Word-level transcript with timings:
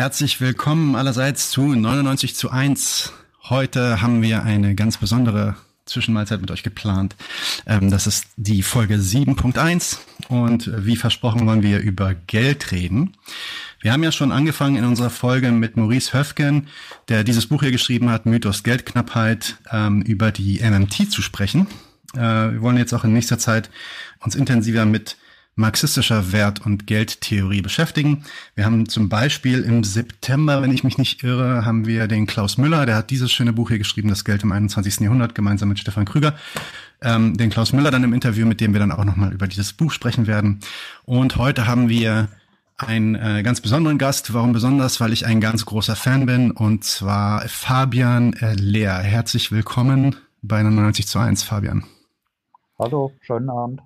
Herzlich 0.00 0.40
willkommen 0.40 0.96
allerseits 0.96 1.50
zu 1.50 1.60
99 1.60 2.34
zu 2.34 2.50
1. 2.50 3.12
Heute 3.50 4.00
haben 4.00 4.22
wir 4.22 4.44
eine 4.44 4.74
ganz 4.74 4.96
besondere 4.96 5.56
Zwischenmahlzeit 5.84 6.40
mit 6.40 6.50
euch 6.50 6.62
geplant. 6.62 7.16
Ähm, 7.66 7.90
das 7.90 8.06
ist 8.06 8.24
die 8.38 8.62
Folge 8.62 8.94
7.1 8.94 9.98
und 10.30 10.70
wie 10.74 10.96
versprochen 10.96 11.46
wollen 11.46 11.62
wir 11.62 11.80
über 11.80 12.14
Geld 12.14 12.72
reden. 12.72 13.14
Wir 13.80 13.92
haben 13.92 14.02
ja 14.02 14.10
schon 14.10 14.32
angefangen 14.32 14.76
in 14.76 14.86
unserer 14.86 15.10
Folge 15.10 15.52
mit 15.52 15.76
Maurice 15.76 16.14
Höfgen, 16.14 16.68
der 17.10 17.22
dieses 17.22 17.48
Buch 17.48 17.60
hier 17.60 17.70
geschrieben 17.70 18.08
hat, 18.08 18.24
Mythos 18.24 18.62
Geldknappheit, 18.62 19.58
ähm, 19.70 20.00
über 20.00 20.32
die 20.32 20.60
MMT 20.62 21.12
zu 21.12 21.20
sprechen. 21.20 21.66
Äh, 22.14 22.20
wir 22.20 22.62
wollen 22.62 22.78
jetzt 22.78 22.94
auch 22.94 23.04
in 23.04 23.12
nächster 23.12 23.38
Zeit 23.38 23.68
uns 24.20 24.34
intensiver 24.34 24.86
mit 24.86 25.18
marxistischer 25.56 26.32
Wert- 26.32 26.64
und 26.64 26.86
Geldtheorie 26.86 27.60
beschäftigen. 27.60 28.24
Wir 28.54 28.64
haben 28.64 28.88
zum 28.88 29.08
Beispiel 29.08 29.62
im 29.62 29.84
September, 29.84 30.62
wenn 30.62 30.72
ich 30.72 30.84
mich 30.84 30.98
nicht 30.98 31.22
irre, 31.22 31.64
haben 31.64 31.86
wir 31.86 32.08
den 32.08 32.26
Klaus 32.26 32.56
Müller, 32.56 32.86
der 32.86 32.96
hat 32.96 33.10
dieses 33.10 33.30
schöne 33.30 33.52
Buch 33.52 33.68
hier 33.68 33.78
geschrieben, 33.78 34.08
Das 34.08 34.24
Geld 34.24 34.42
im 34.42 34.52
21. 34.52 35.00
Jahrhundert, 35.00 35.34
gemeinsam 35.34 35.68
mit 35.68 35.78
Stefan 35.78 36.04
Krüger. 36.06 36.34
Ähm, 37.02 37.36
den 37.36 37.50
Klaus 37.50 37.72
Müller 37.72 37.90
dann 37.90 38.04
im 38.04 38.12
Interview, 38.12 38.46
mit 38.46 38.60
dem 38.60 38.72
wir 38.72 38.80
dann 38.80 38.92
auch 38.92 39.04
nochmal 39.04 39.32
über 39.32 39.46
dieses 39.46 39.72
Buch 39.72 39.92
sprechen 39.92 40.26
werden. 40.26 40.60
Und 41.04 41.36
heute 41.36 41.66
haben 41.66 41.88
wir 41.88 42.28
einen 42.76 43.14
äh, 43.14 43.42
ganz 43.42 43.60
besonderen 43.60 43.98
Gast. 43.98 44.32
Warum 44.32 44.52
besonders? 44.52 45.00
Weil 45.00 45.12
ich 45.12 45.26
ein 45.26 45.40
ganz 45.40 45.66
großer 45.66 45.96
Fan 45.96 46.26
bin 46.26 46.50
und 46.50 46.84
zwar 46.84 47.42
Fabian 47.48 48.32
äh, 48.34 48.54
Lehr. 48.54 48.94
Herzlich 48.94 49.52
willkommen 49.52 50.16
bei 50.42 50.62
99 50.62 51.06
zu 51.06 51.18
1, 51.18 51.42
Fabian. 51.42 51.84
Hallo, 52.78 53.12
schönen 53.20 53.50
Abend. 53.50 53.80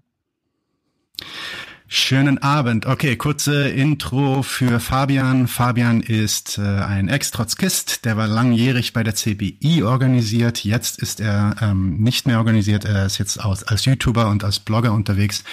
Schönen 1.86 2.38
Abend. 2.38 2.86
Okay, 2.86 3.14
kurze 3.16 3.68
Intro 3.68 4.42
für 4.42 4.80
Fabian. 4.80 5.46
Fabian 5.46 6.00
ist 6.00 6.58
äh, 6.58 6.62
ein 6.62 7.08
Ex-Trotzkist, 7.08 8.04
der 8.04 8.16
war 8.16 8.26
langjährig 8.26 8.94
bei 8.94 9.04
der 9.04 9.14
CBI 9.14 9.82
organisiert. 9.84 10.64
Jetzt 10.64 10.98
ist 10.98 11.20
er 11.20 11.56
ähm, 11.60 11.98
nicht 11.98 12.26
mehr 12.26 12.38
organisiert. 12.38 12.84
Er 12.84 13.06
ist 13.06 13.18
jetzt 13.18 13.38
aus, 13.38 13.62
als 13.64 13.84
YouTuber 13.84 14.28
und 14.28 14.44
als 14.44 14.60
Blogger 14.60 14.92
unterwegs, 14.92 15.44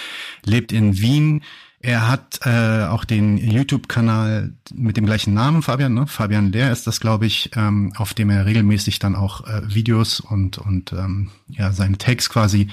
lebt 0.44 0.72
in 0.72 0.98
Wien. 0.98 1.42
Er 1.80 2.08
hat 2.08 2.40
äh, 2.44 2.86
auch 2.86 3.04
den 3.04 3.36
YouTube-Kanal 3.36 4.52
mit 4.72 4.96
dem 4.96 5.04
gleichen 5.04 5.34
Namen, 5.34 5.62
Fabian, 5.62 5.94
ne? 5.94 6.06
Fabian 6.06 6.50
Lehr 6.50 6.72
ist 6.72 6.86
das, 6.86 6.98
glaube 6.98 7.26
ich, 7.26 7.50
ähm, 7.56 7.92
auf 7.96 8.14
dem 8.14 8.30
er 8.30 8.46
regelmäßig 8.46 8.98
dann 9.00 9.16
auch 9.16 9.46
äh, 9.46 9.62
Videos 9.74 10.20
und, 10.20 10.58
und 10.58 10.92
ähm, 10.92 11.30
ja, 11.48 11.72
seine 11.72 11.98
Takes 11.98 12.30
quasi 12.30 12.68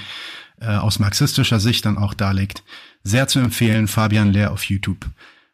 äh, 0.61 0.67
aus 0.67 0.99
marxistischer 0.99 1.59
Sicht 1.59 1.85
dann 1.85 1.97
auch 1.97 2.13
darlegt. 2.13 2.63
Sehr 3.03 3.27
zu 3.27 3.39
empfehlen, 3.39 3.87
Fabian 3.87 4.31
Lehr 4.31 4.51
auf 4.51 4.63
YouTube. 4.63 5.05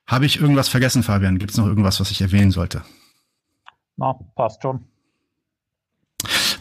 Habe 0.08 0.26
ich 0.26 0.40
irgendwas 0.40 0.68
vergessen, 0.68 1.04
Fabian? 1.04 1.40
Gibt 1.40 1.52
es 1.52 1.58
noch 1.58 1.68
irgendwas, 1.68 2.00
was 2.00 2.12
ich 2.12 2.22
erwähnen 2.22 2.52
sollte? 2.52 2.84
Na, 3.98 4.14
passt 4.36 4.62
schon. 4.62 4.86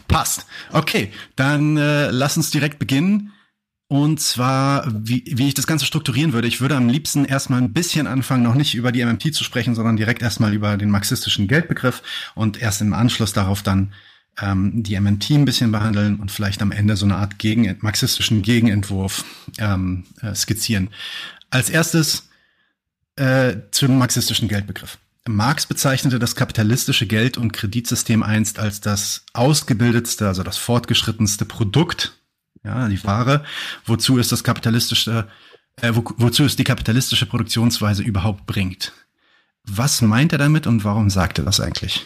Passt. 0.07 0.45
Okay, 0.71 1.11
dann 1.35 1.77
äh, 1.77 2.09
lass 2.11 2.37
uns 2.37 2.51
direkt 2.51 2.79
beginnen. 2.79 3.33
Und 3.87 4.19
zwar, 4.19 4.85
wie, 4.87 5.23
wie 5.27 5.47
ich 5.47 5.53
das 5.53 5.67
Ganze 5.67 5.85
strukturieren 5.85 6.33
würde. 6.33 6.47
Ich 6.47 6.59
würde 6.59 6.75
am 6.75 6.89
liebsten 6.89 7.23
erstmal 7.23 7.61
ein 7.61 7.71
bisschen 7.71 8.07
anfangen, 8.07 8.41
noch 8.41 8.55
nicht 8.55 8.73
über 8.73 8.91
die 8.91 9.05
MMT 9.05 9.35
zu 9.35 9.43
sprechen, 9.43 9.75
sondern 9.75 9.95
direkt 9.95 10.23
erstmal 10.23 10.53
über 10.53 10.75
den 10.77 10.89
marxistischen 10.89 11.47
Geldbegriff 11.47 12.01
und 12.33 12.59
erst 12.59 12.81
im 12.81 12.93
Anschluss 12.93 13.33
darauf 13.33 13.61
dann 13.61 13.93
ähm, 14.41 14.83
die 14.83 14.99
MMT 14.99 15.31
ein 15.31 15.45
bisschen 15.45 15.71
behandeln 15.71 16.17
und 16.17 16.31
vielleicht 16.31 16.61
am 16.61 16.71
Ende 16.71 16.95
so 16.95 17.05
eine 17.05 17.15
Art 17.15 17.39
Gegen 17.39 17.77
marxistischen 17.81 18.41
Gegenentwurf 18.41 19.23
ähm, 19.57 20.05
äh, 20.21 20.35
skizzieren. 20.35 20.89
Als 21.49 21.69
erstes 21.69 22.29
äh, 23.15 23.55
zum 23.71 23.97
marxistischen 23.97 24.47
Geldbegriff. 24.47 24.97
Marx 25.27 25.65
bezeichnete 25.65 26.19
das 26.19 26.35
kapitalistische 26.35 27.07
Geld- 27.07 27.37
und 27.37 27.51
Kreditsystem 27.51 28.21
einst 28.21 28.59
als 28.59 28.79
das 28.81 29.25
ausgebildetste, 29.33 30.27
also 30.27 30.43
das 30.43 30.57
fortgeschrittenste 30.57 31.45
Produkt, 31.45 32.19
ja, 32.63 32.87
die 32.87 33.03
Ware, 33.03 33.43
wozu 33.85 34.19
es 34.19 34.27
das 34.27 34.43
kapitalistische, 34.43 35.27
äh, 35.81 35.93
wo, 35.95 36.03
wozu 36.17 36.43
es 36.43 36.55
die 36.55 36.63
kapitalistische 36.63 37.25
Produktionsweise 37.25 38.03
überhaupt 38.03 38.45
bringt. 38.45 38.93
Was 39.63 40.01
meint 40.01 40.31
er 40.31 40.37
damit 40.37 40.67
und 40.67 40.83
warum 40.83 41.09
sagt 41.09 41.39
er 41.39 41.45
das 41.45 41.59
eigentlich? 41.59 42.05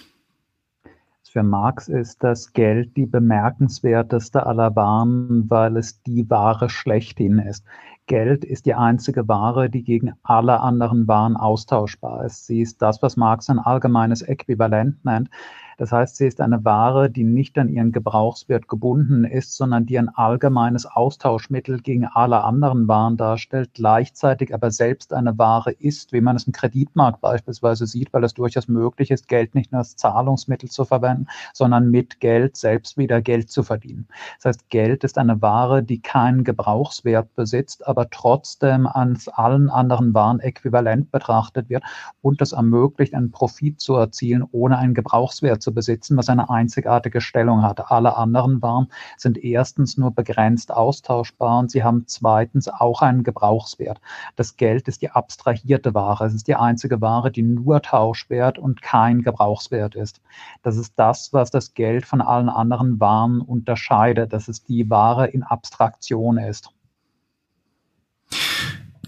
Für 1.31 1.43
Marx 1.43 1.87
ist 1.87 2.23
das 2.23 2.53
Geld 2.53 2.97
die 2.97 3.05
bemerkenswerteste 3.05 4.47
aller 4.47 4.75
Waren, 4.75 5.47
weil 5.47 5.77
es 5.77 6.01
die 6.01 6.27
Ware 6.27 6.69
schlechthin 6.69 7.37
ist. 7.37 7.63
Geld 8.07 8.43
ist 8.43 8.65
die 8.65 8.73
einzige 8.73 9.27
Ware, 9.27 9.69
die 9.69 9.83
gegen 9.83 10.13
alle 10.23 10.59
anderen 10.59 11.07
Waren 11.07 11.37
austauschbar 11.37 12.25
ist. 12.25 12.47
Sie 12.47 12.61
ist 12.61 12.81
das, 12.81 13.03
was 13.03 13.15
Marx 13.15 13.47
ein 13.47 13.59
allgemeines 13.59 14.23
Äquivalent 14.23 15.05
nennt. 15.05 15.29
Das 15.79 15.93
heißt, 15.93 16.17
sie 16.17 16.27
ist 16.27 16.41
eine 16.41 16.65
Ware, 16.65 17.09
die 17.09 17.23
nicht 17.23 17.57
an 17.57 17.69
ihren 17.69 17.93
Gebrauchswert 17.93 18.67
gebunden 18.67 19.23
ist, 19.23 19.55
sondern 19.55 19.85
die 19.85 19.97
ein 19.97 20.09
allgemeines 20.09 20.85
Austauschmittel 20.85 21.79
gegen 21.79 22.03
alle 22.05 22.43
anderen 22.43 22.89
Waren 22.89 23.15
darstellt, 23.15 23.69
gleichzeitig 23.75 24.53
aber 24.53 24.71
selbst 24.71 25.13
eine 25.13 25.37
Ware 25.37 25.71
ist, 25.71 26.11
wie 26.11 26.19
man 26.19 26.35
es 26.35 26.43
im 26.43 26.51
Kreditmarkt 26.51 27.21
beispielsweise 27.21 27.87
sieht, 27.87 28.11
weil 28.11 28.25
es 28.25 28.33
durchaus 28.33 28.67
möglich 28.67 29.09
ist, 29.09 29.29
Geld 29.29 29.55
nicht 29.55 29.71
nur 29.71 29.79
als 29.79 29.95
Zahlungsmittel 29.95 30.69
zu 30.69 30.83
verwenden, 30.83 31.27
sondern 31.53 31.89
mit 31.89 32.19
Geld 32.19 32.57
selbst 32.57 32.97
wieder 32.97 33.21
Geld 33.21 33.49
zu 33.49 33.63
verdienen. 33.63 34.09
Das 34.43 34.49
heißt, 34.49 34.69
Geld 34.69 35.05
ist 35.05 35.17
eine 35.17 35.41
Ware, 35.41 35.81
die 35.81 36.01
keinen 36.01 36.43
Gebrauchswert 36.43 37.33
besitzt, 37.35 37.87
aber 37.87 38.09
trotzdem 38.09 38.85
als 38.85 39.29
allen 39.29 39.69
anderen 39.69 40.13
Waren 40.13 40.41
äquivalent 40.41 41.09
betrachtet 41.09 41.69
wird 41.69 41.83
und 42.21 42.41
das 42.41 42.51
ermöglicht, 42.51 43.13
einen 43.13 43.31
Profit 43.31 43.79
zu 43.79 43.95
erzielen, 43.95 44.43
ohne 44.51 44.77
einen 44.77 44.93
Gebrauchswert 44.93 45.61
zu 45.61 45.68
zu 45.69 45.73
besitzen, 45.73 46.17
was 46.17 46.29
eine 46.29 46.49
einzigartige 46.49 47.21
Stellung 47.21 47.61
hat. 47.61 47.91
Alle 47.91 48.17
anderen 48.17 48.61
Waren 48.61 48.87
sind 49.17 49.37
erstens 49.37 49.97
nur 49.97 50.11
begrenzt 50.11 50.71
austauschbar 50.71 51.59
und 51.59 51.69
sie 51.69 51.83
haben 51.83 52.05
zweitens 52.07 52.67
auch 52.67 53.03
einen 53.03 53.23
Gebrauchswert. 53.23 54.01
Das 54.35 54.57
Geld 54.57 54.87
ist 54.87 55.03
die 55.03 55.11
abstrahierte 55.11 55.93
Ware. 55.93 56.25
Es 56.25 56.33
ist 56.33 56.47
die 56.47 56.55
einzige 56.55 57.01
Ware, 57.01 57.31
die 57.31 57.43
nur 57.43 57.81
Tauschwert 57.83 58.57
und 58.57 58.81
kein 58.81 59.21
Gebrauchswert 59.21 59.95
ist. 59.95 60.21
Das 60.63 60.75
ist 60.75 60.93
das, 60.97 61.33
was 61.33 61.51
das 61.51 61.75
Geld 61.75 62.05
von 62.05 62.21
allen 62.21 62.49
anderen 62.49 62.99
Waren 62.99 63.41
unterscheidet, 63.41 64.33
dass 64.33 64.47
es 64.47 64.63
die 64.63 64.89
Ware 64.89 65.27
in 65.27 65.43
Abstraktion 65.43 66.37
ist. 66.37 66.73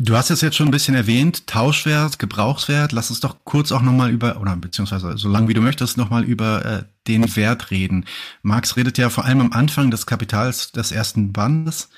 Du 0.03 0.17
hast 0.17 0.31
es 0.31 0.41
jetzt 0.41 0.55
schon 0.55 0.69
ein 0.69 0.71
bisschen 0.71 0.95
erwähnt, 0.95 1.45
Tauschwert, 1.45 2.17
Gebrauchswert. 2.17 2.91
Lass 2.91 3.11
uns 3.11 3.19
doch 3.19 3.35
kurz 3.43 3.71
auch 3.71 3.83
nochmal 3.83 4.09
über, 4.09 4.41
oder 4.41 4.55
beziehungsweise 4.55 5.15
so 5.15 5.29
lange 5.29 5.47
wie 5.47 5.53
du 5.53 5.61
möchtest, 5.61 5.95
nochmal 5.95 6.23
über 6.23 6.65
äh, 6.65 6.83
den 7.07 7.35
Wert 7.35 7.69
reden. 7.69 8.05
Marx 8.41 8.75
redet 8.77 8.97
ja 8.97 9.11
vor 9.11 9.25
allem 9.25 9.41
am 9.41 9.51
Anfang 9.51 9.91
des 9.91 10.07
Kapitals 10.07 10.71
des 10.71 10.91
ersten 10.91 11.33
Bandes, 11.33 11.89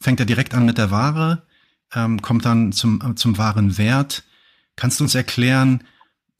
fängt 0.00 0.18
er 0.18 0.24
direkt 0.24 0.54
an 0.54 0.64
mit 0.64 0.78
der 0.78 0.90
Ware, 0.90 1.42
ähm, 1.94 2.22
kommt 2.22 2.46
dann 2.46 2.72
zum, 2.72 3.02
äh, 3.02 3.14
zum 3.16 3.36
wahren 3.36 3.76
Wert. 3.76 4.22
Kannst 4.74 5.00
du 5.00 5.04
uns 5.04 5.14
erklären, 5.14 5.84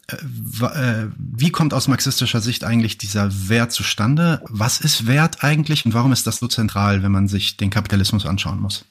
äh, 0.07 0.17
äh, 0.65 1.11
wie 1.19 1.51
kommt 1.51 1.75
aus 1.75 1.89
marxistischer 1.89 2.41
Sicht 2.41 2.65
eigentlich 2.65 2.97
dieser 2.97 3.51
Wert 3.51 3.73
zustande? 3.73 4.41
Was 4.49 4.81
ist 4.81 5.07
Wert 5.07 5.45
eigentlich 5.45 5.85
und 5.85 5.93
warum 5.93 6.13
ist 6.13 6.27
das 6.27 6.39
so 6.39 6.49
zentral, 6.49 7.03
wenn 7.03 7.13
man 7.13 7.29
sich 7.29 7.59
den 7.59 7.69
Kapitalismus 7.69 8.25
anschauen 8.25 8.61
muss? 8.61 8.87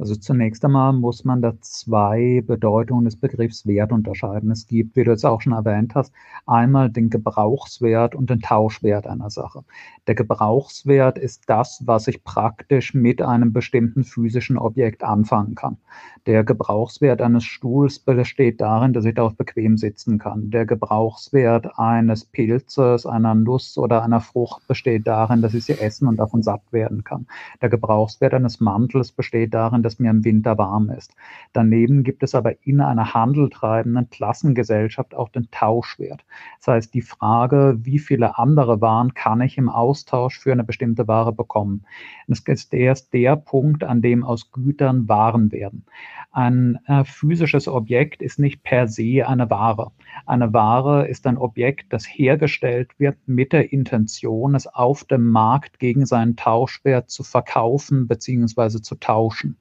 Also 0.00 0.14
zunächst 0.14 0.64
einmal 0.64 0.92
muss 0.92 1.24
man 1.24 1.42
da 1.42 1.60
zwei 1.60 2.40
Bedeutungen 2.46 3.04
des 3.04 3.16
Begriffs 3.16 3.66
Wert 3.66 3.90
unterscheiden. 3.90 4.52
Es 4.52 4.68
gibt, 4.68 4.94
wie 4.94 5.02
du 5.02 5.10
jetzt 5.10 5.26
auch 5.26 5.40
schon 5.40 5.52
erwähnt 5.52 5.96
hast, 5.96 6.12
einmal 6.46 6.88
den 6.88 7.10
Gebrauchswert 7.10 8.14
und 8.14 8.30
den 8.30 8.40
Tauschwert 8.40 9.08
einer 9.08 9.28
Sache. 9.28 9.64
Der 10.06 10.14
Gebrauchswert 10.14 11.18
ist 11.18 11.50
das, 11.50 11.82
was 11.84 12.06
ich 12.06 12.22
praktisch 12.22 12.94
mit 12.94 13.20
einem 13.20 13.52
bestimmten 13.52 14.04
physischen 14.04 14.56
Objekt 14.56 15.02
anfangen 15.02 15.56
kann. 15.56 15.78
Der 16.26 16.44
Gebrauchswert 16.44 17.20
eines 17.20 17.44
Stuhls 17.44 17.98
besteht 17.98 18.60
darin, 18.60 18.92
dass 18.92 19.04
ich 19.04 19.14
darauf 19.14 19.34
bequem 19.34 19.76
sitzen 19.76 20.18
kann. 20.18 20.50
Der 20.50 20.66
Gebrauchswert 20.66 21.78
eines 21.78 22.24
Pilzes, 22.24 23.06
einer 23.06 23.34
Nuss 23.34 23.78
oder 23.78 24.02
einer 24.02 24.20
Frucht 24.20 24.66
besteht 24.66 25.06
darin, 25.06 25.42
dass 25.42 25.54
ich 25.54 25.64
sie 25.64 25.78
essen 25.78 26.08
und 26.08 26.16
davon 26.16 26.42
satt 26.42 26.62
werden 26.72 27.04
kann. 27.04 27.26
Der 27.62 27.68
Gebrauchswert 27.68 28.34
eines 28.34 28.60
Mantels 28.60 29.12
besteht 29.12 29.54
darin, 29.54 29.82
dass 29.82 29.98
mir 29.98 30.10
im 30.10 30.24
Winter 30.24 30.58
warm 30.58 30.90
ist. 30.90 31.14
Daneben 31.52 32.04
gibt 32.04 32.22
es 32.22 32.34
aber 32.34 32.54
in 32.66 32.80
einer 32.80 33.14
handeltreibenden 33.14 34.10
Klassengesellschaft 34.10 35.14
auch 35.14 35.28
den 35.28 35.50
Tauschwert. 35.50 36.24
Das 36.58 36.68
heißt, 36.68 36.94
die 36.94 37.02
Frage, 37.02 37.78
wie 37.82 37.98
viele 37.98 38.38
andere 38.38 38.80
Waren 38.80 39.14
kann 39.14 39.40
ich 39.40 39.58
im 39.58 39.68
Austausch 39.68 40.38
für 40.38 40.52
eine 40.52 40.64
bestimmte 40.64 41.06
Ware 41.08 41.32
bekommen. 41.32 41.84
Das 42.26 42.40
ist 42.40 42.74
erst 42.74 43.12
der 43.12 43.36
Punkt, 43.36 43.84
an 43.84 44.02
dem 44.02 44.24
aus 44.24 44.52
Gütern 44.52 45.08
Waren 45.08 45.52
werden. 45.52 45.84
Ein 46.30 46.78
äh, 46.86 47.04
physisches 47.04 47.68
Objekt 47.68 48.22
ist 48.22 48.38
nicht 48.38 48.62
per 48.62 48.88
se 48.88 49.26
eine 49.26 49.48
Ware. 49.50 49.92
Eine 50.26 50.52
Ware 50.52 51.08
ist 51.08 51.26
ein 51.26 51.38
Objekt, 51.38 51.92
das 51.92 52.04
hergestellt 52.06 52.90
wird 52.98 53.16
mit 53.26 53.52
der 53.52 53.72
Intention, 53.72 54.54
es 54.54 54.66
auf 54.66 55.04
dem 55.04 55.28
Markt 55.30 55.78
gegen 55.78 56.06
seinen 56.06 56.36
Tauschwert 56.36 57.10
zu 57.10 57.22
verkaufen 57.22 58.08
bzw. 58.08 58.80
zu 58.82 58.94
tauschen. 58.96 59.56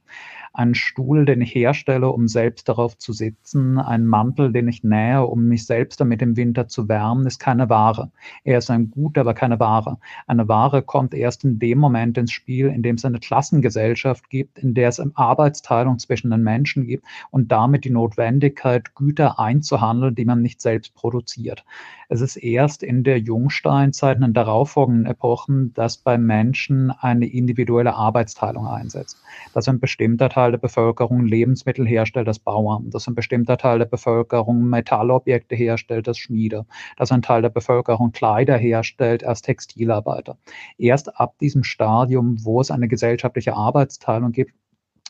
Ein 0.54 0.74
Stuhl, 0.74 1.26
den 1.26 1.42
ich 1.42 1.54
herstelle, 1.54 2.10
um 2.10 2.28
selbst 2.28 2.68
darauf 2.68 2.98
zu 2.98 3.14
sitzen, 3.14 3.78
ein 3.78 4.08
Mantel, 4.08 4.52
den 4.52 4.68
ich 4.68 4.84
nähe, 4.84 5.24
um 5.26 5.44
mich 5.48 5.66
selbst 5.66 6.02
damit 6.02 6.22
im 6.22 6.36
Winter 6.36 6.68
zu 6.68 6.90
wärmen, 6.90 7.28
ist 7.28 7.40
keine 7.40 7.70
Ware. 7.70 8.12
Er 8.44 8.58
ist 8.58 8.72
ein 8.72 8.90
Gut, 8.90 9.18
aber 9.18 9.34
keine 9.34 9.60
Ware. 9.60 10.00
Eine 10.26 10.48
Ware 10.48 10.82
kommt 10.82 11.14
erst 11.14 11.44
in 11.44 11.60
dem 11.60 11.78
Moment 11.78 12.18
ins 12.18 12.32
Spiel, 12.32 12.68
in 12.68 12.82
dem 12.82 12.96
es 12.96 13.06
eine 13.06 13.20
Klassengesellschaft 13.20 14.30
gibt, 14.30 14.58
in 14.58 14.74
der 14.74 14.90
es 14.90 15.00
eine 15.00 15.12
Arbeitsteilung 15.16 16.00
zwischen 16.00 16.32
den 16.32 16.42
Menschen 16.42 16.88
gibt 16.88 17.06
und 17.30 17.52
damit 17.52 17.86
die 17.86 17.92
Notwendigkeit, 17.92 18.96
Güter 18.96 19.40
einzuhandeln, 19.40 20.16
die 20.16 20.26
man 20.26 20.42
nicht 20.42 20.62
selbst 20.62 20.96
produziert. 20.96 21.66
Es 22.10 22.22
ist 22.22 22.38
erst 22.38 22.84
in 22.84 23.04
der 23.04 23.20
Jungsteinzeit 23.20 24.18
und 24.18 24.24
in 24.24 24.34
darauffolgenden 24.34 25.06
Epochen, 25.08 25.74
dass 25.74 25.98
bei 25.98 26.18
Menschen 26.18 26.90
eine 26.90 27.26
individuelle 27.28 27.96
Arbeitsteilung 27.96 28.66
einsetzt. 28.66 29.18
Dass 29.54 29.68
ein 29.68 29.82
bestimmter 29.82 30.30
Teil 30.30 30.52
der 30.52 30.58
Bevölkerung 30.58 31.26
Lebensmittel 31.26 31.86
herstellt 31.86 32.30
als 32.30 32.40
Bauer, 32.40 32.82
dass 32.86 33.10
ein 33.10 33.16
bestimmter 33.16 33.58
Teil 33.58 33.80
der 33.80 33.88
Bevölkerung 33.88 34.70
Metallobjekte 34.70 35.56
herstellt 35.56 36.08
als 36.08 36.18
Schmiede, 36.18 36.66
dass 36.96 37.12
ein 37.12 37.22
Teil 37.22 37.42
der 37.42 37.50
Bevölkerung 37.50 38.14
Kleider 38.14 38.58
herstellt 38.58 39.26
als 39.26 39.42
Textilarbeiter. 39.42 40.38
Erst 40.78 41.20
ab 41.20 41.38
diesem 41.40 41.64
Stadium, 41.64 42.38
wo 42.46 42.62
es 42.62 42.72
eine 42.72 42.88
gesellschaftliche 42.88 43.54
Arbeitsteilung 43.54 44.32
gibt, 44.32 44.54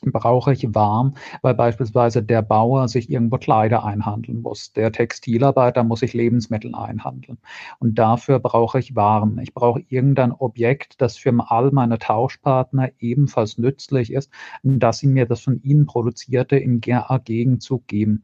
brauche 0.02 0.54
ich 0.54 0.74
warm, 0.74 1.16
weil 1.42 1.54
beispielsweise 1.54 2.24
der 2.24 2.42
Bauer 2.42 2.88
sich 2.88 3.10
irgendwo 3.10 3.38
Kleider 3.38 3.84
einhandeln 3.84 4.42
muss. 4.42 4.74
Der 4.74 4.92
Textilarbeiter 4.92 5.84
muss 5.84 6.02
sich 6.02 6.14
Lebensmittel 6.14 6.76
einhandeln. 6.76 7.38
Und 7.80 7.96
dafür 7.96 8.40
brauche 8.40 8.80
ich 8.80 8.96
Waren. 8.96 9.40
Ich 9.40 9.54
brauche 9.54 9.84
irgendein 9.90 10.32
Objekt, 10.32 11.02
das 11.02 11.18
für 11.18 11.34
all 11.48 11.72
meine 11.72 12.00
Tauschpartner 12.00 12.92
ebenfalls 13.00 13.58
nützlich 13.58 14.12
ist, 14.14 14.32
dass 14.64 15.00
sie 15.00 15.08
mir 15.08 15.26
das 15.26 15.42
von 15.42 15.62
ihnen 15.64 15.86
produzierte 15.86 16.58
im 16.58 16.82
Gegenzug 16.82 17.88
geben. 17.88 18.24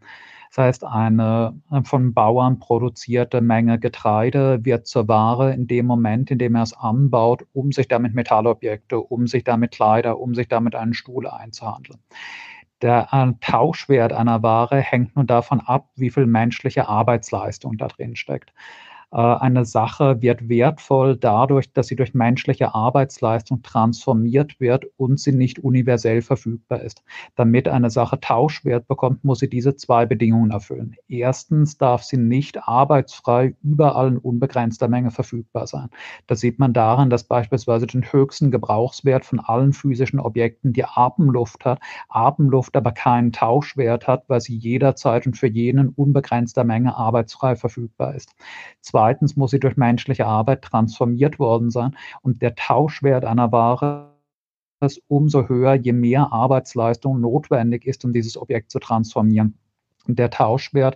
Das 0.56 0.66
heißt, 0.66 0.84
eine 0.84 1.60
äh, 1.72 1.82
von 1.84 2.14
Bauern 2.14 2.60
produzierte 2.60 3.42
Menge 3.42 3.80
Getreide 3.80 4.64
wird 4.64 4.86
zur 4.86 5.08
Ware 5.08 5.52
in 5.52 5.66
dem 5.66 5.88
Moment, 5.88 6.30
in 6.30 6.38
dem 6.38 6.54
er 6.54 6.62
es 6.62 6.74
anbaut, 6.74 7.48
um 7.54 7.72
sich 7.72 7.88
damit 7.88 8.14
Metallobjekte, 8.14 9.00
um 9.00 9.26
sich 9.26 9.44
damit 9.44 9.72
Kleider, 9.72 10.20
um 10.20 10.36
sich 10.36 10.48
damit 10.48 10.76
einen 10.76 10.94
Stuhl 10.94 11.26
einzuhandeln. 11.28 12.00
Der 12.84 13.08
äh, 13.12 13.34
Tauschwert 13.42 14.14
einer 14.14 14.44
Ware 14.44 14.80
hängt 14.80 15.16
nun 15.16 15.26
davon 15.26 15.60
ab, 15.60 15.90
wie 15.96 16.12
viel 16.12 16.28
menschliche 16.28 16.88
Arbeitsleistung 16.88 17.78
da 17.78 17.88
drin 17.88 18.16
steckt. 18.16 18.54
Äh, 19.14 19.18
eine 19.18 19.64
Sache 19.66 20.22
wird 20.22 20.50
wertvoll 20.50 21.16
dadurch, 21.16 21.72
dass 21.72 21.88
sie 21.88 21.96
durch 21.96 22.14
menschliche 22.16 22.74
Arbeitsleistung 22.74 23.62
transformiert 23.62 24.60
wird 24.60 24.86
und 24.98 25.20
sie 25.20 25.34
nicht 25.34 25.60
universell 25.60 26.22
verfügbar 26.22 26.82
ist. 26.82 27.04
Damit 27.36 27.68
eine 27.68 27.92
Sache 27.92 28.20
Tauschwert 28.20 28.88
bekommt, 28.88 29.24
muss 29.24 29.40
sie 29.40 29.50
diese 29.50 29.76
zwei 29.76 30.06
Bedingungen 30.06 30.52
erfüllen. 30.52 30.96
Erstens 31.08 31.78
darf 31.78 32.04
sie 32.04 32.18
nicht 32.18 32.68
arbeitsfrei 32.68 33.56
überall 33.62 34.08
in 34.08 34.18
unbegrenzter 34.18 34.88
Menge 34.88 35.12
verfügbar 35.12 35.68
sein. 35.68 35.90
Das 36.26 36.40
sieht 36.40 36.58
man 36.58 36.74
daran, 36.74 37.10
dass 37.12 37.24
beispielsweise 37.26 37.86
den 37.86 38.12
höchsten 38.12 38.50
Gebrauchswert 38.50 39.26
von 39.26 39.40
allen 39.40 39.74
physischen 39.74 40.20
Objekten 40.20 40.74
die 40.74 40.86
Atemluft 40.86 41.66
hat, 41.66 41.80
Atemluft 42.10 42.76
aber 42.76 42.92
keinen 42.92 43.32
Tauschwert 43.32 44.08
hat, 44.08 44.24
weil 44.28 44.42
sie 44.42 44.56
jederzeit 44.56 45.28
und 45.28 45.38
für 45.38 45.48
jeden 45.48 45.90
unbegrenzter 45.90 46.64
Menge 46.64 46.96
arbeitsfrei 46.96 47.56
verfügbar 47.56 48.16
ist. 48.16 48.34
Zwei 48.82 49.03
Zweitens 49.04 49.36
muss 49.36 49.52
sie 49.52 49.60
durch 49.60 49.76
menschliche 49.76 50.26
Arbeit 50.26 50.62
transformiert 50.62 51.38
worden 51.38 51.72
sein. 51.72 51.98
Und 52.22 52.42
der 52.42 52.56
Tauschwert 52.56 53.26
einer 53.26 53.52
Ware 53.52 54.14
ist 54.80 55.02
umso 55.10 55.50
höher, 55.50 55.74
je 55.74 55.92
mehr 55.92 56.32
Arbeitsleistung 56.32 57.20
notwendig 57.20 57.86
ist, 57.86 58.06
um 58.06 58.14
dieses 58.14 58.38
Objekt 58.38 58.72
zu 58.72 58.80
transformieren. 58.80 59.60
Und 60.08 60.20
der 60.20 60.30
Tauschwert 60.30 60.96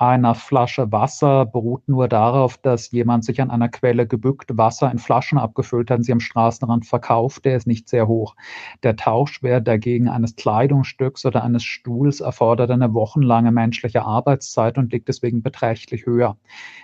einer 0.00 0.34
Flasche 0.34 0.90
Wasser 0.92 1.44
beruht 1.44 1.86
nur 1.86 2.08
darauf, 2.08 2.56
dass 2.56 2.90
jemand 2.90 3.22
sich 3.24 3.42
an 3.42 3.50
einer 3.50 3.68
Quelle 3.68 4.06
gebückt, 4.06 4.56
Wasser 4.56 4.90
in 4.90 4.98
Flaschen 4.98 5.36
abgefüllt 5.36 5.90
hat 5.90 5.98
und 5.98 6.04
sie 6.04 6.12
am 6.12 6.20
Straßenrand 6.20 6.86
verkauft. 6.86 7.44
Der 7.44 7.56
ist 7.56 7.66
nicht 7.66 7.86
sehr 7.86 8.08
hoch. 8.08 8.34
Der 8.82 8.96
Tauschwert 8.96 9.68
dagegen 9.68 10.08
eines 10.08 10.36
Kleidungsstücks 10.36 11.26
oder 11.26 11.44
eines 11.44 11.64
Stuhls 11.64 12.20
erfordert 12.20 12.70
eine 12.70 12.94
wochenlange 12.94 13.52
menschliche 13.52 14.02
Arbeitszeit 14.02 14.78
und 14.78 14.90
liegt 14.90 15.08
deswegen 15.08 15.42
beträchtlich 15.42 16.06
höher. 16.06 16.38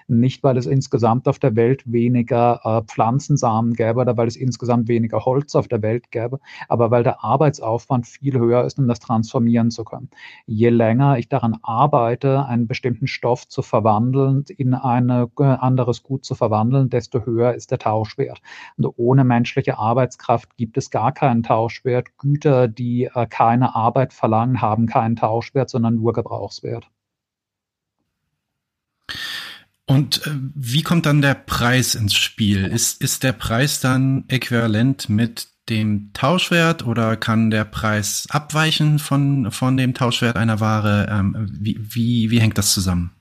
Nicht, 0.09 0.45
weil 0.45 0.59
es 0.59 0.67
insgesamt 0.67 1.27
auf 1.27 1.39
der 1.39 1.57
Welt 1.57 1.91
weniger 1.91 2.61
äh, 2.65 2.83
Pflanzensamen 2.83 3.73
gäbe 3.73 4.01
oder 4.01 4.17
weil 4.17 4.29
es 4.29 4.37
insgesamt 4.37 4.89
weniger 4.89 5.25
Holz 5.25 5.55
auf 5.55 5.69
der 5.69 5.83
Welt 5.83 6.11
gäbe, 6.11 6.39
aber 6.69 6.91
weil 6.91 7.03
der 7.03 7.25
Arbeitsaufwand 7.25 8.07
viel 8.07 8.39
höher 8.39 8.65
ist, 8.65 8.79
um 8.79 8.87
das 8.87 9.01
transformieren 9.01 9.71
zu 9.71 9.85
können. 9.85 10.11
Je 10.47 10.69
länger 10.69 11.19
ich 11.19 11.29
daran 11.29 11.57
arbeite, 11.63 12.45
einen 12.45 12.67
bestimmten 12.67 13.06
bestimmten 13.07 13.09
Stoff 13.09 13.49
zu 13.49 13.63
verwandeln, 13.63 14.45
in 14.57 14.75
ein 14.75 15.11
äh, 15.11 15.43
anderes 15.43 16.03
Gut 16.03 16.25
zu 16.25 16.35
verwandeln, 16.35 16.91
desto 16.91 17.25
höher 17.25 17.55
ist 17.55 17.71
der 17.71 17.79
Tauschwert. 17.79 18.41
Und 18.77 18.93
ohne 18.97 19.25
menschliche 19.25 19.79
Arbeitskraft 19.79 20.57
gibt 20.57 20.77
es 20.77 20.91
gar 20.91 21.13
keinen 21.13 21.43
Tauschwert. 21.43 22.19
Güter, 22.19 22.69
die 22.69 23.05
äh, 23.05 23.27
keine 23.27 23.75
Arbeit 23.75 24.13
verlangen, 24.13 24.61
haben 24.61 24.87
keinen 24.87 25.17
Tauschwert, 25.17 25.71
sondern 25.71 25.97
nur 25.97 26.13
Gebrauchswert. 26.13 26.89
Und 29.87 30.27
äh, 30.27 30.31
wie 30.55 30.83
kommt 30.83 31.07
dann 31.07 31.23
der 31.23 31.35
Preis 31.35 31.95
ins 31.95 32.15
Spiel? 32.15 32.67
Ist, 32.67 33.01
ist 33.01 33.23
der 33.23 33.33
Preis 33.33 33.81
dann 33.81 34.25
äquivalent 34.29 35.09
mit 35.09 35.49
dem 35.69 36.11
Tauschwert 36.13 36.87
oder 36.87 37.17
kann 37.17 37.51
der 37.51 37.65
Preis 37.65 38.27
abweichen 38.31 38.99
von, 38.99 39.51
von 39.51 39.77
dem 39.77 39.95
Tauschwert 39.95 40.37
einer 40.37 40.61
Ware? 40.61 41.09
Ähm, 41.11 41.49
wie, 41.51 41.79
wie, 41.81 42.31
wie 42.31 42.41
hängt 42.41 42.59
das 42.59 42.73
zusammen? 42.73 43.16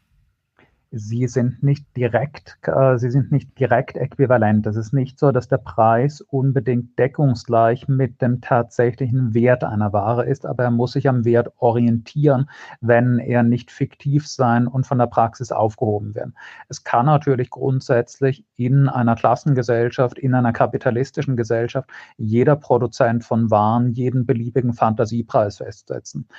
Sie 0.97 1.27
sind 1.27 1.61
nicht 1.61 1.85
direkt, 1.97 2.57
äh, 2.63 2.97
sie 2.97 3.11
sind 3.11 3.29
nicht 3.29 3.59
direkt 3.59 3.97
äquivalent. 3.97 4.65
Es 4.65 4.77
ist 4.77 4.93
nicht 4.93 5.19
so, 5.19 5.33
dass 5.33 5.49
der 5.49 5.57
Preis 5.57 6.21
unbedingt 6.21 6.97
deckungsgleich 6.97 7.89
mit 7.89 8.21
dem 8.21 8.39
tatsächlichen 8.39 9.33
Wert 9.33 9.65
einer 9.65 9.91
Ware 9.91 10.25
ist, 10.25 10.45
aber 10.45 10.63
er 10.63 10.71
muss 10.71 10.93
sich 10.93 11.09
am 11.09 11.25
Wert 11.25 11.51
orientieren, 11.57 12.49
wenn 12.79 13.19
er 13.19 13.43
nicht 13.43 13.71
fiktiv 13.71 14.25
sein 14.25 14.67
und 14.67 14.87
von 14.87 14.97
der 14.97 15.07
Praxis 15.07 15.51
aufgehoben 15.51 16.15
werden. 16.15 16.33
Es 16.69 16.85
kann 16.85 17.07
natürlich 17.07 17.49
grundsätzlich 17.49 18.45
in 18.55 18.87
einer 18.87 19.15
Klassengesellschaft, 19.15 20.17
in 20.17 20.33
einer 20.33 20.53
kapitalistischen 20.53 21.35
Gesellschaft 21.35 21.89
jeder 22.17 22.55
Produzent 22.55 23.25
von 23.25 23.51
Waren 23.51 23.91
jeden 23.91 24.25
beliebigen 24.25 24.73
Fantasiepreis 24.73 25.57
festsetzen. 25.57 26.29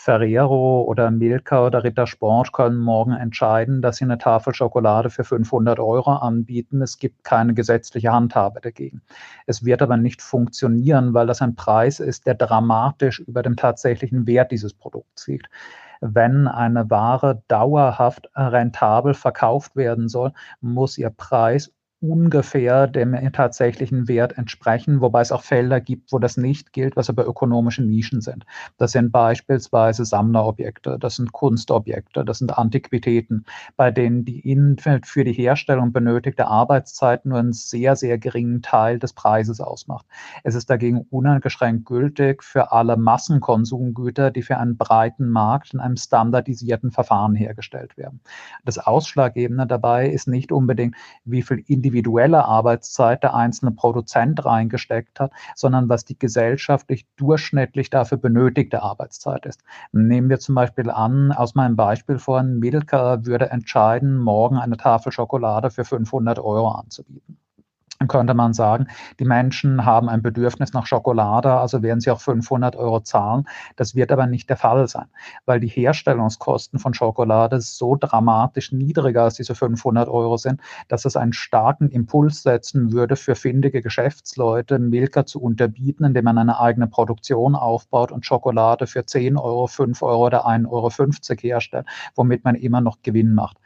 Ferrero 0.00 0.82
oder 0.82 1.10
Milka 1.10 1.66
oder 1.66 1.82
Rittersport 1.82 2.52
können 2.52 2.78
morgen 2.78 3.14
entscheiden, 3.14 3.82
dass 3.82 3.96
sie 3.96 4.04
eine 4.04 4.16
Tafel 4.16 4.54
Schokolade 4.54 5.10
für 5.10 5.24
500 5.24 5.80
Euro 5.80 6.12
anbieten. 6.12 6.80
Es 6.82 7.00
gibt 7.00 7.24
keine 7.24 7.52
gesetzliche 7.52 8.12
Handhabe 8.12 8.60
dagegen. 8.60 9.02
Es 9.46 9.64
wird 9.64 9.82
aber 9.82 9.96
nicht 9.96 10.22
funktionieren, 10.22 11.14
weil 11.14 11.26
das 11.26 11.42
ein 11.42 11.56
Preis 11.56 11.98
ist, 11.98 12.28
der 12.28 12.36
dramatisch 12.36 13.18
über 13.18 13.42
dem 13.42 13.56
tatsächlichen 13.56 14.28
Wert 14.28 14.52
dieses 14.52 14.72
Produkts 14.72 15.26
liegt 15.26 15.50
wenn 16.00 16.46
eine 16.46 16.88
Ware 16.90 17.42
dauerhaft 17.48 18.30
rentabel 18.36 19.14
verkauft 19.14 19.74
werden 19.74 20.08
soll, 20.08 20.32
muss 20.60 20.96
ihr 20.96 21.10
Preis 21.10 21.72
ungefähr 22.00 22.86
dem 22.86 23.16
tatsächlichen 23.32 24.06
Wert 24.06 24.38
entsprechen, 24.38 25.00
wobei 25.00 25.20
es 25.20 25.32
auch 25.32 25.42
Felder 25.42 25.80
gibt, 25.80 26.12
wo 26.12 26.20
das 26.20 26.36
nicht 26.36 26.72
gilt, 26.72 26.94
was 26.94 27.10
aber 27.10 27.26
ökonomische 27.26 27.82
Nischen 27.82 28.20
sind. 28.20 28.46
Das 28.76 28.92
sind 28.92 29.10
beispielsweise 29.10 30.04
Sammlerobjekte, 30.04 30.96
das 31.00 31.16
sind 31.16 31.32
Kunstobjekte, 31.32 32.24
das 32.24 32.38
sind 32.38 32.56
Antiquitäten, 32.56 33.44
bei 33.76 33.90
denen 33.90 34.24
die 34.24 34.38
für 35.04 35.24
die 35.24 35.32
Herstellung 35.32 35.92
benötigte 35.92 36.46
Arbeitszeit 36.46 37.26
nur 37.26 37.38
einen 37.38 37.52
sehr, 37.52 37.96
sehr 37.96 38.16
geringen 38.18 38.62
Teil 38.62 38.98
des 39.00 39.12
Preises 39.12 39.60
ausmacht. 39.60 40.06
Es 40.44 40.54
ist 40.54 40.70
dagegen 40.70 41.06
uneingeschränkt 41.10 41.84
gültig 41.84 42.44
für 42.44 42.70
alle 42.70 42.96
Massenkonsumgüter, 42.96 44.30
die 44.30 44.42
für 44.42 44.56
einen 44.56 44.76
breiten 44.76 45.28
Markt 45.28 45.74
in 45.74 45.80
einem 45.80 45.96
standardisierten 45.96 46.92
Verfahren 46.92 47.34
hergestellt 47.34 47.96
werden. 47.96 48.20
Das 48.64 48.78
Ausschlaggebende 48.78 49.66
dabei 49.66 50.08
ist 50.08 50.28
nicht 50.28 50.52
unbedingt, 50.52 50.94
wie 51.24 51.42
viel 51.42 51.64
Individuen 51.66 51.87
individuelle 51.88 52.44
Arbeitszeit 52.44 53.22
der 53.22 53.34
einzelne 53.34 53.72
Produzent 53.72 54.44
reingesteckt 54.44 55.20
hat, 55.20 55.32
sondern 55.54 55.88
was 55.88 56.04
die 56.04 56.18
gesellschaftlich 56.18 57.06
durchschnittlich 57.16 57.88
dafür 57.88 58.18
benötigte 58.18 58.82
Arbeitszeit 58.82 59.46
ist. 59.46 59.62
Nehmen 59.92 60.28
wir 60.28 60.38
zum 60.38 60.54
Beispiel 60.54 60.90
an, 60.90 61.32
aus 61.32 61.54
meinem 61.54 61.76
Beispiel 61.76 62.18
vorhin, 62.18 62.58
Milka 62.58 63.24
würde 63.24 63.50
entscheiden, 63.50 64.18
morgen 64.18 64.58
eine 64.58 64.76
Tafel 64.76 65.12
Schokolade 65.12 65.70
für 65.70 65.84
500 65.84 66.38
Euro 66.38 66.68
anzubieten 66.68 67.38
könnte 68.06 68.34
man 68.34 68.52
sagen, 68.52 68.86
die 69.18 69.24
Menschen 69.24 69.84
haben 69.84 70.08
ein 70.08 70.22
Bedürfnis 70.22 70.72
nach 70.72 70.86
Schokolade, 70.86 71.52
also 71.54 71.82
werden 71.82 72.00
sie 72.00 72.12
auch 72.12 72.20
500 72.20 72.76
Euro 72.76 73.00
zahlen. 73.00 73.48
Das 73.74 73.96
wird 73.96 74.12
aber 74.12 74.26
nicht 74.28 74.48
der 74.48 74.56
Fall 74.56 74.86
sein, 74.86 75.06
weil 75.46 75.58
die 75.58 75.66
Herstellungskosten 75.66 76.78
von 76.78 76.94
Schokolade 76.94 77.60
so 77.60 77.96
dramatisch 77.96 78.70
niedriger 78.70 79.24
als 79.24 79.34
diese 79.34 79.56
500 79.56 80.08
Euro 80.08 80.36
sind, 80.36 80.60
dass 80.86 81.06
es 81.06 81.16
einen 81.16 81.32
starken 81.32 81.88
Impuls 81.90 82.44
setzen 82.44 82.92
würde 82.92 83.16
für 83.16 83.34
findige 83.34 83.82
Geschäftsleute, 83.82 84.78
Milka 84.78 85.26
zu 85.26 85.42
unterbieten, 85.42 86.04
indem 86.04 86.26
man 86.26 86.38
eine 86.38 86.60
eigene 86.60 86.86
Produktion 86.86 87.56
aufbaut 87.56 88.12
und 88.12 88.24
Schokolade 88.24 88.86
für 88.86 89.06
10 89.06 89.36
Euro, 89.36 89.66
5 89.66 90.02
Euro 90.02 90.26
oder 90.26 90.46
1,50 90.46 90.68
Euro 90.70 90.90
herstellt, 91.40 91.86
womit 92.14 92.44
man 92.44 92.54
immer 92.54 92.80
noch 92.80 92.98
Gewinn 93.02 93.34
macht 93.34 93.58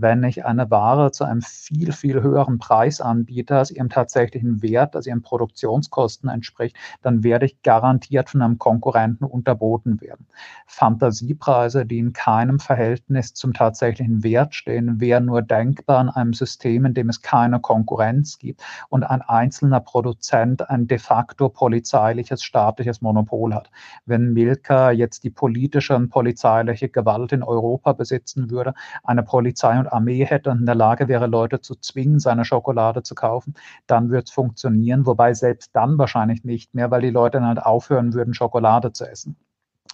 wenn 0.00 0.22
ich 0.22 0.46
eine 0.46 0.70
Ware 0.70 1.10
zu 1.10 1.24
einem 1.24 1.42
viel, 1.42 1.92
viel 1.92 2.22
höheren 2.22 2.58
Preis 2.58 3.00
anbiete, 3.00 3.56
als 3.56 3.72
ihrem 3.72 3.88
tatsächlichen 3.88 4.62
Wert, 4.62 4.94
als 4.94 5.06
ihren 5.06 5.22
Produktionskosten 5.22 6.30
entspricht, 6.30 6.76
dann 7.02 7.24
werde 7.24 7.46
ich 7.46 7.62
garantiert 7.62 8.30
von 8.30 8.42
einem 8.42 8.58
Konkurrenten 8.58 9.24
unterboten 9.24 10.00
werden. 10.00 10.26
Fantasiepreise, 10.66 11.84
die 11.84 11.98
in 11.98 12.12
keinem 12.12 12.60
Verhältnis 12.60 13.34
zum 13.34 13.52
tatsächlichen 13.52 14.22
Wert 14.22 14.54
stehen, 14.54 15.00
wären 15.00 15.24
nur 15.24 15.42
denkbar 15.42 16.00
in 16.00 16.08
einem 16.08 16.32
System, 16.32 16.84
in 16.84 16.94
dem 16.94 17.08
es 17.08 17.20
keine 17.20 17.58
Konkurrenz 17.58 18.38
gibt 18.38 18.62
und 18.88 19.02
ein 19.02 19.20
einzelner 19.22 19.80
Produzent 19.80 20.70
ein 20.70 20.86
de 20.86 20.98
facto 20.98 21.48
polizeiliches 21.48 22.44
staatliches 22.44 23.00
Monopol 23.00 23.52
hat. 23.52 23.70
Wenn 24.06 24.32
Milka 24.32 24.92
jetzt 24.92 25.24
die 25.24 25.30
politische 25.30 25.96
und 25.96 26.08
polizeiliche 26.10 26.88
Gewalt 26.88 27.32
in 27.32 27.42
Europa 27.42 27.92
besitzen 27.94 28.50
würde, 28.50 28.74
eine 29.02 29.24
Polizei 29.24 29.76
und 29.76 29.87
Armee 29.92 30.24
hätte 30.24 30.50
und 30.50 30.60
in 30.60 30.66
der 30.66 30.74
Lage 30.74 31.08
wäre, 31.08 31.26
Leute 31.26 31.60
zu 31.60 31.74
zwingen, 31.76 32.20
seine 32.20 32.44
Schokolade 32.44 33.02
zu 33.02 33.14
kaufen, 33.14 33.54
dann 33.86 34.10
wird 34.10 34.28
es 34.28 34.34
funktionieren. 34.34 35.06
Wobei 35.06 35.34
selbst 35.34 35.70
dann 35.74 35.98
wahrscheinlich 35.98 36.44
nicht 36.44 36.74
mehr, 36.74 36.90
weil 36.90 37.02
die 37.02 37.10
Leute 37.10 37.38
dann 37.38 37.46
halt 37.46 37.62
aufhören 37.62 38.14
würden, 38.14 38.34
Schokolade 38.34 38.92
zu 38.92 39.08
essen. 39.08 39.36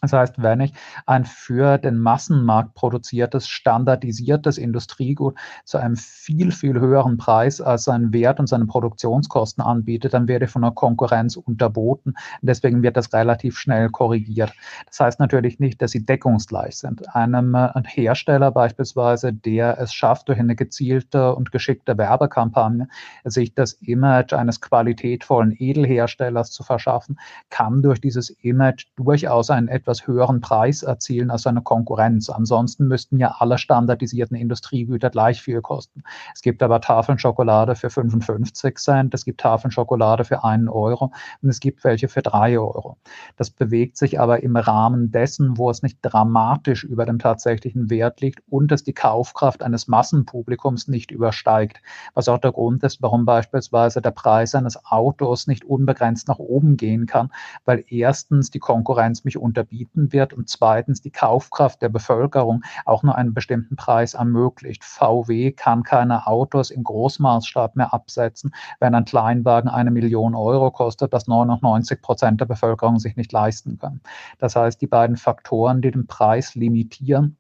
Das 0.00 0.12
heißt, 0.12 0.42
wenn 0.42 0.60
ich 0.60 0.72
ein 1.06 1.24
für 1.24 1.78
den 1.78 1.98
Massenmarkt 1.98 2.74
produziertes, 2.74 3.48
standardisiertes 3.48 4.58
Industriegut 4.58 5.34
zu 5.64 5.78
einem 5.78 5.96
viel, 5.96 6.52
viel 6.52 6.78
höheren 6.78 7.16
Preis 7.16 7.60
als 7.60 7.84
seinen 7.84 8.12
Wert 8.12 8.38
und 8.38 8.46
seine 8.46 8.66
Produktionskosten 8.66 9.64
anbiete, 9.64 10.08
dann 10.08 10.28
werde 10.28 10.44
ich 10.44 10.50
von 10.50 10.62
der 10.62 10.72
Konkurrenz 10.72 11.36
unterboten. 11.36 12.14
Deswegen 12.42 12.82
wird 12.82 12.96
das 12.96 13.12
relativ 13.12 13.58
schnell 13.58 13.88
korrigiert. 13.88 14.52
Das 14.86 15.00
heißt 15.00 15.20
natürlich 15.20 15.58
nicht, 15.58 15.80
dass 15.80 15.92
sie 15.92 16.04
deckungsgleich 16.04 16.76
sind. 16.76 17.14
Einem 17.14 17.54
äh, 17.54 17.70
Hersteller 17.86 18.50
beispielsweise, 18.50 19.32
der 19.32 19.78
es 19.78 19.94
schafft, 19.94 20.28
durch 20.28 20.38
eine 20.38 20.56
gezielte 20.56 21.34
und 21.34 21.52
geschickte 21.52 21.96
Werbekampagne 21.96 22.88
sich 23.24 23.54
das 23.54 23.72
Image 23.74 24.32
eines 24.32 24.60
qualitätvollen 24.60 25.54
Edelherstellers 25.56 26.50
zu 26.50 26.62
verschaffen, 26.62 27.18
kann 27.50 27.82
durch 27.82 28.00
dieses 28.00 28.30
Image 28.30 28.86
durchaus 28.96 29.50
ein 29.50 29.68
etwas 29.84 30.06
höheren 30.06 30.40
Preis 30.40 30.82
erzielen 30.82 31.30
als 31.30 31.42
seine 31.42 31.60
Konkurrenz. 31.60 32.30
Ansonsten 32.30 32.88
müssten 32.88 33.18
ja 33.18 33.36
alle 33.38 33.58
standardisierten 33.58 34.34
Industriegüter 34.34 35.10
gleich 35.10 35.42
viel 35.42 35.60
kosten. 35.60 36.02
Es 36.34 36.40
gibt 36.40 36.62
aber 36.62 36.80
Tafeln 36.80 37.18
Schokolade 37.18 37.76
für 37.76 37.90
55 37.90 38.78
Cent, 38.78 39.12
es 39.12 39.26
gibt 39.26 39.42
Tafeln 39.42 39.70
Schokolade 39.70 40.24
für 40.24 40.42
einen 40.42 40.70
Euro 40.70 41.12
und 41.42 41.48
es 41.50 41.60
gibt 41.60 41.84
welche 41.84 42.08
für 42.08 42.22
drei 42.22 42.58
Euro. 42.58 42.96
Das 43.36 43.50
bewegt 43.50 43.98
sich 43.98 44.18
aber 44.18 44.42
im 44.42 44.56
Rahmen 44.56 45.10
dessen, 45.10 45.58
wo 45.58 45.68
es 45.68 45.82
nicht 45.82 45.98
dramatisch 46.00 46.84
über 46.84 47.04
dem 47.04 47.18
tatsächlichen 47.18 47.90
Wert 47.90 48.22
liegt 48.22 48.42
und 48.48 48.72
es 48.72 48.84
die 48.84 48.94
Kaufkraft 48.94 49.62
eines 49.62 49.86
Massenpublikums 49.86 50.88
nicht 50.88 51.10
übersteigt. 51.10 51.82
Was 52.14 52.28
auch 52.28 52.38
der 52.38 52.52
Grund 52.52 52.82
ist, 52.84 53.02
warum 53.02 53.26
beispielsweise 53.26 54.00
der 54.00 54.12
Preis 54.12 54.54
eines 54.54 54.82
Autos 54.86 55.46
nicht 55.46 55.66
unbegrenzt 55.66 56.26
nach 56.26 56.38
oben 56.38 56.78
gehen 56.78 57.04
kann, 57.04 57.30
weil 57.66 57.84
erstens 57.88 58.50
die 58.50 58.60
Konkurrenz 58.60 59.24
mich 59.24 59.36
unterbietet 59.36 59.73
bieten 59.74 60.12
wird 60.12 60.32
und 60.32 60.48
zweitens 60.48 61.00
die 61.00 61.10
Kaufkraft 61.10 61.82
der 61.82 61.88
Bevölkerung 61.88 62.62
auch 62.84 63.02
nur 63.02 63.16
einen 63.16 63.34
bestimmten 63.34 63.74
Preis 63.74 64.14
ermöglicht. 64.14 64.84
VW 64.84 65.50
kann 65.50 65.82
keine 65.82 66.28
Autos 66.28 66.70
im 66.70 66.84
Großmaßstab 66.84 67.74
mehr 67.74 67.92
absetzen, 67.92 68.54
wenn 68.78 68.94
ein 68.94 69.04
Kleinwagen 69.04 69.68
eine 69.68 69.90
Million 69.90 70.36
Euro 70.36 70.70
kostet, 70.70 71.12
das 71.12 71.26
99 71.26 72.00
Prozent 72.00 72.40
der 72.40 72.46
Bevölkerung 72.46 73.00
sich 73.00 73.16
nicht 73.16 73.32
leisten 73.32 73.78
können. 73.78 74.00
Das 74.38 74.54
heißt, 74.54 74.80
die 74.80 74.86
beiden 74.86 75.16
Faktoren, 75.16 75.82
die 75.82 75.90
den 75.90 76.06
Preis 76.06 76.54
limitieren, 76.54 77.36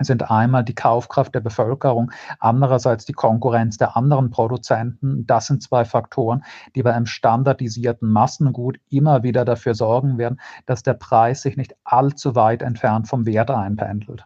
sind 0.00 0.30
einmal 0.30 0.64
die 0.64 0.74
Kaufkraft 0.74 1.34
der 1.34 1.40
Bevölkerung, 1.40 2.10
andererseits 2.38 3.04
die 3.04 3.12
Konkurrenz 3.12 3.76
der 3.76 3.96
anderen 3.96 4.30
Produzenten. 4.30 5.26
Das 5.26 5.46
sind 5.46 5.62
zwei 5.62 5.84
Faktoren, 5.84 6.44
die 6.74 6.82
bei 6.82 6.94
einem 6.94 7.06
standardisierten 7.06 8.10
Massengut 8.10 8.78
immer 8.90 9.22
wieder 9.22 9.44
dafür 9.44 9.74
sorgen 9.74 10.18
werden, 10.18 10.40
dass 10.66 10.82
der 10.82 10.94
Preis 10.94 11.42
sich 11.42 11.56
nicht 11.56 11.74
allzu 11.84 12.34
weit 12.34 12.62
entfernt 12.62 13.08
vom 13.08 13.26
Wert 13.26 13.50
einpendelt. 13.50 14.24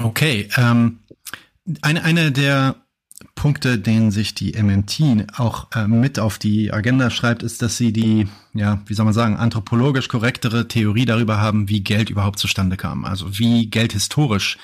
Okay, 0.00 0.48
ähm, 0.56 1.00
eine, 1.82 2.04
eine 2.04 2.32
der 2.32 2.76
Punkte, 3.34 3.78
den 3.78 4.10
sich 4.12 4.34
die 4.34 4.52
MMT 4.60 5.38
auch 5.38 5.68
äh, 5.74 5.88
mit 5.88 6.18
auf 6.18 6.38
die 6.38 6.72
Agenda 6.72 7.10
schreibt, 7.10 7.42
ist, 7.42 7.62
dass 7.62 7.76
sie 7.76 7.92
die, 7.92 8.28
ja, 8.54 8.80
wie 8.86 8.94
soll 8.94 9.04
man 9.04 9.14
sagen, 9.14 9.36
anthropologisch 9.36 10.08
korrektere 10.08 10.68
Theorie 10.68 11.04
darüber 11.04 11.40
haben, 11.40 11.68
wie 11.68 11.80
Geld 11.80 12.10
überhaupt 12.10 12.38
zustande 12.38 12.76
kam. 12.76 13.04
Also 13.04 13.38
wie 13.38 13.66
Geld 13.66 13.92
historisch, 13.92 14.58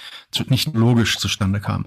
nicht 0.48 0.74
logisch 0.74 1.18
zustande 1.18 1.60
kam. 1.60 1.86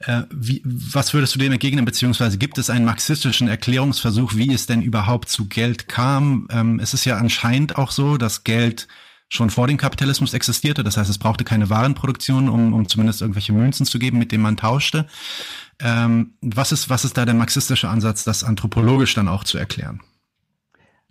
Äh, 0.00 0.22
wie, 0.30 0.62
was 0.64 1.12
würdest 1.12 1.34
du 1.34 1.38
dem 1.38 1.52
entgegnen, 1.52 1.84
beziehungsweise 1.84 2.38
gibt 2.38 2.56
es 2.56 2.70
einen 2.70 2.86
marxistischen 2.86 3.48
Erklärungsversuch, 3.48 4.34
wie 4.34 4.52
es 4.52 4.66
denn 4.66 4.80
überhaupt 4.80 5.28
zu 5.28 5.46
Geld 5.46 5.88
kam? 5.88 6.48
Ähm, 6.50 6.80
es 6.80 6.94
ist 6.94 7.04
ja 7.04 7.18
anscheinend 7.18 7.76
auch 7.76 7.90
so, 7.90 8.16
dass 8.16 8.44
Geld 8.44 8.88
schon 9.30 9.50
vor 9.50 9.66
dem 9.66 9.76
Kapitalismus 9.76 10.32
existierte. 10.32 10.82
Das 10.82 10.96
heißt, 10.96 11.10
es 11.10 11.18
brauchte 11.18 11.44
keine 11.44 11.68
Warenproduktion, 11.68 12.48
um, 12.48 12.72
um 12.72 12.88
zumindest 12.88 13.20
irgendwelche 13.20 13.52
Münzen 13.52 13.84
zu 13.84 13.98
geben, 13.98 14.18
mit 14.18 14.32
denen 14.32 14.42
man 14.42 14.56
tauschte. 14.56 15.06
Ähm, 15.80 16.34
was, 16.40 16.72
ist, 16.72 16.90
was 16.90 17.04
ist 17.04 17.16
da 17.16 17.24
der 17.24 17.34
marxistische 17.34 17.88
Ansatz, 17.88 18.24
das 18.24 18.44
anthropologisch 18.44 19.14
dann 19.14 19.28
auch 19.28 19.44
zu 19.44 19.58
erklären? 19.58 20.00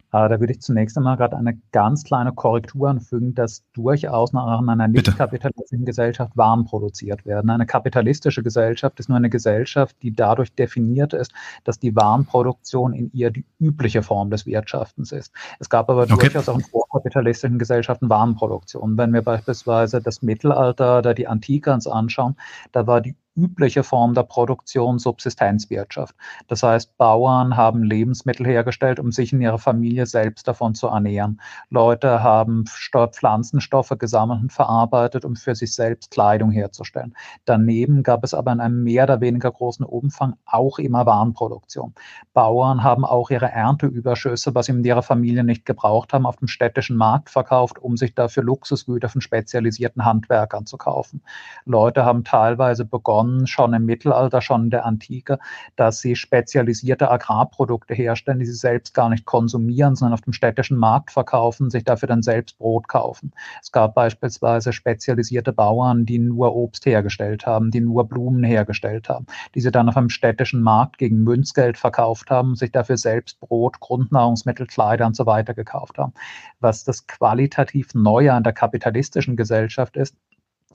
Aber 0.09 0.29
da 0.29 0.39
würde 0.39 0.53
ich 0.53 0.61
zunächst 0.61 0.97
einmal 0.97 1.17
gerade 1.17 1.35
eine 1.35 1.59
ganz 1.71 2.03
kleine 2.03 2.31
Korrektur 2.31 2.89
anfügen, 2.89 3.35
dass 3.35 3.63
durchaus 3.73 4.31
nach 4.31 4.61
einer 4.61 4.87
nicht 4.87 5.17
kapitalistischen 5.17 5.85
Gesellschaft 5.85 6.35
Waren 6.37 6.63
produziert 6.65 7.25
werden. 7.25 7.49
Eine 7.49 7.65
kapitalistische 7.65 8.41
Gesellschaft 8.41 8.99
ist 8.99 9.09
nur 9.09 9.17
eine 9.17 9.29
Gesellschaft, 9.29 9.95
die 10.01 10.15
dadurch 10.15 10.53
definiert 10.53 11.13
ist, 11.13 11.33
dass 11.65 11.77
die 11.79 11.95
Warenproduktion 11.95 12.93
in 12.93 13.11
ihr 13.11 13.31
die 13.31 13.45
übliche 13.59 14.01
Form 14.01 14.29
des 14.29 14.45
Wirtschaftens 14.45 15.11
ist. 15.11 15.33
Es 15.59 15.69
gab 15.69 15.89
aber 15.89 16.03
okay. 16.03 16.15
durchaus 16.15 16.47
auch 16.47 16.57
in 16.57 16.63
vorkapitalistischen 16.63 17.59
Gesellschaften 17.59 18.09
Warenproduktion. 18.09 18.97
Wenn 18.97 19.13
wir 19.13 19.21
beispielsweise 19.21 20.01
das 20.01 20.21
Mittelalter 20.21 20.99
oder 20.99 21.13
die 21.13 21.27
Antike 21.27 21.73
uns 21.73 21.85
anschauen, 21.85 22.37
da 22.71 22.87
war 22.87 23.01
die 23.01 23.15
übliche 23.37 23.83
Form 23.83 24.13
der 24.13 24.23
Produktion 24.23 24.99
Subsistenzwirtschaft. 24.99 26.15
Das 26.47 26.63
heißt, 26.63 26.97
Bauern 26.97 27.55
haben 27.55 27.83
Lebensmittel 27.83 28.45
hergestellt, 28.45 28.99
um 28.99 29.11
sich 29.11 29.31
und 29.31 29.41
ihre 29.41 29.59
Familie 29.59 30.05
selbst 30.07 30.47
davon 30.47 30.75
zu 30.75 30.87
ernähren. 30.87 31.39
Leute 31.69 32.23
haben 32.23 32.65
Pflanzenstoffe 32.65 33.93
gesammelt 33.97 34.41
und 34.41 34.51
verarbeitet, 34.51 35.23
um 35.23 35.35
für 35.35 35.55
sich 35.55 35.73
selbst 35.73 36.11
Kleidung 36.11 36.51
herzustellen. 36.51 37.15
Daneben 37.45 38.03
gab 38.03 38.23
es 38.23 38.33
aber 38.33 38.51
in 38.51 38.59
einem 38.59 38.83
mehr 38.83 39.03
oder 39.03 39.21
weniger 39.21 39.51
großen 39.51 39.85
Umfang 39.85 40.35
auch 40.45 40.79
immer 40.79 41.05
Warenproduktion. 41.05 41.93
Bauern 42.33 42.83
haben 42.83 43.05
auch 43.05 43.29
ihre 43.29 43.51
Ernteüberschüsse, 43.51 44.55
was 44.55 44.65
sie 44.65 44.71
in 44.71 44.83
ihrer 44.83 45.03
Familie 45.03 45.43
nicht 45.43 45.65
gebraucht 45.65 46.13
haben, 46.13 46.25
auf 46.25 46.37
dem 46.37 46.47
städtischen 46.47 46.97
Markt 46.97 47.29
verkauft, 47.29 47.77
um 47.79 47.97
sich 47.97 48.15
dafür 48.15 48.43
Luxusgüter 48.43 49.09
von 49.09 49.21
spezialisierten 49.21 50.05
Handwerkern 50.05 50.65
zu 50.65 50.77
kaufen. 50.77 51.21
Leute 51.65 52.03
haben 52.05 52.23
teilweise 52.23 52.85
begonnen, 52.85 53.26
begonnen, 53.27 53.47
schon 53.47 53.73
im 53.73 53.85
Mittelalter, 53.85 54.41
schon 54.41 54.65
in 54.65 54.69
der 54.69 54.85
Antike, 54.85 55.39
dass 55.75 55.99
sie 55.99 56.15
spezialisierte 56.15 57.09
Agrarprodukte 57.11 57.93
herstellen, 57.93 58.39
die 58.39 58.45
sie 58.45 58.53
selbst 58.53 58.93
gar 58.93 59.09
nicht 59.09 59.25
konsumieren, 59.25 59.95
sondern 59.95 60.13
auf 60.13 60.21
dem 60.21 60.33
städtischen 60.33 60.77
Markt 60.77 61.11
verkaufen, 61.11 61.69
sich 61.69 61.83
dafür 61.83 62.07
dann 62.07 62.21
selbst 62.21 62.57
Brot 62.57 62.87
kaufen. 62.87 63.31
Es 63.61 63.71
gab 63.71 63.95
beispielsweise 63.95 64.73
spezialisierte 64.73 65.53
Bauern, 65.53 66.05
die 66.05 66.19
nur 66.19 66.55
Obst 66.55 66.85
hergestellt 66.85 67.45
haben, 67.45 67.71
die 67.71 67.81
nur 67.81 68.07
Blumen 68.07 68.43
hergestellt 68.43 69.09
haben, 69.09 69.25
die 69.55 69.61
sie 69.61 69.71
dann 69.71 69.89
auf 69.89 69.97
einem 69.97 70.09
städtischen 70.09 70.61
Markt 70.61 70.97
gegen 70.97 71.23
Münzgeld 71.23 71.77
verkauft 71.77 72.31
haben, 72.31 72.55
sich 72.55 72.71
dafür 72.71 72.97
selbst 72.97 73.39
Brot, 73.39 73.79
Grundnahrungsmittel, 73.79 74.67
Kleider 74.67 75.05
und 75.05 75.15
so 75.15 75.25
weiter 75.25 75.53
gekauft 75.53 75.97
haben. 75.97 76.13
Was 76.59 76.83
das 76.83 77.07
qualitativ 77.07 77.93
Neue 77.93 78.33
an 78.33 78.43
der 78.43 78.53
kapitalistischen 78.53 79.35
Gesellschaft 79.35 79.97
ist, 79.97 80.15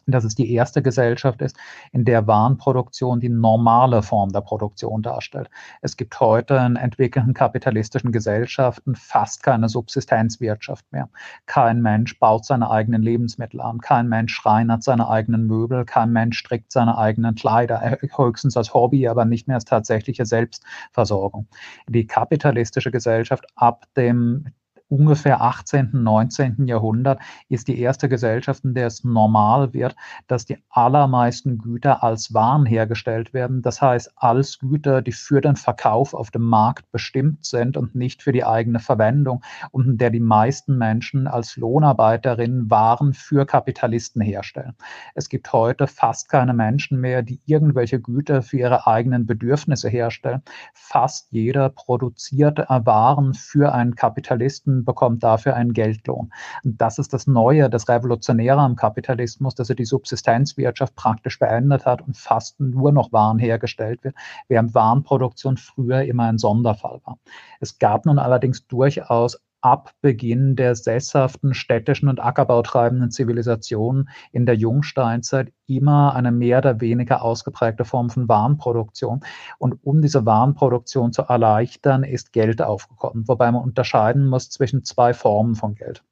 dass 0.07 0.25
es 0.25 0.35
die 0.35 0.53
erste 0.53 0.83
Gesellschaft 0.83 1.41
ist, 1.43 1.57
in 1.93 2.05
der 2.05 2.27
Warenproduktion 2.27 3.21
die 3.21 3.29
normale 3.29 4.03
Form 4.03 4.31
der 4.33 4.41
Produktion 4.41 5.03
darstellt. 5.03 5.51
Es 5.81 5.97
gibt 5.97 6.19
heute 6.21 6.57
in 6.57 6.77
entwickelten 6.77 7.35
kapitalistischen 7.35 8.13
Gesellschaften 8.13 8.95
fast 8.95 9.43
keine 9.43 9.69
Subsistenzwirtschaft 9.69 10.91
mehr. 10.93 11.09
Kein 11.47 11.83
Mensch 11.83 12.19
baut 12.19 12.45
seine 12.45 12.71
eigenen 12.71 13.03
Lebensmittel 13.03 13.61
an, 13.61 13.81
kein 13.81 14.09
Mensch 14.09 14.35
schreinert 14.35 14.83
seine 14.83 15.09
eigenen 15.09 15.47
Möbel, 15.47 15.85
kein 15.85 16.13
Mensch 16.13 16.39
strickt 16.39 16.73
seine 16.73 16.99
eigenen 16.99 17.35
Kleider, 17.35 17.99
höchstens 18.17 18.57
als 18.57 18.75
Hobby, 18.75 19.09
aber 19.09 19.25
nicht 19.25 19.49
mehr 19.49 19.57
als 19.57 19.65
tatsächliche 19.65 20.27
Selbstversorgung. 20.27 21.49
Die 21.89 22.07
kapitalistische 22.07 22.91
Gesellschaft 22.91 23.47
ab 23.55 23.87
dem 23.97 24.47
ungefähr 24.93 25.41
18., 25.41 25.91
19. 25.93 26.67
Jahrhundert 26.67 27.19
ist 27.49 27.67
die 27.67 27.81
erste 27.81 28.11
Gesellschaft, 28.11 28.63
in 28.63 28.75
der 28.75 28.89
es 28.89 29.05
normal 29.05 29.73
wird, 29.73 29.97
dass 30.27 30.45
die 30.45 30.59
allermeisten 30.69 31.57
Güter 31.57 32.03
als 32.03 32.35
Waren 32.35 32.67
hergestellt 32.67 33.33
werden. 33.33 33.63
Das 33.63 33.81
heißt, 33.81 34.13
als 34.17 34.59
Güter, 34.59 35.01
die 35.01 35.13
für 35.13 35.41
den 35.41 35.57
Verkauf 35.57 36.13
auf 36.13 36.31
dem 36.31 36.43
Markt 36.43 36.93
bestimmt 36.93 37.47
sind 37.47 37.79
und 37.79 37.95
nicht 37.95 38.23
für 38.23 38.33
die 38.33 38.45
eigene 38.45 38.81
Verwendung 38.81 39.43
und 39.71 39.87
in 39.87 39.99
der 39.99 40.11
die 40.11 40.21
meisten 40.21 40.77
Menschen 40.77 41.27
als 41.27 41.57
Lohnarbeiterinnen 41.57 42.71
Waren 42.71 43.15
für 43.15 43.47
Kapitalisten 43.47 44.21
herstellen. 44.21 44.75
Es 45.15 45.31
gibt 45.31 45.51
heute 45.55 45.87
fast 45.87 46.29
keine 46.29 46.53
Menschen 46.53 47.01
mehr, 47.01 47.23
die 47.23 47.41
irgendwelche 47.47 47.99
Güter 47.99 48.43
für 48.43 48.59
ihre 48.59 48.87
eigenen 48.87 49.27
Bedürfnisse 49.27 49.89
herstellen. 49.89 50.43
Fast 50.75 51.33
jeder 51.33 51.71
produziert 51.71 52.59
Waren 52.69 53.33
für 53.33 53.73
einen 53.73 53.95
Kapitalisten 53.95 54.82
bekommt 54.85 55.23
dafür 55.23 55.55
einen 55.55 55.73
Geldlohn. 55.73 56.33
Und 56.65 56.81
das 56.81 56.99
ist 56.99 57.13
das 57.13 57.27
Neue, 57.27 57.71
das 57.71 57.89
Revolutionäre 57.89 58.61
am 58.61 58.77
Kapitalismus, 58.77 59.55
dass 59.55 59.69
er 59.69 59.77
die 59.77 59.85
Subsistenzwirtschaft 59.85 60.95
praktisch 60.95 61.39
beendet 61.39 61.87
hat 61.87 62.03
und 62.03 62.17
fast 62.17 62.61
nur 62.61 62.93
noch 62.93 63.13
Waren 63.13 63.39
hergestellt 63.39 64.05
wird, 64.05 64.15
während 64.49 64.75
Warenproduktion 64.75 65.57
früher 65.57 66.03
immer 66.03 66.25
ein 66.25 66.39
Sonderfall 66.39 67.01
war. 67.05 67.19
Es 67.61 67.79
gab 67.79 68.07
nun 68.07 68.19
allerdings 68.19 68.67
durchaus 68.67 69.41
ab 69.63 69.93
Beginn 70.01 70.57
der 70.57 70.75
sesshaften 70.75 71.55
städtischen 71.55 72.09
und 72.09 72.21
ackerbautreibenden 72.21 73.11
Zivilisation 73.11 74.11
in 74.33 74.45
der 74.45 74.57
Jungsteinzeit 74.57 75.53
immer 75.67 76.15
eine 76.15 76.33
mehr 76.33 76.59
oder 76.59 76.81
weniger 76.81 77.23
ausgeprägte 77.23 77.85
Form 77.85 78.11
von 78.11 78.29
Warenproduktion. 78.29 79.21
Und 79.59 79.79
um 79.83 80.03
diese 80.03 80.27
Warenproduktion 80.27 81.13
zu 81.13 81.23
erleichtern, 81.23 82.05
ist 82.05 82.33
Geld 82.33 82.61
aufgekommen, 82.61 83.27
wobei 83.29 83.51
man 83.51 83.63
unterscheiden 83.63 84.27
muss 84.27 84.51
zwischen 84.51 84.85
zwei 84.85 85.15
Formen 85.15 85.55
von 85.55 85.75
Geld. 85.75 86.03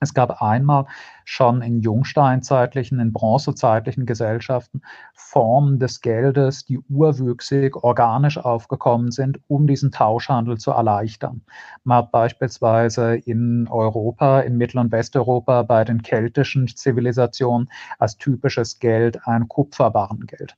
Es 0.00 0.14
gab 0.14 0.40
einmal 0.42 0.86
schon 1.24 1.60
in 1.60 1.80
jungsteinzeitlichen, 1.80 3.00
in 3.00 3.12
bronzezeitlichen 3.12 4.06
Gesellschaften 4.06 4.82
Formen 5.12 5.78
des 5.78 6.00
Geldes, 6.00 6.64
die 6.64 6.78
urwüchsig, 6.88 7.76
organisch 7.76 8.38
aufgekommen 8.38 9.10
sind, 9.10 9.40
um 9.48 9.66
diesen 9.66 9.90
Tauschhandel 9.90 10.58
zu 10.58 10.70
erleichtern. 10.70 11.42
Man 11.84 11.98
hat 11.98 12.12
beispielsweise 12.12 13.16
in 13.16 13.68
Europa, 13.68 14.40
in 14.40 14.56
Mittel- 14.56 14.78
und 14.78 14.92
Westeuropa 14.92 15.62
bei 15.62 15.84
den 15.84 16.02
keltischen 16.02 16.68
Zivilisationen 16.68 17.68
als 17.98 18.16
typisches 18.16 18.78
Geld 18.78 19.26
ein 19.26 19.48
Kupferbarrengeld. 19.48 20.56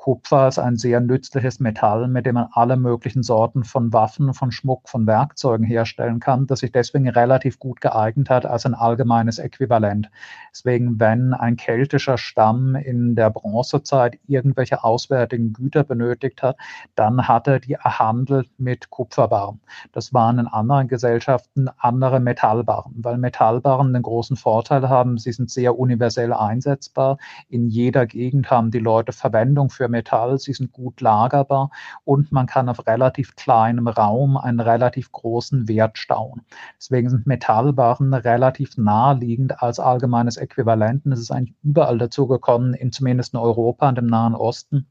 Kupfer 0.00 0.48
ist 0.48 0.58
ein 0.58 0.76
sehr 0.76 0.98
nützliches 0.98 1.60
Metall, 1.60 2.08
mit 2.08 2.24
dem 2.24 2.36
man 2.36 2.48
alle 2.52 2.78
möglichen 2.78 3.22
Sorten 3.22 3.64
von 3.64 3.92
Waffen, 3.92 4.32
von 4.32 4.50
Schmuck, 4.50 4.88
von 4.88 5.06
Werkzeugen 5.06 5.66
herstellen 5.66 6.20
kann, 6.20 6.46
das 6.46 6.60
sich 6.60 6.72
deswegen 6.72 7.06
relativ 7.10 7.58
gut 7.58 7.82
geeignet 7.82 8.30
hat 8.30 8.46
als 8.46 8.64
ein 8.64 8.72
allgemeines 8.72 9.38
Äquivalent. 9.38 10.10
Deswegen, 10.52 10.98
wenn 10.98 11.34
ein 11.34 11.56
keltischer 11.56 12.16
Stamm 12.16 12.76
in 12.76 13.14
der 13.14 13.28
Bronzezeit 13.28 14.18
irgendwelche 14.26 14.82
auswärtigen 14.82 15.52
Güter 15.52 15.84
benötigt 15.84 16.42
hat, 16.42 16.56
dann 16.94 17.28
hat 17.28 17.46
er 17.46 17.60
die 17.60 17.74
erhandelt 17.74 18.48
mit 18.56 18.88
Kupferbarren. 18.88 19.60
Das 19.92 20.14
waren 20.14 20.38
in 20.38 20.46
anderen 20.46 20.88
Gesellschaften 20.88 21.68
andere 21.76 22.20
Metallbarren, 22.20 22.94
weil 22.96 23.18
Metallbarren 23.18 23.92
den 23.92 24.02
großen 24.02 24.38
Vorteil 24.38 24.88
haben, 24.88 25.18
sie 25.18 25.32
sind 25.32 25.50
sehr 25.50 25.78
universell 25.78 26.32
einsetzbar. 26.32 27.18
In 27.50 27.68
jeder 27.68 28.06
Gegend 28.06 28.50
haben 28.50 28.70
die 28.70 28.78
Leute 28.78 29.12
Verwendung 29.12 29.68
für 29.68 29.89
Metall, 29.90 30.38
sie 30.38 30.52
sind 30.52 30.72
gut 30.72 31.00
lagerbar 31.00 31.70
und 32.04 32.32
man 32.32 32.46
kann 32.46 32.68
auf 32.68 32.86
relativ 32.86 33.36
kleinem 33.36 33.88
Raum 33.88 34.36
einen 34.36 34.60
relativ 34.60 35.12
großen 35.12 35.68
Wert 35.68 35.98
stauen. 35.98 36.42
Deswegen 36.78 37.10
sind 37.10 37.26
Metallwaren 37.26 38.14
relativ 38.14 38.76
naheliegend 38.76 39.62
als 39.62 39.78
allgemeines 39.78 40.36
Äquivalent. 40.36 41.06
Es 41.06 41.20
ist 41.20 41.30
eigentlich 41.30 41.56
überall 41.62 41.98
dazu 41.98 42.26
gekommen, 42.26 42.74
in 42.74 42.92
zumindest 42.92 43.34
in 43.34 43.40
Europa 43.40 43.88
und 43.88 43.98
im 43.98 44.06
Nahen 44.06 44.34
Osten 44.34 44.86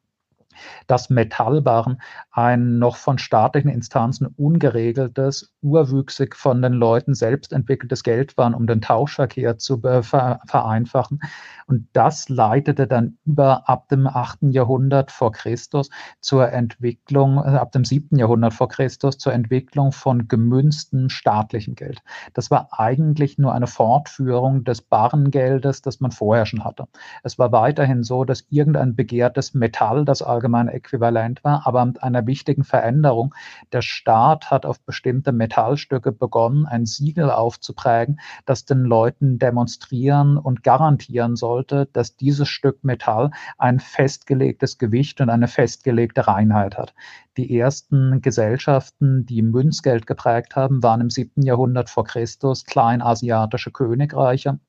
dass 0.88 1.10
Metallbarren 1.10 2.02
ein 2.32 2.80
noch 2.80 2.96
von 2.96 3.18
staatlichen 3.18 3.70
Instanzen 3.70 4.28
ungeregeltes, 4.28 5.54
urwüchsig 5.62 6.36
von 6.36 6.62
den 6.62 6.74
Leuten 6.74 7.14
selbst 7.14 7.54
entwickeltes 7.54 8.04
Geld 8.04 8.38
waren, 8.38 8.54
um 8.54 8.68
den 8.68 8.82
Tauschverkehr 8.82 9.58
zu 9.58 9.80
vereinfachen. 9.82 11.20
Und 11.68 11.88
das 11.94 12.30
leitete 12.30 12.88
dann 12.88 13.18
über 13.26 13.70
ab 13.70 13.90
dem 13.90 14.08
8. 14.08 14.40
Jahrhundert 14.52 15.12
vor 15.12 15.32
Christus 15.32 15.90
zur 16.20 16.52
Entwicklung, 16.52 17.38
äh, 17.38 17.58
ab 17.58 17.72
dem 17.72 17.86
7. 17.86 18.18
Jahrhundert 18.18 18.54
vor 18.54 18.70
Christus 18.70 19.18
zur 19.18 19.34
Entwicklung 19.34 19.92
von 19.92 20.28
gemünztem 20.28 21.10
staatlichen 21.10 21.76
Geld. 21.76 22.02
Das 22.34 22.50
war 22.50 22.70
eigentlich 22.72 23.38
nur 23.38 23.54
eine 23.54 23.68
Fortführung 23.68 24.64
des 24.64 24.82
Barrengeldes, 24.82 25.82
das 25.82 26.00
man 26.00 26.12
vorher 26.12 26.46
schon 26.46 26.64
hatte. 26.64 26.88
Es 27.24 27.38
war 27.38 27.52
weiterhin 27.52 28.04
so, 28.04 28.24
dass 28.24 28.46
irgendein 28.50 28.96
begehrtes 28.96 29.54
Metall 29.54 30.06
das 30.06 30.22
allgemeine 30.50 30.74
Äquivalent 30.74 31.44
war, 31.44 31.66
aber 31.66 31.86
mit 31.86 32.02
einer 32.02 32.26
wichtigen 32.26 32.64
Veränderung. 32.64 33.36
Der 33.72 33.82
Staat 33.82 34.50
hat 34.50 34.66
auf 34.66 34.80
bestimmte 34.82 35.32
Metallstücke 35.32 36.12
begonnen, 36.12 36.66
ein 36.66 36.86
Siegel 36.86 37.30
aufzuprägen, 37.30 38.20
das 38.46 38.66
den 38.66 38.84
Leuten 38.84 39.38
demonstrieren 39.38 40.38
und 40.38 40.64
garantieren 40.64 41.36
soll, 41.36 41.50
sollte, 41.50 41.88
dass 41.94 42.16
dieses 42.16 42.48
Stück 42.48 42.84
Metall 42.84 43.32
ein 43.58 43.80
festgelegtes 43.80 44.78
Gewicht 44.78 45.20
und 45.22 45.30
eine 45.30 45.48
festgelegte 45.48 46.28
Reinheit 46.28 46.78
hat. 46.78 46.94
Die 47.38 47.58
ersten 47.58 48.22
Gesellschaften, 48.22 49.26
die 49.26 49.42
Münzgeld 49.42 50.06
geprägt 50.06 50.56
haben, 50.56 50.84
waren 50.84 51.02
im 51.02 51.10
7. 51.10 51.42
Jahrhundert 51.42 51.90
vor 51.90 52.04
Christus 52.04 52.66
kleinasiatische 52.66 53.72
Königreiche 53.72 54.60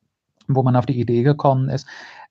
wo 0.54 0.62
man 0.62 0.74
auf 0.74 0.86
die 0.86 0.98
Idee 0.98 1.22
gekommen 1.22 1.68
ist, 1.68 1.86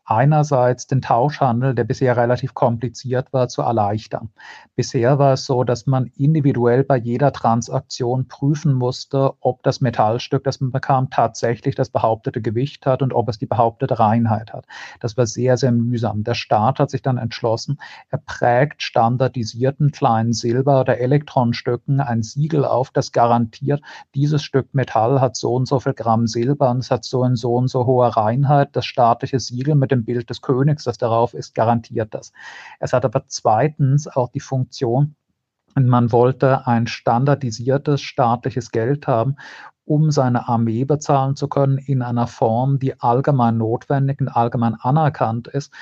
einerseits 0.09 0.87
den 0.87 1.01
Tauschhandel, 1.01 1.75
der 1.75 1.83
bisher 1.83 2.17
relativ 2.17 2.55
kompliziert 2.55 3.31
war, 3.31 3.47
zu 3.47 3.61
erleichtern. 3.61 4.29
Bisher 4.75 5.19
war 5.19 5.33
es 5.33 5.45
so, 5.45 5.63
dass 5.63 5.85
man 5.85 6.07
individuell 6.17 6.83
bei 6.83 6.97
jeder 6.97 7.31
Transaktion 7.31 8.27
prüfen 8.27 8.73
musste, 8.73 9.33
ob 9.39 9.61
das 9.61 9.81
Metallstück, 9.81 10.43
das 10.43 10.61
man 10.61 10.71
bekam, 10.71 11.09
tatsächlich 11.11 11.75
das 11.75 11.89
behauptete 11.89 12.41
Gewicht 12.41 12.87
hat 12.87 13.03
und 13.03 13.13
ob 13.13 13.29
es 13.29 13.37
die 13.37 13.45
behauptete 13.45 13.99
Reinheit 13.99 14.51
hat. 14.51 14.65
Das 14.99 15.15
war 15.15 15.27
sehr, 15.27 15.57
sehr 15.57 15.71
mühsam. 15.71 16.23
Der 16.23 16.33
Staat 16.33 16.79
hat 16.79 16.89
sich 16.89 17.03
dann 17.03 17.17
entschlossen, 17.17 17.79
er 18.09 18.19
prägt 18.19 18.81
standardisierten 18.81 19.91
kleinen 19.91 20.33
Silber- 20.33 20.81
oder 20.81 20.97
Elektronstücken 20.97 22.01
ein 22.01 22.23
Siegel 22.23 22.65
auf, 22.65 22.89
das 22.89 23.11
garantiert, 23.11 23.81
dieses 24.15 24.43
Stück 24.43 24.73
Metall 24.73 25.21
hat 25.21 25.35
so 25.35 25.53
und 25.53 25.67
so 25.67 25.79
viel 25.79 25.93
Gramm 25.93 26.25
Silber 26.25 26.71
und 26.71 26.79
es 26.79 26.89
hat 26.89 27.05
so 27.05 27.21
und 27.21 27.35
so 27.35 27.53
und 27.53 27.67
so 27.67 27.85
hohe 27.85 28.15
Reinheit. 28.15 28.69
Das 28.73 28.85
staatliche 28.85 29.39
Siegel 29.39 29.75
mit 29.75 29.91
dem 29.91 29.98
Bild 30.05 30.29
des 30.29 30.41
Königs, 30.41 30.83
das 30.83 30.97
darauf 30.97 31.33
ist, 31.33 31.55
garantiert 31.55 32.13
das. 32.13 32.31
Es 32.79 32.93
hat 32.93 33.05
aber 33.05 33.23
zweitens 33.27 34.07
auch 34.07 34.29
die 34.29 34.39
Funktion, 34.39 35.15
man 35.75 36.11
wollte 36.11 36.65
ein 36.67 36.87
standardisiertes 36.87 38.01
staatliches 38.01 38.71
Geld 38.71 39.07
haben, 39.07 39.35
um 39.85 40.11
seine 40.11 40.47
Armee 40.47 40.85
bezahlen 40.85 41.35
zu 41.35 41.47
können 41.47 41.77
in 41.77 42.01
einer 42.01 42.27
Form, 42.27 42.79
die 42.79 42.99
allgemein 42.99 43.57
notwendig 43.57 44.21
und 44.21 44.27
allgemein 44.29 44.75
anerkannt 44.75 45.47
ist 45.47 45.73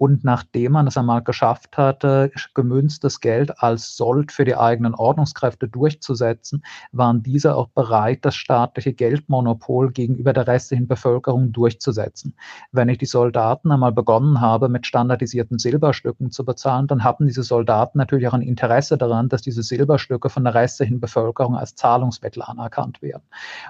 und 0.00 0.24
nachdem 0.24 0.72
man 0.72 0.86
es 0.86 0.96
einmal 0.96 1.22
geschafft 1.22 1.76
hatte, 1.76 2.32
gemünztes 2.54 3.20
Geld 3.20 3.62
als 3.62 3.98
Sold 3.98 4.32
für 4.32 4.46
die 4.46 4.56
eigenen 4.56 4.94
Ordnungskräfte 4.94 5.68
durchzusetzen, 5.68 6.64
waren 6.90 7.22
diese 7.22 7.54
auch 7.54 7.68
bereit, 7.68 8.24
das 8.24 8.34
staatliche 8.34 8.94
Geldmonopol 8.94 9.92
gegenüber 9.92 10.32
der 10.32 10.46
restlichen 10.46 10.88
Bevölkerung 10.88 11.52
durchzusetzen. 11.52 12.34
Wenn 12.72 12.88
ich 12.88 12.96
die 12.96 13.04
Soldaten 13.04 13.70
einmal 13.70 13.92
begonnen 13.92 14.40
habe, 14.40 14.70
mit 14.70 14.86
standardisierten 14.86 15.58
Silberstücken 15.58 16.30
zu 16.30 16.46
bezahlen, 16.46 16.86
dann 16.86 17.04
hatten 17.04 17.26
diese 17.26 17.42
Soldaten 17.42 17.98
natürlich 17.98 18.26
auch 18.26 18.32
ein 18.32 18.40
Interesse 18.40 18.96
daran, 18.96 19.28
dass 19.28 19.42
diese 19.42 19.62
Silberstücke 19.62 20.30
von 20.30 20.44
der 20.44 20.54
restlichen 20.54 21.00
Bevölkerung 21.00 21.56
als 21.56 21.74
Zahlungsmittel 21.74 22.42
anerkannt 22.42 23.02
werden. 23.02 23.24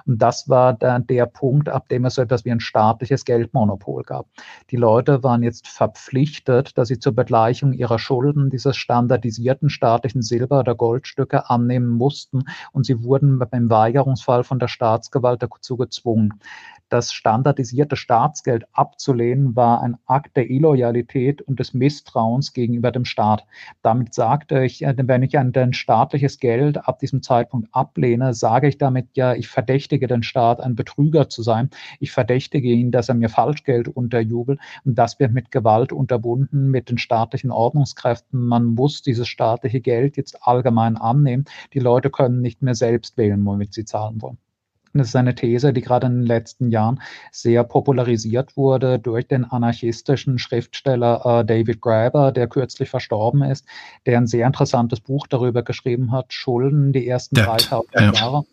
Und 0.05 0.21
das 0.21 0.47
war 0.47 0.75
der, 0.75 0.99
der 0.99 1.25
Punkt, 1.25 1.67
ab 1.67 1.89
dem 1.89 2.05
es 2.05 2.15
so 2.15 2.21
etwas 2.21 2.45
wie 2.45 2.51
ein 2.51 2.61
staatliches 2.61 3.25
Geldmonopol 3.25 4.03
gab. 4.03 4.27
Die 4.69 4.77
Leute 4.77 5.23
waren 5.23 5.43
jetzt 5.43 5.67
verpflichtet, 5.67 6.20
verpflichtet, 6.21 6.77
dass 6.77 6.87
sie 6.87 6.99
zur 6.99 7.13
Begleichung 7.13 7.73
ihrer 7.73 7.97
Schulden 7.97 8.49
dieses 8.49 8.77
standardisierten 8.77 9.69
staatlichen 9.69 10.21
Silber- 10.21 10.59
oder 10.59 10.75
Goldstücke 10.75 11.49
annehmen 11.49 11.89
mussten 11.89 12.43
und 12.71 12.85
sie 12.85 13.03
wurden 13.03 13.39
beim 13.39 13.69
Weigerungsfall 13.69 14.43
von 14.43 14.59
der 14.59 14.67
Staatsgewalt 14.67 15.41
dazu 15.41 15.77
gezwungen 15.77 16.39
das 16.91 17.13
standardisierte 17.13 17.95
Staatsgeld 17.95 18.65
abzulehnen, 18.73 19.55
war 19.55 19.81
ein 19.81 19.97
Akt 20.05 20.35
der 20.35 20.49
Illoyalität 20.49 21.41
und 21.41 21.59
des 21.59 21.73
Misstrauens 21.73 22.51
gegenüber 22.53 22.91
dem 22.91 23.05
Staat. 23.05 23.45
Damit 23.81 24.13
sagte 24.13 24.65
ich, 24.65 24.83
äh, 24.83 24.93
wenn 24.97 25.23
ich 25.23 25.37
ein 25.37 25.73
staatliches 25.73 26.39
Geld 26.39 26.85
ab 26.85 26.99
diesem 26.99 27.23
Zeitpunkt 27.23 27.69
ablehne, 27.71 28.33
sage 28.33 28.67
ich 28.67 28.77
damit 28.77 29.07
ja, 29.13 29.33
ich 29.33 29.47
verdächtige 29.47 30.07
den 30.07 30.21
Staat, 30.21 30.59
ein 30.59 30.75
Betrüger 30.75 31.29
zu 31.29 31.43
sein. 31.43 31.69
Ich 31.99 32.11
verdächtige 32.11 32.67
ihn, 32.67 32.91
dass 32.91 33.07
er 33.07 33.15
mir 33.15 33.29
Falschgeld 33.29 33.87
unterjubelt 33.87 34.59
und 34.83 34.95
das 34.95 35.17
wird 35.19 35.31
mit 35.31 35.49
Gewalt 35.49 35.93
unterbunden, 36.11 36.69
mit 36.69 36.89
den 36.89 36.97
staatlichen 36.97 37.51
Ordnungskräften. 37.51 38.45
Man 38.45 38.65
muss 38.65 39.01
dieses 39.01 39.27
staatliche 39.27 39.79
Geld 39.79 40.17
jetzt 40.17 40.45
allgemein 40.45 40.97
annehmen. 40.97 41.45
Die 41.73 41.79
Leute 41.79 42.09
können 42.09 42.41
nicht 42.41 42.61
mehr 42.61 42.75
selbst 42.75 43.17
wählen, 43.17 43.45
womit 43.45 43.73
sie 43.73 43.85
zahlen 43.85 44.21
wollen. 44.21 44.37
Das 44.93 45.07
ist 45.07 45.15
eine 45.15 45.35
These, 45.35 45.71
die 45.71 45.79
gerade 45.79 46.07
in 46.07 46.15
den 46.15 46.25
letzten 46.25 46.69
Jahren 46.69 46.99
sehr 47.31 47.63
popularisiert 47.63 48.57
wurde 48.57 48.99
durch 48.99 49.25
den 49.25 49.45
anarchistischen 49.45 50.37
Schriftsteller 50.37 51.21
äh, 51.23 51.45
David 51.45 51.79
Graeber, 51.79 52.33
der 52.33 52.47
kürzlich 52.47 52.89
verstorben 52.89 53.41
ist, 53.41 53.65
der 54.05 54.17
ein 54.17 54.27
sehr 54.27 54.45
interessantes 54.45 54.99
Buch 54.99 55.27
darüber 55.27 55.63
geschrieben 55.63 56.11
hat, 56.11 56.33
Schulden, 56.33 56.91
die 56.91 57.07
ersten 57.07 57.35
3000 57.35 57.93
ja. 57.95 58.11
Jahre 58.11 58.43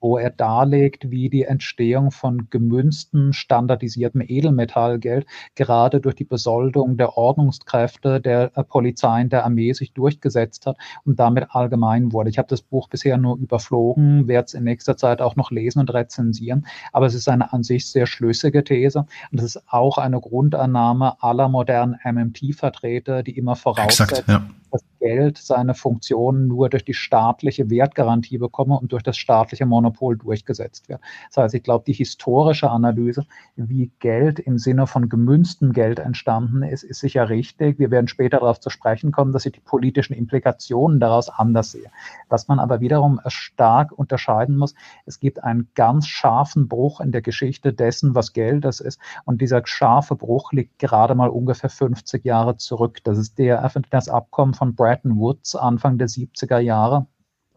wo 0.00 0.18
er 0.18 0.30
darlegt, 0.30 1.10
wie 1.10 1.28
die 1.28 1.44
Entstehung 1.44 2.10
von 2.10 2.48
gemünzten, 2.50 3.32
standardisiertem 3.32 4.22
Edelmetallgeld 4.26 5.26
gerade 5.54 6.00
durch 6.00 6.14
die 6.14 6.24
Besoldung 6.24 6.96
der 6.96 7.16
Ordnungskräfte, 7.16 8.20
der 8.20 8.52
äh, 8.56 8.64
Polizei 8.64 9.22
und 9.22 9.32
der 9.32 9.44
Armee 9.44 9.72
sich 9.72 9.92
durchgesetzt 9.92 10.66
hat 10.66 10.76
und 11.04 11.18
damit 11.18 11.46
allgemein 11.50 12.12
wurde. 12.12 12.30
Ich 12.30 12.38
habe 12.38 12.48
das 12.48 12.62
Buch 12.62 12.88
bisher 12.88 13.16
nur 13.16 13.36
überflogen, 13.38 14.28
werde 14.28 14.46
es 14.46 14.54
in 14.54 14.64
nächster 14.64 14.96
Zeit 14.96 15.20
auch 15.20 15.36
noch 15.36 15.50
lesen 15.50 15.80
und 15.80 15.92
rezensieren, 15.92 16.66
aber 16.92 17.06
es 17.06 17.14
ist 17.14 17.28
eine 17.28 17.52
an 17.52 17.62
sich 17.62 17.90
sehr 17.90 18.06
schlüssige 18.06 18.64
These 18.64 19.06
und 19.32 19.38
es 19.38 19.56
ist 19.56 19.62
auch 19.68 19.98
eine 19.98 20.20
Grundannahme 20.20 21.22
aller 21.22 21.48
modernen 21.48 21.98
MMT-Vertreter, 22.04 23.22
die 23.22 23.36
immer 23.36 23.56
voraussetzen, 23.56 24.18
Exakt, 24.18 24.28
ja 24.28 24.42
das 24.70 24.84
Geld 25.00 25.38
seine 25.38 25.74
Funktionen 25.74 26.48
nur 26.48 26.68
durch 26.68 26.84
die 26.84 26.94
staatliche 26.94 27.70
Wertgarantie 27.70 28.38
bekomme 28.38 28.78
und 28.78 28.92
durch 28.92 29.02
das 29.02 29.16
staatliche 29.16 29.66
Monopol 29.66 30.16
durchgesetzt 30.16 30.88
wird. 30.88 31.00
Das 31.28 31.44
heißt, 31.44 31.54
ich 31.54 31.62
glaube, 31.62 31.84
die 31.86 31.92
historische 31.92 32.70
Analyse, 32.70 33.26
wie 33.56 33.90
Geld 34.00 34.38
im 34.38 34.58
Sinne 34.58 34.86
von 34.86 35.08
gemünztem 35.08 35.72
Geld 35.72 35.98
entstanden 35.98 36.62
ist, 36.62 36.82
ist 36.82 37.00
sicher 37.00 37.28
richtig. 37.28 37.78
Wir 37.78 37.90
werden 37.90 38.08
später 38.08 38.40
darauf 38.40 38.60
zu 38.60 38.70
sprechen 38.70 39.12
kommen, 39.12 39.32
dass 39.32 39.46
ich 39.46 39.52
die 39.52 39.60
politischen 39.60 40.14
Implikationen 40.14 41.00
daraus 41.00 41.28
anders 41.28 41.72
sehe. 41.72 41.90
Was 42.28 42.48
man 42.48 42.58
aber 42.58 42.80
wiederum 42.80 43.20
stark 43.26 43.92
unterscheiden 43.92 44.56
muss, 44.56 44.74
es 45.06 45.20
gibt 45.20 45.42
einen 45.42 45.68
ganz 45.74 46.06
scharfen 46.06 46.68
Bruch 46.68 47.00
in 47.00 47.12
der 47.12 47.22
Geschichte 47.22 47.72
dessen, 47.72 48.14
was 48.14 48.32
Geld 48.32 48.64
das 48.64 48.80
ist. 48.80 49.00
Und 49.24 49.40
dieser 49.40 49.62
scharfe 49.64 50.16
Bruch 50.16 50.52
liegt 50.52 50.78
gerade 50.78 51.14
mal 51.14 51.28
ungefähr 51.28 51.70
50 51.70 52.24
Jahre 52.24 52.56
zurück. 52.56 52.98
Das 53.04 53.18
ist 53.18 53.38
der, 53.38 53.70
das 53.90 54.08
Abkommen 54.08 54.54
von 54.58 54.74
Bretton 54.74 55.16
Woods 55.16 55.54
Anfang 55.54 55.96
der 55.98 56.08
70er 56.08 56.58
Jahre 56.58 57.06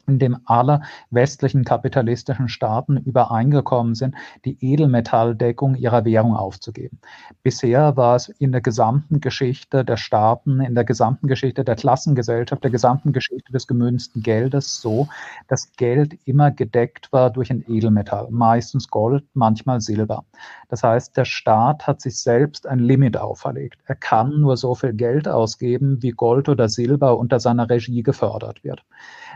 in 0.08 0.20
dem 0.20 0.38
alle 0.46 0.82
westlichen 1.10 1.64
kapitalistischen 1.64 2.50
Staaten 2.50 2.98
übereingekommen 2.98 3.96
sind, 3.96 4.16
die 4.46 4.58
Edelmetalldeckung 4.62 5.76
ihrer 5.76 6.06
Währung 6.06 6.36
aufzugeben. 6.36 7.00
Bisher 7.44 7.98
war 7.98 8.16
es 8.16 8.30
in 8.30 8.52
der 8.52 8.62
gesamten 8.62 9.20
Geschichte 9.22 9.86
der 9.86 9.98
Staaten, 9.98 10.62
in 10.62 10.76
der 10.76 10.84
gesamten 10.84 11.28
Geschichte 11.28 11.64
der 11.64 11.76
Klassengesellschaft, 11.76 12.64
der 12.64 12.72
gesamten 12.72 13.14
Geschichte 13.14 13.52
des 13.52 13.68
gemünzten 13.68 14.22
Geldes 14.22 14.82
so, 14.82 15.08
dass 15.48 15.72
Geld 15.78 16.18
immer 16.26 16.52
gedeckt 16.52 17.12
war 17.12 17.30
durch 17.30 17.52
ein 17.52 17.64
Edelmetall, 17.68 18.28
meistens 18.32 18.88
Gold, 18.90 19.24
manchmal 19.34 19.82
Silber. 19.82 20.26
Das 20.70 20.84
heißt, 20.84 21.18
der 21.18 21.26
Staat 21.26 21.88
hat 21.88 22.02
sich 22.02 22.20
selbst 22.20 22.68
ein 22.68 22.80
Limit 22.80 23.18
auferlegt. 23.18 23.80
Er 23.86 23.96
kann 23.96 24.40
nur 24.40 24.58
so 24.58 24.76
viel 24.76 24.94
Geld 24.94 25.28
ausgeben, 25.28 26.02
wie 26.02 26.12
Gold 26.12 26.50
oder 26.50 26.70
Silber 26.70 27.18
unter 27.18 27.40
seiner 27.40 27.70
Regie 27.70 28.04
gefördert 28.04 28.64
wird. 28.64 28.84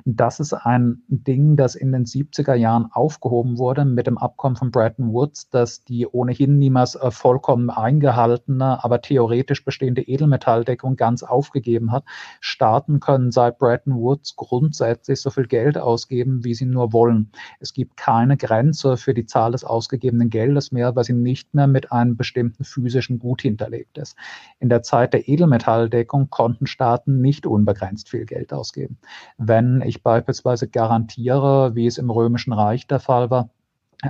Das 0.04 0.40
ist 0.40 0.54
ein 0.54 1.04
Ding, 1.08 1.56
das 1.56 1.76
in 1.76 1.92
den 1.92 2.06
70er 2.06 2.56
Jahren 2.56 2.90
aufgehoben 2.92 3.58
wurde 3.58 3.86
mit 3.86 4.08
dem 4.08 4.18
Abkommen 4.18 4.56
von 4.56 4.72
Bretton 4.72 5.14
Woods, 5.14 5.50
dass 5.50 5.84
die 5.84 6.08
ohnehin 6.08 6.58
niemals 6.58 6.96
äh, 6.96 7.12
vollkommen 7.12 7.70
eingehaltene, 7.70 8.84
aber 8.84 9.02
theoretisch 9.02 9.64
bestehende 9.64 10.02
Edelmetalldeckung 10.02 10.96
ganz 10.96 11.24
aufgegeben 11.24 11.92
hat. 11.92 12.04
Staaten 12.42 13.00
können 13.00 13.32
seit 13.32 13.60
Bretton 13.60 13.96
Woods 13.96 14.36
grundsätzlich 14.36 15.22
so 15.22 15.30
viel 15.30 15.48
Geld 15.48 15.78
ausgeben, 15.78 16.44
wie 16.44 16.54
sie 16.54 16.66
nur 16.66 16.92
wollen. 16.92 17.32
Es 17.60 17.74
gibt 17.74 17.98
keine 17.98 18.38
Grenze 18.38 18.98
für 18.98 19.14
die 19.14 19.26
Zahl 19.26 19.52
des 19.52 19.64
ausgegebenen 19.64 20.30
Geldes 20.30 20.72
mehr, 20.72 20.96
weil 20.96 21.04
sie 21.04 21.14
nicht 21.14 21.54
mehr 21.54 21.68
mit 21.68 21.92
einem 21.92 22.18
bestimmten 22.18 22.64
physischen 22.64 23.20
Gut 23.20 23.42
hinterlegt 23.42 23.98
ist. 23.98 24.16
In 24.60 24.70
der 24.70 24.84
Zeit 24.84 25.14
der 25.14 25.28
Edelmetalldeckung 25.28 26.30
konnten 26.30 26.68
Staaten 26.68 27.22
nicht 27.22 27.46
unbegrenzt 27.46 28.10
viel 28.10 28.26
Geld 28.26 28.54
ausgeben. 28.54 28.98
Wenn 29.38 29.82
ich 29.86 30.04
beispielsweise 30.04 30.68
garantiere, 30.68 31.76
wie 31.76 31.88
es 31.88 31.98
im 31.98 32.10
Römischen 32.10 32.54
Reich 32.54 32.88
der 32.88 33.00
Fall 33.00 33.30
war, 33.30 33.50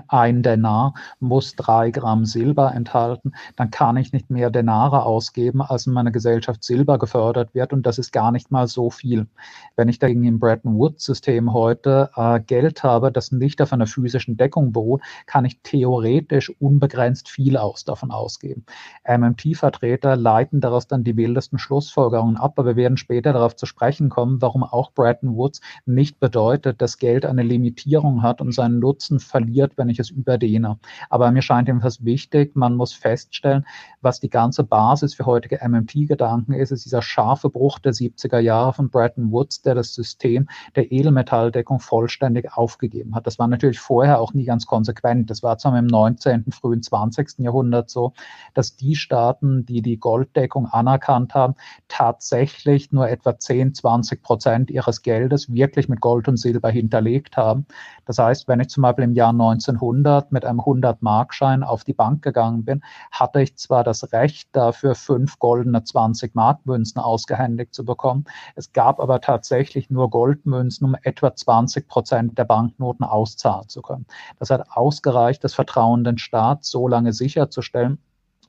ein 0.07 0.43
Denar 0.43 0.93
muss 1.19 1.55
drei 1.55 1.91
Gramm 1.91 2.25
Silber 2.25 2.73
enthalten, 2.73 3.33
dann 3.55 3.71
kann 3.71 3.97
ich 3.97 4.13
nicht 4.13 4.29
mehr 4.29 4.49
Denare 4.49 5.03
ausgeben, 5.03 5.61
als 5.61 5.87
in 5.87 5.93
meiner 5.93 6.11
Gesellschaft 6.11 6.63
Silber 6.63 6.97
gefördert 6.97 7.53
wird 7.53 7.73
und 7.73 7.85
das 7.85 7.97
ist 7.97 8.11
gar 8.11 8.31
nicht 8.31 8.51
mal 8.51 8.67
so 8.67 8.89
viel. 8.89 9.27
Wenn 9.75 9.89
ich 9.89 9.99
dagegen 9.99 10.23
im 10.23 10.39
Bretton 10.39 10.77
Woods-System 10.77 11.53
heute 11.53 12.09
äh, 12.15 12.39
Geld 12.39 12.83
habe, 12.83 13.11
das 13.11 13.31
nicht 13.31 13.61
auf 13.61 13.73
einer 13.73 13.87
physischen 13.87 14.37
Deckung 14.37 14.71
beruht, 14.71 15.01
kann 15.25 15.45
ich 15.45 15.59
theoretisch 15.61 16.51
unbegrenzt 16.59 17.29
viel 17.29 17.57
aus 17.57 17.85
davon 17.85 18.11
ausgeben. 18.11 18.65
MMT-Vertreter 19.07 20.15
leiten 20.15 20.61
daraus 20.61 20.87
dann 20.87 21.03
die 21.03 21.17
wildesten 21.17 21.59
Schlussfolgerungen 21.59 22.37
ab, 22.37 22.57
aber 22.57 22.75
wir 22.75 22.75
werden 22.75 22.97
später 22.97 23.33
darauf 23.33 23.55
zu 23.55 23.65
sprechen 23.65 24.09
kommen, 24.09 24.41
warum 24.41 24.63
auch 24.63 24.91
Bretton 24.91 25.35
Woods 25.35 25.61
nicht 25.85 26.19
bedeutet, 26.19 26.81
dass 26.81 26.97
Geld 26.97 27.25
eine 27.25 27.43
Limitierung 27.43 28.21
hat 28.21 28.41
und 28.41 28.53
seinen 28.53 28.79
Nutzen 28.79 29.19
verliert, 29.19 29.74
wenn 29.77 29.89
ich 29.89 29.99
es 29.99 30.09
überdehne. 30.09 30.79
Aber 31.09 31.31
mir 31.31 31.41
scheint 31.41 31.67
jedenfalls 31.67 32.03
wichtig, 32.03 32.55
man 32.55 32.75
muss 32.75 32.93
feststellen, 32.93 33.65
was 34.01 34.19
die 34.19 34.29
ganze 34.29 34.63
Basis 34.63 35.13
für 35.13 35.25
heutige 35.25 35.59
MMT-Gedanken 35.67 36.53
ist, 36.53 36.71
ist 36.71 36.85
dieser 36.85 37.01
scharfe 37.01 37.49
Bruch 37.49 37.79
der 37.79 37.93
70er 37.93 38.39
Jahre 38.39 38.73
von 38.73 38.89
Bretton 38.89 39.31
Woods, 39.31 39.61
der 39.61 39.75
das 39.75 39.93
System 39.93 40.47
der 40.75 40.91
Edelmetalldeckung 40.91 41.79
vollständig 41.79 42.53
aufgegeben 42.53 43.15
hat. 43.15 43.25
Das 43.25 43.39
war 43.39 43.47
natürlich 43.47 43.79
vorher 43.79 44.19
auch 44.19 44.33
nie 44.33 44.45
ganz 44.45 44.65
konsequent. 44.65 45.29
Das 45.29 45.43
war 45.43 45.57
zwar 45.57 45.77
im 45.77 45.87
19., 45.87 46.51
frühen 46.51 46.83
20. 46.83 47.39
Jahrhundert 47.39 47.89
so, 47.89 48.13
dass 48.53 48.75
die 48.75 48.95
Staaten, 48.95 49.65
die 49.65 49.81
die 49.81 49.97
Golddeckung 49.97 50.67
anerkannt 50.67 51.33
haben, 51.33 51.55
tatsächlich 51.87 52.91
nur 52.91 53.09
etwa 53.09 53.37
10, 53.37 53.73
20 53.73 54.21
Prozent 54.21 54.69
ihres 54.69 55.01
Geldes 55.01 55.51
wirklich 55.51 55.89
mit 55.89 55.99
Gold 55.99 56.27
und 56.27 56.37
Silber 56.37 56.69
hinterlegt 56.69 57.37
haben. 57.37 57.65
Das 58.05 58.19
heißt, 58.19 58.47
wenn 58.47 58.59
ich 58.59 58.69
zum 58.69 58.83
Beispiel 58.83 59.05
im 59.05 59.13
Jahr 59.13 59.33
19 59.33 59.64
1900 59.67 60.31
mit 60.31 60.45
einem 60.45 60.59
100-Markschein 60.59 61.63
auf 61.63 61.83
die 61.83 61.93
Bank 61.93 62.21
gegangen 62.21 62.65
bin, 62.65 62.83
hatte 63.11 63.41
ich 63.41 63.55
zwar 63.55 63.83
das 63.83 64.11
Recht 64.13 64.49
dafür, 64.51 64.95
fünf 64.95 65.39
goldene 65.39 65.79
20-Mark-Münzen 65.79 66.99
ausgehändigt 66.99 67.73
zu 67.73 67.85
bekommen. 67.85 68.25
Es 68.55 68.73
gab 68.73 68.99
aber 68.99 69.21
tatsächlich 69.21 69.89
nur 69.89 70.09
Goldmünzen, 70.09 70.87
um 70.87 70.95
etwa 71.01 71.35
20 71.35 71.87
Prozent 71.87 72.37
der 72.37 72.45
Banknoten 72.45 73.05
auszahlen 73.05 73.69
zu 73.69 73.81
können. 73.81 74.05
Das 74.39 74.49
hat 74.49 74.69
ausgereicht, 74.71 75.43
das 75.43 75.53
Vertrauen 75.53 76.03
den 76.03 76.17
Staat 76.17 76.65
so 76.65 76.87
lange 76.87 77.13
sicherzustellen, 77.13 77.99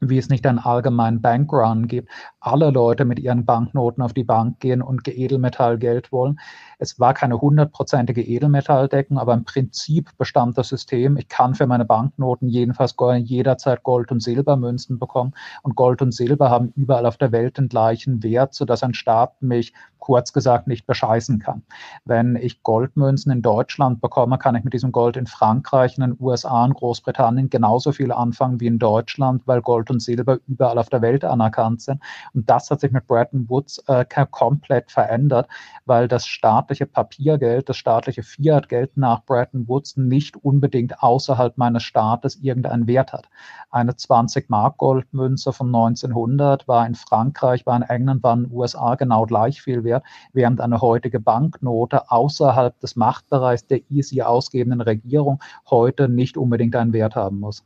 wie 0.01 0.19
es 0.19 0.29
nicht 0.29 0.47
einen 0.47 0.59
allgemeinen 0.59 1.21
Bankrun 1.21 1.89
gibt, 1.89 2.11
alle 2.41 2.71
Leute 2.71 3.05
mit 3.05 3.19
ihren 3.19 3.45
Banknoten 3.45 4.03
auf 4.03 4.13
die 4.13 4.25
Bank 4.25 4.61
gehen 4.61 4.83
und 4.83 5.09
Edelmetallgeld 5.09 6.13
wollen. 6.13 6.39
Es 6.79 7.01
war 7.01 7.15
keine 7.15 7.41
hundertprozentige 7.41 8.23
Edelmetalldeckung, 8.23 9.19
aber 9.19 9.35
im 9.35 9.45
Prinzip 9.45 10.11
bestand 10.19 10.59
das 10.59 10.69
System, 10.69 11.17
ich 11.17 11.29
kann 11.29 11.55
für 11.55 11.67
meine 11.67 11.85
Banknoten 11.85 12.49
jedenfalls 12.49 12.95
jederzeit 13.25 13.83
Gold- 13.83 14.13
und 14.13 14.23
Silbermünzen 14.23 14.99
bekommen. 14.99 15.33
Und 15.63 15.75
Gold 15.77 16.03
und 16.03 16.13
Silber 16.13 16.51
haben 16.51 16.73
überall 16.77 17.07
auf 17.07 17.17
der 17.17 17.33
Welt 17.33 17.59
den 17.59 17.69
gleichen 17.69 18.23
Wert, 18.23 18.55
sodass 18.55 18.83
ein 18.83 18.95
Staat 18.95 19.41
mich 19.43 19.73
kurz 19.99 20.33
gesagt 20.33 20.69
nicht 20.69 20.87
bescheißen 20.87 21.41
kann. 21.41 21.63
Wenn 22.05 22.37
ich 22.37 22.63
Goldmünzen 22.63 23.33
in 23.33 23.43
Deutschland 23.43 24.01
bekomme, 24.01 24.39
kann 24.39 24.55
ich 24.55 24.63
mit 24.63 24.73
diesem 24.73 24.93
Gold 24.93 25.17
in 25.17 25.27
Frankreich, 25.27 25.99
in 25.99 26.03
den 26.03 26.17
USA 26.21 26.65
und 26.65 26.75
Großbritannien 26.75 27.51
genauso 27.51 27.91
viel 27.91 28.13
anfangen 28.13 28.61
wie 28.61 28.69
in 28.69 28.79
Deutschland, 28.79 29.43
weil 29.47 29.63
Gold 29.63 29.86
Gold 29.87 29.91
und 29.91 30.01
Silber 30.01 30.39
überall 30.47 30.79
auf 30.79 30.89
der 30.89 31.03
Welt 31.03 31.25
anerkannt 31.25 31.81
sind. 31.81 32.03
Und 32.35 32.49
das 32.51 32.71
hat 32.71 32.81
sich 32.81 32.93
mit 32.93 33.07
Bretton 33.07 33.49
Woods 33.49 33.79
äh, 33.87 34.05
komplett 34.31 34.91
verändert, 34.91 35.49
weil 35.85 36.09
das 36.09 36.27
staatliche 36.27 36.87
Papiergeld, 36.87 37.69
das 37.69 37.77
staatliche 37.77 38.23
Fiat-Geld 38.23 38.97
nach 38.97 39.25
Bretton 39.25 39.69
Woods 39.69 39.97
nicht 39.97 40.37
unbedingt 40.37 41.03
außerhalb 41.03 41.57
meines 41.57 41.85
Staates 41.85 42.37
irgendeinen 42.37 42.87
Wert 42.87 43.13
hat. 43.13 43.29
Eine 43.71 43.93
20-Mark-Goldmünze 43.93 45.53
von 45.53 45.69
1900 45.69 46.67
war 46.67 46.87
in 46.87 46.95
Frankreich, 46.95 47.67
war 47.67 47.77
in 47.77 47.83
England, 47.83 48.23
war 48.23 48.35
in 48.35 48.45
den 48.45 48.53
USA 48.53 48.95
genau 48.97 49.27
gleich 49.27 49.63
viel 49.63 49.85
wert, 49.85 50.05
während 50.33 50.61
eine 50.61 50.81
heutige 50.81 51.21
Banknote 51.21 52.11
außerhalb 52.11 52.79
des 52.81 52.97
Machtbereichs 52.97 53.67
der 53.67 53.81
easy 53.91 54.23
ausgebenden 54.23 54.81
Regierung 54.81 55.41
heute 55.71 56.09
nicht 56.09 56.37
unbedingt 56.37 56.75
einen 56.77 56.93
Wert 56.93 57.15
haben 57.17 57.41
muss. 57.41 57.65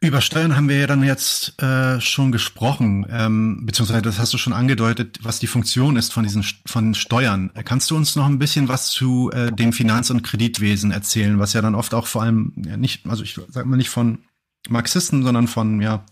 Über 0.00 0.20
Steuern 0.20 0.54
haben 0.54 0.68
wir 0.68 0.78
ja 0.78 0.86
dann 0.86 1.02
jetzt 1.02 1.60
äh, 1.60 2.00
schon 2.00 2.30
gesprochen, 2.30 3.04
ähm, 3.10 3.66
beziehungsweise 3.66 4.02
das 4.02 4.20
hast 4.20 4.32
du 4.32 4.38
schon 4.38 4.52
angedeutet, 4.52 5.18
was 5.22 5.40
die 5.40 5.48
Funktion 5.48 5.96
ist 5.96 6.12
von 6.12 6.22
diesen 6.22 6.44
von 6.66 6.94
Steuern. 6.94 7.50
Kannst 7.64 7.90
du 7.90 7.96
uns 7.96 8.14
noch 8.14 8.26
ein 8.26 8.38
bisschen 8.38 8.68
was 8.68 8.90
zu 8.90 9.32
äh, 9.32 9.50
dem 9.50 9.72
Finanz- 9.72 10.10
und 10.10 10.22
Kreditwesen 10.22 10.92
erzählen, 10.92 11.40
was 11.40 11.52
ja 11.52 11.62
dann 11.62 11.74
oft 11.74 11.94
auch 11.94 12.06
vor 12.06 12.22
allem 12.22 12.52
ja, 12.64 12.76
nicht, 12.76 13.06
also 13.08 13.24
ich 13.24 13.40
sag 13.48 13.66
mal 13.66 13.76
nicht 13.76 13.90
von 13.90 14.20
Marxisten, 14.68 15.24
sondern 15.24 15.48
von 15.48 15.80
ja 15.80 16.04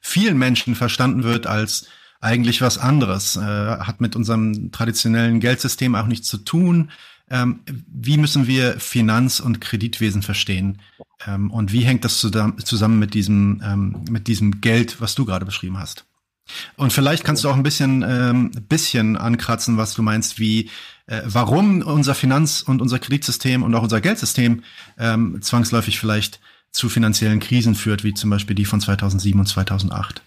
vielen 0.00 0.36
Menschen 0.36 0.74
verstanden 0.74 1.22
wird 1.22 1.46
als 1.46 1.86
eigentlich 2.20 2.60
was 2.60 2.76
anderes, 2.76 3.36
äh, 3.36 3.40
hat 3.40 4.00
mit 4.00 4.16
unserem 4.16 4.72
traditionellen 4.72 5.38
Geldsystem 5.38 5.94
auch 5.94 6.06
nichts 6.06 6.26
zu 6.26 6.38
tun. 6.38 6.90
Ähm, 7.30 7.60
wie 7.66 8.16
müssen 8.16 8.46
wir 8.46 8.80
Finanz- 8.80 9.40
und 9.40 9.60
Kreditwesen 9.60 10.22
verstehen? 10.22 10.78
Ähm, 11.26 11.50
und 11.50 11.72
wie 11.72 11.82
hängt 11.84 12.04
das 12.04 12.18
zusammen 12.18 12.98
mit 12.98 13.14
diesem, 13.14 13.62
ähm, 13.64 14.04
mit 14.10 14.26
diesem 14.28 14.60
Geld, 14.60 15.00
was 15.00 15.14
du 15.14 15.24
gerade 15.24 15.44
beschrieben 15.44 15.78
hast? 15.78 16.04
Und 16.76 16.92
vielleicht 16.92 17.24
kannst 17.24 17.44
du 17.44 17.50
auch 17.50 17.56
ein 17.56 17.62
bisschen, 17.62 18.04
ähm, 18.08 18.50
bisschen 18.68 19.16
ankratzen, 19.16 19.76
was 19.76 19.94
du 19.94 20.02
meinst, 20.02 20.38
wie, 20.38 20.70
äh, 21.06 21.20
warum 21.24 21.82
unser 21.82 22.14
Finanz- 22.14 22.62
und 22.62 22.80
unser 22.80 22.98
Kreditsystem 22.98 23.62
und 23.62 23.74
auch 23.74 23.82
unser 23.82 24.00
Geldsystem 24.00 24.62
ähm, 24.98 25.42
zwangsläufig 25.42 25.98
vielleicht 25.98 26.40
zu 26.70 26.88
finanziellen 26.88 27.40
Krisen 27.40 27.74
führt, 27.74 28.04
wie 28.04 28.14
zum 28.14 28.30
Beispiel 28.30 28.56
die 28.56 28.64
von 28.64 28.80
2007 28.80 29.38
und 29.38 29.46
2008. 29.46 30.22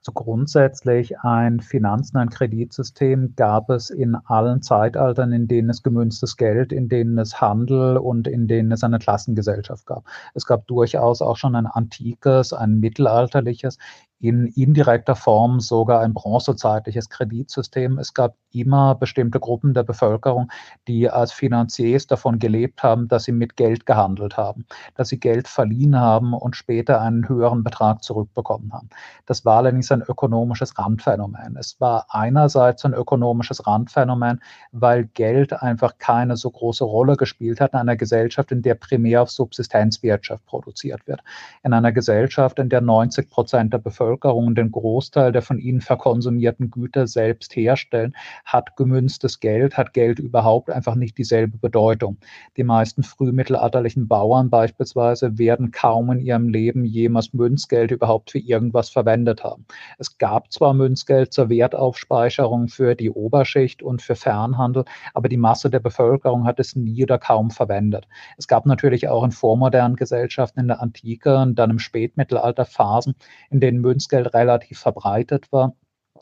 Also 0.00 0.12
grundsätzlich 0.12 1.20
ein 1.20 1.60
Finanzen-, 1.60 2.16
ein 2.16 2.30
Kreditsystem 2.30 3.34
gab 3.36 3.68
es 3.68 3.90
in 3.90 4.14
allen 4.14 4.62
Zeitaltern, 4.62 5.30
in 5.32 5.46
denen 5.46 5.68
es 5.68 5.82
gemünztes 5.82 6.38
Geld, 6.38 6.72
in 6.72 6.88
denen 6.88 7.18
es 7.18 7.42
Handel 7.42 7.98
und 7.98 8.26
in 8.26 8.48
denen 8.48 8.72
es 8.72 8.82
eine 8.82 8.98
Klassengesellschaft 8.98 9.84
gab. 9.84 10.04
Es 10.32 10.46
gab 10.46 10.66
durchaus 10.68 11.20
auch 11.20 11.36
schon 11.36 11.54
ein 11.54 11.66
antikes, 11.66 12.54
ein 12.54 12.80
mittelalterliches, 12.80 13.76
in 14.20 14.46
indirekter 14.48 15.16
Form 15.16 15.60
sogar 15.60 16.00
ein 16.00 16.12
bronzezeitliches 16.12 17.08
Kreditsystem. 17.08 17.98
Es 17.98 18.12
gab 18.12 18.36
immer 18.52 18.94
bestimmte 18.94 19.40
Gruppen 19.40 19.72
der 19.72 19.82
Bevölkerung, 19.82 20.50
die 20.86 21.08
als 21.08 21.32
Finanziers 21.32 22.06
davon 22.06 22.38
gelebt 22.38 22.82
haben, 22.82 23.08
dass 23.08 23.24
sie 23.24 23.32
mit 23.32 23.56
Geld 23.56 23.86
gehandelt 23.86 24.36
haben, 24.36 24.66
dass 24.94 25.08
sie 25.08 25.18
Geld 25.18 25.48
verliehen 25.48 25.98
haben 25.98 26.34
und 26.34 26.54
später 26.54 27.00
einen 27.00 27.28
höheren 27.28 27.64
Betrag 27.64 28.02
zurückbekommen 28.02 28.72
haben. 28.74 28.90
Das 29.24 29.46
war 29.46 29.58
allerdings 29.58 29.90
ein 29.90 30.02
ökonomisches 30.02 30.76
Randphänomen. 30.78 31.56
Es 31.58 31.80
war 31.80 32.06
einerseits 32.10 32.84
ein 32.84 32.92
ökonomisches 32.92 33.66
Randphänomen, 33.66 34.42
weil 34.72 35.04
Geld 35.04 35.54
einfach 35.54 35.96
keine 35.96 36.36
so 36.36 36.50
große 36.50 36.84
Rolle 36.84 37.16
gespielt 37.16 37.58
hat 37.60 37.72
in 37.72 37.78
einer 37.78 37.96
Gesellschaft, 37.96 38.52
in 38.52 38.60
der 38.60 38.74
primär 38.74 39.22
auf 39.22 39.30
Subsistenzwirtschaft 39.30 40.44
produziert 40.44 41.06
wird. 41.06 41.22
In 41.62 41.72
einer 41.72 41.92
Gesellschaft, 41.92 42.58
in 42.58 42.68
der 42.68 42.82
90 42.82 43.30
Prozent 43.30 43.72
der 43.72 43.78
Bevölkerung 43.78 44.09
Bevölkerung 44.10 44.56
den 44.56 44.72
Großteil 44.72 45.30
der 45.30 45.42
von 45.42 45.60
ihnen 45.60 45.80
verkonsumierten 45.80 46.70
Güter 46.70 47.06
selbst 47.06 47.54
herstellen, 47.54 48.16
hat 48.44 48.76
gemünztes 48.76 49.38
Geld, 49.38 49.76
hat 49.76 49.92
Geld 49.92 50.18
überhaupt 50.18 50.68
einfach 50.68 50.96
nicht 50.96 51.16
dieselbe 51.16 51.58
Bedeutung. 51.58 52.16
Die 52.56 52.64
meisten 52.64 53.04
frühmittelalterlichen 53.04 54.08
Bauern 54.08 54.50
beispielsweise 54.50 55.38
werden 55.38 55.70
kaum 55.70 56.10
in 56.10 56.18
ihrem 56.18 56.48
Leben 56.48 56.84
jemals 56.84 57.32
Münzgeld 57.32 57.92
überhaupt 57.92 58.32
für 58.32 58.40
irgendwas 58.40 58.90
verwendet 58.90 59.44
haben. 59.44 59.64
Es 59.98 60.18
gab 60.18 60.52
zwar 60.52 60.74
Münzgeld 60.74 61.32
zur 61.32 61.48
Wertaufspeicherung 61.48 62.66
für 62.66 62.96
die 62.96 63.10
Oberschicht 63.10 63.80
und 63.80 64.02
für 64.02 64.16
Fernhandel, 64.16 64.84
aber 65.14 65.28
die 65.28 65.36
Masse 65.36 65.70
der 65.70 65.80
Bevölkerung 65.80 66.46
hat 66.46 66.58
es 66.58 66.74
nie 66.74 67.04
oder 67.04 67.18
kaum 67.18 67.50
verwendet. 67.50 68.08
Es 68.36 68.48
gab 68.48 68.66
natürlich 68.66 69.06
auch 69.08 69.22
in 69.22 69.30
vormodernen 69.30 69.94
Gesellschaften 69.94 70.58
in 70.58 70.68
der 70.68 70.82
Antike 70.82 71.36
und 71.36 71.54
dann 71.56 71.70
im 71.70 71.78
Spätmittelalter 71.78 72.64
Phasen, 72.64 73.14
in 73.50 73.60
denen 73.60 73.80
Münzgeld 73.80 73.99
Münzgeld 74.00 74.32
relativ 74.32 74.78
verbreitet 74.78 75.52
war. 75.52 75.76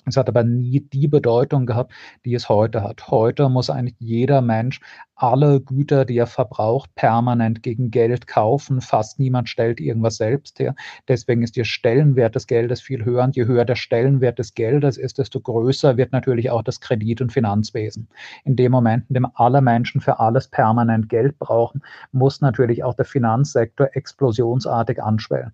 Es 0.08 0.16
hat 0.16 0.28
aber 0.28 0.44
nie 0.44 0.80
die 0.80 1.08
Bedeutung 1.08 1.66
gehabt, 1.66 1.92
die 2.24 2.34
es 2.34 2.48
heute 2.48 2.82
hat. 2.82 3.08
Heute 3.08 3.48
muss 3.48 3.70
eigentlich 3.70 3.96
jeder 3.98 4.40
Mensch 4.40 4.80
alle 5.18 5.60
Güter, 5.60 6.04
die 6.04 6.16
er 6.16 6.28
verbraucht, 6.28 6.94
permanent 6.94 7.62
gegen 7.62 7.90
Geld 7.90 8.28
kaufen. 8.28 8.80
Fast 8.80 9.18
niemand 9.18 9.48
stellt 9.48 9.80
irgendwas 9.80 10.16
selbst 10.16 10.60
her. 10.60 10.74
Deswegen 11.08 11.42
ist 11.42 11.56
der 11.56 11.64
Stellenwert 11.64 12.36
des 12.36 12.46
Geldes 12.46 12.80
viel 12.80 13.04
höher. 13.04 13.24
Und 13.24 13.34
je 13.34 13.46
höher 13.46 13.64
der 13.64 13.74
Stellenwert 13.74 14.38
des 14.38 14.54
Geldes 14.54 14.96
ist, 14.96 15.18
desto 15.18 15.40
größer 15.40 15.96
wird 15.96 16.12
natürlich 16.12 16.50
auch 16.50 16.62
das 16.62 16.80
Kredit- 16.80 17.20
und 17.20 17.32
Finanzwesen. 17.32 18.08
In 18.44 18.54
dem 18.54 18.70
Moment, 18.70 19.06
in 19.08 19.14
dem 19.14 19.26
alle 19.34 19.60
Menschen 19.60 20.00
für 20.00 20.20
alles 20.20 20.48
permanent 20.48 21.08
Geld 21.08 21.38
brauchen, 21.38 21.82
muss 22.12 22.40
natürlich 22.40 22.84
auch 22.84 22.94
der 22.94 23.04
Finanzsektor 23.04 23.88
explosionsartig 23.94 25.02
anschwellen. 25.02 25.52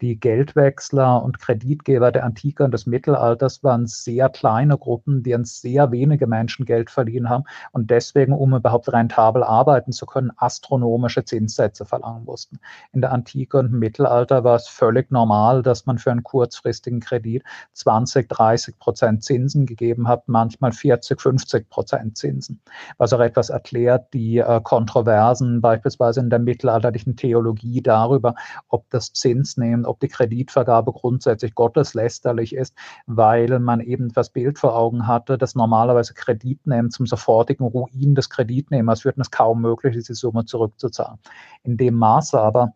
Die 0.00 0.18
Geldwechsler 0.18 1.22
und 1.22 1.38
Kreditgeber 1.38 2.10
der 2.10 2.24
Antike 2.24 2.64
und 2.64 2.74
des 2.74 2.84
Mittelalters 2.84 3.62
waren 3.62 3.86
sehr 4.02 4.28
kleine 4.28 4.76
Gruppen, 4.76 5.22
die 5.22 5.34
an 5.34 5.44
sehr 5.44 5.92
wenige 5.92 6.26
Menschen 6.26 6.64
Geld 6.66 6.90
verliehen 6.90 7.28
haben 7.28 7.44
und 7.72 7.90
deswegen, 7.90 8.32
um 8.32 8.54
überhaupt 8.54 8.92
rentabel 8.92 9.42
arbeiten 9.42 9.92
zu 9.92 10.06
können, 10.06 10.32
astronomische 10.36 11.24
Zinssätze 11.24 11.84
verlangen 11.84 12.24
mussten. 12.24 12.58
In 12.92 13.00
der 13.00 13.12
Antike 13.12 13.58
und 13.58 13.72
Mittelalter 13.72 14.44
war 14.44 14.56
es 14.56 14.68
völlig 14.68 15.10
normal, 15.10 15.62
dass 15.62 15.86
man 15.86 15.98
für 15.98 16.10
einen 16.10 16.22
kurzfristigen 16.22 17.00
Kredit 17.00 17.42
20, 17.72 18.28
30 18.28 18.78
Prozent 18.78 19.24
Zinsen 19.24 19.66
gegeben 19.66 20.08
hat, 20.08 20.28
manchmal 20.28 20.72
40, 20.72 21.20
50 21.20 21.70
Prozent 21.70 22.18
Zinsen. 22.18 22.60
Was 22.98 23.12
auch 23.12 23.20
etwas 23.20 23.50
erklärt, 23.50 24.12
die 24.12 24.38
äh, 24.38 24.60
Kontroversen 24.62 25.60
beispielsweise 25.60 26.20
in 26.20 26.30
der 26.30 26.38
mittelalterlichen 26.38 27.16
Theologie 27.16 27.80
darüber, 27.80 28.34
ob 28.68 28.88
das 28.90 29.12
Zinsnehmen 29.12 29.84
ob 29.86 30.00
die 30.00 30.08
Kreditvergabe 30.08 30.92
grundsätzlich 30.92 31.54
gotteslästerlich 31.54 32.54
ist, 32.54 32.74
weil 33.06 33.58
man 33.58 33.73
eben 33.80 34.12
das 34.12 34.30
Bild 34.30 34.58
vor 34.58 34.76
Augen 34.76 35.06
hatte, 35.06 35.38
dass 35.38 35.54
normalerweise 35.54 36.14
Kreditnehmen 36.14 36.90
zum 36.90 37.06
sofortigen 37.06 37.64
Ruin 37.64 38.14
des 38.14 38.30
Kreditnehmers 38.30 39.04
würden 39.04 39.20
es 39.20 39.30
kaum 39.30 39.60
möglich, 39.60 39.94
diese 39.94 40.14
Summe 40.14 40.44
zurückzuzahlen. 40.44 41.18
In 41.62 41.76
dem 41.76 41.94
Maße 41.94 42.40
aber, 42.40 42.74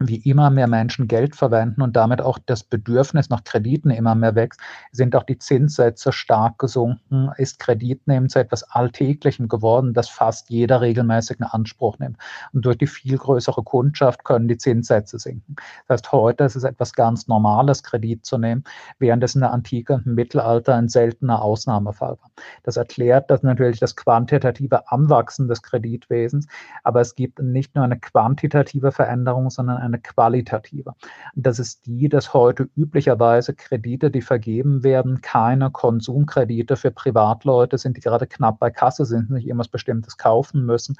wie 0.00 0.16
immer 0.16 0.50
mehr 0.50 0.66
Menschen 0.66 1.06
Geld 1.08 1.36
verwenden 1.36 1.82
und 1.82 1.94
damit 1.94 2.20
auch 2.20 2.38
das 2.46 2.64
Bedürfnis 2.64 3.30
nach 3.30 3.44
Krediten 3.44 3.90
immer 3.90 4.14
mehr 4.14 4.34
wächst, 4.34 4.60
sind 4.92 5.14
auch 5.14 5.22
die 5.22 5.38
Zinssätze 5.38 6.12
stark 6.12 6.58
gesunken, 6.58 7.30
ist 7.36 7.58
Kreditnehmen 7.58 8.28
zu 8.28 8.38
etwas 8.40 8.64
Alltäglichem 8.64 9.48
geworden, 9.48 9.94
das 9.94 10.08
fast 10.08 10.50
jeder 10.50 10.80
regelmäßig 10.80 11.38
in 11.38 11.44
Anspruch 11.44 11.98
nimmt. 11.98 12.18
Und 12.52 12.64
durch 12.64 12.78
die 12.78 12.86
viel 12.86 13.18
größere 13.18 13.62
Kundschaft 13.62 14.24
können 14.24 14.48
die 14.48 14.58
Zinssätze 14.58 15.18
sinken. 15.18 15.56
Das 15.86 15.98
heißt, 15.98 16.12
heute 16.12 16.44
ist 16.44 16.56
es 16.56 16.64
etwas 16.64 16.92
ganz 16.92 17.28
Normales, 17.28 17.82
Kredit 17.82 18.26
zu 18.26 18.38
nehmen, 18.38 18.64
während 18.98 19.22
es 19.22 19.34
in 19.34 19.42
der 19.42 19.52
Antike 19.52 19.94
und 19.94 20.06
im 20.06 20.14
Mittelalter 20.14 20.74
ein 20.74 20.88
seltener 20.88 21.40
Ausnahmefall 21.42 22.18
war. 22.20 22.30
Das 22.62 22.76
erklärt 22.76 23.30
dass 23.30 23.42
natürlich 23.42 23.80
das 23.80 23.96
quantitative 23.96 24.90
Anwachsen 24.90 25.48
des 25.48 25.62
Kreditwesens, 25.62 26.46
aber 26.82 27.00
es 27.00 27.14
gibt 27.14 27.40
nicht 27.40 27.74
nur 27.74 27.84
eine 27.84 27.98
quantitative 27.98 28.92
Veränderung, 28.92 29.50
sondern 29.50 29.83
eine 29.84 29.98
qualitative. 29.98 30.94
Das 31.34 31.58
ist 31.58 31.86
die, 31.86 32.08
dass 32.08 32.34
heute 32.34 32.68
üblicherweise 32.76 33.54
Kredite, 33.54 34.10
die 34.10 34.22
vergeben 34.22 34.82
werden, 34.82 35.20
keine 35.20 35.70
Konsumkredite 35.70 36.76
für 36.76 36.90
Privatleute 36.90 37.78
sind, 37.78 37.96
die 37.96 38.00
gerade 38.00 38.26
knapp 38.26 38.58
bei 38.58 38.70
Kasse 38.70 39.04
sind, 39.04 39.30
nicht 39.30 39.46
irgendwas 39.46 39.68
Bestimmtes 39.68 40.16
kaufen 40.16 40.64
müssen. 40.64 40.96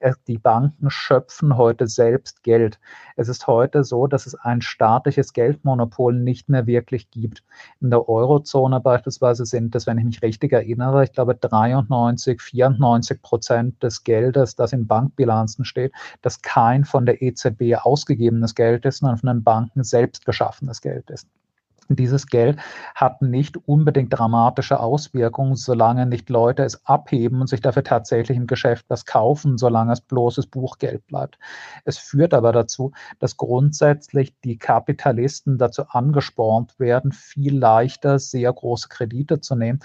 Äh, 0.00 0.12
die 0.26 0.38
Banken 0.38 0.90
schöpfen 0.90 1.56
heute 1.56 1.88
selbst 1.88 2.42
Geld. 2.42 2.78
Es 3.16 3.28
ist 3.28 3.46
heute 3.46 3.84
so, 3.84 4.06
dass 4.06 4.26
es 4.26 4.34
ein 4.34 4.60
staatliches 4.60 5.32
Geldmonopol 5.32 6.14
nicht 6.14 6.48
mehr 6.48 6.66
wirklich 6.66 7.10
gibt. 7.10 7.42
In 7.80 7.90
der 7.90 8.08
Eurozone 8.08 8.80
beispielsweise 8.80 9.44
sind 9.44 9.74
es, 9.74 9.86
wenn 9.86 9.98
ich 9.98 10.04
mich 10.04 10.22
richtig 10.22 10.52
erinnere, 10.52 11.04
ich 11.04 11.12
glaube 11.12 11.34
93, 11.34 12.40
94 12.40 13.22
Prozent 13.22 13.82
des 13.82 14.04
Geldes, 14.04 14.54
das 14.56 14.72
in 14.72 14.86
Bankbilanzen 14.86 15.64
steht, 15.64 15.92
das 16.22 16.42
kein 16.42 16.84
von 16.84 17.06
der 17.06 17.22
EZB 17.22 17.74
ausgegeben 17.80 18.27
ausgegebenes 18.28 18.54
Geld 18.54 18.84
ist, 18.84 18.98
sondern 18.98 19.18
von 19.18 19.28
den 19.28 19.44
Banken 19.44 19.84
selbst 19.84 20.24
geschaffenes 20.24 20.80
Geld 20.80 21.10
ist. 21.10 21.26
dieses 21.90 22.26
Geld 22.26 22.58
hat 22.94 23.22
nicht 23.22 23.56
unbedingt 23.66 24.12
dramatische 24.12 24.78
Auswirkungen, 24.78 25.56
solange 25.56 26.04
nicht 26.04 26.28
Leute 26.28 26.62
es 26.62 26.84
abheben 26.84 27.40
und 27.40 27.46
sich 27.46 27.62
dafür 27.62 27.82
tatsächlich 27.82 28.36
im 28.36 28.46
Geschäft 28.46 28.84
was 28.88 29.06
kaufen, 29.06 29.56
solange 29.56 29.94
es 29.94 30.02
bloßes 30.02 30.48
Buchgeld 30.48 31.06
bleibt. 31.06 31.38
Es 31.86 31.96
führt 31.96 32.34
aber 32.34 32.52
dazu, 32.52 32.92
dass 33.20 33.38
grundsätzlich 33.38 34.38
die 34.44 34.58
Kapitalisten 34.58 35.56
dazu 35.56 35.84
angespornt 35.88 36.78
werden, 36.78 37.12
viel 37.12 37.56
leichter 37.56 38.18
sehr 38.18 38.52
große 38.52 38.88
Kredite 38.88 39.40
zu 39.40 39.56
nehmen, 39.56 39.80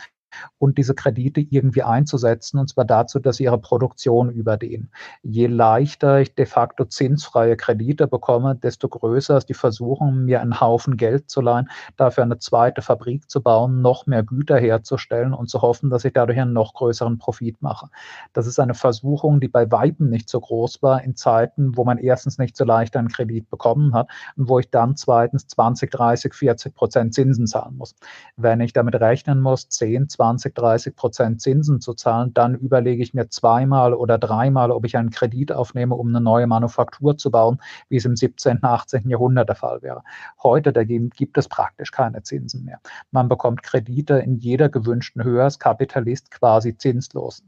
und 0.58 0.78
diese 0.78 0.96
Kredite 0.96 1.42
irgendwie 1.42 1.84
einzusetzen, 1.84 2.58
und 2.60 2.70
zwar 2.70 2.86
dazu, 2.86 3.20
dass 3.20 3.38
sie 3.38 3.44
ihre 3.44 3.60
Produktion 3.60 4.30
überdehnen. 4.32 4.92
Je 5.22 5.48
leichter 5.48 6.20
ich 6.20 6.36
de 6.36 6.46
facto 6.46 6.86
zinsfreie 6.86 7.56
Kredite 7.56 8.08
bekomme, 8.08 8.56
desto 8.56 8.90
größer 8.90 9.38
ist 9.38 9.50
die 9.50 9.54
Versuchung, 9.54 10.26
mir 10.26 10.42
einen 10.42 10.60
Haufen 10.60 10.98
Geld 10.98 11.30
zu 11.30 11.42
leihen, 11.42 11.70
dafür 11.98 12.24
eine 12.24 12.40
zweite 12.40 12.82
Fabrik 12.82 13.30
zu 13.30 13.42
bauen, 13.42 13.82
noch 13.82 14.08
mehr 14.08 14.24
Güter 14.24 14.58
herzustellen 14.58 15.34
und 15.34 15.50
zu 15.50 15.62
hoffen, 15.62 15.90
dass 15.90 16.06
ich 16.06 16.14
dadurch 16.14 16.40
einen 16.40 16.54
noch 16.54 16.74
größeren 16.74 17.18
Profit 17.18 17.62
mache. 17.62 17.90
Das 18.34 18.48
ist 18.48 18.60
eine 18.60 18.74
Versuchung, 18.74 19.40
die 19.40 19.48
bei 19.48 19.72
Weitem 19.72 20.10
nicht 20.10 20.30
so 20.30 20.40
groß 20.40 20.82
war 20.82 21.04
in 21.04 21.16
Zeiten, 21.16 21.78
wo 21.78 21.84
man 21.84 21.98
erstens 21.98 22.38
nicht 22.38 22.58
so 22.58 22.66
leicht 22.66 22.96
einen 22.96 23.10
Kredit 23.10 23.50
bekommen 23.50 23.94
hat 23.94 24.10
und 24.36 24.50
wo 24.50 24.60
ich 24.60 24.70
dann 24.70 24.96
zweitens 24.96 25.48
20, 25.48 25.92
30, 25.92 26.34
40 26.34 26.76
Prozent 26.76 27.14
Zinsen 27.14 27.48
zahlen 27.48 27.78
muss. 27.78 27.96
Wenn 28.36 28.62
ich 28.62 28.74
damit 28.74 28.96
rechnen 28.96 29.42
muss, 29.42 29.70
10, 29.70 30.10
20 30.10 30.23
20, 30.24 30.56
30 30.56 30.96
Prozent 30.96 31.42
Zinsen 31.42 31.82
zu 31.82 31.94
zahlen, 31.94 32.34
dann 32.34 32.56
überlege 32.56 33.04
ich 33.04 33.14
mir 33.14 33.28
zweimal 33.28 33.94
oder 33.94 34.18
dreimal, 34.18 34.72
ob 34.72 34.86
ich 34.86 34.96
einen 34.96 35.10
Kredit 35.10 35.52
aufnehme, 35.52 35.96
um 35.96 36.08
eine 36.08 36.22
neue 36.22 36.48
Manufaktur 36.48 37.18
zu 37.18 37.30
bauen, 37.30 37.60
wie 37.90 37.98
es 37.98 38.06
im 38.06 38.16
17., 38.16 38.64
18. 38.64 39.10
Jahrhundert 39.10 39.50
der 39.50 39.58
Fall 39.58 39.82
wäre. 39.82 40.04
Heute 40.42 40.72
dagegen 40.72 41.10
gibt 41.10 41.38
es 41.38 41.50
praktisch 41.50 41.92
keine 41.92 42.24
Zinsen 42.24 42.64
mehr. 42.64 42.80
Man 43.12 43.28
bekommt 43.28 43.64
Kredite 43.64 44.20
in 44.20 44.38
jeder 44.38 44.70
gewünschten 44.70 45.26
Höhe 45.26 45.44
als 45.44 45.60
Kapitalist 45.60 46.32
quasi 46.32 46.78
zinslos. 46.78 47.44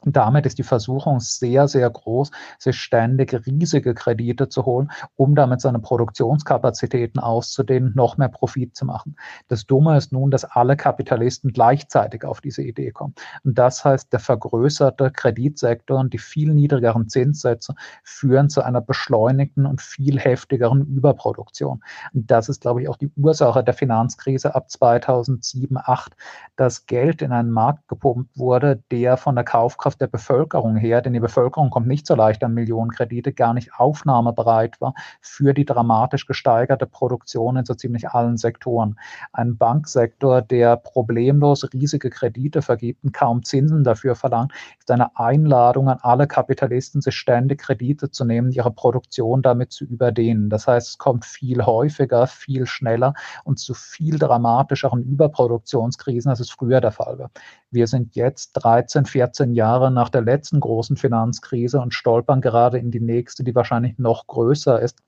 Und 0.00 0.16
damit 0.16 0.46
ist 0.46 0.58
die 0.58 0.62
Versuchung 0.62 1.20
sehr, 1.20 1.68
sehr 1.68 1.88
groß, 1.88 2.30
sich 2.58 2.76
ständig 2.76 3.32
riesige 3.46 3.94
Kredite 3.94 4.48
zu 4.48 4.64
holen, 4.66 4.90
um 5.16 5.34
damit 5.34 5.60
seine 5.60 5.78
Produktionskapazitäten 5.78 7.20
auszudehnen, 7.20 7.92
noch 7.94 8.16
mehr 8.16 8.28
Profit 8.28 8.76
zu 8.76 8.84
machen. 8.84 9.16
Das 9.48 9.66
Dumme 9.66 9.96
ist 9.96 10.12
nun, 10.12 10.30
dass 10.30 10.44
alle 10.44 10.76
Kapitalisten 10.76 11.52
gleichzeitig 11.52 12.24
auf 12.24 12.40
diese 12.40 12.62
Idee 12.62 12.90
kommen. 12.90 13.14
Und 13.44 13.58
das 13.58 13.84
heißt, 13.84 14.12
der 14.12 14.20
vergrößerte 14.20 15.10
Kreditsektor 15.10 15.98
und 15.98 16.12
die 16.12 16.18
viel 16.18 16.54
niedrigeren 16.54 17.08
Zinssätze 17.08 17.74
führen 18.02 18.48
zu 18.48 18.62
einer 18.62 18.80
beschleunigten 18.80 19.66
und 19.66 19.80
viel 19.80 20.18
heftigeren 20.18 20.86
Überproduktion. 20.86 21.82
Und 22.12 22.30
das 22.30 22.48
ist, 22.48 22.60
glaube 22.60 22.82
ich, 22.82 22.88
auch 22.88 22.96
die 22.96 23.10
Ursache 23.16 23.64
der 23.64 23.74
Finanzkrise 23.74 24.54
ab 24.54 24.70
2007, 24.70 25.68
2008, 25.68 26.16
dass 26.56 26.86
Geld 26.86 27.22
in 27.22 27.32
einen 27.32 27.50
Markt 27.50 27.88
gepumpt 27.88 28.36
wurde, 28.36 28.82
der 28.90 29.16
von 29.16 29.34
der 29.34 29.44
Kaufkraft 29.44 29.87
Kaufkraft 29.88 30.00
der 30.00 30.06
Bevölkerung 30.08 30.76
her, 30.76 31.00
denn 31.00 31.14
die 31.14 31.20
Bevölkerung 31.20 31.70
kommt 31.70 31.86
nicht 31.86 32.06
so 32.06 32.14
leicht 32.14 32.44
an 32.44 32.52
Millionenkredite, 32.52 33.32
gar 33.32 33.54
nicht 33.54 33.70
aufnahmebereit 33.78 34.80
war 34.80 34.94
für 35.20 35.54
die 35.54 35.64
dramatisch 35.64 36.26
gesteigerte 36.26 36.86
Produktion 36.86 37.56
in 37.56 37.64
so 37.64 37.74
ziemlich 37.74 38.10
allen 38.10 38.36
Sektoren. 38.36 38.98
Ein 39.32 39.56
Banksektor, 39.56 40.42
der 40.42 40.76
problemlos 40.76 41.72
riesige 41.72 42.10
Kredite 42.10 42.60
vergibt 42.60 43.02
und 43.04 43.12
kaum 43.12 43.42
Zinsen 43.42 43.82
dafür 43.82 44.14
verlangt, 44.14 44.52
ist 44.78 44.90
eine 44.90 45.16
Einladung 45.16 45.88
an 45.88 45.98
alle 46.02 46.26
Kapitalisten, 46.26 47.00
sich 47.00 47.14
ständig 47.14 47.60
Kredite 47.60 48.10
zu 48.10 48.24
nehmen, 48.24 48.52
ihre 48.52 48.70
Produktion 48.70 49.42
damit 49.42 49.72
zu 49.72 49.84
überdehnen. 49.84 50.50
Das 50.50 50.66
heißt, 50.66 50.88
es 50.88 50.98
kommt 50.98 51.24
viel 51.24 51.64
häufiger, 51.64 52.26
viel 52.26 52.66
schneller 52.66 53.14
und 53.44 53.58
zu 53.58 53.74
viel 53.74 54.18
dramatischeren 54.18 55.02
Überproduktionskrisen, 55.02 56.30
als 56.30 56.40
es 56.40 56.50
früher 56.50 56.80
der 56.80 56.92
Fall 56.92 57.18
war. 57.18 57.30
Wir 57.70 57.86
sind 57.86 58.16
jetzt 58.16 58.52
13, 58.52 59.04
14 59.06 59.52
Jahre 59.52 59.77
nach 59.90 60.08
der 60.08 60.22
letzten 60.22 60.60
großen 60.60 60.96
Finanzkrise 60.96 61.80
und 61.80 61.94
stolpern 61.94 62.40
gerade 62.40 62.78
in 62.78 62.90
die 62.90 63.00
nächste, 63.00 63.44
die 63.44 63.54
wahrscheinlich 63.54 63.98
noch 63.98 64.26
größer 64.26 64.80
ist. 64.80 64.98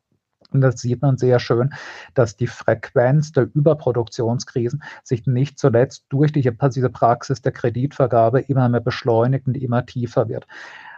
Und 0.53 0.63
das 0.63 0.81
sieht 0.81 1.03
man 1.03 1.17
sehr 1.17 1.39
schön, 1.39 1.73
dass 2.15 2.37
die 2.37 2.47
Frequenz 2.47 3.31
der 3.33 3.49
Überproduktionskrisen 3.55 4.83
sich 5.05 5.27
nicht 5.27 5.59
zuletzt 5.59 6.07
durch 6.09 6.33
diese 6.33 6.53
Praxis 6.91 7.43
der 7.43 7.53
Kreditvergabe 7.53 8.41
immer 8.41 8.69
mehr 8.69 8.81
beschleunigt 8.81 9.47
und 9.47 9.57
immer 9.57 9.87
tiefer 9.87 10.29
wird 10.29 10.47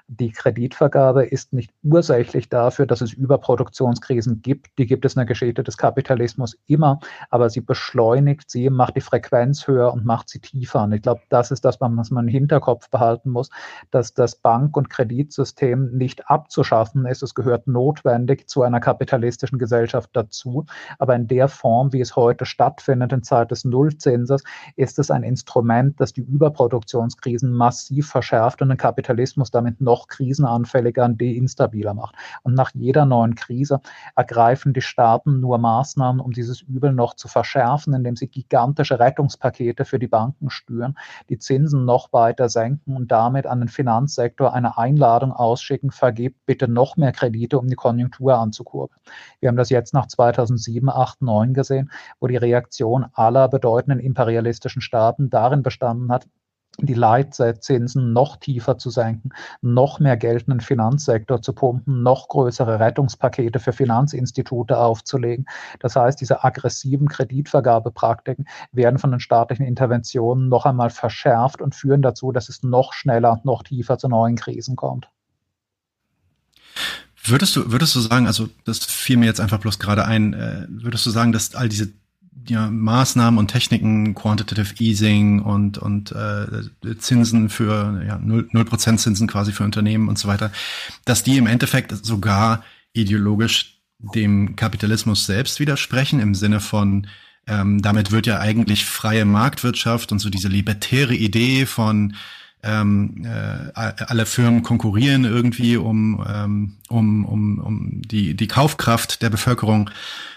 die 0.08 0.30
Kreditvergabe 0.30 1.24
ist 1.24 1.52
nicht 1.52 1.72
ursächlich 1.82 2.48
dafür, 2.48 2.86
dass 2.86 3.00
es 3.00 3.12
Überproduktionskrisen 3.12 4.42
gibt. 4.42 4.78
Die 4.78 4.86
gibt 4.86 5.04
es 5.04 5.14
in 5.14 5.20
der 5.20 5.26
Geschichte 5.26 5.62
des 5.62 5.76
Kapitalismus 5.76 6.58
immer, 6.66 7.00
aber 7.30 7.48
sie 7.48 7.60
beschleunigt 7.60 8.50
sie, 8.50 8.68
macht 8.68 8.96
die 8.96 9.00
Frequenz 9.00 9.66
höher 9.66 9.92
und 9.92 10.04
macht 10.04 10.28
sie 10.28 10.40
tiefer. 10.40 10.82
Und 10.84 10.92
ich 10.92 11.02
glaube, 11.02 11.22
das 11.28 11.50
ist 11.50 11.64
das, 11.64 11.80
was 11.80 12.10
man 12.10 12.26
im 12.26 12.28
Hinterkopf 12.28 12.90
behalten 12.90 13.30
muss, 13.30 13.50
dass 13.90 14.12
das 14.12 14.36
Bank- 14.36 14.76
und 14.76 14.90
Kreditsystem 14.90 15.96
nicht 15.96 16.28
abzuschaffen 16.28 17.06
ist. 17.06 17.22
Es 17.22 17.34
gehört 17.34 17.66
notwendig 17.66 18.48
zu 18.48 18.62
einer 18.62 18.80
kapitalistischen 18.80 19.58
Gesellschaft 19.58 20.10
dazu. 20.12 20.66
Aber 20.98 21.14
in 21.14 21.28
der 21.28 21.48
Form, 21.48 21.92
wie 21.92 22.00
es 22.00 22.16
heute 22.16 22.44
stattfindet, 22.44 23.12
in 23.12 23.22
Zeit 23.22 23.50
des 23.50 23.64
Nullzinses, 23.64 24.42
ist 24.76 24.98
es 24.98 25.10
ein 25.10 25.22
Instrument, 25.22 26.00
das 26.00 26.12
die 26.12 26.22
Überproduktionskrisen 26.22 27.52
massiv 27.52 28.08
verschärft 28.08 28.60
und 28.62 28.68
den 28.68 28.78
Kapitalismus 28.78 29.50
damit 29.50 29.80
noch 29.80 29.91
noch 29.92 30.08
krisenanfälliger 30.08 31.04
und 31.04 31.20
deinstabiler 31.20 31.92
macht. 31.92 32.14
Und 32.42 32.54
nach 32.54 32.70
jeder 32.72 33.04
neuen 33.04 33.34
Krise 33.34 33.80
ergreifen 34.16 34.72
die 34.72 34.80
Staaten 34.80 35.40
nur 35.40 35.58
Maßnahmen, 35.58 36.20
um 36.20 36.32
dieses 36.32 36.62
Übel 36.62 36.94
noch 36.94 37.14
zu 37.14 37.28
verschärfen, 37.28 37.92
indem 37.92 38.16
sie 38.16 38.28
gigantische 38.28 38.98
Rettungspakete 38.98 39.84
für 39.84 39.98
die 39.98 40.06
Banken 40.06 40.48
stüren, 40.48 40.96
die 41.28 41.38
Zinsen 41.38 41.84
noch 41.84 42.10
weiter 42.14 42.48
senken 42.48 42.96
und 42.96 43.12
damit 43.12 43.46
an 43.46 43.60
den 43.60 43.68
Finanzsektor 43.68 44.54
eine 44.54 44.78
Einladung 44.78 45.32
ausschicken, 45.32 45.90
vergebt 45.90 46.46
bitte 46.46 46.68
noch 46.68 46.96
mehr 46.96 47.12
Kredite, 47.12 47.58
um 47.58 47.68
die 47.68 47.76
Konjunktur 47.76 48.38
anzukurbeln. 48.38 48.98
Wir 49.40 49.50
haben 49.50 49.56
das 49.56 49.68
jetzt 49.68 49.92
nach 49.92 50.06
2007, 50.06 50.88
8, 50.88 51.20
9 51.20 51.52
gesehen, 51.52 51.90
wo 52.18 52.28
die 52.28 52.38
Reaktion 52.38 53.06
aller 53.12 53.48
bedeutenden 53.48 54.00
imperialistischen 54.00 54.80
Staaten 54.80 55.28
darin 55.28 55.62
bestanden 55.62 56.10
hat, 56.10 56.26
die 56.78 56.94
Leitzinsen 56.94 58.12
noch 58.12 58.36
tiefer 58.36 58.78
zu 58.78 58.90
senken, 58.90 59.30
noch 59.60 60.00
mehr 60.00 60.16
Geld 60.16 60.48
in 60.48 60.54
den 60.54 60.60
Finanzsektor 60.60 61.42
zu 61.42 61.52
pumpen, 61.52 62.02
noch 62.02 62.28
größere 62.28 62.80
Rettungspakete 62.80 63.58
für 63.58 63.72
Finanzinstitute 63.72 64.78
aufzulegen. 64.78 65.46
Das 65.80 65.96
heißt, 65.96 66.20
diese 66.20 66.44
aggressiven 66.44 67.08
Kreditvergabepraktiken 67.08 68.46
werden 68.72 68.98
von 68.98 69.10
den 69.10 69.20
staatlichen 69.20 69.66
Interventionen 69.66 70.48
noch 70.48 70.64
einmal 70.64 70.90
verschärft 70.90 71.60
und 71.60 71.74
führen 71.74 72.02
dazu, 72.02 72.32
dass 72.32 72.48
es 72.48 72.62
noch 72.62 72.92
schneller, 72.92 73.40
noch 73.44 73.62
tiefer 73.62 73.98
zu 73.98 74.08
neuen 74.08 74.36
Krisen 74.36 74.76
kommt. 74.76 75.08
Würdest 77.24 77.54
du, 77.54 77.70
würdest 77.70 77.94
du 77.94 78.00
sagen, 78.00 78.26
also 78.26 78.48
das 78.64 78.78
fiel 78.78 79.16
mir 79.16 79.26
jetzt 79.26 79.40
einfach 79.40 79.58
bloß 79.58 79.78
gerade 79.78 80.06
ein, 80.06 80.32
äh, 80.32 80.66
würdest 80.68 81.06
du 81.06 81.10
sagen, 81.10 81.30
dass 81.30 81.54
all 81.54 81.68
diese 81.68 81.92
ja, 82.48 82.68
Maßnahmen 82.70 83.38
und 83.38 83.48
Techniken, 83.48 84.14
Quantitative 84.14 84.74
Easing 84.78 85.40
und, 85.40 85.78
und 85.78 86.12
äh, 86.12 86.96
Zinsen 86.98 87.48
für 87.48 88.02
ja, 88.06 88.16
0%, 88.16 88.96
Zinsen 88.96 89.28
quasi 89.28 89.52
für 89.52 89.64
Unternehmen 89.64 90.08
und 90.08 90.18
so 90.18 90.28
weiter, 90.28 90.50
dass 91.04 91.22
die 91.22 91.36
im 91.36 91.46
Endeffekt 91.46 92.04
sogar 92.04 92.64
ideologisch 92.92 93.78
dem 94.14 94.56
Kapitalismus 94.56 95.26
selbst 95.26 95.60
widersprechen, 95.60 96.20
im 96.20 96.34
Sinne 96.34 96.60
von, 96.60 97.06
ähm, 97.46 97.80
damit 97.80 98.10
wird 98.10 98.26
ja 98.26 98.40
eigentlich 98.40 98.84
freie 98.84 99.24
Marktwirtschaft 99.24 100.10
und 100.10 100.18
so 100.18 100.28
diese 100.28 100.48
libertäre 100.48 101.14
Idee 101.14 101.66
von 101.66 102.16
ähm, 102.62 103.24
äh, 103.24 103.72
alle 103.74 104.26
Firmen 104.26 104.62
konkurrieren 104.62 105.24
irgendwie 105.24 105.76
um, 105.76 106.24
ähm, 106.28 106.76
um, 106.88 107.24
um, 107.24 107.58
um 107.58 108.02
die, 108.02 108.34
die 108.34 108.48
Kaufkraft 108.48 109.22
der 109.22 109.30
Bevölkerung 109.30 109.90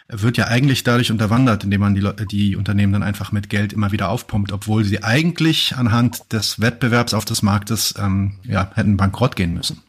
wird 0.08 0.38
ja 0.38 0.48
eigentlich 0.48 0.84
dadurch 0.84 1.12
unterwandert, 1.12 1.64
indem 1.64 1.82
man 1.82 1.96
die, 1.96 2.26
die 2.28 2.56
Unternehmen 2.56 2.94
dann 2.94 3.04
einfach 3.04 3.32
mit 3.32 3.50
Geld 3.50 3.74
immer 3.74 3.92
wieder 3.92 4.10
aufpumpt, 4.10 4.52
obwohl 4.52 4.84
sie 4.84 5.04
eigentlich 5.04 5.76
anhand 5.76 6.32
des 6.32 6.60
Wettbewerbs 6.60 7.14
auf 7.14 7.26
des 7.26 7.42
Marktes 7.42 7.96
ähm, 7.98 8.34
ja, 8.44 8.72
hätten 8.76 8.98
bankrott 8.98 9.36
gehen 9.36 9.54
müssen. 9.54 9.82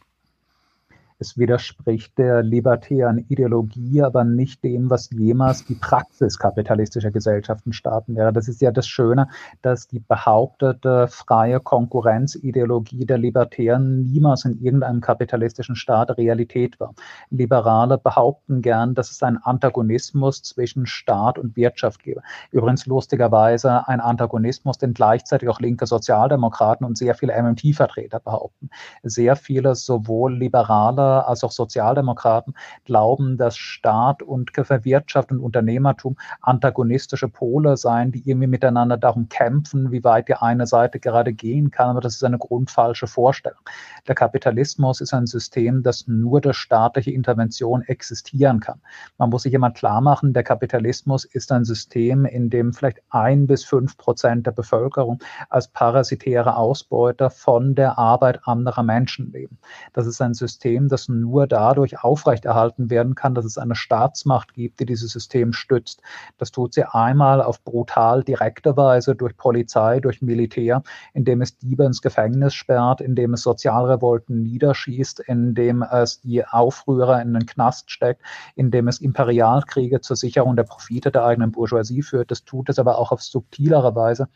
Es 1.19 1.35
widerspricht 1.35 2.15
der 2.19 2.43
libertären 2.43 3.17
Ideologie, 3.17 4.03
aber 4.03 4.23
nicht 4.23 4.63
dem, 4.63 4.91
was 4.91 5.09
jemals 5.09 5.65
die 5.65 5.73
Praxis 5.73 6.37
kapitalistischer 6.37 7.09
Gesellschaften 7.09 7.73
starten 7.73 8.15
wäre. 8.15 8.31
Das 8.31 8.47
ist 8.47 8.61
ja 8.61 8.69
das 8.69 8.87
Schöne, 8.87 9.27
dass 9.63 9.87
die 9.87 9.99
behauptete 9.99 11.07
freie 11.07 11.59
Konkurrenzideologie 11.59 13.07
der 13.07 13.17
Libertären 13.17 14.03
niemals 14.03 14.45
in 14.45 14.61
irgendeinem 14.61 15.01
kapitalistischen 15.01 15.75
Staat 15.75 16.15
Realität 16.17 16.79
war. 16.79 16.93
Liberale 17.31 17.97
behaupten 17.97 18.61
gern, 18.61 18.93
dass 18.93 19.09
es 19.09 19.23
einen 19.23 19.37
Antagonismus 19.37 20.43
zwischen 20.43 20.85
Staat 20.85 21.39
und 21.39 21.55
Wirtschaft 21.55 22.03
gebe. 22.03 22.21
Übrigens 22.51 22.85
lustigerweise 22.85 23.87
ein 23.87 24.01
Antagonismus, 24.01 24.77
den 24.77 24.93
gleichzeitig 24.93 25.49
auch 25.49 25.59
linke 25.59 25.87
Sozialdemokraten 25.87 26.85
und 26.85 26.95
sehr 26.95 27.15
viele 27.15 27.33
MMT-Vertreter 27.41 28.19
behaupten. 28.19 28.69
Sehr 29.01 29.35
viele 29.35 29.73
sowohl 29.73 30.37
liberale 30.37 31.06
als 31.07 31.43
auch 31.43 31.51
Sozialdemokraten 31.51 32.53
glauben, 32.85 33.37
dass 33.37 33.57
Staat 33.57 34.23
und 34.23 34.51
Wirtschaft 34.55 35.31
und 35.31 35.39
Unternehmertum 35.39 36.17
antagonistische 36.41 37.27
Pole 37.27 37.77
seien, 37.77 38.11
die 38.11 38.27
irgendwie 38.27 38.47
miteinander 38.47 38.97
darum 38.97 39.29
kämpfen, 39.29 39.91
wie 39.91 40.03
weit 40.03 40.27
die 40.27 40.35
eine 40.35 40.67
Seite 40.67 40.99
gerade 40.99 41.33
gehen 41.33 41.71
kann. 41.71 41.89
Aber 41.89 42.01
das 42.01 42.15
ist 42.15 42.23
eine 42.23 42.37
grundfalsche 42.37 43.07
Vorstellung. 43.07 43.59
Der 44.07 44.15
Kapitalismus 44.15 45.01
ist 45.01 45.13
ein 45.13 45.27
System, 45.27 45.83
das 45.83 46.07
nur 46.07 46.41
durch 46.41 46.57
staatliche 46.57 47.11
Intervention 47.11 47.81
existieren 47.83 48.59
kann. 48.59 48.81
Man 49.17 49.29
muss 49.29 49.43
sich 49.43 49.53
immer 49.53 49.71
klar 49.71 50.01
machen, 50.01 50.33
der 50.33 50.43
Kapitalismus 50.43 51.25
ist 51.25 51.51
ein 51.51 51.65
System, 51.65 52.25
in 52.25 52.49
dem 52.49 52.73
vielleicht 52.73 53.01
ein 53.09 53.47
bis 53.47 53.63
fünf 53.63 53.97
Prozent 53.97 54.47
der 54.47 54.51
Bevölkerung 54.51 55.19
als 55.49 55.67
parasitäre 55.67 56.55
Ausbeuter 56.55 57.29
von 57.29 57.75
der 57.75 57.97
Arbeit 57.97 58.47
anderer 58.47 58.83
Menschen 58.83 59.31
leben. 59.31 59.57
Das 59.93 60.07
ist 60.07 60.21
ein 60.21 60.33
System, 60.33 60.87
das 60.87 60.96
nur 61.07 61.45
dadurch 61.47 62.03
aufrechterhalten 62.03 62.89
werden 62.89 63.15
kann, 63.15 63.35
dass 63.35 63.45
es 63.45 63.57
eine 63.57 63.75
Staatsmacht 63.75 64.53
gibt, 64.53 64.79
die 64.79 64.85
dieses 64.85 65.11
System 65.11 65.53
stützt. 65.53 66.01
Das 66.37 66.51
tut 66.51 66.73
sie 66.73 66.83
einmal 66.83 67.41
auf 67.41 67.63
brutal 67.63 68.23
direkte 68.23 68.75
Weise 68.75 69.15
durch 69.15 69.37
Polizei, 69.37 69.99
durch 69.99 70.21
Militär, 70.21 70.83
indem 71.13 71.41
es 71.41 71.57
Diebe 71.57 71.85
ins 71.85 72.01
Gefängnis 72.01 72.53
sperrt, 72.53 73.01
indem 73.01 73.33
es 73.33 73.41
Sozialrevolten 73.41 74.41
niederschießt, 74.41 75.19
indem 75.21 75.83
es 75.83 76.21
die 76.21 76.45
Aufrührer 76.45 77.21
in 77.21 77.33
den 77.33 77.45
Knast 77.45 77.91
steckt, 77.91 78.21
indem 78.55 78.87
es 78.87 78.99
Imperialkriege 78.99 80.01
zur 80.01 80.15
Sicherung 80.15 80.55
der 80.55 80.63
Profite 80.63 81.11
der 81.11 81.25
eigenen 81.25 81.51
Bourgeoisie 81.51 82.01
führt. 82.01 82.31
Das 82.31 82.43
tut 82.43 82.69
es 82.69 82.79
aber 82.79 82.97
auch 82.97 83.11
auf 83.11 83.21
subtilere 83.21 83.95
Weise 83.95 84.27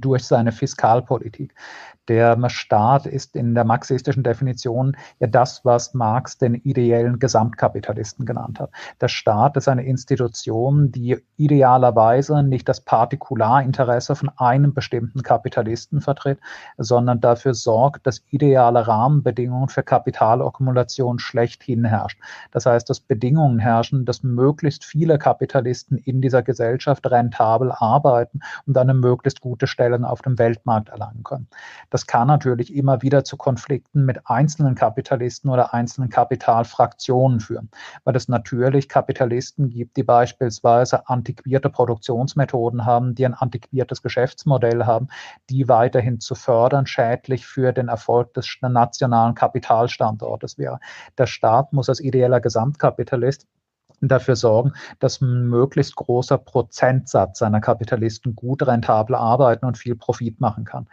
durch 0.00 0.24
seine 0.24 0.52
Fiskalpolitik. 0.52 1.54
Der 2.08 2.36
Staat 2.50 3.06
ist 3.06 3.36
in 3.36 3.54
der 3.54 3.62
marxistischen 3.62 4.24
Definition 4.24 4.96
ja 5.20 5.28
das, 5.28 5.64
was 5.64 5.94
Marx 5.94 6.36
den 6.36 6.56
ideellen 6.56 7.20
Gesamtkapitalisten 7.20 8.26
genannt 8.26 8.58
hat. 8.58 8.70
Der 9.00 9.06
Staat 9.06 9.56
ist 9.56 9.68
eine 9.68 9.84
Institution, 9.84 10.90
die 10.90 11.18
idealerweise 11.36 12.42
nicht 12.42 12.68
das 12.68 12.80
Partikularinteresse 12.80 14.16
von 14.16 14.30
einem 14.36 14.74
bestimmten 14.74 15.22
Kapitalisten 15.22 16.00
vertritt, 16.00 16.40
sondern 16.76 17.20
dafür 17.20 17.54
sorgt, 17.54 18.04
dass 18.04 18.24
ideale 18.30 18.88
Rahmenbedingungen 18.88 19.68
für 19.68 19.84
Kapitalakkumulation 19.84 21.20
schlechthin 21.20 21.84
herrscht. 21.84 22.18
Das 22.50 22.66
heißt, 22.66 22.90
dass 22.90 22.98
Bedingungen 22.98 23.60
herrschen, 23.60 24.06
dass 24.06 24.24
möglichst 24.24 24.84
viele 24.84 25.18
Kapitalisten 25.18 25.98
in 25.98 26.20
dieser 26.20 26.42
Gesellschaft 26.42 27.08
rentabel 27.08 27.70
arbeiten 27.70 28.40
und 28.66 28.76
eine 28.76 28.94
möglichst 28.94 29.40
gute 29.40 29.68
Stellung 29.82 30.04
auf 30.04 30.22
dem 30.22 30.38
Weltmarkt 30.38 30.90
erlangen 30.90 31.24
können. 31.24 31.48
Das 31.90 32.06
kann 32.06 32.28
natürlich 32.28 32.72
immer 32.72 33.02
wieder 33.02 33.24
zu 33.24 33.36
Konflikten 33.36 34.04
mit 34.04 34.28
einzelnen 34.28 34.76
Kapitalisten 34.76 35.50
oder 35.50 35.74
einzelnen 35.74 36.08
Kapitalfraktionen 36.08 37.40
führen, 37.40 37.68
weil 38.04 38.14
es 38.14 38.28
natürlich 38.28 38.88
Kapitalisten 38.88 39.70
gibt, 39.70 39.96
die 39.96 40.04
beispielsweise 40.04 41.08
antiquierte 41.08 41.68
Produktionsmethoden 41.68 42.86
haben, 42.86 43.16
die 43.16 43.26
ein 43.26 43.34
antiquiertes 43.34 44.02
Geschäftsmodell 44.02 44.84
haben, 44.84 45.08
die 45.50 45.68
weiterhin 45.68 46.20
zu 46.20 46.36
fördern 46.36 46.86
schädlich 46.86 47.44
für 47.44 47.72
den 47.72 47.88
Erfolg 47.88 48.34
des 48.34 48.56
nationalen 48.60 49.34
Kapitalstandortes 49.34 50.58
wäre. 50.58 50.78
Der 51.18 51.26
Staat 51.26 51.72
muss 51.72 51.88
als 51.88 51.98
ideeller 51.98 52.40
Gesamtkapitalist 52.40 53.48
dafür 54.08 54.36
sorgen, 54.36 54.72
dass 54.98 55.20
ein 55.20 55.48
möglichst 55.48 55.96
großer 55.96 56.38
Prozentsatz 56.38 57.38
seiner 57.38 57.60
Kapitalisten 57.60 58.34
gut 58.34 58.66
rentabel 58.66 59.16
arbeiten 59.16 59.66
und 59.66 59.78
viel 59.78 59.96
Profit 59.96 60.40
machen 60.40 60.64
kann. 60.64 60.88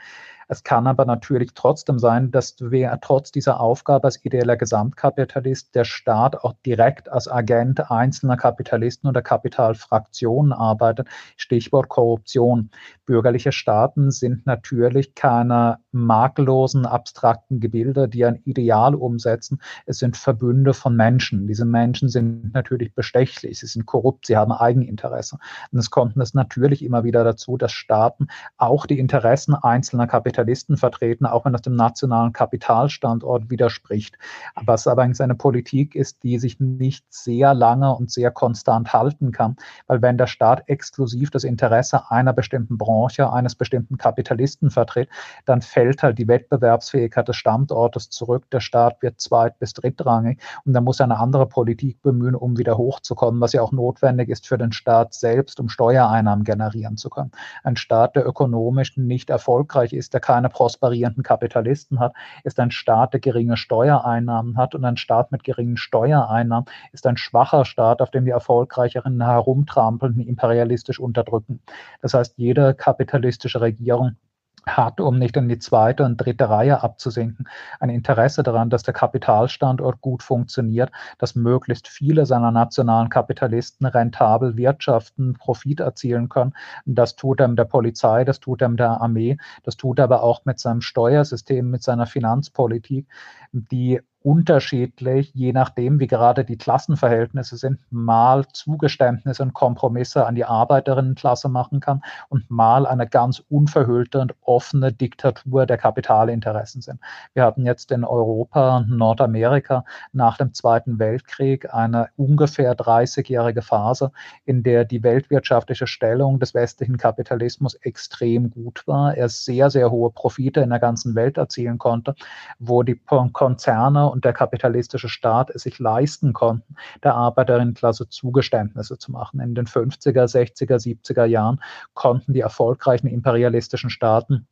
Es 0.51 0.63
kann 0.63 0.87
aber 0.87 1.05
natürlich 1.05 1.51
trotzdem 1.53 1.99
sein, 1.99 2.31
dass 2.31 2.55
wer 2.59 2.99
trotz 3.01 3.31
dieser 3.31 3.59
Aufgabe 3.59 4.05
als 4.05 4.25
ideeller 4.25 4.57
Gesamtkapitalist 4.57 5.75
der 5.75 5.83
Staat 5.83 6.43
auch 6.43 6.53
direkt 6.65 7.07
als 7.07 7.27
Agent 7.27 7.91
einzelner 7.91 8.35
Kapitalisten 8.35 9.07
oder 9.07 9.21
Kapitalfraktionen 9.21 10.51
arbeitet. 10.51 11.07
Stichwort 11.37 11.87
Korruption. 11.87 12.71
Bürgerliche 13.05 13.51
Staaten 13.51 14.09
sind 14.09 14.47
natürlich 14.47 15.13
keine 15.13 15.77
makellosen, 15.91 16.87
abstrakten 16.87 17.59
Gebilde, 17.59 18.09
die 18.09 18.25
ein 18.25 18.41
Ideal 18.43 18.95
umsetzen. 18.95 19.61
Es 19.85 19.99
sind 19.99 20.17
Verbünde 20.17 20.73
von 20.73 20.95
Menschen. 20.95 21.45
Diese 21.45 21.65
Menschen 21.65 22.09
sind 22.09 22.55
natürlich 22.55 22.95
bestechlich, 22.95 23.59
sie 23.59 23.67
sind 23.67 23.85
korrupt, 23.85 24.25
sie 24.25 24.35
haben 24.35 24.51
Eigeninteresse. 24.51 25.37
Und 25.71 25.77
es 25.77 25.91
kommt 25.91 26.17
es 26.17 26.33
natürlich 26.33 26.83
immer 26.83 27.03
wieder 27.03 27.23
dazu, 27.23 27.55
dass 27.55 27.71
Staaten 27.71 28.29
auch 28.57 28.87
die 28.87 28.97
Interessen 28.97 29.53
einzelner 29.53 30.07
Kapitalisten 30.07 30.38
Kapitalisten 30.39 30.77
vertreten, 30.77 31.25
auch 31.25 31.43
wenn 31.43 31.51
das 31.51 31.63
dem 31.63 31.75
nationalen 31.75 32.31
Kapitalstandort 32.31 33.49
widerspricht. 33.49 34.17
Was 34.55 34.87
aber 34.87 35.01
eigentlich 35.01 35.19
eine 35.21 35.35
Politik 35.35 35.95
ist, 35.95 36.23
die 36.23 36.39
sich 36.39 36.61
nicht 36.61 37.05
sehr 37.09 37.53
lange 37.53 37.93
und 37.93 38.09
sehr 38.09 38.31
konstant 38.31 38.93
halten 38.93 39.33
kann, 39.33 39.57
weil 39.87 40.01
wenn 40.01 40.17
der 40.17 40.27
Staat 40.27 40.63
exklusiv 40.67 41.29
das 41.29 41.43
Interesse 41.43 42.09
einer 42.09 42.31
bestimmten 42.31 42.77
Branche, 42.77 43.31
eines 43.33 43.55
bestimmten 43.55 43.97
Kapitalisten 43.97 44.71
vertritt, 44.71 45.09
dann 45.45 45.61
fällt 45.61 46.03
halt 46.03 46.17
die 46.17 46.29
Wettbewerbsfähigkeit 46.29 47.27
des 47.27 47.35
Standortes 47.35 48.09
zurück. 48.09 48.49
Der 48.51 48.61
Staat 48.61 49.01
wird 49.01 49.19
zweit- 49.19 49.59
bis 49.59 49.73
drittrangig 49.73 50.39
und 50.63 50.71
dann 50.71 50.85
muss 50.85 51.01
er 51.01 51.05
eine 51.05 51.19
andere 51.19 51.47
Politik 51.47 52.01
bemühen, 52.01 52.35
um 52.35 52.57
wieder 52.57 52.77
hochzukommen, 52.77 53.41
was 53.41 53.51
ja 53.51 53.61
auch 53.61 53.73
notwendig 53.73 54.29
ist 54.29 54.47
für 54.47 54.57
den 54.57 54.71
Staat 54.71 55.13
selbst, 55.13 55.59
um 55.59 55.67
Steuereinnahmen 55.67 56.45
generieren 56.45 56.95
zu 56.95 57.09
können. 57.09 57.31
Ein 57.63 57.75
Staat, 57.75 58.15
der 58.15 58.25
ökonomisch 58.25 58.95
nicht 58.95 59.29
erfolgreich 59.29 59.91
ist, 59.91 60.13
der 60.13 60.21
keine 60.29 60.49
prosperierenden 60.49 61.23
Kapitalisten 61.23 61.99
hat, 61.99 62.13
ist 62.43 62.59
ein 62.59 62.69
Staat, 62.69 63.13
der 63.13 63.19
geringe 63.19 63.57
Steuereinnahmen 63.57 64.57
hat 64.57 64.75
und 64.75 64.85
ein 64.85 64.95
Staat 64.95 65.31
mit 65.31 65.43
geringen 65.43 65.75
Steuereinnahmen 65.75 66.69
ist 66.91 67.07
ein 67.07 67.17
schwacher 67.17 67.65
Staat, 67.65 67.99
auf 67.99 68.11
dem 68.11 68.25
die 68.25 68.31
Erfolgreicheren 68.31 69.23
herumtrampeln, 69.23 70.19
imperialistisch 70.19 70.99
unterdrücken. 70.99 71.61
Das 72.03 72.13
heißt, 72.13 72.35
jede 72.37 72.75
kapitalistische 72.75 73.59
Regierung 73.59 74.17
hat, 74.65 74.99
um 74.99 75.17
nicht 75.17 75.37
in 75.37 75.49
die 75.49 75.59
zweite 75.59 76.03
und 76.03 76.17
dritte 76.17 76.49
Reihe 76.49 76.83
abzusinken, 76.83 77.47
ein 77.79 77.89
Interesse 77.89 78.43
daran, 78.43 78.69
dass 78.69 78.83
der 78.83 78.93
Kapitalstandort 78.93 80.01
gut 80.01 80.23
funktioniert, 80.23 80.91
dass 81.17 81.35
möglichst 81.35 81.87
viele 81.87 82.25
seiner 82.25 82.51
nationalen 82.51 83.09
Kapitalisten 83.09 83.85
rentabel 83.85 84.57
wirtschaften, 84.57 85.33
Profit 85.33 85.79
erzielen 85.79 86.29
können. 86.29 86.53
Das 86.85 87.15
tut 87.15 87.39
er 87.39 87.47
mit 87.47 87.59
der 87.59 87.65
Polizei, 87.65 88.23
das 88.23 88.39
tut 88.39 88.61
er 88.61 88.69
mit 88.69 88.79
der 88.79 89.01
Armee, 89.01 89.37
das 89.63 89.77
tut 89.77 89.99
er 89.99 90.05
aber 90.05 90.23
auch 90.23 90.45
mit 90.45 90.59
seinem 90.59 90.81
Steuersystem, 90.81 91.69
mit 91.69 91.83
seiner 91.83 92.05
Finanzpolitik, 92.05 93.07
die 93.51 93.99
unterschiedlich, 94.21 95.31
je 95.33 95.53
nachdem, 95.53 95.99
wie 95.99 96.07
gerade 96.07 96.43
die 96.43 96.57
Klassenverhältnisse 96.57 97.55
sind, 97.55 97.79
mal 97.89 98.45
Zugeständnisse 98.51 99.41
und 99.43 99.53
Kompromisse 99.53 100.25
an 100.25 100.35
die 100.35 100.43
Arbeiterinnenklasse 100.43 101.47
machen 101.47 101.79
kann 101.79 102.01
und 102.27 102.49
mal 102.51 102.85
eine 102.85 103.07
ganz 103.07 103.41
unverhüllte 103.49 104.19
und 104.19 104.35
offene 104.41 104.91
Diktatur 104.91 105.65
der 105.65 105.77
Kapitalinteressen 105.77 106.81
sind. 106.81 106.99
Wir 107.33 107.43
hatten 107.43 107.65
jetzt 107.65 107.91
in 107.91 108.03
Europa 108.03 108.77
und 108.77 108.89
Nordamerika 108.89 109.85
nach 110.11 110.37
dem 110.37 110.53
Zweiten 110.53 110.99
Weltkrieg 110.99 111.73
eine 111.73 112.09
ungefähr 112.17 112.75
30-jährige 112.75 113.61
Phase, 113.61 114.11
in 114.43 114.63
der 114.63 114.83
die 114.83 115.01
weltwirtschaftliche 115.01 115.87
Stellung 115.87 116.39
des 116.39 116.53
westlichen 116.53 116.97
Kapitalismus 116.97 117.75
extrem 117.75 118.51
gut 118.51 118.85
war. 118.85 119.15
Er 119.15 119.29
sehr, 119.29 119.69
sehr 119.69 119.91
hohe 119.91 120.11
Profite 120.11 120.59
in 120.59 120.71
der 120.71 120.79
ganzen 120.79 121.15
Welt 121.15 121.37
erzielen 121.37 121.77
konnte, 121.77 122.15
wo 122.59 122.83
die 122.83 122.95
Konzerne 123.39 124.11
und 124.11 124.25
der 124.25 124.33
kapitalistische 124.33 125.07
Staat 125.07 125.49
es 125.49 125.61
sich 125.61 125.79
leisten 125.79 126.33
konnten, 126.33 126.75
der 127.05 127.15
Arbeiterinnenklasse 127.15 128.09
Zugeständnisse 128.09 128.97
zu 128.97 129.13
machen. 129.13 129.39
In 129.39 129.55
den 129.55 129.65
50er, 129.65 130.25
60er, 130.25 130.75
70er 130.75 131.23
Jahren 131.23 131.61
konnten 131.93 132.33
die 132.33 132.41
erfolgreichen 132.41 133.07
imperialistischen 133.07 133.89
Staaten 133.89 134.45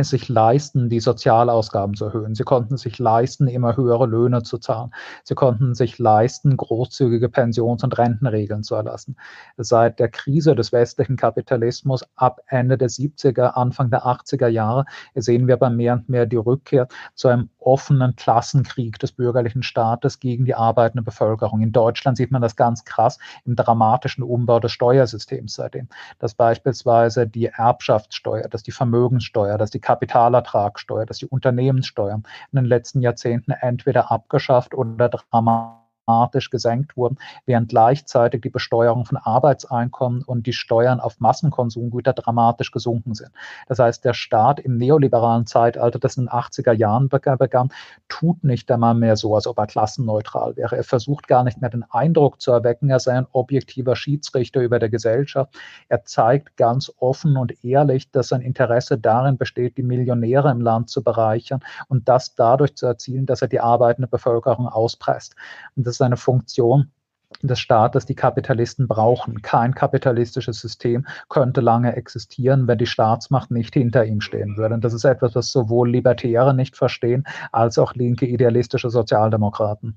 es 0.00 0.10
sich 0.10 0.28
leisten, 0.28 0.88
die 0.88 1.00
Sozialausgaben 1.00 1.94
zu 1.94 2.06
erhöhen. 2.06 2.34
Sie 2.34 2.42
konnten 2.42 2.76
sich 2.76 2.98
leisten, 2.98 3.46
immer 3.48 3.76
höhere 3.76 4.06
Löhne 4.06 4.42
zu 4.42 4.58
zahlen. 4.58 4.90
Sie 5.24 5.34
konnten 5.34 5.74
sich 5.74 5.98
leisten, 5.98 6.56
großzügige 6.56 7.28
Pensions- 7.28 7.84
und 7.84 7.96
Rentenregeln 7.96 8.62
zu 8.62 8.74
erlassen. 8.74 9.16
Seit 9.56 9.98
der 10.00 10.08
Krise 10.08 10.54
des 10.54 10.72
westlichen 10.72 11.16
Kapitalismus 11.16 12.04
ab 12.16 12.40
Ende 12.48 12.76
der 12.76 12.88
70er, 12.88 13.52
Anfang 13.54 13.90
der 13.90 14.04
80er 14.04 14.48
Jahre 14.48 14.84
sehen 15.14 15.46
wir 15.46 15.56
bei 15.56 15.70
mehr 15.70 15.94
und 15.94 16.08
mehr 16.08 16.26
die 16.26 16.36
Rückkehr 16.36 16.88
zu 17.14 17.28
einem 17.28 17.50
offenen 17.58 18.16
Klassenkrieg 18.16 18.98
des 18.98 19.12
bürgerlichen 19.12 19.62
Staates 19.62 20.18
gegen 20.18 20.44
die 20.44 20.54
arbeitende 20.54 21.02
Bevölkerung. 21.02 21.60
In 21.60 21.72
Deutschland 21.72 22.16
sieht 22.16 22.30
man 22.30 22.42
das 22.42 22.56
ganz 22.56 22.84
krass 22.84 23.18
im 23.44 23.56
dramatischen 23.56 24.24
Umbau 24.24 24.60
des 24.60 24.72
Steuersystems 24.72 25.54
seitdem, 25.54 25.88
dass 26.18 26.34
beispielsweise 26.34 27.26
die 27.26 27.46
Erbschaftssteuer, 27.46 28.48
dass 28.48 28.62
die 28.62 28.72
Vermögenssteuer, 28.72 29.58
dass 29.58 29.70
die 29.70 29.80
Kapitalertragssteuer, 29.90 31.04
dass 31.04 31.18
die 31.18 31.26
Unternehmenssteuer 31.26 32.22
in 32.52 32.56
den 32.56 32.64
letzten 32.64 33.00
Jahrzehnten 33.00 33.50
entweder 33.50 34.12
abgeschafft 34.12 34.72
oder 34.72 35.08
dramatisch 35.08 35.80
dramatisch 36.10 36.50
gesenkt 36.50 36.96
wurden, 36.96 37.18
während 37.46 37.68
gleichzeitig 37.68 38.42
die 38.42 38.50
Besteuerung 38.50 39.04
von 39.04 39.16
Arbeitseinkommen 39.16 40.22
und 40.22 40.46
die 40.46 40.52
Steuern 40.52 41.00
auf 41.00 41.20
Massenkonsumgüter 41.20 42.12
dramatisch 42.12 42.72
gesunken 42.72 43.14
sind. 43.14 43.30
Das 43.68 43.78
heißt, 43.78 44.04
der 44.04 44.14
Staat 44.14 44.60
im 44.60 44.76
neoliberalen 44.76 45.46
Zeitalter, 45.46 45.98
das 45.98 46.16
in 46.16 46.24
den 46.24 46.30
80er 46.30 46.72
Jahren 46.72 47.08
begann, 47.08 47.70
tut 48.08 48.42
nicht 48.42 48.70
einmal 48.70 48.94
mehr 48.94 49.16
so, 49.16 49.34
als 49.34 49.46
ob 49.46 49.58
er 49.58 49.66
klassenneutral 49.66 50.56
wäre. 50.56 50.76
Er 50.76 50.84
versucht 50.84 51.28
gar 51.28 51.44
nicht 51.44 51.60
mehr 51.60 51.70
den 51.70 51.84
Eindruck 51.90 52.40
zu 52.40 52.50
erwecken, 52.50 52.90
er 52.90 52.98
sei 52.98 53.16
ein 53.16 53.26
objektiver 53.32 53.94
Schiedsrichter 53.94 54.60
über 54.60 54.78
der 54.78 54.90
Gesellschaft. 54.90 55.54
Er 55.88 56.04
zeigt 56.04 56.56
ganz 56.56 56.92
offen 56.98 57.36
und 57.36 57.64
ehrlich, 57.64 58.10
dass 58.10 58.28
sein 58.28 58.40
Interesse 58.40 58.98
darin 58.98 59.36
besteht, 59.36 59.76
die 59.76 59.82
Millionäre 59.82 60.50
im 60.50 60.60
Land 60.60 60.90
zu 60.90 61.02
bereichern 61.02 61.60
und 61.88 62.08
das 62.08 62.34
dadurch 62.34 62.74
zu 62.74 62.86
erzielen, 62.86 63.26
dass 63.26 63.42
er 63.42 63.48
die 63.48 63.60
arbeitende 63.60 64.08
Bevölkerung 64.08 64.66
auspresst. 64.68 65.36
Und 65.76 65.86
das 65.86 65.99
ist 66.00 66.06
eine 66.06 66.16
Funktion, 66.16 66.90
des 67.42 67.60
Staates 67.60 68.06
die 68.06 68.16
Kapitalisten 68.16 68.88
brauchen. 68.88 69.40
Kein 69.40 69.74
kapitalistisches 69.74 70.60
System 70.60 71.06
könnte 71.28 71.60
lange 71.60 71.94
existieren, 71.94 72.66
wenn 72.66 72.78
die 72.78 72.86
Staatsmacht 72.86 73.52
nicht 73.52 73.72
hinter 73.74 74.04
ihm 74.04 74.20
stehen 74.20 74.56
würde. 74.56 74.74
Und 74.74 74.84
das 74.84 74.94
ist 74.94 75.04
etwas, 75.04 75.34
was 75.36 75.52
sowohl 75.52 75.90
Libertäre 75.90 76.54
nicht 76.54 76.76
verstehen, 76.76 77.24
als 77.52 77.78
auch 77.78 77.94
linke 77.94 78.26
idealistische 78.26 78.90
Sozialdemokraten. 78.90 79.96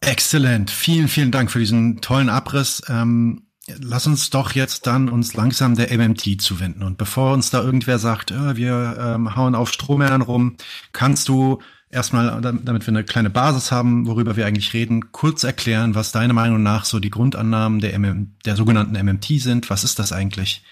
Exzellent. 0.00 0.70
Vielen, 0.70 1.08
vielen 1.08 1.30
Dank 1.30 1.50
für 1.50 1.58
diesen 1.58 2.00
tollen 2.00 2.30
Abriss. 2.30 2.82
Ähm, 2.88 3.46
lass 3.66 4.06
uns 4.06 4.30
doch 4.30 4.52
jetzt 4.52 4.86
dann 4.86 5.08
uns 5.08 5.34
langsam 5.34 5.76
der 5.76 5.96
MMT 5.96 6.40
zuwenden. 6.40 6.82
Und 6.82 6.96
bevor 6.96 7.32
uns 7.32 7.50
da 7.50 7.62
irgendwer 7.62 7.98
sagt, 7.98 8.32
oh, 8.32 8.56
wir 8.56 8.96
ähm, 8.98 9.36
hauen 9.36 9.54
auf 9.54 9.70
Strohmännern 9.70 10.22
rum, 10.22 10.56
kannst 10.92 11.28
du 11.28 11.60
erstmal, 11.94 12.40
damit 12.40 12.86
wir 12.86 12.92
eine 12.92 13.04
kleine 13.04 13.30
Basis 13.30 13.72
haben, 13.72 14.06
worüber 14.06 14.36
wir 14.36 14.46
eigentlich 14.46 14.74
reden, 14.74 15.12
kurz 15.12 15.44
erklären, 15.44 15.94
was 15.94 16.12
deiner 16.12 16.34
Meinung 16.34 16.62
nach 16.62 16.84
so 16.84 17.00
die 17.00 17.10
Grundannahmen 17.10 17.80
der, 17.80 17.98
MM, 17.98 18.34
der 18.44 18.56
sogenannten 18.56 18.92
MMT 18.92 19.40
sind. 19.40 19.70
Was 19.70 19.84
ist 19.84 19.98
das 19.98 20.12
eigentlich? 20.12 20.64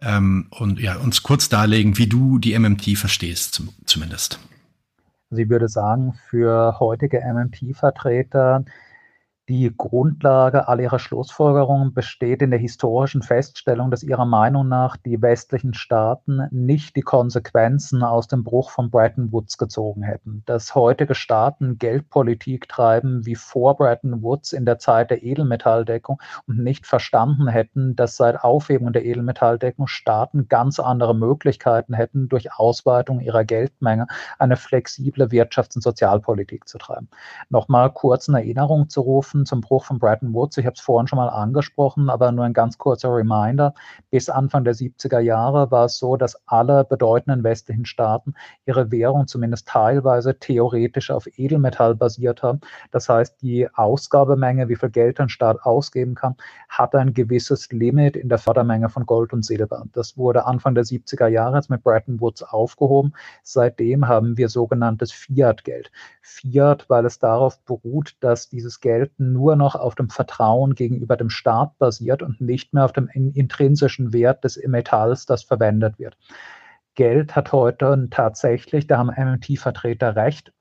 Ähm, 0.00 0.48
und 0.50 0.80
ja, 0.80 0.96
uns 0.96 1.22
kurz 1.22 1.48
darlegen, 1.48 1.98
wie 1.98 2.08
du 2.08 2.38
die 2.38 2.58
MMT 2.58 2.96
verstehst, 2.96 3.54
zum, 3.54 3.68
zumindest. 3.84 4.40
Also 5.30 5.42
ich 5.42 5.48
würde 5.48 5.68
sagen, 5.68 6.14
für 6.28 6.78
heutige 6.80 7.20
MMT-Vertreter 7.20 8.64
die 9.48 9.74
Grundlage 9.76 10.68
all 10.68 10.80
ihrer 10.80 11.00
Schlussfolgerungen 11.00 11.92
besteht 11.92 12.42
in 12.42 12.50
der 12.50 12.60
historischen 12.60 13.22
Feststellung, 13.22 13.90
dass 13.90 14.04
ihrer 14.04 14.24
Meinung 14.24 14.68
nach 14.68 14.96
die 14.96 15.20
westlichen 15.20 15.74
Staaten 15.74 16.46
nicht 16.52 16.94
die 16.94 17.02
Konsequenzen 17.02 18.04
aus 18.04 18.28
dem 18.28 18.44
Bruch 18.44 18.70
von 18.70 18.90
Bretton 18.90 19.32
Woods 19.32 19.58
gezogen 19.58 20.04
hätten. 20.04 20.44
Dass 20.46 20.76
heutige 20.76 21.16
Staaten 21.16 21.78
Geldpolitik 21.78 22.68
treiben 22.68 23.26
wie 23.26 23.34
vor 23.34 23.76
Bretton 23.76 24.22
Woods 24.22 24.52
in 24.52 24.64
der 24.64 24.78
Zeit 24.78 25.10
der 25.10 25.24
Edelmetalldeckung 25.24 26.22
und 26.46 26.58
nicht 26.58 26.86
verstanden 26.86 27.48
hätten, 27.48 27.96
dass 27.96 28.16
seit 28.16 28.42
Aufhebung 28.44 28.92
der 28.92 29.04
Edelmetalldeckung 29.04 29.88
Staaten 29.88 30.46
ganz 30.48 30.78
andere 30.78 31.16
Möglichkeiten 31.16 31.94
hätten, 31.94 32.28
durch 32.28 32.52
Ausweitung 32.54 33.18
ihrer 33.18 33.44
Geldmenge 33.44 34.06
eine 34.38 34.56
flexible 34.56 35.26
Wirtschafts- 35.26 35.74
und 35.74 35.82
Sozialpolitik 35.82 36.68
zu 36.68 36.78
treiben. 36.78 37.08
Nochmal 37.48 37.92
kurz 37.92 38.28
in 38.28 38.34
Erinnerung 38.34 38.88
zu 38.88 39.00
rufen, 39.00 39.31
Offen 39.32 39.46
zum 39.46 39.62
Bruch 39.62 39.86
von 39.86 39.98
Bretton 39.98 40.34
Woods. 40.34 40.58
Ich 40.58 40.66
habe 40.66 40.74
es 40.74 40.82
vorhin 40.82 41.06
schon 41.06 41.16
mal 41.16 41.30
angesprochen, 41.30 42.10
aber 42.10 42.32
nur 42.32 42.44
ein 42.44 42.52
ganz 42.52 42.76
kurzer 42.76 43.08
Reminder. 43.14 43.72
Bis 44.10 44.28
Anfang 44.28 44.62
der 44.62 44.74
70er 44.74 45.20
Jahre 45.20 45.70
war 45.70 45.86
es 45.86 45.96
so, 45.96 46.18
dass 46.18 46.36
alle 46.44 46.84
bedeutenden 46.84 47.42
westlichen 47.42 47.86
Staaten 47.86 48.34
ihre 48.66 48.90
Währung 48.90 49.26
zumindest 49.26 49.68
teilweise 49.68 50.38
theoretisch 50.38 51.10
auf 51.10 51.26
Edelmetall 51.38 51.94
basiert 51.94 52.42
haben. 52.42 52.60
Das 52.90 53.08
heißt, 53.08 53.40
die 53.40 53.72
Ausgabemenge, 53.72 54.68
wie 54.68 54.76
viel 54.76 54.90
Geld 54.90 55.18
ein 55.18 55.30
Staat 55.30 55.62
ausgeben 55.62 56.14
kann, 56.14 56.36
hat 56.68 56.94
ein 56.94 57.14
gewisses 57.14 57.72
Limit 57.72 58.16
in 58.16 58.28
der 58.28 58.38
Fördermenge 58.38 58.90
von 58.90 59.06
Gold 59.06 59.32
und 59.32 59.46
Silber. 59.46 59.86
Das 59.94 60.18
wurde 60.18 60.44
Anfang 60.44 60.74
der 60.74 60.84
70er 60.84 61.28
Jahre 61.28 61.56
jetzt 61.56 61.70
mit 61.70 61.82
Bretton 61.82 62.20
Woods 62.20 62.42
aufgehoben. 62.42 63.14
Seitdem 63.42 64.08
haben 64.08 64.36
wir 64.36 64.50
sogenanntes 64.50 65.10
Fiat-Geld. 65.10 65.90
Fiat, 66.20 66.90
weil 66.90 67.06
es 67.06 67.18
darauf 67.18 67.58
beruht, 67.64 68.16
dass 68.20 68.50
dieses 68.50 68.80
Geld 68.80 69.12
nur 69.30 69.56
noch 69.56 69.74
auf 69.74 69.94
dem 69.94 70.10
Vertrauen 70.10 70.74
gegenüber 70.74 71.16
dem 71.16 71.30
Staat 71.30 71.78
basiert 71.78 72.22
und 72.22 72.40
nicht 72.40 72.74
mehr 72.74 72.84
auf 72.84 72.92
dem 72.92 73.08
intrinsischen 73.08 74.12
Wert 74.12 74.42
des 74.44 74.60
Metalls, 74.66 75.26
das 75.26 75.44
verwendet 75.44 75.98
wird. 75.98 76.16
Geld 76.94 77.36
hat 77.36 77.52
heute 77.52 78.08
tatsächlich, 78.10 78.86
da 78.86 78.98
haben 78.98 79.08
MMT-Vertreter 79.08 80.16
recht, 80.16 80.52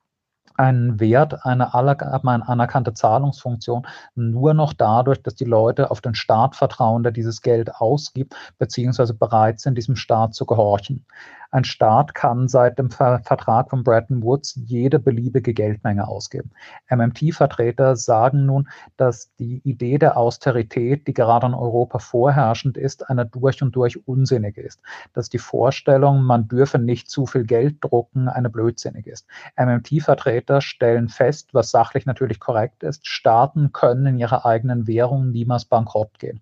einen 0.55 0.99
Wert, 0.99 1.45
eine 1.45 1.73
anerkannte 1.73 2.93
Zahlungsfunktion 2.93 3.87
nur 4.15 4.53
noch 4.53 4.73
dadurch, 4.73 5.23
dass 5.23 5.35
die 5.35 5.45
Leute 5.45 5.89
auf 5.91 6.01
den 6.01 6.13
Staat 6.13 6.55
vertrauen, 6.55 7.03
der 7.03 7.11
dieses 7.11 7.41
Geld 7.41 7.75
ausgibt, 7.75 8.35
beziehungsweise 8.59 9.13
bereit 9.13 9.59
sind, 9.59 9.77
diesem 9.77 9.95
Staat 9.95 10.35
zu 10.35 10.45
gehorchen. 10.45 11.05
Ein 11.53 11.65
Staat 11.65 12.15
kann 12.15 12.47
seit 12.47 12.79
dem 12.79 12.89
Vertrag 12.89 13.69
von 13.69 13.83
Bretton 13.83 14.23
Woods 14.23 14.55
jede 14.55 14.99
beliebige 14.99 15.53
Geldmenge 15.53 16.07
ausgeben. 16.07 16.51
MMT-Vertreter 16.89 17.97
sagen 17.97 18.45
nun, 18.45 18.69
dass 18.95 19.35
die 19.35 19.61
Idee 19.65 19.97
der 19.97 20.15
Austerität, 20.15 21.07
die 21.07 21.13
gerade 21.13 21.47
in 21.47 21.53
Europa 21.53 21.99
vorherrschend 21.99 22.77
ist, 22.77 23.09
eine 23.09 23.25
durch 23.25 23.61
und 23.61 23.75
durch 23.75 24.07
unsinnige 24.07 24.61
ist. 24.61 24.79
Dass 25.13 25.29
die 25.29 25.39
Vorstellung, 25.39 26.23
man 26.23 26.47
dürfe 26.47 26.79
nicht 26.79 27.09
zu 27.09 27.25
viel 27.25 27.43
Geld 27.43 27.77
drucken, 27.81 28.29
eine 28.29 28.49
blödsinnige 28.49 29.11
ist. 29.11 29.27
MMT-Vertreter 29.57 30.61
stellen 30.61 31.09
fest, 31.09 31.53
was 31.53 31.69
sachlich 31.69 32.05
natürlich 32.05 32.39
korrekt 32.39 32.81
ist, 32.83 33.05
Staaten 33.05 33.73
können 33.73 34.05
in 34.05 34.17
ihrer 34.17 34.45
eigenen 34.45 34.87
Währung 34.87 35.31
niemals 35.31 35.65
bankrott 35.65 36.17
gehen. 36.17 36.41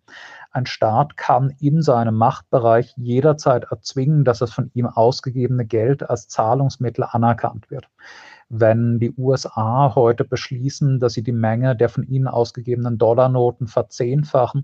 Ein 0.52 0.66
Staat 0.66 1.16
kann 1.16 1.54
in 1.60 1.82
seinem 1.82 2.16
Machtbereich 2.16 2.94
jederzeit 2.98 3.66
erzwingen, 3.66 4.24
dass 4.24 4.40
das 4.40 4.52
von 4.52 4.72
ihm 4.74 4.88
ausgegebene 4.88 5.66
Geld 5.66 6.10
als 6.10 6.28
Zahlungsmittel 6.28 7.04
anerkannt 7.04 7.70
wird. 7.70 7.88
Wenn 8.52 9.00
die 9.00 9.14
USA 9.16 9.94
heute 9.94 10.26
beschließen, 10.26 11.00
dass 11.00 11.14
sie 11.14 11.22
die 11.22 11.32
Menge 11.32 11.76
der 11.76 11.88
von 11.88 12.04
ihnen 12.04 12.28
ausgegebenen 12.28 12.98
Dollarnoten 12.98 13.68
verzehnfachen, 13.68 14.64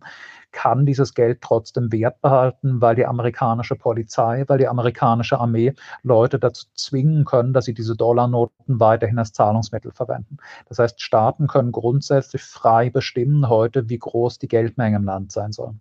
kann 0.52 0.88
dieses 0.88 1.14
Geld 1.14 1.42
trotzdem 1.42 1.92
Wert 1.92 2.20
behalten, 2.20 2.82
weil 2.82 2.96
die 2.96 3.06
amerikanische 3.06 3.76
Polizei, 3.76 4.44
weil 4.48 4.58
die 4.58 4.68
amerikanische 4.68 5.40
Armee 5.40 5.74
Leute 6.02 6.40
dazu 6.40 6.66
zwingen 6.74 7.26
können, 7.26 7.54
dass 7.54 7.66
sie 7.66 7.76
diese 7.76 7.96
Dollarnoten 7.96 8.80
weiterhin 8.80 9.20
als 9.20 9.34
Zahlungsmittel 9.34 9.92
verwenden. 9.92 10.38
Das 10.68 10.80
heißt, 10.80 11.00
Staaten 11.00 11.46
können 11.46 11.72
grundsätzlich 11.72 12.42
frei 12.42 12.90
bestimmen 12.90 13.50
heute, 13.50 13.88
wie 13.88 14.00
groß 14.00 14.40
die 14.40 14.48
Geldmenge 14.48 14.98
im 14.98 15.04
Land 15.04 15.32
sein 15.32 15.52
soll. 15.52 15.76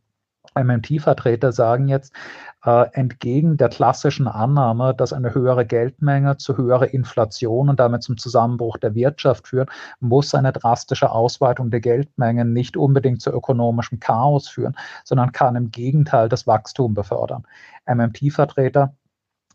MMT-Vertreter 0.55 1.53
sagen 1.53 1.89
jetzt, 1.89 2.13
äh, 2.65 2.87
entgegen 2.93 3.57
der 3.57 3.69
klassischen 3.69 4.27
Annahme, 4.29 4.95
dass 4.95 5.13
eine 5.13 5.35
höhere 5.35 5.67
Geldmenge 5.67 6.37
zu 6.37 6.57
höherer 6.57 6.93
Inflation 6.93 7.69
und 7.69 7.79
damit 7.81 8.03
zum 8.03 8.17
Zusammenbruch 8.17 8.79
der 8.79 8.95
Wirtschaft 8.95 9.49
führt, 9.49 9.71
muss 10.01 10.35
eine 10.35 10.53
drastische 10.53 11.11
Ausweitung 11.11 11.71
der 11.71 11.81
Geldmengen 11.81 12.53
nicht 12.53 12.77
unbedingt 12.77 13.21
zu 13.21 13.31
ökonomischem 13.31 14.01
Chaos 14.01 14.49
führen, 14.49 14.77
sondern 15.05 15.33
kann 15.33 15.57
im 15.57 15.71
Gegenteil 15.71 16.29
das 16.29 16.47
Wachstum 16.47 16.95
befördern. 16.95 17.45
MMT-Vertreter 17.87 18.95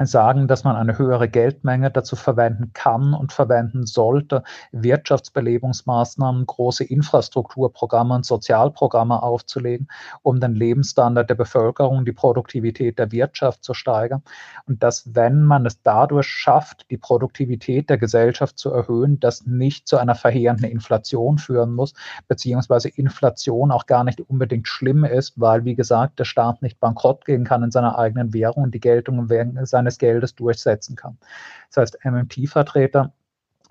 sagen, 0.06 0.48
dass 0.48 0.64
man 0.64 0.78
eine 0.78 0.98
höhere 0.98 1.28
Geldmenge 1.28 1.92
dazu 1.92 2.16
verwenden 2.16 2.72
kann 2.74 3.14
und 3.14 3.34
verwenden 3.34 3.86
sollte, 3.86 4.44
Wirtschaftsbelebungsmaßnahmen, 4.72 6.46
große 6.46 6.86
Infrastrukturprogramme 6.86 8.16
und 8.16 8.26
Sozialprogramme 8.26 9.22
aufzulegen, 9.22 9.90
um 10.22 10.40
den 10.40 10.56
Lebensstandard 10.56 11.30
der 11.30 11.36
Bevölkerung, 11.36 12.06
die 12.06 12.14
Produktivität 12.14 12.98
der 12.98 13.12
Wirtschaft 13.12 13.64
zu 13.64 13.74
steigern. 13.74 14.24
Und 14.68 14.84
dass, 14.84 15.14
wenn 15.14 15.44
man 15.44 15.66
es 15.66 15.82
dadurch 15.82 16.28
schafft, 16.28 16.90
die 16.92 16.98
Produktivität 16.98 17.90
der 17.90 17.98
Gesellschaft 17.98 18.58
zu 18.58 18.72
erhöhen, 18.72 19.20
das 19.20 19.46
nicht 19.46 19.88
zu 19.88 19.98
einer 19.98 20.16
verheerenden 20.16 20.72
Inflation 20.72 21.38
führen 21.40 21.74
muss, 21.74 21.94
beziehungsweise 22.30 22.88
Inflation 22.88 23.72
auch 23.72 23.86
gar 23.86 24.06
nicht 24.06 24.22
unbedingt 24.22 24.70
schlimm 24.70 25.04
ist, 25.04 25.34
weil, 25.40 25.66
wie 25.66 25.76
gesagt, 25.76 26.20
der 26.20 26.26
Staat 26.26 26.62
nicht 26.62 26.80
bankrott 26.80 27.26
gehen 27.26 27.44
kann 27.44 27.64
in 27.64 27.72
seiner 27.72 27.98
eigenen 28.00 28.34
Währung 28.34 28.64
und 28.64 28.74
die 28.74 28.80
Geltung 28.80 29.28
seiner 29.64 29.89
seines 29.90 29.98
Geldes 29.98 30.36
durchsetzen 30.36 30.96
kann. 30.96 31.18
Das 31.70 31.82
heißt, 31.82 32.06
MMT-Vertreter 32.06 33.14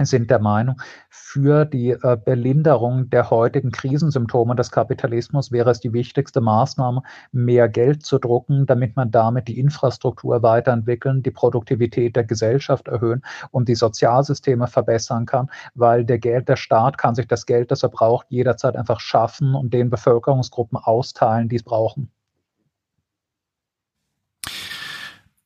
sind 0.00 0.30
der 0.30 0.38
Meinung, 0.38 0.80
für 1.10 1.64
die 1.64 1.90
äh, 1.90 2.16
Belinderung 2.24 3.10
der 3.10 3.30
heutigen 3.30 3.72
Krisensymptome 3.72 4.54
des 4.54 4.70
Kapitalismus 4.70 5.50
wäre 5.50 5.72
es 5.72 5.80
die 5.80 5.92
wichtigste 5.92 6.40
Maßnahme, 6.40 7.02
mehr 7.32 7.68
Geld 7.68 8.06
zu 8.06 8.18
drucken, 8.20 8.64
damit 8.66 8.94
man 8.94 9.10
damit 9.10 9.48
die 9.48 9.58
Infrastruktur 9.58 10.40
weiterentwickeln, 10.44 11.24
die 11.24 11.32
Produktivität 11.32 12.14
der 12.14 12.22
Gesellschaft 12.22 12.86
erhöhen 12.86 13.24
und 13.50 13.68
die 13.68 13.74
Sozialsysteme 13.74 14.68
verbessern 14.68 15.26
kann, 15.26 15.50
weil 15.74 16.04
der 16.04 16.20
Geld, 16.20 16.48
der 16.48 16.56
Staat 16.56 16.96
kann 16.96 17.16
sich 17.16 17.26
das 17.26 17.44
Geld, 17.44 17.72
das 17.72 17.82
er 17.82 17.88
braucht, 17.88 18.26
jederzeit 18.30 18.76
einfach 18.76 19.00
schaffen 19.00 19.56
und 19.56 19.74
den 19.74 19.90
Bevölkerungsgruppen 19.90 20.78
austeilen, 20.78 21.48
die 21.48 21.56
es 21.56 21.64
brauchen. 21.64 22.12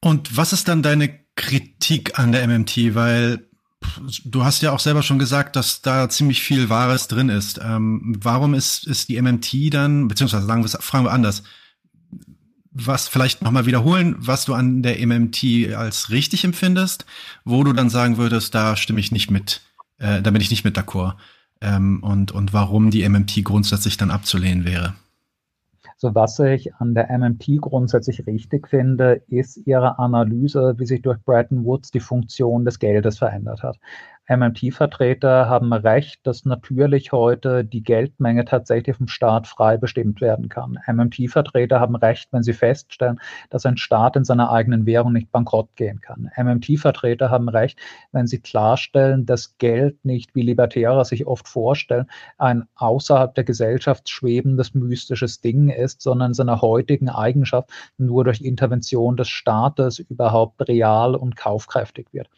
Und 0.02 0.36
was 0.36 0.52
ist 0.52 0.68
dann 0.68 0.82
deine 0.82 1.08
Kritik 1.36 2.18
an 2.18 2.32
der 2.32 2.46
MMT? 2.46 2.94
Weil 2.94 3.46
Du 4.24 4.44
hast 4.44 4.62
ja 4.62 4.72
auch 4.72 4.78
selber 4.78 5.02
schon 5.02 5.18
gesagt, 5.18 5.56
dass 5.56 5.82
da 5.82 6.08
ziemlich 6.08 6.42
viel 6.42 6.68
Wahres 6.68 7.08
drin 7.08 7.28
ist. 7.28 7.60
Ähm, 7.62 8.16
warum 8.20 8.54
ist, 8.54 8.86
ist 8.86 9.08
die 9.08 9.20
MMT 9.20 9.74
dann, 9.74 10.08
beziehungsweise 10.08 10.46
sagen 10.46 10.62
wir, 10.62 10.68
fragen 10.68 11.04
wir 11.04 11.12
anders, 11.12 11.42
was 12.70 13.08
vielleicht 13.08 13.42
nochmal 13.42 13.66
wiederholen, 13.66 14.16
was 14.18 14.44
du 14.44 14.54
an 14.54 14.82
der 14.82 15.04
MMT 15.06 15.74
als 15.76 16.10
richtig 16.10 16.44
empfindest, 16.44 17.04
wo 17.44 17.64
du 17.64 17.72
dann 17.72 17.90
sagen 17.90 18.16
würdest, 18.16 18.54
da 18.54 18.76
stimme 18.76 19.00
ich 19.00 19.12
nicht 19.12 19.30
mit, 19.30 19.60
äh, 19.98 20.22
da 20.22 20.30
bin 20.30 20.40
ich 20.40 20.50
nicht 20.50 20.64
mit 20.64 20.78
d'accord 20.78 21.14
ähm, 21.60 22.02
und, 22.02 22.32
und 22.32 22.52
warum 22.52 22.90
die 22.90 23.06
MMT 23.06 23.44
grundsätzlich 23.44 23.98
dann 23.98 24.10
abzulehnen 24.10 24.64
wäre. 24.64 24.94
So 26.02 26.16
was 26.16 26.36
ich 26.40 26.74
an 26.80 26.96
der 26.96 27.16
MMT 27.16 27.60
grundsätzlich 27.60 28.26
richtig 28.26 28.66
finde, 28.66 29.22
ist 29.28 29.56
ihre 29.68 30.00
Analyse, 30.00 30.74
wie 30.78 30.84
sich 30.84 31.00
durch 31.00 31.22
Bretton 31.22 31.64
Woods 31.64 31.92
die 31.92 32.00
Funktion 32.00 32.64
des 32.64 32.80
Geldes 32.80 33.18
verändert 33.18 33.62
hat. 33.62 33.78
MMT-Vertreter 34.36 35.48
haben 35.48 35.72
recht, 35.72 36.26
dass 36.26 36.44
natürlich 36.46 37.12
heute 37.12 37.64
die 37.64 37.82
Geldmenge 37.82 38.46
tatsächlich 38.46 38.96
vom 38.96 39.08
Staat 39.08 39.46
frei 39.46 39.76
bestimmt 39.76 40.20
werden 40.20 40.48
kann. 40.48 40.78
MMT-Vertreter 40.86 41.80
haben 41.80 41.96
recht, 41.96 42.32
wenn 42.32 42.42
sie 42.42 42.54
feststellen, 42.54 43.20
dass 43.50 43.66
ein 43.66 43.76
Staat 43.76 44.16
in 44.16 44.24
seiner 44.24 44.50
eigenen 44.50 44.86
Währung 44.86 45.12
nicht 45.12 45.30
bankrott 45.30 45.68
gehen 45.76 46.00
kann. 46.00 46.30
MMT-Vertreter 46.36 47.30
haben 47.30 47.48
recht, 47.50 47.78
wenn 48.12 48.26
sie 48.26 48.40
klarstellen, 48.40 49.26
dass 49.26 49.58
Geld 49.58 50.02
nicht, 50.04 50.34
wie 50.34 50.42
Libertäre 50.42 51.04
sich 51.04 51.26
oft 51.26 51.46
vorstellen, 51.46 52.06
ein 52.38 52.64
außerhalb 52.76 53.34
der 53.34 53.44
Gesellschaft 53.44 54.08
schwebendes, 54.08 54.72
mystisches 54.72 55.40
Ding 55.40 55.68
ist, 55.68 56.00
sondern 56.00 56.30
in 56.30 56.34
seiner 56.34 56.62
heutigen 56.62 57.10
Eigenschaft 57.10 57.70
nur 57.98 58.24
durch 58.24 58.40
Intervention 58.40 59.16
des 59.16 59.28
Staates 59.28 59.98
überhaupt 59.98 60.66
real 60.68 61.14
und 61.14 61.36
kaufkräftig 61.36 62.06
wird. 62.12 62.28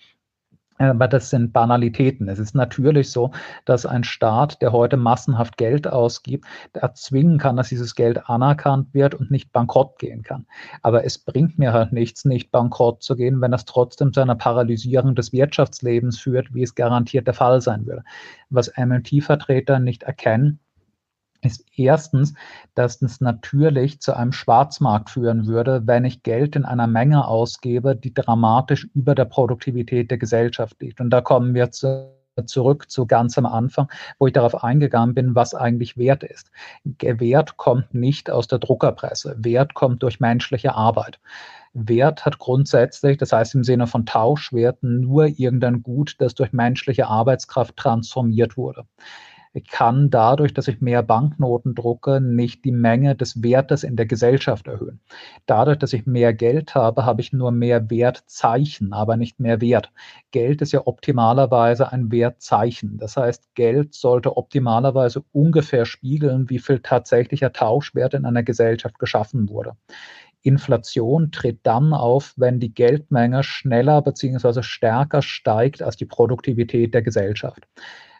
Aber 0.78 1.06
das 1.06 1.30
sind 1.30 1.52
Banalitäten. 1.52 2.28
Es 2.28 2.38
ist 2.40 2.54
natürlich 2.54 3.10
so, 3.10 3.30
dass 3.64 3.86
ein 3.86 4.02
Staat, 4.02 4.60
der 4.60 4.72
heute 4.72 4.96
massenhaft 4.96 5.56
Geld 5.56 5.86
ausgibt, 5.86 6.46
erzwingen 6.72 7.38
kann, 7.38 7.56
dass 7.56 7.68
dieses 7.68 7.94
Geld 7.94 8.28
anerkannt 8.28 8.92
wird 8.92 9.14
und 9.14 9.30
nicht 9.30 9.52
bankrott 9.52 9.98
gehen 9.98 10.22
kann. 10.22 10.46
Aber 10.82 11.04
es 11.04 11.18
bringt 11.18 11.58
mir 11.58 11.72
halt 11.72 11.92
nichts, 11.92 12.24
nicht 12.24 12.50
bankrott 12.50 13.02
zu 13.02 13.14
gehen, 13.14 13.40
wenn 13.40 13.52
das 13.52 13.66
trotzdem 13.66 14.12
zu 14.12 14.20
einer 14.20 14.34
Paralysierung 14.34 15.14
des 15.14 15.32
Wirtschaftslebens 15.32 16.18
führt, 16.18 16.52
wie 16.54 16.62
es 16.62 16.74
garantiert 16.74 17.28
der 17.28 17.34
Fall 17.34 17.60
sein 17.60 17.86
würde. 17.86 18.02
Was 18.50 18.72
MMT-Vertreter 18.76 19.78
nicht 19.78 20.02
erkennen, 20.02 20.58
ist 21.44 21.64
erstens, 21.76 22.34
dass 22.74 23.00
es 23.02 23.20
natürlich 23.20 24.00
zu 24.00 24.16
einem 24.16 24.32
Schwarzmarkt 24.32 25.10
führen 25.10 25.46
würde, 25.46 25.86
wenn 25.86 26.04
ich 26.04 26.22
Geld 26.22 26.56
in 26.56 26.64
einer 26.64 26.86
Menge 26.86 27.26
ausgebe, 27.26 27.96
die 27.96 28.14
dramatisch 28.14 28.88
über 28.94 29.14
der 29.14 29.26
Produktivität 29.26 30.10
der 30.10 30.18
Gesellschaft 30.18 30.80
liegt. 30.80 31.00
Und 31.00 31.10
da 31.10 31.20
kommen 31.20 31.54
wir 31.54 31.70
zu 31.70 32.14
zurück 32.46 32.90
zu 32.90 33.06
ganz 33.06 33.38
am 33.38 33.46
Anfang, 33.46 33.88
wo 34.18 34.26
ich 34.26 34.32
darauf 34.32 34.64
eingegangen 34.64 35.14
bin, 35.14 35.34
was 35.34 35.54
eigentlich 35.54 35.96
Wert 35.96 36.24
ist. 36.24 36.50
Wert 36.84 37.56
kommt 37.56 37.94
nicht 37.94 38.30
aus 38.30 38.48
der 38.48 38.58
Druckerpresse. 38.58 39.36
Wert 39.38 39.74
kommt 39.74 40.02
durch 40.02 40.20
menschliche 40.20 40.74
Arbeit. 40.74 41.20
Wert 41.72 42.24
hat 42.24 42.38
grundsätzlich, 42.38 43.18
das 43.18 43.32
heißt 43.32 43.54
im 43.54 43.64
Sinne 43.64 43.86
von 43.86 44.06
Tauschwerten, 44.06 45.00
nur 45.00 45.26
irgendein 45.26 45.82
Gut, 45.82 46.16
das 46.18 46.34
durch 46.34 46.52
menschliche 46.52 47.08
Arbeitskraft 47.08 47.76
transformiert 47.76 48.56
wurde. 48.56 48.84
Ich 49.56 49.68
kann 49.68 50.10
dadurch, 50.10 50.52
dass 50.52 50.66
ich 50.66 50.80
mehr 50.80 51.04
Banknoten 51.04 51.76
drucke, 51.76 52.20
nicht 52.20 52.64
die 52.64 52.72
Menge 52.72 53.14
des 53.14 53.40
Wertes 53.40 53.84
in 53.84 53.94
der 53.94 54.04
Gesellschaft 54.04 54.66
erhöhen. 54.66 54.98
Dadurch, 55.46 55.78
dass 55.78 55.92
ich 55.92 56.06
mehr 56.06 56.34
Geld 56.34 56.74
habe, 56.74 57.06
habe 57.06 57.20
ich 57.20 57.32
nur 57.32 57.52
mehr 57.52 57.88
Wertzeichen, 57.88 58.92
aber 58.92 59.16
nicht 59.16 59.38
mehr 59.38 59.60
Wert. 59.60 59.92
Geld 60.32 60.60
ist 60.60 60.72
ja 60.72 60.84
optimalerweise 60.84 61.92
ein 61.92 62.10
Wertzeichen. 62.10 62.98
Das 62.98 63.16
heißt, 63.16 63.54
Geld 63.54 63.94
sollte 63.94 64.36
optimalerweise 64.36 65.22
ungefähr 65.30 65.84
spiegeln, 65.84 66.50
wie 66.50 66.58
viel 66.58 66.80
tatsächlicher 66.80 67.52
Tauschwert 67.52 68.14
in 68.14 68.24
einer 68.24 68.42
Gesellschaft 68.42 68.98
geschaffen 68.98 69.48
wurde. 69.48 69.76
Inflation 70.42 71.30
tritt 71.30 71.60
dann 71.62 71.92
auf, 71.92 72.34
wenn 72.36 72.58
die 72.58 72.74
Geldmenge 72.74 73.44
schneller 73.44 74.02
bzw. 74.02 74.64
stärker 74.64 75.22
steigt 75.22 75.80
als 75.80 75.96
die 75.96 76.06
Produktivität 76.06 76.92
der 76.92 77.02
Gesellschaft 77.02 77.68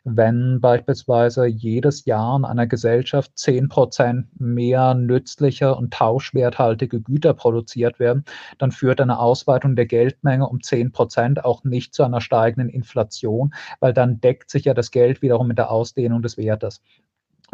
wenn 0.05 0.61
beispielsweise 0.61 1.47
jedes 1.47 2.05
Jahr 2.05 2.37
in 2.37 2.45
einer 2.45 2.67
Gesellschaft 2.67 3.33
zehn 3.37 3.69
Prozent 3.69 4.29
mehr 4.39 4.95
nützliche 4.95 5.75
und 5.75 5.95
tauschwerthaltige 5.95 7.01
Güter 7.01 7.33
produziert 7.35 7.99
werden, 7.99 8.25
dann 8.59 8.71
führt 8.71 9.01
eine 9.01 9.19
Ausweitung 9.19 9.77
der 9.77 9.87
Geldmenge 9.87 10.47
um 10.47 10.63
zehn 10.63 10.93
Prozent 10.93 11.45
auch 11.45 11.65
nicht 11.65 11.95
zu 11.95 12.05
einer 12.05 12.21
steigenden 12.21 12.69
Inflation, 12.69 13.55
weil 13.81 13.95
dann 13.95 14.21
deckt 14.21 14.51
sich 14.51 14.67
ja 14.67 14.75
das 14.75 14.91
Geld 14.91 15.23
wiederum 15.23 15.49
mit 15.49 15.59
der 15.59 15.71
Ausdehnung 15.71 16.23
des 16.23 16.37
Wertes. 16.37 16.83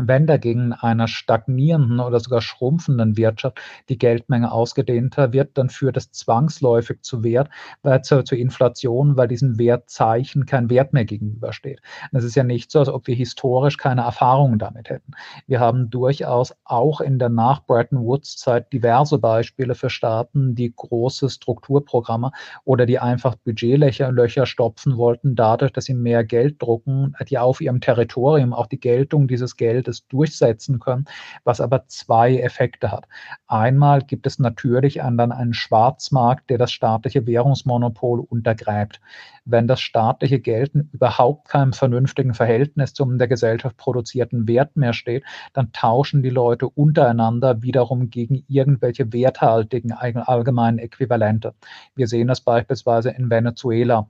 Wenn 0.08 0.26
dagegen 0.26 0.66
in 0.66 0.72
einer 0.72 1.08
stagnierenden 1.08 2.00
oder 2.00 2.20
sogar 2.20 2.40
schrumpfenden 2.40 3.16
Wirtschaft 3.16 3.60
die 3.88 3.98
Geldmenge 3.98 4.52
ausgedehnter 4.52 5.32
wird, 5.32 5.56
dann 5.58 5.68
führt 5.68 5.96
es 5.96 6.12
zwangsläufig 6.12 7.02
zu 7.02 7.24
Wert, 7.24 7.48
äh, 7.82 8.00
zu, 8.00 8.22
zu 8.22 8.36
Inflation, 8.36 9.16
weil 9.16 9.28
diesem 9.28 9.58
Wertzeichen 9.58 10.46
kein 10.46 10.70
Wert 10.70 10.92
mehr 10.92 11.04
gegenübersteht. 11.04 11.80
es 12.12 12.24
ist 12.24 12.34
ja 12.34 12.44
nicht 12.44 12.70
so, 12.70 12.80
als 12.80 12.88
ob 12.88 13.06
wir 13.06 13.14
historisch 13.14 13.76
keine 13.76 14.02
Erfahrungen 14.02 14.58
damit 14.58 14.90
hätten. 14.90 15.12
Wir 15.46 15.60
haben 15.60 15.90
durchaus 15.90 16.54
auch 16.64 17.00
in 17.00 17.18
der 17.18 17.28
Nach-Bretton 17.28 18.00
Woods-Zeit 18.00 18.72
diverse 18.72 19.18
Beispiele 19.18 19.74
für 19.74 19.90
Staaten, 19.90 20.54
die 20.54 20.72
große 20.74 21.28
Strukturprogramme 21.28 22.32
oder 22.64 22.86
die 22.86 22.98
einfach 22.98 23.36
Budgetlöcher 23.36 24.10
Löcher 24.12 24.46
stopfen 24.46 24.96
wollten, 24.96 25.34
dadurch, 25.34 25.72
dass 25.72 25.84
sie 25.84 25.94
mehr 25.94 26.24
Geld 26.24 26.60
drucken, 26.60 27.14
die 27.28 27.38
auf 27.38 27.60
ihrem 27.60 27.80
Territorium 27.80 28.52
auch 28.52 28.66
die 28.66 28.80
Geltung 28.80 29.28
dieses 29.28 29.56
Geldes 29.56 29.89
es 29.90 30.06
durchsetzen 30.08 30.78
können, 30.78 31.04
was 31.44 31.60
aber 31.60 31.86
zwei 31.86 32.38
Effekte 32.38 32.90
hat. 32.90 33.06
Einmal 33.46 34.00
gibt 34.02 34.26
es 34.26 34.38
natürlich 34.38 34.94
dann 34.94 35.32
einen 35.32 35.54
Schwarzmarkt, 35.54 36.48
der 36.48 36.58
das 36.58 36.72
staatliche 36.72 37.26
Währungsmonopol 37.26 38.20
untergräbt. 38.20 39.00
Wenn 39.44 39.66
das 39.66 39.80
staatliche 39.80 40.40
Geld 40.40 40.72
überhaupt 40.92 41.48
keinem 41.48 41.72
vernünftigen 41.72 42.34
Verhältnis 42.34 42.94
zum 42.94 43.18
der 43.18 43.28
Gesellschaft 43.28 43.76
produzierten 43.76 44.46
Wert 44.46 44.76
mehr 44.76 44.92
steht, 44.92 45.24
dann 45.52 45.72
tauschen 45.72 46.22
die 46.22 46.30
Leute 46.30 46.68
untereinander 46.68 47.62
wiederum 47.62 48.10
gegen 48.10 48.44
irgendwelche 48.48 49.12
werthaltigen 49.12 49.92
allgemeinen 49.92 50.78
Äquivalente. 50.78 51.54
Wir 51.94 52.06
sehen 52.06 52.28
das 52.28 52.40
beispielsweise 52.40 53.10
in 53.10 53.30
Venezuela 53.30 54.08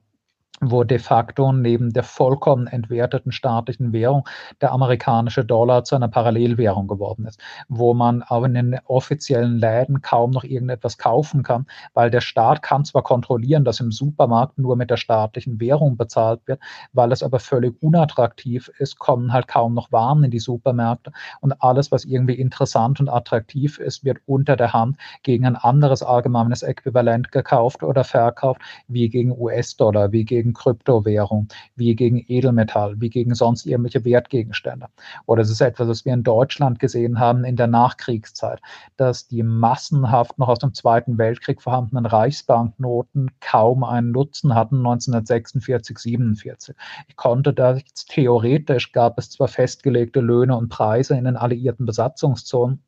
wo 0.61 0.85
de 0.85 0.99
facto 0.99 1.53
neben 1.53 1.93
der 1.93 2.03
vollkommen 2.03 2.67
entwerteten 2.67 3.33
staatlichen 3.33 3.95
Währung 3.95 4.29
der 4.61 4.73
amerikanische 4.73 5.43
Dollar 5.43 5.85
zu 5.85 5.97
einer 5.97 6.09
Parallelwährung 6.09 6.87
geworden 6.87 7.25
ist, 7.25 7.41
wo 7.69 7.95
man 7.95 8.23
aber 8.23 8.45
in 8.47 8.55
den 8.55 8.81
offiziellen 8.85 9.57
Läden 9.59 10.03
kaum 10.03 10.31
noch 10.31 10.45
irgendetwas 10.45 10.99
kaufen 10.99 11.43
kann, 11.43 11.67
weil 11.95 12.11
der 12.11 12.21
Staat 12.21 12.63
kann 12.63 12.85
zwar 12.85 13.03
kontrollieren, 13.03 13.65
dass 13.65 13.81
im 13.81 13.91
Supermarkt 13.91 14.59
nur 14.59 14.77
mit 14.77 14.91
der 14.91 14.99
staatlichen 14.99 15.61
Währung 15.61 15.97
bezahlt 15.97 16.41
wird, 16.45 16.61
weil 16.93 17.11
es 17.11 17.23
aber 17.23 17.39
völlig 17.39 17.83
unattraktiv 17.83 18.71
ist, 18.79 18.99
kommen 18.99 19.33
halt 19.33 19.49
kaum 19.49 19.73
noch 19.73 19.91
Waren 19.93 20.25
in 20.25 20.31
die 20.31 20.41
Supermärkte 20.41 21.13
und 21.41 21.55
alles, 21.63 21.91
was 21.91 22.05
irgendwie 22.05 22.35
interessant 22.35 23.01
und 23.01 23.09
attraktiv 23.09 23.79
ist, 23.79 24.05
wird 24.05 24.19
unter 24.27 24.57
der 24.57 24.75
Hand 24.75 24.99
gegen 25.23 25.47
ein 25.47 25.57
anderes 25.57 26.03
allgemeines 26.03 26.63
Äquivalent 26.63 27.33
gekauft 27.33 27.83
oder 27.83 28.05
verkauft, 28.05 28.61
wie 28.89 29.09
gegen 29.09 29.33
US-Dollar, 29.33 30.13
wie 30.13 30.25
gegen 30.25 30.50
gegen 30.51 30.55
Kryptowährung, 30.55 31.49
wie 31.77 31.95
gegen 31.95 32.25
Edelmetall, 32.29 33.01
wie 33.01 33.11
gegen 33.11 33.35
sonst 33.35 33.67
irgendwelche 33.67 34.05
Wertgegenstände. 34.05 34.87
Oder 35.27 35.43
es 35.43 35.51
ist 35.51 35.61
etwas, 35.61 35.89
was 35.89 36.05
wir 36.05 36.13
in 36.13 36.23
Deutschland 36.23 36.79
gesehen 36.79 37.19
haben 37.19 37.45
in 37.45 37.57
der 37.57 37.67
Nachkriegszeit, 37.67 38.61
dass 38.97 39.29
die 39.29 39.43
massenhaft 39.43 40.39
noch 40.39 40.49
aus 40.49 40.59
dem 40.59 40.75
Zweiten 40.75 41.19
Weltkrieg 41.19 41.63
vorhandenen 41.63 42.07
Reichsbanknoten 42.07 43.31
kaum 43.41 43.85
einen 43.85 44.11
Nutzen 44.13 44.55
hatten 44.55 44.79
1946, 44.79 45.99
47. 45.99 46.77
Ich 47.09 47.17
konnte 47.17 47.53
da 47.53 47.79
theoretisch 48.09 48.93
gab 48.93 49.19
es 49.19 49.31
zwar 49.31 49.49
festgelegte 49.49 50.21
Löhne 50.21 50.57
und 50.57 50.69
Preise 50.69 51.17
in 51.17 51.25
den 51.25 51.37
alliierten 51.37 51.87
Besatzungszonen, 51.87 52.83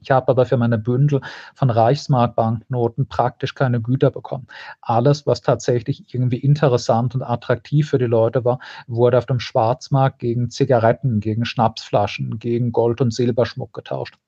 ich 0.00 0.10
habe 0.10 0.28
aber 0.28 0.46
für 0.46 0.56
meine 0.56 0.78
Bündel 0.78 1.20
von 1.54 1.70
Reichsmarkbanknoten 1.70 3.08
praktisch 3.08 3.54
keine 3.54 3.80
Güter 3.80 4.10
bekommen. 4.10 4.46
Alles, 4.80 5.26
was 5.26 5.40
tatsächlich 5.42 6.14
irgendwie 6.14 6.38
interessant 6.38 7.14
und 7.14 7.22
attraktiv 7.22 7.88
für 7.90 7.98
die 7.98 8.06
Leute 8.06 8.44
war, 8.44 8.58
wurde 8.86 9.18
auf 9.18 9.26
dem 9.26 9.40
Schwarzmarkt 9.40 10.18
gegen 10.18 10.50
Zigaretten, 10.50 11.20
gegen 11.20 11.44
Schnapsflaschen, 11.44 12.38
gegen 12.38 12.72
Gold- 12.72 13.00
und 13.00 13.12
Silberschmuck 13.12 13.72
getauscht. 13.72 14.18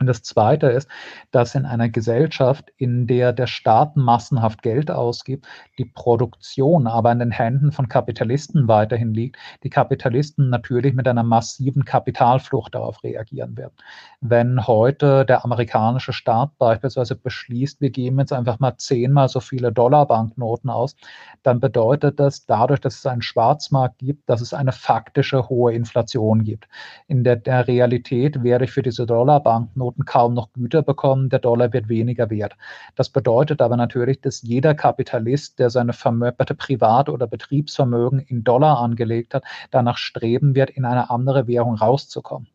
Und 0.00 0.06
das 0.06 0.22
Zweite 0.22 0.68
ist, 0.68 0.88
dass 1.32 1.54
in 1.54 1.66
einer 1.66 1.90
Gesellschaft, 1.90 2.72
in 2.78 3.06
der 3.06 3.34
der 3.34 3.46
Staat 3.46 3.94
massenhaft 3.94 4.62
Geld 4.62 4.90
ausgibt, 4.90 5.46
die 5.76 5.84
Produktion 5.84 6.86
aber 6.86 7.12
in 7.12 7.18
den 7.18 7.30
Händen 7.30 7.72
von 7.72 7.88
Kapitalisten 7.88 8.68
weiterhin 8.68 9.12
liegt, 9.12 9.36
die 9.62 9.68
Kapitalisten 9.68 10.48
natürlich 10.48 10.94
mit 10.94 11.06
einer 11.06 11.22
massiven 11.22 11.84
Kapitalflucht 11.84 12.74
darauf 12.74 13.04
reagieren 13.04 13.58
werden. 13.58 13.74
Wenn 14.22 14.66
heute 14.66 15.26
der 15.26 15.44
amerikanische 15.44 16.14
Staat 16.14 16.56
beispielsweise 16.56 17.14
beschließt, 17.14 17.82
wir 17.82 17.90
geben 17.90 18.18
jetzt 18.18 18.32
einfach 18.32 18.60
mal 18.60 18.78
zehnmal 18.78 19.28
so 19.28 19.40
viele 19.40 19.72
Dollarbanknoten 19.72 20.70
aus, 20.70 20.96
dann 21.42 21.60
bedeutet 21.60 22.18
das 22.18 22.46
dadurch, 22.46 22.80
dass 22.80 22.96
es 22.96 23.04
einen 23.04 23.22
Schwarzmarkt 23.22 23.98
gibt, 23.98 24.30
dass 24.30 24.40
es 24.40 24.54
eine 24.54 24.72
faktische 24.72 25.50
hohe 25.50 25.74
Inflation 25.74 26.44
gibt. 26.44 26.66
In 27.08 27.24
der, 27.24 27.36
der 27.36 27.68
Realität 27.68 28.42
werde 28.42 28.64
ich 28.64 28.70
für 28.72 28.82
diese 28.82 29.04
Dollarbanknoten 29.04 29.81
Banknoten 29.82 30.04
kaum 30.04 30.34
noch 30.34 30.52
Güter 30.52 30.82
bekommen, 30.82 31.28
der 31.28 31.40
Dollar 31.40 31.72
wird 31.72 31.88
weniger 31.88 32.30
wert. 32.30 32.56
Das 32.94 33.08
bedeutet 33.08 33.60
aber 33.60 33.76
natürlich, 33.76 34.20
dass 34.20 34.42
jeder 34.42 34.74
Kapitalist, 34.74 35.58
der 35.58 35.70
seine 35.70 35.92
Privat- 35.92 37.08
oder 37.08 37.26
Betriebsvermögen 37.26 38.20
in 38.20 38.44
Dollar 38.44 38.78
angelegt 38.78 39.34
hat, 39.34 39.44
danach 39.70 39.96
streben 39.96 40.54
wird, 40.54 40.70
in 40.70 40.84
eine 40.84 41.10
andere 41.10 41.48
Währung 41.48 41.74
rauszukommen. 41.74 42.48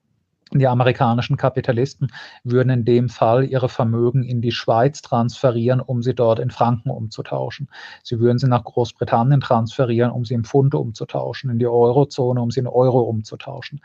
Die 0.54 0.68
amerikanischen 0.68 1.36
Kapitalisten 1.36 2.08
würden 2.46 2.70
in 2.70 2.86
dem 2.86 3.10
Fall 3.10 3.44
ihre 3.44 3.68
Vermögen 3.68 4.24
in 4.24 4.40
die 4.40 4.54
Schweiz 4.54 5.02
transferieren, 5.02 5.82
um 5.82 6.02
sie 6.02 6.16
dort 6.16 6.40
in 6.40 6.52
Franken 6.52 6.90
umzutauschen. 6.90 7.68
Sie 8.02 8.22
würden 8.22 8.40
sie 8.40 8.48
nach 8.48 8.64
Großbritannien 8.64 9.42
transferieren, 9.42 10.12
um 10.12 10.24
sie 10.24 10.36
in 10.36 10.46
Pfund 10.46 10.74
umzutauschen, 10.74 11.50
in 11.50 11.60
die 11.60 11.68
Eurozone, 11.68 12.42
um 12.42 12.50
sie 12.50 12.62
in 12.62 12.68
Euro 12.68 13.02
umzutauschen. 13.02 13.82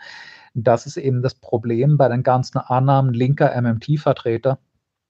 Das 0.55 0.87
ist 0.87 0.97
eben 0.97 1.23
das 1.23 1.35
Problem 1.35 1.97
bei 1.97 2.09
den 2.09 2.23
ganzen 2.23 2.59
Annahmen 2.59 3.15
linker 3.15 3.61
MMT-Vertreter, 3.61 4.59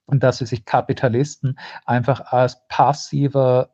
dass 0.06 0.38
sie 0.38 0.46
sich 0.46 0.64
Kapitalisten 0.64 1.58
einfach 1.84 2.32
als 2.32 2.66
passive 2.68 3.70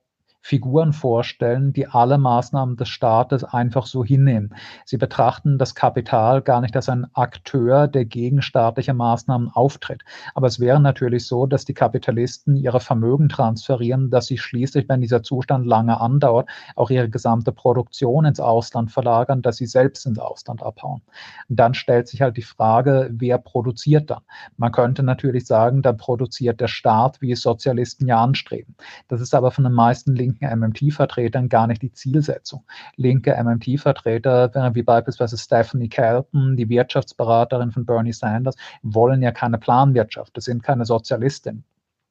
Figuren 0.48 0.94
vorstellen, 0.94 1.74
die 1.74 1.88
alle 1.88 2.16
Maßnahmen 2.16 2.76
des 2.76 2.88
Staates 2.88 3.44
einfach 3.44 3.84
so 3.84 4.02
hinnehmen. 4.02 4.54
Sie 4.86 4.96
betrachten 4.96 5.58
das 5.58 5.74
Kapital 5.74 6.40
gar 6.40 6.62
nicht 6.62 6.74
als 6.74 6.88
ein 6.88 7.06
Akteur, 7.12 7.86
der 7.86 8.06
gegen 8.06 8.40
staatliche 8.40 8.94
Maßnahmen 8.94 9.50
auftritt. 9.50 10.04
Aber 10.34 10.46
es 10.46 10.58
wäre 10.58 10.80
natürlich 10.80 11.26
so, 11.26 11.44
dass 11.44 11.66
die 11.66 11.74
Kapitalisten 11.74 12.56
ihre 12.56 12.80
Vermögen 12.80 13.28
transferieren, 13.28 14.08
dass 14.08 14.24
sie 14.24 14.38
schließlich, 14.38 14.88
wenn 14.88 15.02
dieser 15.02 15.22
Zustand 15.22 15.66
lange 15.66 16.00
andauert, 16.00 16.48
auch 16.76 16.88
ihre 16.88 17.10
gesamte 17.10 17.52
Produktion 17.52 18.24
ins 18.24 18.40
Ausland 18.40 18.90
verlagern, 18.90 19.42
dass 19.42 19.58
sie 19.58 19.66
selbst 19.66 20.06
ins 20.06 20.18
Ausland 20.18 20.62
abhauen. 20.62 21.02
Und 21.50 21.60
dann 21.60 21.74
stellt 21.74 22.08
sich 22.08 22.22
halt 22.22 22.38
die 22.38 22.42
Frage, 22.42 23.10
wer 23.12 23.36
produziert 23.36 24.08
dann? 24.08 24.22
Man 24.56 24.72
könnte 24.72 25.02
natürlich 25.02 25.46
sagen, 25.46 25.82
dann 25.82 25.98
produziert 25.98 26.58
der 26.58 26.68
Staat, 26.68 27.20
wie 27.20 27.32
es 27.32 27.42
Sozialisten 27.42 28.06
ja 28.06 28.24
anstreben. 28.24 28.76
Das 29.08 29.20
ist 29.20 29.34
aber 29.34 29.50
von 29.50 29.64
den 29.64 29.74
meisten 29.74 30.16
linken 30.16 30.37
linken 30.38 30.58
MMT-Vertretern 30.58 31.48
gar 31.48 31.66
nicht 31.66 31.82
die 31.82 31.92
Zielsetzung. 31.92 32.64
Linke 32.96 33.36
MMT-Vertreter, 33.42 34.74
wie 34.74 34.82
beispielsweise 34.82 35.36
Stephanie 35.36 35.88
Kelton, 35.88 36.56
die 36.56 36.68
Wirtschaftsberaterin 36.68 37.72
von 37.72 37.84
Bernie 37.86 38.12
Sanders, 38.12 38.56
wollen 38.82 39.22
ja 39.22 39.32
keine 39.32 39.58
Planwirtschaft. 39.58 40.36
Das 40.36 40.44
sind 40.44 40.62
keine 40.62 40.84
Sozialistinnen. 40.84 41.64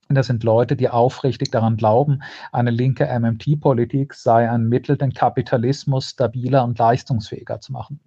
Das 0.09 0.27
sind 0.27 0.43
Leute, 0.43 0.77
die 0.77 0.89
aufrichtig 0.89 1.51
daran 1.51 1.75
glauben, 1.75 2.23
eine 2.53 2.71
linke 2.71 3.05
MMT-Politik 3.05 4.13
sei 4.13 4.49
ein 4.49 4.69
Mittel, 4.69 4.97
den 4.97 5.13
Kapitalismus 5.13 6.11
stabiler 6.11 6.63
und 6.63 6.79
leistungsfähiger 6.79 7.59
zu 7.59 7.73
machen. 7.73 7.99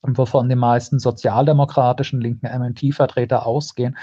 Und 0.00 0.18
wovon 0.18 0.48
die 0.48 0.56
meisten 0.56 0.98
sozialdemokratischen 0.98 2.20
linken 2.20 2.46
MMT-Vertreter 2.46 3.46
ausgehen, 3.46 3.96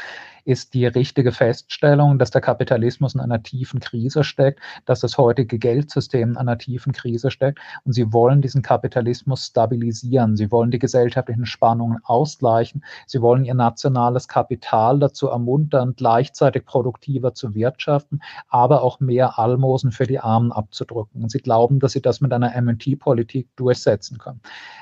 ist 0.46 0.74
die 0.74 0.86
richtige 0.86 1.32
Feststellung, 1.32 2.20
dass 2.20 2.32
der 2.32 2.42
Kapitalismus 2.42 3.16
in 3.16 3.22
einer 3.22 3.44
tiefen 3.44 3.80
Krise 3.80 4.24
steckt, 4.24 4.60
dass 4.86 5.02
das 5.02 5.18
heutige 5.18 5.60
Geldsystem 5.60 6.32
in 6.32 6.38
einer 6.38 6.58
tiefen 6.58 6.94
Krise 6.94 7.32
steckt 7.32 7.60
und 7.84 7.94
sie 7.94 8.12
wollen 8.14 8.42
diesen 8.42 8.62
Kapitalismus 8.62 9.48
stabilisieren. 9.48 10.36
Sie 10.36 10.52
wollen 10.52 10.72
die 10.72 10.80
gesellschaftlichen 10.80 11.46
Spannungen 11.46 12.00
ausgleichen. 12.04 12.84
Sie 13.08 13.22
wollen 13.22 13.46
ihr 13.46 13.54
nationales 13.54 14.28
Kapital 14.28 15.00
dazu 15.00 15.28
ermuntern, 15.28 15.94
gleichzeitig 15.96 16.66
produktiver 16.66 17.34
zu 17.34 17.54
wirtschaften, 17.56 18.22
aber 18.48 18.84
auch 18.84 19.00
mehr 19.00 19.38
Almosen 19.40 19.92
für 19.92 20.06
die 20.06 20.20
Armen 20.20 20.52
abzudrücken. 20.52 21.24
Und 21.24 21.32
sie 21.32 21.40
glauben, 21.40 21.80
dass 21.80 21.94
sie 21.94 22.02
das 22.02 22.22
mit 22.22 22.34
einer 22.34 22.60
MNT-Politik 22.60 23.50
durchsetzen 23.56 24.18
können. 24.18 24.42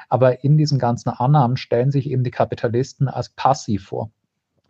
Aber 0.10 0.44
in 0.44 0.58
diesen 0.58 0.80
ganzen 0.80 1.10
Annahmen 1.10 1.58
stellen 1.58 1.92
sich 1.92 2.10
eben 2.10 2.24
die 2.24 2.32
Kapitalisten 2.32 3.08
als 3.08 3.30
passiv 3.30 3.86
vor. 3.88 4.12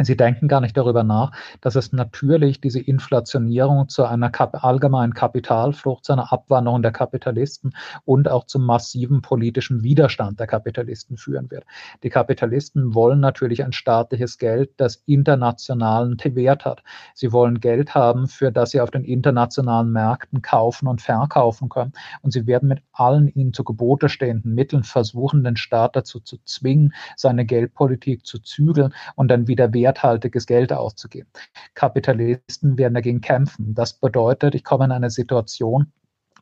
Sie 0.02 0.16
denken 0.16 0.48
gar 0.48 0.62
nicht 0.62 0.78
darüber 0.78 1.04
nach, 1.04 1.34
dass 1.60 1.76
es 1.76 1.92
natürlich 1.92 2.62
diese 2.62 2.80
Inflationierung 2.80 3.90
zu 3.90 4.06
einer 4.06 4.30
Kap 4.30 4.64
allgemeinen 4.64 5.14
Kapitalflucht, 5.14 6.06
zu 6.06 6.14
einer 6.14 6.32
Abwanderung 6.32 6.82
der 6.82 6.94
Kapitalisten 6.94 7.76
und 8.06 8.30
auch 8.30 8.46
zum 8.46 8.66
massiven 8.66 9.22
politischen 9.22 9.84
Widerstand 9.84 10.40
der 10.40 10.48
Kapitalisten 10.48 11.18
führen 11.18 11.52
wird. 11.52 11.66
Die 12.04 12.10
Kapitalisten 12.10 12.96
wollen 12.96 13.20
natürlich 13.20 13.62
ein 13.62 13.74
staatliches 13.74 14.38
Geld, 14.38 14.72
das 14.78 15.04
internationalen 15.06 16.18
Wert 16.18 16.64
hat. 16.64 16.82
Sie 17.14 17.34
wollen 17.34 17.60
Geld 17.60 17.94
haben, 17.94 18.28
für 18.30 18.54
das 18.54 18.72
sie 18.72 18.80
auf 18.80 18.92
den 18.92 19.04
internationalen 19.04 19.92
Märkten 19.92 20.42
kaufen 20.42 20.88
und 20.88 21.02
verkaufen 21.02 21.68
können. 21.68 21.92
Und 22.22 22.32
sie 22.32 22.48
werden 22.48 22.70
mit 22.70 22.82
allen 22.94 23.28
ihnen 23.28 23.52
zu 23.52 23.66
Gebote 23.66 24.08
stehenden 24.08 24.56
Mitteln 24.56 24.84
versuchen, 24.84 25.44
den 25.44 25.58
Staat 25.58 25.98
dazu 25.98 26.22
zu 26.22 26.38
zwingen, 26.46 26.94
seine 27.18 27.46
Geldpolitik 27.46 28.26
zu 28.26 28.40
zügeln 28.40 28.94
und 29.16 29.28
dann 29.30 29.48
wieder 29.48 29.74
Wert 29.74 29.89
werthaltiges 29.90 30.46
Geld 30.46 30.72
auszugeben. 30.72 31.30
Kapitalisten 31.74 32.78
werden 32.78 32.94
dagegen 32.94 33.22
kämpfen. 33.22 33.74
Das 33.74 33.94
bedeutet, 33.94 34.54
ich 34.54 34.64
komme 34.64 34.86
in 34.86 34.92
eine 34.92 35.10
Situation, 35.10 35.92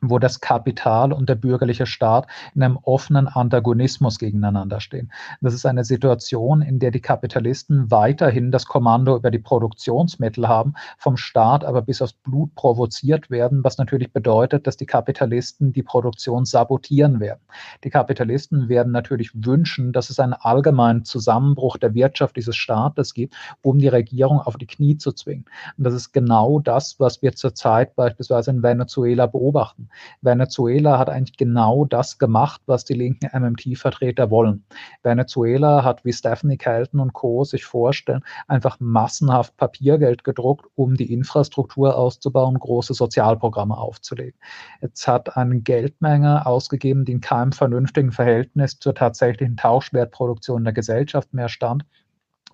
wo 0.00 0.18
das 0.18 0.40
Kapital 0.40 1.12
und 1.12 1.28
der 1.28 1.34
bürgerliche 1.34 1.86
Staat 1.86 2.26
in 2.54 2.62
einem 2.62 2.78
offenen 2.82 3.28
Antagonismus 3.28 4.18
gegeneinander 4.18 4.80
stehen. 4.80 5.12
Das 5.40 5.54
ist 5.54 5.66
eine 5.66 5.84
Situation, 5.84 6.62
in 6.62 6.78
der 6.78 6.90
die 6.90 7.00
Kapitalisten 7.00 7.90
weiterhin 7.90 8.50
das 8.50 8.66
Kommando 8.66 9.16
über 9.16 9.30
die 9.30 9.38
Produktionsmittel 9.38 10.48
haben, 10.48 10.74
vom 10.98 11.16
Staat 11.16 11.64
aber 11.64 11.82
bis 11.82 12.02
aufs 12.02 12.12
Blut 12.12 12.54
provoziert 12.54 13.30
werden, 13.30 13.64
was 13.64 13.78
natürlich 13.78 14.12
bedeutet, 14.12 14.66
dass 14.66 14.76
die 14.76 14.86
Kapitalisten 14.86 15.72
die 15.72 15.82
Produktion 15.82 16.44
sabotieren 16.44 17.20
werden. 17.20 17.40
Die 17.84 17.90
Kapitalisten 17.90 18.68
werden 18.68 18.92
natürlich 18.92 19.30
wünschen, 19.34 19.92
dass 19.92 20.10
es 20.10 20.20
einen 20.20 20.34
allgemeinen 20.34 21.04
Zusammenbruch 21.04 21.76
der 21.76 21.94
Wirtschaft 21.94 22.36
dieses 22.36 22.56
Staates 22.56 23.14
gibt, 23.14 23.34
um 23.62 23.78
die 23.78 23.88
Regierung 23.88 24.40
auf 24.40 24.56
die 24.56 24.66
Knie 24.66 24.96
zu 24.96 25.12
zwingen. 25.12 25.44
Und 25.76 25.84
das 25.84 25.94
ist 25.94 26.12
genau 26.12 26.60
das, 26.60 26.98
was 26.98 27.22
wir 27.22 27.32
zurzeit 27.32 27.94
beispielsweise 27.96 28.50
in 28.50 28.62
Venezuela 28.62 29.26
beobachten. 29.26 29.87
Venezuela 30.20 30.98
hat 30.98 31.08
eigentlich 31.08 31.36
genau 31.36 31.84
das 31.84 32.18
gemacht, 32.18 32.60
was 32.66 32.84
die 32.84 32.94
linken 32.94 33.28
MMT-Vertreter 33.32 34.30
wollen. 34.30 34.64
Venezuela 35.02 35.84
hat, 35.84 36.04
wie 36.04 36.12
Stephanie 36.12 36.56
Kelton 36.56 37.00
und 37.00 37.12
Co. 37.12 37.44
sich 37.44 37.64
vorstellen, 37.64 38.22
einfach 38.46 38.78
massenhaft 38.80 39.56
Papiergeld 39.56 40.24
gedruckt, 40.24 40.66
um 40.74 40.94
die 40.94 41.12
Infrastruktur 41.12 41.96
auszubauen, 41.96 42.58
große 42.58 42.94
Sozialprogramme 42.94 43.76
aufzulegen. 43.76 44.38
Jetzt 44.80 45.06
hat 45.06 45.36
eine 45.36 45.60
Geldmenge 45.60 46.46
ausgegeben, 46.46 47.04
die 47.04 47.12
in 47.12 47.20
keinem 47.20 47.52
vernünftigen 47.52 48.12
Verhältnis 48.12 48.78
zur 48.78 48.94
tatsächlichen 48.94 49.56
Tauschwertproduktion 49.56 50.64
der 50.64 50.72
Gesellschaft 50.72 51.32
mehr 51.34 51.48
stand 51.48 51.84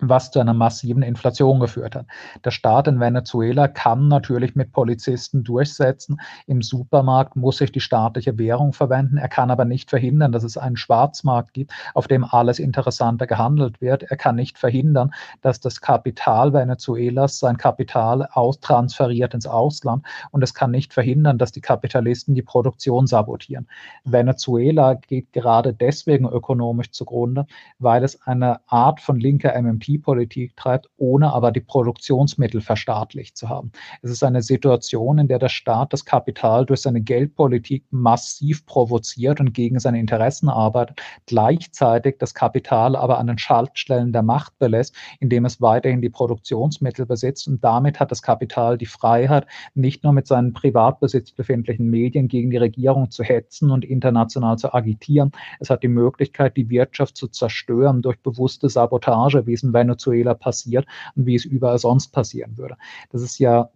was 0.01 0.31
zu 0.31 0.39
einer 0.39 0.53
massiven 0.53 1.01
Inflation 1.01 1.59
geführt 1.59 1.95
hat. 1.95 2.05
Der 2.43 2.51
Staat 2.51 2.87
in 2.87 2.99
Venezuela 2.99 3.67
kann 3.67 4.07
natürlich 4.07 4.55
mit 4.55 4.71
Polizisten 4.71 5.43
durchsetzen. 5.43 6.19
Im 6.47 6.61
Supermarkt 6.61 7.35
muss 7.35 7.57
sich 7.57 7.71
die 7.71 7.79
staatliche 7.79 8.37
Währung 8.37 8.73
verwenden. 8.73 9.17
Er 9.17 9.29
kann 9.29 9.51
aber 9.51 9.65
nicht 9.65 9.89
verhindern, 9.89 10.31
dass 10.31 10.43
es 10.43 10.57
einen 10.57 10.75
Schwarzmarkt 10.75 11.53
gibt, 11.53 11.71
auf 11.93 12.07
dem 12.07 12.25
alles 12.25 12.59
Interessanter 12.59 13.25
gehandelt 13.25 13.79
wird. 13.79 14.03
Er 14.03 14.17
kann 14.17 14.35
nicht 14.35 14.57
verhindern, 14.57 15.13
dass 15.41 15.59
das 15.59 15.79
Kapital 15.79 16.53
Venezuelas 16.53 17.39
sein 17.39 17.57
Kapital 17.57 18.27
austransferiert 18.33 19.33
ins 19.33 19.47
Ausland. 19.47 20.05
Und 20.31 20.43
es 20.43 20.53
kann 20.53 20.71
nicht 20.71 20.93
verhindern, 20.93 21.37
dass 21.37 21.51
die 21.51 21.61
Kapitalisten 21.61 22.35
die 22.35 22.41
Produktion 22.41 23.07
sabotieren. 23.07 23.67
Venezuela 24.03 24.95
geht 24.95 25.31
gerade 25.31 25.73
deswegen 25.73 26.27
ökonomisch 26.27 26.91
zugrunde, 26.91 27.45
weil 27.79 28.03
es 28.03 28.21
eine 28.23 28.59
Art 28.67 28.99
von 28.99 29.19
linker 29.19 29.59
MMT 29.59 29.84
Industriepolitik 29.85 30.55
treibt, 30.55 30.89
ohne 30.97 31.31
aber 31.33 31.51
die 31.51 31.61
Produktionsmittel 31.61 32.61
verstaatlicht 32.61 33.37
zu 33.37 33.49
haben. 33.49 33.71
Es 34.01 34.11
ist 34.11 34.23
eine 34.23 34.41
Situation, 34.41 35.19
in 35.19 35.27
der 35.27 35.39
der 35.39 35.49
Staat 35.49 35.93
das 35.93 36.05
Kapital 36.05 36.65
durch 36.65 36.81
seine 36.81 37.01
Geldpolitik 37.01 37.85
massiv 37.91 38.65
provoziert 38.65 39.39
und 39.39 39.53
gegen 39.53 39.79
seine 39.79 39.99
Interessen 39.99 40.49
arbeitet, 40.49 41.01
gleichzeitig 41.27 42.15
das 42.19 42.33
Kapital 42.33 42.95
aber 42.95 43.19
an 43.19 43.27
den 43.27 43.37
Schaltstellen 43.37 44.11
der 44.11 44.23
Macht 44.23 44.57
belässt, 44.57 44.95
indem 45.19 45.45
es 45.45 45.61
weiterhin 45.61 46.01
die 46.01 46.09
Produktionsmittel 46.09 47.05
besitzt. 47.05 47.47
Und 47.47 47.63
damit 47.63 47.99
hat 47.99 48.11
das 48.11 48.21
Kapital 48.21 48.77
die 48.77 48.85
Freiheit, 48.85 49.45
nicht 49.73 50.03
nur 50.03 50.13
mit 50.13 50.27
seinen 50.27 50.53
Privatbesitz 50.53 51.31
befindlichen 51.31 51.89
Medien 51.89 52.27
gegen 52.27 52.49
die 52.49 52.57
Regierung 52.57 53.11
zu 53.11 53.23
hetzen 53.23 53.71
und 53.71 53.85
international 53.85 54.57
zu 54.57 54.73
agitieren. 54.73 55.31
Es 55.59 55.69
hat 55.69 55.83
die 55.83 55.87
Möglichkeit, 55.87 56.57
die 56.57 56.69
Wirtschaft 56.69 57.17
zu 57.17 57.27
zerstören 57.27 58.01
durch 58.01 58.17
bewusste 58.19 58.69
Sabotage, 58.69 59.45
wie 59.45 59.53
es 59.53 59.63
in 59.63 59.74
Venezuela 59.75 60.33
passiert 60.33 60.87
und 61.15 61.27
wie 61.27 61.35
es 61.35 61.45
überall 61.45 61.77
sonst 61.77 62.07
passieren 62.07 62.57
würde. 62.57 62.77
Das 63.11 63.21
ist 63.21 63.37
ja 63.37 63.69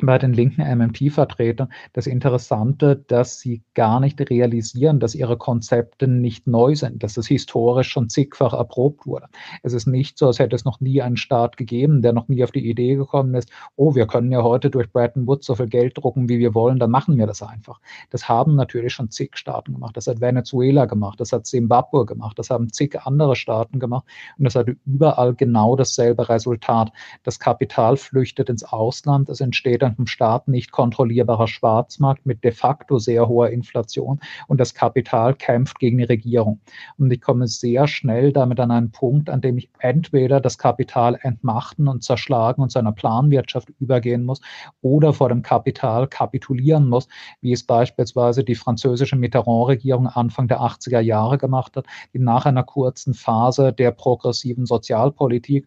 bei 0.00 0.16
den 0.16 0.32
linken 0.32 0.62
MMT-Vertretern 0.62 1.68
das 1.92 2.06
Interessante, 2.06 2.96
dass 2.96 3.40
sie 3.40 3.62
gar 3.74 4.00
nicht 4.00 4.18
realisieren, 4.30 5.00
dass 5.00 5.14
ihre 5.14 5.36
Konzepte 5.36 6.08
nicht 6.08 6.46
neu 6.46 6.74
sind, 6.74 7.02
dass 7.02 7.18
es 7.18 7.26
historisch 7.26 7.88
schon 7.88 8.08
zigfach 8.08 8.54
erprobt 8.54 9.06
wurde. 9.06 9.26
Es 9.62 9.74
ist 9.74 9.86
nicht 9.86 10.16
so, 10.16 10.28
als 10.28 10.38
hätte 10.38 10.56
es 10.56 10.64
noch 10.64 10.80
nie 10.80 11.02
einen 11.02 11.18
Staat 11.18 11.58
gegeben, 11.58 12.00
der 12.00 12.14
noch 12.14 12.28
nie 12.28 12.42
auf 12.42 12.52
die 12.52 12.68
Idee 12.68 12.94
gekommen 12.94 13.34
ist, 13.34 13.50
oh, 13.76 13.94
wir 13.94 14.06
können 14.06 14.32
ja 14.32 14.42
heute 14.42 14.70
durch 14.70 14.90
Bretton 14.90 15.26
Woods 15.26 15.46
so 15.46 15.56
viel 15.56 15.68
Geld 15.68 15.98
drucken, 15.98 16.28
wie 16.28 16.38
wir 16.38 16.54
wollen, 16.54 16.78
dann 16.78 16.90
machen 16.90 17.18
wir 17.18 17.26
das 17.26 17.42
einfach. 17.42 17.78
Das 18.08 18.28
haben 18.28 18.54
natürlich 18.54 18.94
schon 18.94 19.10
zig 19.10 19.36
Staaten 19.36 19.74
gemacht. 19.74 19.96
Das 19.96 20.06
hat 20.06 20.22
Venezuela 20.22 20.86
gemacht, 20.86 21.20
das 21.20 21.32
hat 21.32 21.46
Zimbabwe 21.46 22.06
gemacht, 22.06 22.38
das 22.38 22.48
haben 22.48 22.72
zig 22.72 22.98
andere 23.02 23.36
Staaten 23.36 23.78
gemacht 23.78 24.06
und 24.38 24.44
das 24.44 24.54
hat 24.54 24.68
überall 24.86 25.34
genau 25.34 25.76
dasselbe 25.76 26.30
Resultat. 26.30 26.92
Das 27.24 27.38
Kapital 27.38 27.98
flüchtet 27.98 28.48
ins 28.48 28.64
Ausland, 28.64 29.28
es 29.28 29.40
entsteht 29.40 29.81
vom 29.90 30.06
Staat 30.06 30.48
nicht 30.48 30.70
kontrollierbarer 30.70 31.48
Schwarzmarkt 31.48 32.24
mit 32.26 32.44
de 32.44 32.52
facto 32.52 32.98
sehr 32.98 33.28
hoher 33.28 33.50
Inflation 33.50 34.20
und 34.46 34.60
das 34.60 34.74
Kapital 34.74 35.34
kämpft 35.34 35.78
gegen 35.78 35.98
die 35.98 36.04
Regierung. 36.04 36.60
Und 36.98 37.12
ich 37.12 37.20
komme 37.20 37.48
sehr 37.48 37.86
schnell 37.86 38.32
damit 38.32 38.60
an 38.60 38.70
einen 38.70 38.92
Punkt, 38.92 39.28
an 39.28 39.40
dem 39.40 39.58
ich 39.58 39.70
entweder 39.80 40.40
das 40.40 40.58
Kapital 40.58 41.18
entmachten 41.20 41.88
und 41.88 42.04
zerschlagen 42.04 42.62
und 42.62 42.70
zu 42.70 42.78
einer 42.78 42.92
Planwirtschaft 42.92 43.70
übergehen 43.80 44.24
muss 44.24 44.40
oder 44.80 45.12
vor 45.12 45.28
dem 45.28 45.42
Kapital 45.42 46.06
kapitulieren 46.06 46.88
muss, 46.88 47.08
wie 47.40 47.52
es 47.52 47.64
beispielsweise 47.64 48.44
die 48.44 48.54
französische 48.54 49.16
Mitterrand-Regierung 49.16 50.06
Anfang 50.06 50.48
der 50.48 50.60
80er 50.60 51.00
Jahre 51.00 51.38
gemacht 51.38 51.76
hat, 51.76 51.86
die 52.14 52.18
nach 52.18 52.46
einer 52.46 52.62
kurzen 52.62 53.14
Phase 53.14 53.72
der 53.72 53.90
progressiven 53.90 54.66
Sozialpolitik 54.66 55.66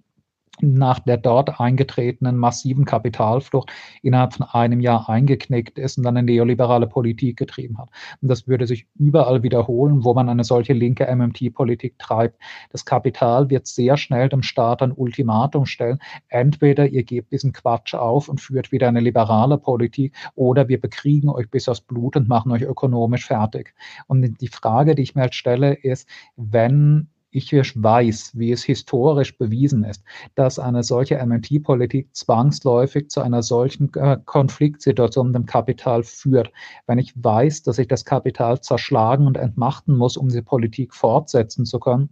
nach 0.62 1.00
der 1.00 1.18
dort 1.18 1.60
eingetretenen 1.60 2.38
massiven 2.38 2.86
Kapitalflucht 2.86 3.72
innerhalb 4.02 4.34
von 4.34 4.46
einem 4.46 4.80
Jahr 4.80 5.10
eingeknickt 5.10 5.78
ist 5.78 5.98
und 5.98 6.04
dann 6.04 6.18
eine 6.18 6.26
neoliberale 6.26 6.88
Politik 6.88 7.38
getrieben 7.38 7.78
hat. 7.78 7.90
Und 8.22 8.30
das 8.30 8.48
würde 8.48 8.68
sich 8.68 8.88
überall 8.96 9.44
wiederholen, 9.44 10.04
wo 10.04 10.14
man 10.14 10.30
eine 10.30 10.44
solche 10.44 10.74
linke 10.74 11.14
MMT-Politik 11.14 12.00
treibt. 12.00 12.40
Das 12.72 12.86
Kapital 12.86 13.50
wird 13.50 13.68
sehr 13.68 13.98
schnell 13.98 14.30
dem 14.30 14.44
Staat 14.44 14.82
ein 14.82 14.92
Ultimatum 14.92 15.66
stellen. 15.66 16.00
Entweder 16.30 16.88
ihr 16.88 17.04
gebt 17.04 17.32
diesen 17.32 17.54
Quatsch 17.54 17.94
auf 17.94 18.30
und 18.30 18.42
führt 18.42 18.72
wieder 18.72 18.88
eine 18.88 19.00
liberale 19.00 19.58
Politik 19.58 20.16
oder 20.36 20.68
wir 20.68 20.80
bekriegen 20.80 21.30
euch 21.30 21.50
bis 21.50 21.68
aufs 21.68 21.82
Blut 21.82 22.16
und 22.16 22.28
machen 22.28 22.52
euch 22.52 22.64
ökonomisch 22.64 23.26
fertig. 23.26 23.74
Und 24.08 24.42
die 24.42 24.48
Frage, 24.48 24.96
die 24.96 25.04
ich 25.04 25.16
mir 25.16 25.22
halt 25.22 25.36
stelle, 25.36 25.74
ist, 25.74 26.08
wenn 26.36 27.10
ich 27.36 27.52
weiß, 27.52 28.32
wie 28.36 28.52
es 28.52 28.64
historisch 28.64 29.38
bewiesen 29.38 29.84
ist, 29.84 30.04
dass 30.36 30.60
eine 30.60 30.84
solche 30.84 31.18
MMT-Politik 31.18 32.16
zwangsläufig 32.16 33.10
zu 33.10 33.22
einer 33.22 33.44
solchen 33.44 33.94
äh, 33.96 34.18
Konfliktsituation 34.26 35.28
mit 35.28 35.36
dem 35.36 35.46
Kapital 35.46 36.04
führt. 36.04 36.52
Wenn 36.88 36.98
ich 36.98 37.14
weiß, 37.16 37.64
dass 37.64 37.78
ich 37.78 37.88
das 37.88 38.06
Kapital 38.06 38.62
zerschlagen 38.62 39.28
und 39.28 39.38
entmachten 39.38 39.96
muss, 39.96 40.18
um 40.18 40.30
diese 40.30 40.44
Politik 40.44 40.94
fortsetzen 40.94 41.66
zu 41.66 41.80
können, 41.80 42.10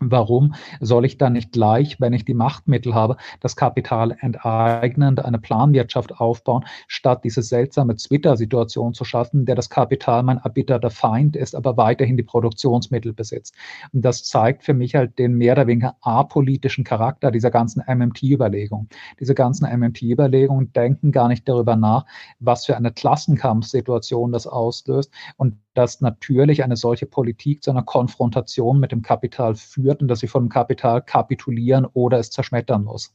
Warum 0.00 0.54
soll 0.80 1.04
ich 1.04 1.18
dann 1.18 1.34
nicht 1.34 1.52
gleich, 1.52 2.00
wenn 2.00 2.12
ich 2.12 2.24
die 2.24 2.34
Machtmittel 2.34 2.94
habe, 2.94 3.16
das 3.38 3.54
Kapital 3.54 4.16
enteignen 4.18 5.20
eine 5.20 5.38
Planwirtschaft 5.38 6.18
aufbauen, 6.20 6.64
statt 6.88 7.22
diese 7.22 7.42
seltsame 7.42 7.94
Twitter-Situation 7.94 8.92
zu 8.92 9.04
schaffen, 9.04 9.46
der 9.46 9.54
das 9.54 9.70
Kapital 9.70 10.24
mein 10.24 10.38
erbitterter 10.38 10.90
Feind 10.90 11.36
ist, 11.36 11.54
aber 11.54 11.76
weiterhin 11.76 12.16
die 12.16 12.24
Produktionsmittel 12.24 13.12
besitzt. 13.12 13.54
Und 13.92 14.04
das 14.04 14.24
zeigt 14.24 14.64
für 14.64 14.74
mich 14.74 14.96
halt 14.96 15.16
den 15.20 15.34
mehr 15.34 15.52
oder 15.52 15.68
weniger 15.68 15.94
apolitischen 16.00 16.82
Charakter 16.82 17.30
dieser 17.30 17.52
ganzen 17.52 17.80
MMT-Überlegung. 17.86 18.88
Diese 19.20 19.36
ganzen 19.36 19.64
MMT-Überlegungen 19.64 20.72
denken 20.72 21.12
gar 21.12 21.28
nicht 21.28 21.48
darüber 21.48 21.76
nach, 21.76 22.04
was 22.40 22.66
für 22.66 22.76
eine 22.76 22.90
Klassenkampfsituation 22.90 24.32
das 24.32 24.48
auslöst 24.48 25.12
und 25.36 25.56
dass 25.74 26.00
natürlich 26.00 26.62
eine 26.62 26.76
solche 26.76 27.06
Politik 27.06 27.62
zu 27.62 27.70
einer 27.70 27.82
Konfrontation 27.82 28.78
mit 28.78 28.92
dem 28.92 29.02
Kapital 29.02 29.56
führt 29.56 29.83
und 29.92 30.08
dass 30.08 30.20
sie 30.20 30.28
von 30.28 30.44
dem 30.44 30.48
Kapital 30.48 31.02
kapitulieren 31.02 31.86
oder 31.86 32.18
es 32.18 32.30
zerschmettern 32.30 32.84
muss. 32.84 33.14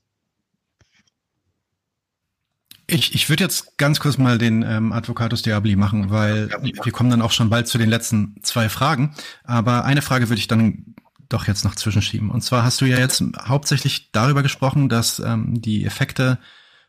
Ich, 2.88 3.14
ich 3.14 3.30
würde 3.30 3.44
jetzt 3.44 3.78
ganz 3.78 4.00
kurz 4.00 4.18
mal 4.18 4.38
den 4.40 4.64
ähm, 4.64 4.92
Advocatus 4.92 5.44
Diabli 5.44 5.76
machen, 5.76 6.10
weil 6.10 6.50
wir 6.62 6.92
kommen 6.92 7.12
dann 7.12 7.22
auch 7.22 7.32
schon 7.32 7.50
bald 7.50 7.68
zu 7.68 7.78
den 7.78 7.90
letzten 7.90 8.36
zwei 8.42 8.68
Fragen. 8.68 9.14
Aber 9.44 9.86
eine 9.86 10.02
Frage 10.02 10.30
würde 10.30 10.40
ich 10.40 10.48
dann 10.48 10.96
doch 11.30 11.48
jetzt 11.48 11.64
noch 11.64 11.76
zwischenschieben. 11.76 12.32
Und 12.32 12.42
zwar 12.42 12.64
hast 12.64 12.82
du 12.82 12.86
ja 12.86 12.98
jetzt 12.98 13.24
hauptsächlich 13.38 14.12
darüber 14.12 14.42
gesprochen, 14.42 14.90
dass 14.90 15.20
ähm, 15.20 15.62
die 15.62 15.86
Effekte 15.86 16.40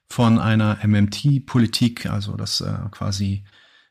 von 0.09 0.39
einer 0.39 0.79
MMT-Politik, 0.83 2.07
also 2.07 2.37
das 2.37 2.63
äh, 2.63 2.73
quasi 2.91 3.45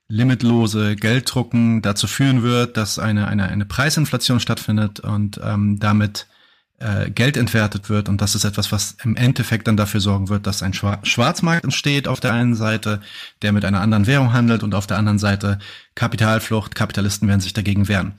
limitlose 0.10 0.96
Gelddrucken 0.96 1.82
dazu 1.82 2.08
führen 2.08 2.44
wird, 2.44 2.76
dass 2.78 3.00
eine, 3.00 3.28
eine, 3.28 3.48
eine 3.48 3.66
Preisinflation 3.66 4.40
stattfindet 4.40 5.00
und 5.00 5.40
ähm, 5.44 5.80
damit 5.80 6.28
äh, 6.80 7.12
Geld 7.12 7.38
entwertet 7.38 7.90
wird. 7.90 8.10
Und 8.10 8.20
das 8.20 8.36
ist 8.36 8.44
etwas, 8.44 8.72
was 8.72 8.98
im 9.04 9.16
Endeffekt 9.16 9.68
dann 9.68 9.78
dafür 9.78 10.00
sorgen 10.00 10.30
wird, 10.30 10.48
dass 10.48 10.64
ein 10.64 10.74
Schwarzmarkt 10.74 11.64
entsteht 11.64 12.08
auf 12.08 12.20
der 12.20 12.34
einen 12.34 12.56
Seite, 12.56 13.02
der 13.44 13.54
mit 13.54 13.66
einer 13.66 13.82
anderen 13.82 14.08
Währung 14.08 14.34
handelt 14.34 14.64
und 14.64 14.74
auf 14.74 14.88
der 14.88 14.98
anderen 14.98 15.20
Seite 15.20 15.60
Kapitalflucht. 15.94 16.74
Kapitalisten 16.74 17.28
werden 17.28 17.42
sich 17.42 17.54
dagegen 17.54 17.88
wehren. 17.88 18.14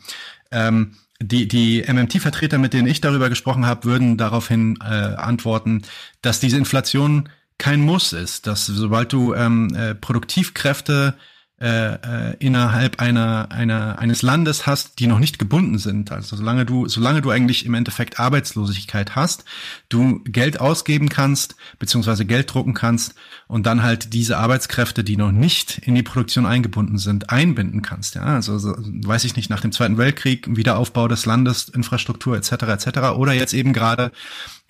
Ähm, 0.53 0.95
die, 1.20 1.49
die 1.49 1.84
MMT-Vertreter, 1.86 2.59
mit 2.59 2.72
denen 2.72 2.88
ich 2.88 3.01
darüber 3.01 3.28
gesprochen 3.28 3.66
habe, 3.66 3.84
würden 3.84 4.16
daraufhin 4.16 4.78
äh, 4.80 4.84
antworten, 4.84 5.82
dass 6.22 6.41
diese 6.41 6.57
Inflation 6.57 7.28
kein 7.59 7.80
Muss 7.80 8.12
ist, 8.12 8.47
dass 8.47 8.64
sobald 8.64 9.12
du 9.12 9.34
ähm, 9.34 9.74
äh, 9.74 9.95
Produktivkräfte 9.95 11.14
äh, 11.63 12.31
äh, 12.31 12.37
innerhalb 12.39 13.01
einer, 13.01 13.53
einer, 13.53 13.99
eines 13.99 14.23
Landes 14.23 14.67
hast, 14.67 14.99
die 14.99 15.07
noch 15.07 15.19
nicht 15.19 15.39
gebunden 15.39 15.77
sind. 15.77 16.11
Also 16.11 16.35
solange 16.35 16.65
du, 16.65 16.89
solange 16.89 17.21
du 17.21 17.29
eigentlich 17.29 17.67
im 17.67 17.75
Endeffekt 17.75 18.19
Arbeitslosigkeit 18.19 19.15
hast, 19.15 19.45
du 19.91 20.21
Geld 20.25 20.59
ausgeben 20.59 21.11
kannst, 21.11 21.57
beziehungsweise 21.79 22.25
Geld 22.25 22.55
drucken 22.55 22.73
kannst 22.73 23.15
und 23.47 23.67
dann 23.67 23.83
halt 23.83 24.15
diese 24.15 24.39
Arbeitskräfte, 24.39 25.05
die 25.05 25.19
noch 25.19 25.33
nicht 25.33 25.77
in 25.85 25.95
die 25.95 26.03
Produktion 26.03 26.47
eingebunden 26.47 26.97
sind, 26.97 27.29
einbinden 27.29 27.83
kannst. 27.83 28.15
Ja, 28.15 28.23
also 28.23 28.59
so, 28.59 28.75
weiß 28.79 29.25
ich 29.25 29.37
nicht, 29.37 29.51
nach 29.51 29.61
dem 29.61 29.73
Zweiten 29.73 29.99
Weltkrieg, 29.99 30.47
Wiederaufbau 30.57 31.09
des 31.09 31.27
Landes, 31.27 31.69
Infrastruktur 31.69 32.39
etc. 32.39 32.53
etc. 32.53 32.99
oder 33.17 33.35
jetzt 33.35 33.53
eben 33.53 33.75
gerade 33.75 34.13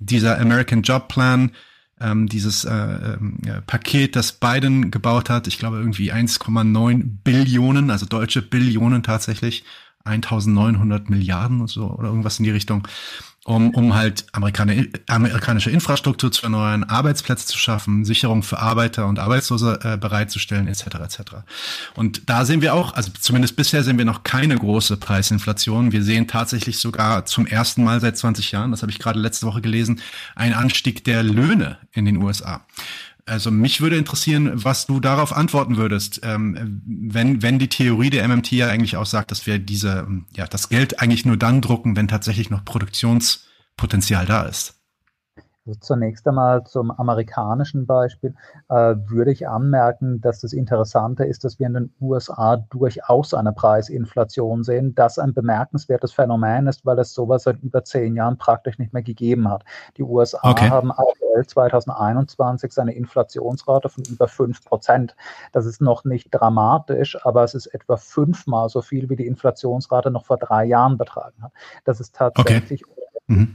dieser 0.01 0.41
American 0.41 0.83
Job 0.83 1.07
Plan, 1.07 1.53
ähm, 2.01 2.29
dieses 2.29 2.65
äh, 2.65 2.73
äh, 2.73 3.19
Paket, 3.67 4.17
das 4.17 4.33
Biden 4.33 4.91
gebaut 4.91 5.31
hat, 5.31 5.47
ich 5.47 5.59
glaube 5.59 5.79
irgendwie 5.79 6.13
1,9 6.13 7.05
Billionen, 7.25 7.91
also 7.91 8.07
deutsche 8.07 8.43
Billionen 8.43 9.03
tatsächlich, 9.03 9.65
1900 10.05 11.11
Milliarden 11.11 11.61
und 11.61 11.69
so 11.69 11.91
oder 11.91 12.09
irgendwas 12.09 12.39
in 12.39 12.45
die 12.45 12.51
Richtung 12.51 12.87
um, 13.47 13.71
um 13.71 13.95
halt 13.95 14.27
Amerikaner, 14.33 14.85
amerikanische 15.09 15.71
Infrastruktur 15.71 16.31
zu 16.31 16.43
erneuern, 16.43 16.85
Arbeitsplätze 16.85 17.47
zu 17.47 17.57
schaffen, 17.57 18.05
Sicherung 18.05 18.43
für 18.43 18.59
Arbeiter 18.59 19.07
und 19.07 19.19
Arbeitslose 19.19 19.79
äh, 19.83 19.97
bereitzustellen, 19.97 20.69
etc. 20.69 20.87
etc. 21.03 21.21
Und 21.95 22.29
da 22.29 22.45
sehen 22.45 22.61
wir 22.61 22.75
auch, 22.75 22.95
also 22.95 23.11
zumindest 23.19 23.57
bisher 23.57 23.83
sehen 23.83 23.97
wir 23.97 24.05
noch 24.05 24.25
keine 24.25 24.57
große 24.57 24.99
Preisinflation. 24.99 25.91
Wir 25.91 26.03
sehen 26.03 26.29
tatsächlich 26.29 26.79
sogar 26.79 27.25
zum 27.25 27.47
ersten 27.47 27.83
Mal 27.83 28.01
seit 28.01 28.19
20 28.19 28.53
Jahren, 28.53 28.73
das 28.73 28.83
habe 28.83 28.93
ich 28.93 28.99
gerade 28.99 29.19
letzte 29.19 29.47
Woche 29.47 29.63
gelesen, 29.63 30.03
einen 30.35 30.55
Anstieg 30.55 31.05
der 31.05 31.23
Löhne 31.23 31.79
in 31.93 32.05
den 32.05 32.19
USA. 32.19 32.67
Also 33.31 33.53
mich 33.53 33.81
würde 33.81 33.97
interessieren, 33.97 34.51
was 34.55 34.87
du 34.87 34.99
darauf 34.99 35.33
antworten 35.33 35.77
würdest, 35.77 36.21
ähm, 36.25 36.83
wenn, 36.85 37.43
wenn 37.43 37.61
die 37.61 37.69
Theorie 37.69 38.11
der 38.11 38.27
MMT 38.27 38.51
ja 38.51 38.67
eigentlich 38.67 38.97
auch 38.97 39.07
sagt, 39.07 39.31
dass 39.31 39.47
wir 39.47 39.61
diese, 39.61 40.09
ja, 40.35 40.49
das 40.49 40.69
Geld 40.69 40.99
eigentlich 40.99 41.25
nur 41.25 41.37
dann 41.37 41.61
drucken, 41.61 41.95
wenn 41.95 42.09
tatsächlich 42.09 42.51
noch 42.51 42.65
Produktionspotenzial 42.65 44.27
da 44.27 44.43
ist. 44.43 44.80
Also 45.67 45.79
zunächst 45.81 46.27
einmal 46.27 46.65
zum 46.65 46.91
amerikanischen 46.91 47.87
Beispiel 47.87 48.35
äh, 48.71 48.95
würde 49.07 49.31
ich 49.31 49.47
anmerken, 49.47 50.21
dass 50.23 50.41
das 50.41 50.55
Interessante 50.55 51.25
ist, 51.25 51.45
dass 51.45 51.59
wir 51.59 51.67
in 51.67 51.75
den 51.75 51.95
USA 52.01 52.57
durchaus 52.57 53.35
eine 53.35 53.53
Preisinflation 53.53 54.65
sehen, 54.65 54.95
das 54.95 55.19
ein 55.19 55.35
bemerkenswertes 55.35 56.13
Phänomen 56.13 56.67
ist, 56.67 56.87
weil 56.87 56.99
es 56.99 57.13
sowas 57.13 57.43
seit 57.43 57.61
über 57.63 57.85
zehn 57.85 58.17
Jahren 58.17 58.39
praktisch 58.39 58.79
nicht 58.79 58.95
mehr 58.95 59.03
gegeben 59.03 59.51
hat. 59.51 59.65
Die 59.99 60.03
USA 60.03 60.51
okay. 60.51 60.71
haben 60.71 60.93
aktuell 60.93 61.47
2021 61.47 62.73
seine 62.73 62.95
Inflationsrate 62.95 63.91
von 63.91 64.05
über 64.05 64.29
fünf 64.29 64.65
Prozent. 64.65 65.15
Das 65.53 65.67
ist 65.67 65.83
noch 65.83 66.05
nicht 66.05 66.29
dramatisch, 66.31 67.19
aber 67.27 67.45
es 67.45 67.53
ist 67.55 67.67
etwa 67.67 67.99
fünfmal 67.99 68.71
so 68.71 68.81
viel, 68.81 69.11
wie 69.11 69.17
die 69.17 69.27
Inflationsrate 69.27 70.11
noch 70.11 70.25
vor 70.25 70.39
drei 70.39 70.65
Jahren 70.65 70.97
betragen 70.97 71.43
hat. 71.43 71.53
Das 71.85 72.01
ist 72.01 72.15
tatsächlich 72.15 72.89
okay 72.89 73.10
mhm. 73.31 73.55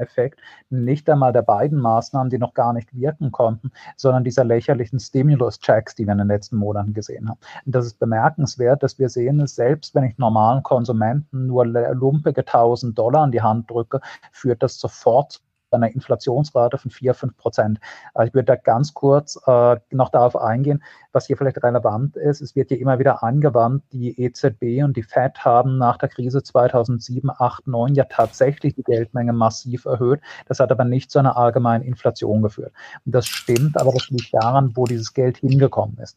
Effekt 0.00 0.40
nicht 0.70 1.08
einmal 1.08 1.32
der 1.32 1.42
beiden 1.42 1.78
Maßnahmen, 1.78 2.30
die 2.30 2.38
noch 2.38 2.54
gar 2.54 2.72
nicht 2.72 2.94
wirken 2.94 3.30
konnten, 3.32 3.70
sondern 3.96 4.24
dieser 4.24 4.44
lächerlichen 4.44 4.98
Stimulus-Checks, 4.98 5.94
die 5.94 6.06
wir 6.06 6.12
in 6.12 6.18
den 6.18 6.28
letzten 6.28 6.56
Monaten 6.56 6.94
gesehen 6.94 7.28
haben. 7.28 7.38
Und 7.66 7.74
das 7.74 7.86
ist 7.86 7.98
bemerkenswert, 7.98 8.82
dass 8.82 8.98
wir 8.98 9.08
sehen, 9.08 9.46
selbst 9.46 9.94
wenn 9.94 10.04
ich 10.04 10.18
normalen 10.18 10.62
Konsumenten 10.62 11.46
nur 11.46 11.66
lumpige 11.66 12.40
1000 12.40 12.98
Dollar 12.98 13.24
in 13.24 13.32
die 13.32 13.42
Hand 13.42 13.70
drücke, 13.70 14.00
führt 14.32 14.62
das 14.62 14.78
sofort 14.78 15.42
einer 15.76 15.92
Inflationsrate 15.92 16.78
von 16.78 16.90
4, 16.90 17.14
5 17.14 17.36
Prozent. 17.36 17.80
Also 18.14 18.28
ich 18.28 18.34
würde 18.34 18.46
da 18.46 18.56
ganz 18.56 18.94
kurz 18.94 19.38
äh, 19.46 19.76
noch 19.90 20.10
darauf 20.10 20.36
eingehen, 20.36 20.82
was 21.12 21.26
hier 21.26 21.36
vielleicht 21.36 21.62
relevant 21.62 22.16
ist. 22.16 22.40
Es 22.40 22.56
wird 22.56 22.70
ja 22.70 22.76
immer 22.76 22.98
wieder 22.98 23.22
angewandt, 23.22 23.84
die 23.92 24.20
EZB 24.20 24.84
und 24.84 24.96
die 24.96 25.02
Fed 25.02 25.44
haben 25.44 25.78
nach 25.78 25.96
der 25.96 26.08
Krise 26.08 26.42
2007, 26.42 27.30
8, 27.30 27.66
9 27.66 27.94
ja 27.94 28.04
tatsächlich 28.04 28.74
die 28.74 28.84
Geldmenge 28.84 29.32
massiv 29.32 29.84
erhöht. 29.84 30.20
Das 30.46 30.60
hat 30.60 30.70
aber 30.70 30.84
nicht 30.84 31.10
zu 31.10 31.18
einer 31.18 31.36
allgemeinen 31.36 31.84
Inflation 31.84 32.42
geführt. 32.42 32.72
Und 33.04 33.14
das 33.14 33.26
stimmt, 33.26 33.80
aber 33.80 33.92
das 33.92 34.08
liegt 34.10 34.32
daran, 34.34 34.72
wo 34.74 34.84
dieses 34.84 35.12
Geld 35.14 35.38
hingekommen 35.38 35.98
ist. 35.98 36.16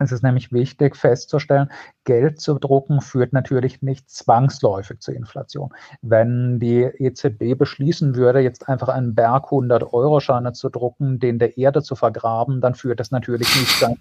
Es 0.00 0.12
ist 0.12 0.22
nämlich 0.22 0.50
wichtig 0.50 0.96
festzustellen, 0.96 1.70
Geld 2.04 2.40
zu 2.40 2.58
drucken 2.58 3.02
führt 3.02 3.34
natürlich 3.34 3.82
nicht 3.82 4.08
zwangsläufig 4.08 5.00
zur 5.00 5.14
Inflation. 5.14 5.74
Wenn 6.00 6.58
die 6.58 6.82
EZB 6.82 7.56
beschließen 7.56 8.16
würde, 8.16 8.40
jetzt 8.40 8.66
einfach 8.66 8.88
einen 8.88 9.14
Berg 9.14 9.44
100 9.44 9.92
Euro 9.92 10.20
Scheine 10.20 10.54
zu 10.54 10.70
drucken, 10.70 11.18
den 11.18 11.38
der 11.38 11.58
Erde 11.58 11.82
zu 11.82 11.96
vergraben, 11.96 12.62
dann 12.62 12.74
führt 12.74 12.98
das 12.98 13.10
natürlich 13.10 13.54
nicht 13.54 13.78
zu 13.78 13.86
einem. 13.86 13.98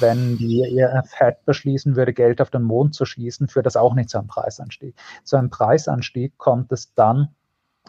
Wenn 0.00 0.36
die 0.36 0.62
Fed 1.06 1.44
beschließen 1.46 1.96
würde, 1.96 2.12
Geld 2.12 2.42
auf 2.42 2.50
den 2.50 2.62
Mond 2.62 2.94
zu 2.94 3.06
schießen, 3.06 3.48
führt 3.48 3.66
das 3.66 3.76
auch 3.76 3.94
nicht 3.94 4.10
zu 4.10 4.18
einem 4.18 4.28
Preisanstieg. 4.28 4.94
Zu 5.24 5.36
einem 5.36 5.48
Preisanstieg 5.48 6.36
kommt 6.36 6.70
es 6.72 6.92
dann, 6.94 7.34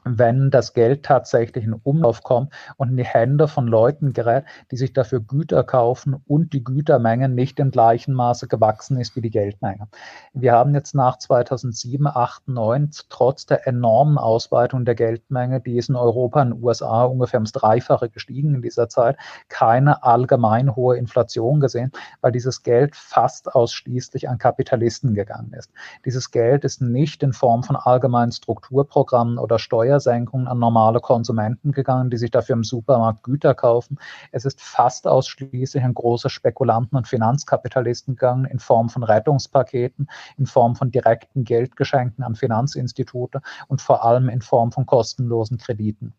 wenn 0.04 0.52
das 0.52 0.74
Geld 0.74 1.04
tatsächlich 1.04 1.64
in 1.64 1.74
Umlauf 1.74 2.24
kommt 2.24 2.54
und 2.78 2.90
in 2.90 2.98
die 2.98 3.06
Hände 3.06 3.48
von 3.48 3.68
Leuten 3.68 4.14
gerät, 4.14 4.46
die 4.72 4.78
sich 4.78 4.94
dafür 4.94 5.20
Güter 5.20 5.64
kaufen 5.64 6.22
und 6.28 6.54
die 6.54 6.64
Gütermenge 6.64 7.30
nicht 7.30 7.60
im 7.60 7.72
gleichen 7.72 8.14
Maße 8.14 8.48
gewachsen 8.48 9.00
ist 9.00 9.16
wie 9.16 9.22
die 9.22 9.30
Geldmenge. 9.30 9.88
Wir 10.34 10.54
haben 10.54 10.74
jetzt 10.74 10.96
nach 10.96 11.18
2007, 11.18 12.08
8, 12.08 12.48
9 12.48 12.92
trotz 13.10 13.46
der 13.46 13.68
enormen 13.68 14.18
Ausweitung 14.18 14.86
der 14.86 14.96
Geldmenge, 14.96 15.62
die 15.62 15.78
ist 15.78 15.90
in 15.90 15.96
Europa 15.96 16.42
und 16.42 16.64
USA 16.64 17.04
ungefähr 17.04 17.40
ums 17.40 17.52
Dreifache 17.52 18.10
gestiegen 18.10 18.56
in 18.56 18.62
dieser 18.62 18.90
Zeit, 18.90 19.18
keine 19.48 20.04
allgemein 20.04 20.76
hohe 20.76 20.98
Inflation 20.98 21.60
gesehen, 21.60 21.92
weil 22.22 22.32
dieses 22.32 22.64
Geld 22.64 22.96
fast 22.96 23.54
ausschließlich 23.54 24.30
an 24.30 24.38
Kapitalisten 24.38 25.14
gegangen 25.14 25.54
ist. 25.54 25.72
Dieses 26.06 26.32
Geld 26.32 26.64
ist 26.64 26.82
nicht 26.82 27.24
in 27.24 27.34
Form 27.34 27.64
von 27.64 27.76
allgemeinen 27.76 28.32
Strukturprogrammen 28.32 29.38
oder 29.38 29.60
Steuern 29.60 29.89
Steuersenkungen 29.90 30.48
an 30.48 30.60
normale 30.60 31.00
Konsumenten 31.00 31.72
gegangen, 31.72 32.12
die 32.12 32.18
sich 32.18 32.30
dafür 32.30 32.54
im 32.54 32.64
Supermarkt 32.64 33.24
Güter 33.24 33.56
kaufen. 33.56 33.98
Es 34.32 34.46
ist 34.46 34.62
fast 34.62 35.08
ausschließlich 35.08 35.84
an 35.84 35.96
große 35.96 36.30
Spekulanten 36.30 36.96
und 36.96 37.08
Finanzkapitalisten 37.08 38.16
gegangen 38.16 38.46
in 38.46 38.60
Form 38.60 38.90
von 38.90 39.04
Rettungspaketen, 39.04 40.08
in 40.38 40.46
Form 40.46 40.76
von 40.76 40.92
direkten 40.92 41.44
Geldgeschenken 41.44 42.24
an 42.24 42.36
Finanzinstitute 42.36 43.42
und 43.68 43.82
vor 43.82 44.06
allem 44.06 44.30
in 44.30 44.42
Form 44.42 44.72
von 44.72 44.86
kostenlosen 44.86 45.58
Krediten. 45.58 46.14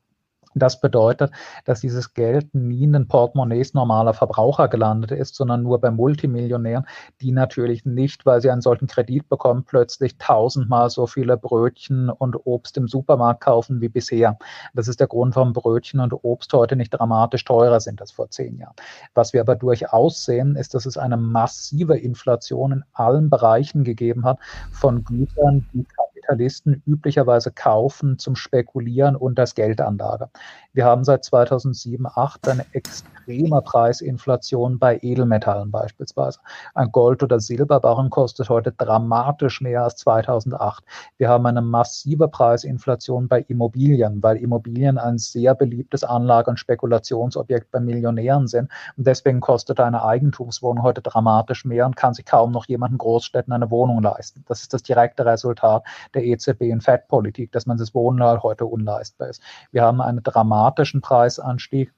Das 0.54 0.80
bedeutet, 0.80 1.30
dass 1.64 1.80
dieses 1.80 2.12
Geld 2.12 2.54
nie 2.54 2.82
in 2.82 2.92
den 2.92 3.06
Portemonnaies 3.06 3.72
normaler 3.72 4.14
Verbraucher 4.14 4.66
gelandet 4.66 5.12
ist, 5.12 5.36
sondern 5.36 5.62
nur 5.62 5.80
bei 5.80 5.92
Multimillionären, 5.92 6.86
die 7.20 7.30
natürlich 7.30 7.84
nicht, 7.84 8.26
weil 8.26 8.40
sie 8.40 8.50
einen 8.50 8.60
solchen 8.60 8.88
Kredit 8.88 9.28
bekommen, 9.28 9.64
plötzlich 9.64 10.18
tausendmal 10.18 10.90
so 10.90 11.06
viele 11.06 11.36
Brötchen 11.36 12.10
und 12.10 12.46
Obst 12.46 12.76
im 12.76 12.88
Supermarkt 12.88 13.42
kaufen 13.42 13.80
wie 13.80 13.88
bisher. 13.88 14.38
Das 14.74 14.88
ist 14.88 14.98
der 14.98 15.06
Grund, 15.06 15.36
warum 15.36 15.52
Brötchen 15.52 16.00
und 16.00 16.12
Obst 16.24 16.52
heute 16.52 16.74
nicht 16.74 16.90
dramatisch 16.90 17.44
teurer 17.44 17.78
sind 17.78 18.00
als 18.00 18.10
vor 18.10 18.28
zehn 18.30 18.58
Jahren. 18.58 18.74
Was 19.14 19.32
wir 19.32 19.42
aber 19.42 19.54
durchaus 19.54 20.24
sehen, 20.24 20.56
ist, 20.56 20.74
dass 20.74 20.84
es 20.84 20.98
eine 20.98 21.16
massive 21.16 21.96
Inflation 21.96 22.72
in 22.72 22.84
allen 22.92 23.30
Bereichen 23.30 23.84
gegeben 23.84 24.24
hat 24.24 24.38
von 24.72 25.04
Gütern, 25.04 25.66
die 25.72 25.86
Kapitalisten 26.20 26.82
üblicherweise 26.86 27.50
kaufen 27.50 28.18
zum 28.18 28.36
Spekulieren 28.36 29.16
und 29.16 29.38
als 29.38 29.54
Geldanlage. 29.54 30.28
Wir 30.72 30.84
haben 30.84 31.04
seit 31.04 31.24
2007, 31.24 32.04
2008 32.04 32.48
eine 32.48 32.66
extreme 32.72 33.62
Preisinflation 33.62 34.78
bei 34.78 34.98
Edelmetallen 35.02 35.70
beispielsweise. 35.70 36.38
Ein 36.74 36.92
Gold- 36.92 37.22
oder 37.22 37.40
Silberbarren 37.40 38.10
kostet 38.10 38.48
heute 38.48 38.72
dramatisch 38.72 39.60
mehr 39.60 39.84
als 39.84 39.96
2008. 39.96 40.84
Wir 41.18 41.28
haben 41.28 41.46
eine 41.46 41.62
massive 41.62 42.28
Preisinflation 42.28 43.28
bei 43.28 43.40
Immobilien, 43.42 44.22
weil 44.22 44.36
Immobilien 44.36 44.98
ein 44.98 45.18
sehr 45.18 45.54
beliebtes 45.54 46.04
Anlage- 46.04 46.50
und 46.50 46.58
Spekulationsobjekt 46.58 47.70
bei 47.70 47.80
Millionären 47.80 48.46
sind. 48.46 48.70
Und 48.96 49.06
deswegen 49.06 49.40
kostet 49.40 49.80
eine 49.80 50.04
Eigentumswohnung 50.04 50.82
heute 50.82 51.02
dramatisch 51.02 51.64
mehr 51.64 51.86
und 51.86 51.96
kann 51.96 52.14
sich 52.14 52.24
kaum 52.24 52.52
noch 52.52 52.66
jemand 52.66 52.92
in 52.92 52.98
Großstädten 52.98 53.52
eine 53.52 53.70
Wohnung 53.70 54.02
leisten. 54.02 54.44
Das 54.48 54.62
ist 54.62 54.72
das 54.72 54.82
direkte 54.82 55.24
Resultat 55.24 55.84
der 56.14 56.24
EZB- 56.24 56.72
und 56.72 56.82
FED-Politik, 56.82 57.52
dass 57.52 57.66
man 57.66 57.78
das 57.78 57.94
Wohnen 57.94 58.22
heute 58.42 58.66
unleistbar 58.66 59.28
ist. 59.28 59.42
Wir 59.70 59.82
haben 59.82 60.00
einen 60.00 60.22
dramatischen 60.22 61.00
Preisanstieg 61.00 61.92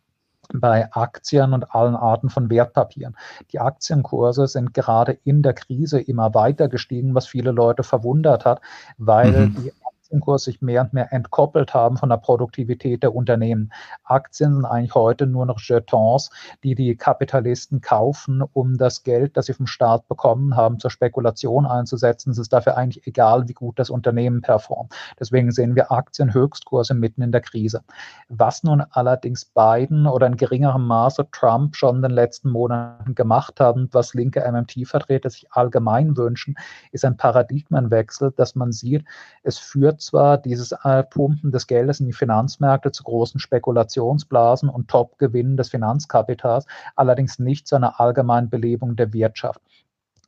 bei 0.53 0.93
Aktien 0.93 1.53
und 1.53 1.75
allen 1.75 1.95
Arten 1.95 2.29
von 2.29 2.51
Wertpapieren. 2.51 3.17
Die 3.53 3.61
Aktienkurse 3.61 4.47
sind 4.47 4.75
gerade 4.75 5.19
in 5.25 5.43
der 5.43 5.55
Krise 5.55 6.01
immer 6.01 6.35
weiter 6.35 6.69
gestiegen, 6.69 7.15
was 7.15 7.27
viele 7.27 7.53
Leute 7.53 7.83
verwundert 7.83 8.45
hat, 8.45 8.61
weil 8.99 9.33
mhm. 9.33 9.55
die 9.55 9.73
Aktienkurs 10.13 10.45
sich 10.45 10.61
mehr 10.61 10.83
und 10.83 10.93
mehr 10.93 11.11
entkoppelt 11.11 11.73
haben 11.73 11.97
von 11.97 12.11
der 12.11 12.19
Produktivität 12.19 13.03
der 13.03 13.15
Unternehmen. 13.15 13.73
Aktien 14.05 14.55
sind 14.55 14.67
eigentlich 14.67 14.95
heute 14.95 15.27
nur 15.27 15.47
noch 15.47 15.59
Jetons, 15.59 16.31
die 16.63 16.75
die 16.75 16.97
Kapitalisten 16.97 17.81
kaufen, 17.81 18.43
um 18.53 18.77
das 18.77 19.05
Geld, 19.05 19.39
das 19.39 19.47
sie 19.47 19.55
vom 19.55 19.67
Staat 19.67 20.07
bekommen 20.09 20.55
haben, 20.55 20.79
zur 20.79 20.91
Spekulation 20.91 21.65
einzusetzen. 21.65 22.31
Es 22.31 22.39
ist 22.39 22.53
dafür 22.53 22.77
eigentlich 22.77 23.07
egal, 23.07 23.49
wie 23.49 23.55
gut 23.55 23.79
das 23.79 23.89
Unternehmen 23.89 24.43
performt. 24.43 24.95
Deswegen 25.19 25.51
sehen 25.51 25.75
wir 25.77 25.91
Aktienhöchstkurse 25.91 26.93
mitten 26.93 27.23
in 27.23 27.33
der 27.33 27.41
Krise. 27.41 27.83
Was 28.29 28.63
nun 28.65 28.83
allerdings 28.91 29.47
Biden 29.47 30.07
oder 30.07 30.27
in 30.27 30.37
geringerem 30.37 30.87
Maße 30.87 31.27
Trump 31.33 31.75
schon 31.75 31.97
in 31.97 32.03
den 32.03 32.11
letzten 32.11 32.51
Monaten 32.51 33.15
gemacht 33.15 33.61
haben, 33.61 33.89
was 33.93 34.13
linke 34.13 34.41
MMT-Vertreter 34.41 35.31
sich 35.31 35.51
allgemein 35.53 36.19
wünschen, 36.19 36.57
ist 36.91 37.07
ein 37.07 37.17
Paradigmenwechsel, 37.17 38.33
dass 38.37 38.55
man 38.55 38.73
sieht, 38.73 39.07
es 39.43 39.59
führt 39.59 40.02
zwar 40.05 40.39
dieses 40.39 40.73
äh, 40.73 41.03
Pumpen 41.05 41.51
des 41.51 41.67
Geldes 41.67 42.01
in 42.01 42.07
die 42.07 42.13
Finanzmärkte 42.13 42.93
zu 42.93 43.03
großen 43.05 43.41
Spekulationsblasen 43.41 44.69
und 44.69 44.89
Topgewinnen 44.89 45.57
des 45.57 45.71
Finanzkapitals, 45.71 46.67
allerdings 46.97 47.39
nicht 47.39 47.67
zu 47.67 47.77
einer 47.77 48.01
allgemeinen 48.01 48.51
Belebung 48.51 48.97
der 48.97 49.13
Wirtschaft. 49.13 49.61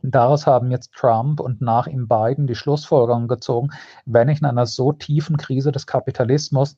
Daraus 0.03 0.47
haben 0.47 0.71
jetzt 0.71 0.93
Trump 0.93 1.41
und 1.41 1.63
nach 1.63 1.87
ihm 1.87 2.09
Biden 2.09 2.47
die 2.47 2.55
Schlussfolgerung 2.55 3.27
gezogen, 3.27 3.71
wenn 4.05 4.29
ich 4.29 4.41
in 4.41 4.47
einer 4.47 4.67
so 4.67 4.93
tiefen 4.93 5.39
Krise 5.39 5.73
des 5.73 5.87
Kapitalismus 5.87 6.77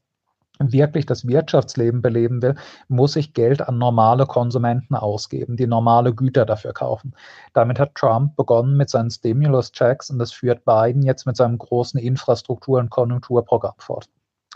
wirklich 0.59 1.07
das 1.07 1.27
Wirtschaftsleben 1.27 2.03
beleben 2.03 2.43
will, 2.43 2.55
muss 2.89 3.17
ich 3.17 3.35
Geld 3.35 3.67
an 3.67 3.79
normale 3.79 4.27
Konsumenten 4.27 4.95
ausgeben, 4.95 5.57
die 5.57 5.67
normale 5.67 6.15
Güter 6.15 6.45
dafür 6.47 6.73
kaufen. 6.73 7.15
Damit 7.53 7.79
hat 7.79 7.95
Trump 7.95 8.37
begonnen 8.37 8.77
mit 8.77 8.91
seinen 8.91 9.11
Stimulus-Checks 9.11 10.11
und 10.11 10.19
das 10.19 10.33
führt 10.33 10.65
Biden 10.65 11.03
jetzt 11.03 11.27
mit 11.27 11.37
seinem 11.37 11.59
großen 11.59 12.01
Infrastruktur- 12.01 12.79
und 12.79 12.91
Konjunkturprogramm 12.91 13.75
fort. 13.79 14.09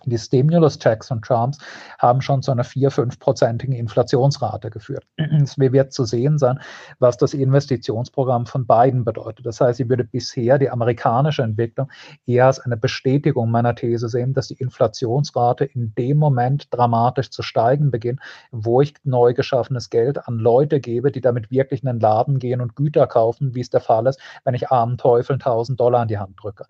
Die 0.05 0.19
Stimulus-Checks 0.19 1.09
von 1.09 1.23
Trumps 1.23 1.59
haben 1.99 2.21
schon 2.21 2.43
zu 2.43 2.53
einer 2.53 2.65
4-5-prozentigen 2.65 3.75
Inflationsrate 3.75 4.71
geführt. 4.71 5.05
Es 5.17 5.59
wird 5.59 5.93
zu 5.93 6.05
sehen 6.05 6.39
sein, 6.39 6.61
was 6.99 7.17
das 7.17 7.35
Investitionsprogramm 7.35 8.47
von 8.47 8.67
Biden 8.67 9.05
bedeutet. 9.05 9.47
Das 9.47 9.61
heißt, 9.61 9.81
ich 9.81 9.89
würde 9.89 10.05
bisher 10.05 10.59
die 10.59 10.71
amerikanische 10.71 11.43
Entwicklung 11.43 11.91
eher 12.27 12.47
als 12.47 12.61
eine 12.61 12.77
Bestätigung 12.77 13.51
meiner 13.51 13.75
These 13.75 14.09
sehen, 14.09 14.33
dass 14.33 14.49
die 14.49 14.55
Inflationsrate 14.55 15.65
in 15.65 15.95
dem 15.97 16.19
Moment 16.19 16.69
dramatisch 16.71 17.31
zu 17.31 17.43
steigen 17.43 17.91
beginnt, 17.91 18.21
wo 18.51 18.81
ich 18.81 18.95
neu 19.05 19.35
geschaffenes 19.35 19.91
Geld 19.91 20.27
an 20.27 20.39
Leute 20.39 20.81
gebe, 20.81 21.11
die 21.11 21.21
damit 21.21 21.51
wirklich 21.51 21.83
in 21.83 21.87
den 21.87 22.01
Laden 22.01 22.39
gehen 22.39 22.61
und 22.61 22.77
Güter 22.77 23.07
kaufen, 23.07 23.55
wie 23.55 23.61
es 23.61 23.71
der 23.71 23.81
Fall 23.81 24.07
ist, 24.07 24.21
wenn 24.45 24.55
ich 24.55 24.71
armen 24.71 24.99
Teufeln 24.99 25.41
1000 25.41 25.79
Dollar 25.79 26.03
in 26.03 26.09
die 26.09 26.19
Hand 26.19 26.37
drücke. 26.41 26.65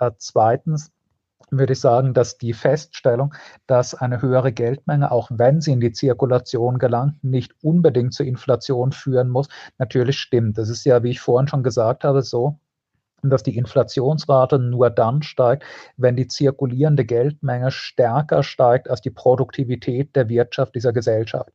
Äh, 0.00 0.12
zweitens, 0.18 0.92
würde 1.52 1.74
ich 1.74 1.80
sagen, 1.80 2.14
dass 2.14 2.38
die 2.38 2.52
Feststellung, 2.52 3.34
dass 3.66 3.94
eine 3.94 4.22
höhere 4.22 4.52
Geldmenge, 4.52 5.12
auch 5.12 5.30
wenn 5.32 5.60
sie 5.60 5.72
in 5.72 5.80
die 5.80 5.92
Zirkulation 5.92 6.78
gelangt, 6.78 7.22
nicht 7.22 7.54
unbedingt 7.62 8.14
zur 8.14 8.26
Inflation 8.26 8.92
führen 8.92 9.28
muss, 9.28 9.48
natürlich 9.78 10.18
stimmt. 10.18 10.58
Das 10.58 10.68
ist 10.68 10.84
ja, 10.84 11.02
wie 11.02 11.10
ich 11.10 11.20
vorhin 11.20 11.48
schon 11.48 11.62
gesagt 11.62 12.04
habe, 12.04 12.22
so, 12.22 12.58
dass 13.30 13.42
die 13.42 13.56
Inflationsrate 13.56 14.58
nur 14.58 14.90
dann 14.90 15.22
steigt, 15.22 15.64
wenn 15.96 16.16
die 16.16 16.26
zirkulierende 16.26 17.04
Geldmenge 17.04 17.70
stärker 17.70 18.42
steigt 18.42 18.90
als 18.90 19.00
die 19.00 19.10
Produktivität 19.10 20.14
der 20.16 20.28
Wirtschaft 20.28 20.74
dieser 20.74 20.92
Gesellschaft. 20.92 21.50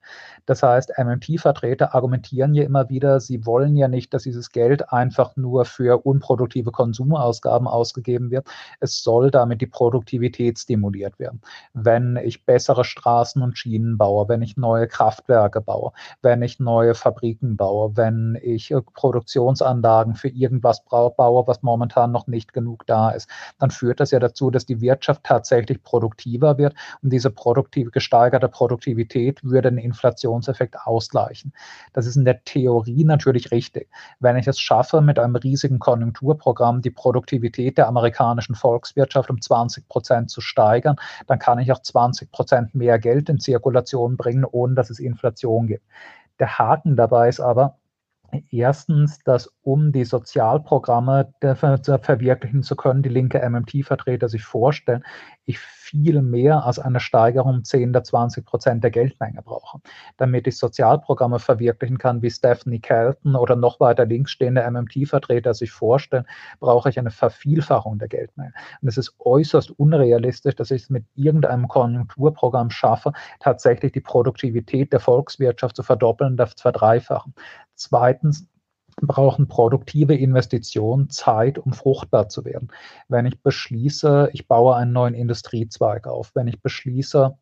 Das 0.45 0.63
heißt, 0.63 0.93
MMT-Vertreter 0.97 1.93
argumentieren 1.93 2.53
ja 2.53 2.63
immer 2.63 2.89
wieder, 2.89 3.20
sie 3.20 3.45
wollen 3.45 3.76
ja 3.76 3.88
nicht, 3.88 4.13
dass 4.13 4.24
dieses 4.24 4.51
Geld 4.51 4.93
einfach 4.93 5.36
nur 5.36 5.65
für 5.65 6.05
unproduktive 6.05 6.72
Konsumausgaben 6.72 7.68
ausgegeben 7.68 8.32
wird. 8.32 8.47
Es 8.80 9.03
soll 9.03 9.30
damit 9.30 9.61
die 9.61 9.68
Produktivität 9.68 10.57
stimuliert 10.57 11.20
werden. 11.20 11.41
Wenn 11.74 12.18
ich 12.18 12.45
bessere 12.45 12.86
Straßen 12.86 13.41
und 13.41 13.57
Schienen 13.57 13.97
baue, 13.97 14.30
wenn 14.30 14.41
ich 14.41 14.55
neue 14.57 14.88
Kraftwerke 14.88 15.61
baue, 15.61 15.91
wenn 16.22 16.41
ich 16.41 16.59
neue 16.59 16.95
Fabriken 16.95 17.57
baue, 17.57 17.97
wenn 17.97 18.38
ich 18.41 18.74
Produktionsanlagen 18.93 20.15
für 20.15 20.30
irgendwas 20.30 20.84
baue, 20.86 21.47
was 21.47 21.57
was 21.58 21.64
momentan 21.64 22.12
noch 22.12 22.28
nicht 22.28 22.53
genug 22.53 22.86
da 22.86 23.10
ist, 23.12 23.30
dann 23.60 23.72
führt 23.72 23.99
das 23.99 24.12
ja 24.12 24.20
dazu, 24.20 24.51
dass 24.51 24.66
die 24.66 24.82
Wirtschaft 24.82 25.24
tatsächlich 25.24 25.82
produktiver 25.84 26.58
wird 26.58 26.76
und 27.01 27.12
diese 27.12 27.30
produktive, 27.30 27.91
gesteigerte 27.91 28.47
Produktivität 28.47 29.43
würde 29.43 29.70
den 29.70 29.78
Inflationseffekt 29.78 30.78
ausgleichen. 30.86 31.53
Das 31.93 32.05
ist 32.05 32.16
in 32.16 32.26
der 32.26 32.43
Theorie 32.43 33.03
natürlich 33.03 33.51
richtig. 33.51 33.89
Wenn 34.20 34.38
ich 34.38 34.47
es 34.47 34.60
schaffe, 34.60 35.01
mit 35.01 35.20
einem 35.20 35.36
riesigen 35.36 35.80
Konjunkturprogramm 35.80 36.82
die 36.82 36.91
Produktivität 36.91 37.78
der 37.78 37.88
amerikanischen 37.88 38.55
Volkswirtschaft 38.55 39.30
um 39.30 39.41
20 39.41 39.88
Prozent 39.88 40.30
zu 40.30 40.41
steigern, 40.41 40.97
dann 41.28 41.39
kann 41.39 41.60
ich 41.60 41.72
auch 41.72 41.82
20 41.82 42.32
Prozent 42.32 42.76
mehr 42.76 42.99
Geld 42.99 43.30
in 43.30 43.39
Zirkulation 43.39 44.18
bringen, 44.18 44.45
ohne 44.45 44.76
dass 44.76 44.89
es 44.89 44.99
Inflation 44.99 45.68
gibt. 45.68 45.84
Der 46.39 46.60
Haken 46.60 46.95
dabei 46.95 47.30
ist 47.30 47.39
aber, 47.39 47.78
Erstens, 48.51 49.19
dass 49.23 49.49
um 49.61 49.91
die 49.91 50.03
Sozialprogramme 50.03 51.34
verwirklichen 51.41 52.61
zu 52.61 52.75
können, 52.75 53.01
die 53.01 53.09
linke 53.09 53.39
MMT-Vertreter 53.39 54.28
sich 54.28 54.43
vorstellen, 54.43 55.03
ich 55.45 55.59
viel 55.59 56.21
mehr 56.21 56.65
als 56.65 56.78
eine 56.78 56.99
Steigerung 56.99 57.55
um 57.55 57.63
10 57.63 57.91
oder 57.91 58.03
20 58.03 58.45
Prozent 58.45 58.84
der 58.84 58.91
Geldmenge 58.91 59.41
brauche. 59.41 59.80
Damit 60.17 60.45
ich 60.45 60.57
Sozialprogramme 60.57 61.39
verwirklichen 61.39 61.97
kann, 61.97 62.21
wie 62.21 62.30
Stephanie 62.30 62.82
Kelton 62.82 63.38
oder 63.38 63.55
noch 63.55 63.80
weiter 63.80 64.05
links 64.05 64.32
stehende 64.32 64.69
MMT-Vertreter 64.69 65.53
sich 65.53 65.71
vorstellen, 65.71 66.25
brauche 66.59 66.89
ich 66.89 66.99
eine 66.99 67.11
Vervielfachung 67.11 67.97
der 67.97 68.09
Geldmenge. 68.09 68.51
Und 68.82 68.89
es 68.89 68.97
ist 68.97 69.15
äußerst 69.19 69.71
unrealistisch, 69.80 70.55
dass 70.55 70.71
ich 70.71 70.84
es 70.84 70.89
mit 70.89 71.05
irgendeinem 71.15 71.69
Konjunkturprogramm 71.69 72.69
schaffe, 72.69 73.13
tatsächlich 73.39 73.93
die 73.93 74.01
Produktivität 74.01 74.91
der 74.91 74.99
Volkswirtschaft 74.99 75.78
zu 75.78 75.84
verdoppeln, 75.84 76.36
das 76.36 76.55
zu 76.55 76.63
verdreifachen. 76.63 77.34
Zweitens, 77.78 78.47
brauchen 79.01 79.47
produktive 79.47 80.15
Investitionen 80.15 81.09
Zeit, 81.09 81.59
um 81.59 81.71
fruchtbar 81.71 82.30
zu 82.30 82.45
werden. 82.45 82.69
Wenn 83.07 83.28
ich 83.28 83.41
beschließe, 83.41 84.32
ich 84.34 84.47
baue 84.47 84.75
einen 84.75 84.91
neuen 84.91 85.13
Industriezweig 85.13 86.07
auf, 86.07 86.32
wenn 86.34 86.47
ich 86.47 86.61
beschließe, 86.61 87.38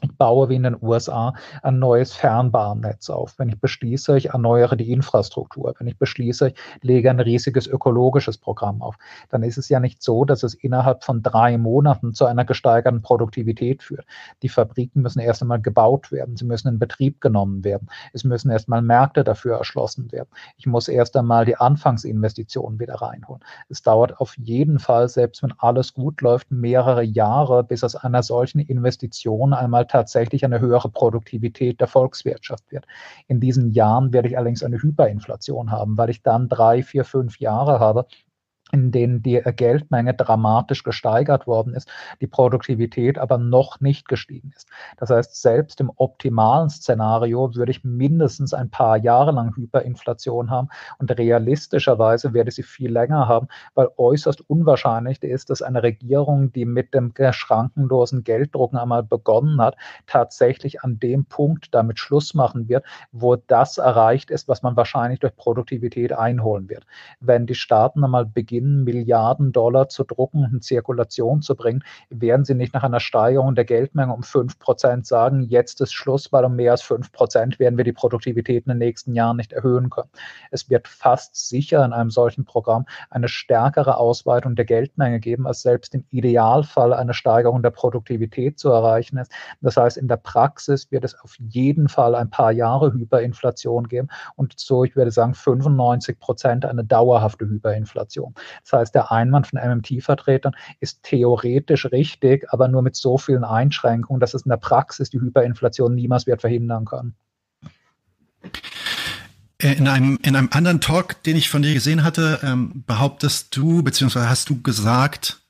ich 0.00 0.16
baue 0.16 0.48
wie 0.48 0.54
in 0.54 0.62
den 0.62 0.76
USA 0.80 1.34
ein 1.62 1.80
neues 1.80 2.12
Fernbahnnetz 2.12 3.10
auf. 3.10 3.38
Wenn 3.38 3.48
ich 3.48 3.60
beschließe, 3.60 4.16
ich 4.16 4.26
erneuere 4.26 4.76
die 4.76 4.92
Infrastruktur. 4.92 5.74
Wenn 5.78 5.88
ich 5.88 5.98
beschließe, 5.98 6.48
ich 6.48 6.54
lege 6.82 7.10
ein 7.10 7.18
riesiges 7.18 7.66
ökologisches 7.66 8.38
Programm 8.38 8.80
auf, 8.80 8.96
dann 9.28 9.42
ist 9.42 9.58
es 9.58 9.68
ja 9.68 9.80
nicht 9.80 10.02
so, 10.02 10.24
dass 10.24 10.44
es 10.44 10.54
innerhalb 10.54 11.02
von 11.02 11.22
drei 11.22 11.58
Monaten 11.58 12.14
zu 12.14 12.26
einer 12.26 12.44
gesteigerten 12.44 13.02
Produktivität 13.02 13.82
führt. 13.82 14.06
Die 14.42 14.48
Fabriken 14.48 15.02
müssen 15.02 15.18
erst 15.18 15.42
einmal 15.42 15.60
gebaut 15.60 16.12
werden. 16.12 16.36
Sie 16.36 16.44
müssen 16.44 16.68
in 16.68 16.78
Betrieb 16.78 17.20
genommen 17.20 17.64
werden. 17.64 17.88
Es 18.12 18.22
müssen 18.22 18.50
erst 18.50 18.68
einmal 18.68 18.82
Märkte 18.82 19.24
dafür 19.24 19.56
erschlossen 19.56 20.12
werden. 20.12 20.28
Ich 20.56 20.66
muss 20.66 20.86
erst 20.86 21.16
einmal 21.16 21.44
die 21.44 21.56
Anfangsinvestitionen 21.56 22.78
wieder 22.78 22.94
reinholen. 22.94 23.42
Es 23.68 23.82
dauert 23.82 24.20
auf 24.20 24.36
jeden 24.38 24.78
Fall, 24.78 25.08
selbst 25.08 25.42
wenn 25.42 25.54
alles 25.58 25.92
gut 25.92 26.20
läuft, 26.20 26.52
mehrere 26.52 27.02
Jahre, 27.02 27.64
bis 27.64 27.82
aus 27.82 27.96
einer 27.96 28.22
solchen 28.22 28.60
Investition 28.60 29.52
einmal 29.52 29.87
tatsächlich 29.88 30.44
eine 30.44 30.60
höhere 30.60 30.88
Produktivität 30.88 31.80
der 31.80 31.88
Volkswirtschaft 31.88 32.70
wird. 32.70 32.86
In 33.26 33.40
diesen 33.40 33.72
Jahren 33.72 34.12
werde 34.12 34.28
ich 34.28 34.36
allerdings 34.36 34.62
eine 34.62 34.80
Hyperinflation 34.80 35.70
haben, 35.70 35.98
weil 35.98 36.10
ich 36.10 36.22
dann 36.22 36.48
drei, 36.48 36.82
vier, 36.82 37.04
fünf 37.04 37.38
Jahre 37.38 37.80
habe, 37.80 38.06
in 38.72 38.90
denen 38.90 39.22
die 39.22 39.40
Geldmenge 39.56 40.14
dramatisch 40.14 40.82
gesteigert 40.82 41.46
worden 41.46 41.74
ist, 41.74 41.88
die 42.20 42.26
Produktivität 42.26 43.18
aber 43.18 43.38
noch 43.38 43.80
nicht 43.80 44.08
gestiegen 44.08 44.52
ist. 44.56 44.68
Das 44.96 45.10
heißt, 45.10 45.40
selbst 45.40 45.80
im 45.80 45.90
optimalen 45.96 46.70
Szenario 46.70 47.54
würde 47.54 47.70
ich 47.70 47.84
mindestens 47.84 48.52
ein 48.52 48.70
paar 48.70 48.96
Jahre 48.96 49.32
lang 49.32 49.54
Hyperinflation 49.56 50.50
haben 50.50 50.68
und 50.98 51.16
realistischerweise 51.16 52.34
werde 52.34 52.50
sie 52.50 52.62
viel 52.62 52.92
länger 52.92 53.28
haben, 53.28 53.48
weil 53.74 53.88
äußerst 53.96 54.48
unwahrscheinlich 54.48 55.22
ist, 55.22 55.50
dass 55.50 55.62
eine 55.62 55.82
Regierung, 55.82 56.52
die 56.52 56.64
mit 56.64 56.94
dem 56.94 57.12
schrankenlosen 57.30 58.24
Gelddrucken 58.24 58.78
einmal 58.78 59.02
begonnen 59.02 59.60
hat, 59.60 59.76
tatsächlich 60.06 60.82
an 60.82 60.98
dem 60.98 61.24
Punkt 61.24 61.74
damit 61.74 61.98
Schluss 61.98 62.34
machen 62.34 62.68
wird, 62.68 62.84
wo 63.12 63.36
das 63.36 63.78
erreicht 63.78 64.30
ist, 64.30 64.48
was 64.48 64.62
man 64.62 64.76
wahrscheinlich 64.76 65.20
durch 65.20 65.36
Produktivität 65.36 66.12
einholen 66.12 66.68
wird. 66.68 66.86
Wenn 67.20 67.46
die 67.46 67.54
Staaten 67.54 68.04
einmal 68.04 68.26
beginnen, 68.26 68.57
beginnen, 68.58 68.84
Milliarden 68.84 69.52
Dollar 69.52 69.88
zu 69.88 70.04
drucken 70.04 70.44
und 70.44 70.52
in 70.52 70.60
Zirkulation 70.60 71.42
zu 71.42 71.54
bringen, 71.54 71.84
werden 72.10 72.44
sie 72.44 72.54
nicht 72.54 72.74
nach 72.74 72.82
einer 72.82 73.00
Steigerung 73.00 73.54
der 73.54 73.64
Geldmenge 73.64 74.12
um 74.12 74.22
5 74.22 74.58
Prozent 74.58 75.06
sagen, 75.06 75.42
jetzt 75.42 75.80
ist 75.80 75.92
Schluss, 75.92 76.32
weil 76.32 76.44
um 76.44 76.56
mehr 76.56 76.72
als 76.72 76.82
5 76.82 77.12
Prozent 77.12 77.58
werden 77.58 77.76
wir 77.76 77.84
die 77.84 77.92
Produktivität 77.92 78.66
in 78.66 78.70
den 78.70 78.78
nächsten 78.78 79.14
Jahren 79.14 79.36
nicht 79.36 79.52
erhöhen 79.52 79.90
können. 79.90 80.10
Es 80.50 80.68
wird 80.70 80.88
fast 80.88 81.48
sicher 81.48 81.84
in 81.84 81.92
einem 81.92 82.10
solchen 82.10 82.44
Programm 82.44 82.86
eine 83.10 83.28
stärkere 83.28 83.96
Ausweitung 83.96 84.56
der 84.56 84.64
Geldmenge 84.64 85.20
geben, 85.20 85.46
als 85.46 85.62
selbst 85.62 85.94
im 85.94 86.04
Idealfall 86.10 86.92
eine 86.92 87.14
Steigerung 87.14 87.62
der 87.62 87.70
Produktivität 87.70 88.58
zu 88.58 88.70
erreichen 88.70 89.18
ist. 89.18 89.30
Das 89.60 89.76
heißt, 89.76 89.96
in 89.96 90.08
der 90.08 90.16
Praxis 90.16 90.90
wird 90.90 91.04
es 91.04 91.18
auf 91.20 91.36
jeden 91.38 91.88
Fall 91.88 92.14
ein 92.14 92.30
paar 92.30 92.52
Jahre 92.52 92.92
Hyperinflation 92.92 93.88
geben 93.88 94.08
und 94.36 94.58
so, 94.58 94.84
ich 94.84 94.96
würde 94.96 95.10
sagen, 95.10 95.34
95 95.34 96.18
Prozent 96.18 96.64
eine 96.64 96.84
dauerhafte 96.84 97.46
Hyperinflation. 97.46 98.34
Das 98.62 98.72
heißt, 98.72 98.94
der 98.94 99.10
Einwand 99.10 99.46
von 99.46 99.58
MMT-Vertretern 99.58 100.54
ist 100.80 101.02
theoretisch 101.02 101.86
richtig, 101.86 102.46
aber 102.52 102.68
nur 102.68 102.82
mit 102.82 102.96
so 102.96 103.18
vielen 103.18 103.44
Einschränkungen, 103.44 104.20
dass 104.20 104.34
es 104.34 104.42
in 104.42 104.50
der 104.50 104.56
Praxis 104.56 105.10
die 105.10 105.20
Hyperinflation 105.20 105.94
niemals 105.94 106.26
wird 106.26 106.40
verhindern 106.40 106.84
kann. 106.84 107.14
Äh, 109.60 109.74
in 109.74 109.88
einem, 109.88 110.18
in 110.22 110.36
einem 110.36 110.48
anderen 110.52 110.80
Talk, 110.80 111.22
den 111.24 111.36
ich 111.36 111.48
von 111.48 111.62
dir 111.62 111.74
gesehen 111.74 112.04
hatte, 112.04 112.40
ähm, 112.42 112.84
behauptest 112.86 113.56
du, 113.56 113.82
beziehungsweise 113.82 114.28
hast 114.28 114.48
du 114.48 114.62
gesagt, 114.62 115.40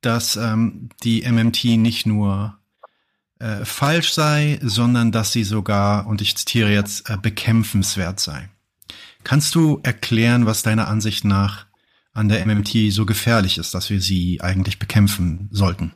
dass 0.00 0.36
ähm, 0.36 0.88
die 1.02 1.22
MMT 1.30 1.64
nicht 1.76 2.06
nur 2.06 2.58
äh, 3.38 3.64
falsch 3.64 4.12
sei, 4.12 4.58
sondern 4.62 5.12
dass 5.12 5.32
sie 5.32 5.44
sogar, 5.44 6.06
und 6.06 6.20
ich 6.20 6.36
zitiere 6.36 6.72
jetzt, 6.72 7.08
äh, 7.10 7.16
bekämpfenswert 7.16 8.20
sei. 8.20 8.48
Kannst 9.24 9.54
du 9.54 9.80
erklären, 9.82 10.46
was 10.46 10.62
deiner 10.62 10.88
Ansicht 10.88 11.24
nach 11.24 11.66
an 12.12 12.28
der 12.28 12.44
MMT 12.46 12.90
so 12.90 13.06
gefährlich 13.06 13.58
ist, 13.58 13.74
dass 13.74 13.90
wir 13.90 14.00
sie 14.00 14.40
eigentlich 14.40 14.78
bekämpfen 14.78 15.48
sollten? 15.50 15.92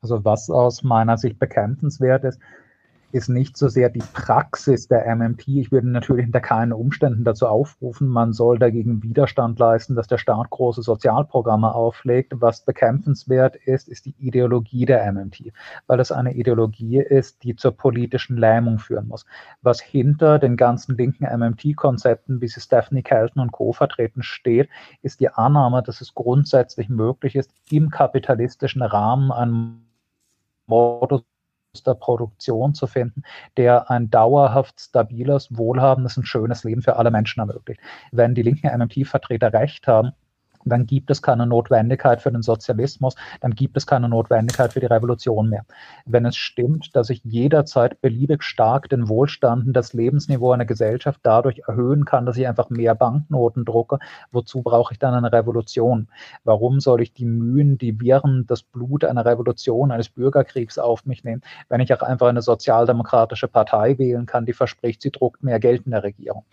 Also 0.00 0.24
was 0.24 0.50
aus 0.50 0.82
meiner 0.82 1.16
Sicht 1.16 1.38
bekämpfenswert 1.38 2.24
ist, 2.24 2.38
ist 3.14 3.28
nicht 3.28 3.56
so 3.56 3.68
sehr 3.68 3.90
die 3.90 4.02
Praxis 4.12 4.88
der 4.88 5.06
MMT. 5.14 5.46
Ich 5.46 5.70
würde 5.70 5.88
natürlich 5.88 6.26
unter 6.26 6.40
keinen 6.40 6.72
Umständen 6.72 7.22
dazu 7.22 7.46
aufrufen, 7.46 8.08
man 8.08 8.32
soll 8.32 8.58
dagegen 8.58 9.04
Widerstand 9.04 9.56
leisten, 9.60 9.94
dass 9.94 10.08
der 10.08 10.18
Staat 10.18 10.50
große 10.50 10.82
Sozialprogramme 10.82 11.72
auflegt. 11.72 12.32
Was 12.40 12.64
bekämpfenswert 12.64 13.54
ist, 13.54 13.88
ist 13.88 14.06
die 14.06 14.16
Ideologie 14.18 14.84
der 14.84 15.12
MMT, 15.12 15.52
weil 15.86 16.00
es 16.00 16.10
eine 16.10 16.34
Ideologie 16.34 16.98
ist, 16.98 17.44
die 17.44 17.54
zur 17.54 17.76
politischen 17.76 18.36
Lähmung 18.36 18.80
führen 18.80 19.06
muss. 19.06 19.26
Was 19.62 19.80
hinter 19.80 20.40
den 20.40 20.56
ganzen 20.56 20.96
linken 20.96 21.24
MMT-Konzepten, 21.24 22.40
wie 22.40 22.48
sie 22.48 22.60
Stephanie 22.60 23.04
Kelton 23.04 23.40
und 23.40 23.52
Co. 23.52 23.72
vertreten, 23.72 24.24
steht, 24.24 24.68
ist 25.02 25.20
die 25.20 25.28
Annahme, 25.28 25.84
dass 25.84 26.00
es 26.00 26.14
grundsätzlich 26.14 26.88
möglich 26.88 27.36
ist, 27.36 27.52
im 27.70 27.90
kapitalistischen 27.90 28.82
Rahmen 28.82 29.30
einen 29.30 29.86
Modus 30.66 31.22
der 31.82 31.94
Produktion 31.94 32.74
zu 32.74 32.86
finden, 32.86 33.22
der 33.56 33.90
ein 33.90 34.10
dauerhaft 34.10 34.80
stabiles, 34.80 35.48
wohlhabendes 35.50 36.16
und 36.16 36.26
schönes 36.26 36.64
Leben 36.64 36.82
für 36.82 36.96
alle 36.96 37.10
Menschen 37.10 37.40
ermöglicht. 37.40 37.80
Wenn 38.12 38.34
die 38.34 38.42
linken 38.42 38.66
MMT-Vertreter 38.66 39.52
recht 39.52 39.86
haben, 39.86 40.12
dann 40.64 40.86
gibt 40.86 41.10
es 41.10 41.22
keine 41.22 41.46
Notwendigkeit 41.46 42.22
für 42.22 42.32
den 42.32 42.42
Sozialismus, 42.42 43.14
dann 43.40 43.54
gibt 43.54 43.76
es 43.76 43.86
keine 43.86 44.08
Notwendigkeit 44.08 44.72
für 44.72 44.80
die 44.80 44.86
Revolution 44.86 45.48
mehr. 45.48 45.64
Wenn 46.06 46.26
es 46.26 46.36
stimmt, 46.36 46.94
dass 46.96 47.10
ich 47.10 47.22
jederzeit 47.24 48.00
beliebig 48.00 48.42
stark 48.42 48.88
den 48.88 49.08
Wohlstand 49.08 49.66
und 49.66 49.72
das 49.72 49.92
Lebensniveau 49.92 50.52
einer 50.52 50.64
Gesellschaft 50.64 51.20
dadurch 51.22 51.62
erhöhen 51.66 52.04
kann, 52.04 52.26
dass 52.26 52.36
ich 52.36 52.46
einfach 52.46 52.70
mehr 52.70 52.94
Banknoten 52.94 53.64
drucke, 53.64 53.98
wozu 54.32 54.62
brauche 54.62 54.92
ich 54.92 54.98
dann 54.98 55.14
eine 55.14 55.32
Revolution? 55.32 56.08
Warum 56.44 56.80
soll 56.80 57.02
ich 57.02 57.12
die 57.12 57.24
Mühen, 57.24 57.78
die 57.78 58.00
Viren, 58.00 58.46
das 58.46 58.62
Blut 58.62 59.04
einer 59.04 59.24
Revolution, 59.24 59.90
eines 59.90 60.08
Bürgerkriegs 60.08 60.78
auf 60.78 61.04
mich 61.06 61.24
nehmen, 61.24 61.42
wenn 61.68 61.80
ich 61.80 61.92
auch 61.92 62.02
einfach 62.02 62.28
eine 62.28 62.42
sozialdemokratische 62.42 63.48
Partei 63.48 63.98
wählen 63.98 64.26
kann, 64.26 64.46
die 64.46 64.52
verspricht, 64.52 65.02
sie 65.02 65.10
druckt 65.10 65.42
mehr 65.42 65.60
Geld 65.60 65.86
in 65.86 65.92
der 65.92 66.02
Regierung? 66.02 66.44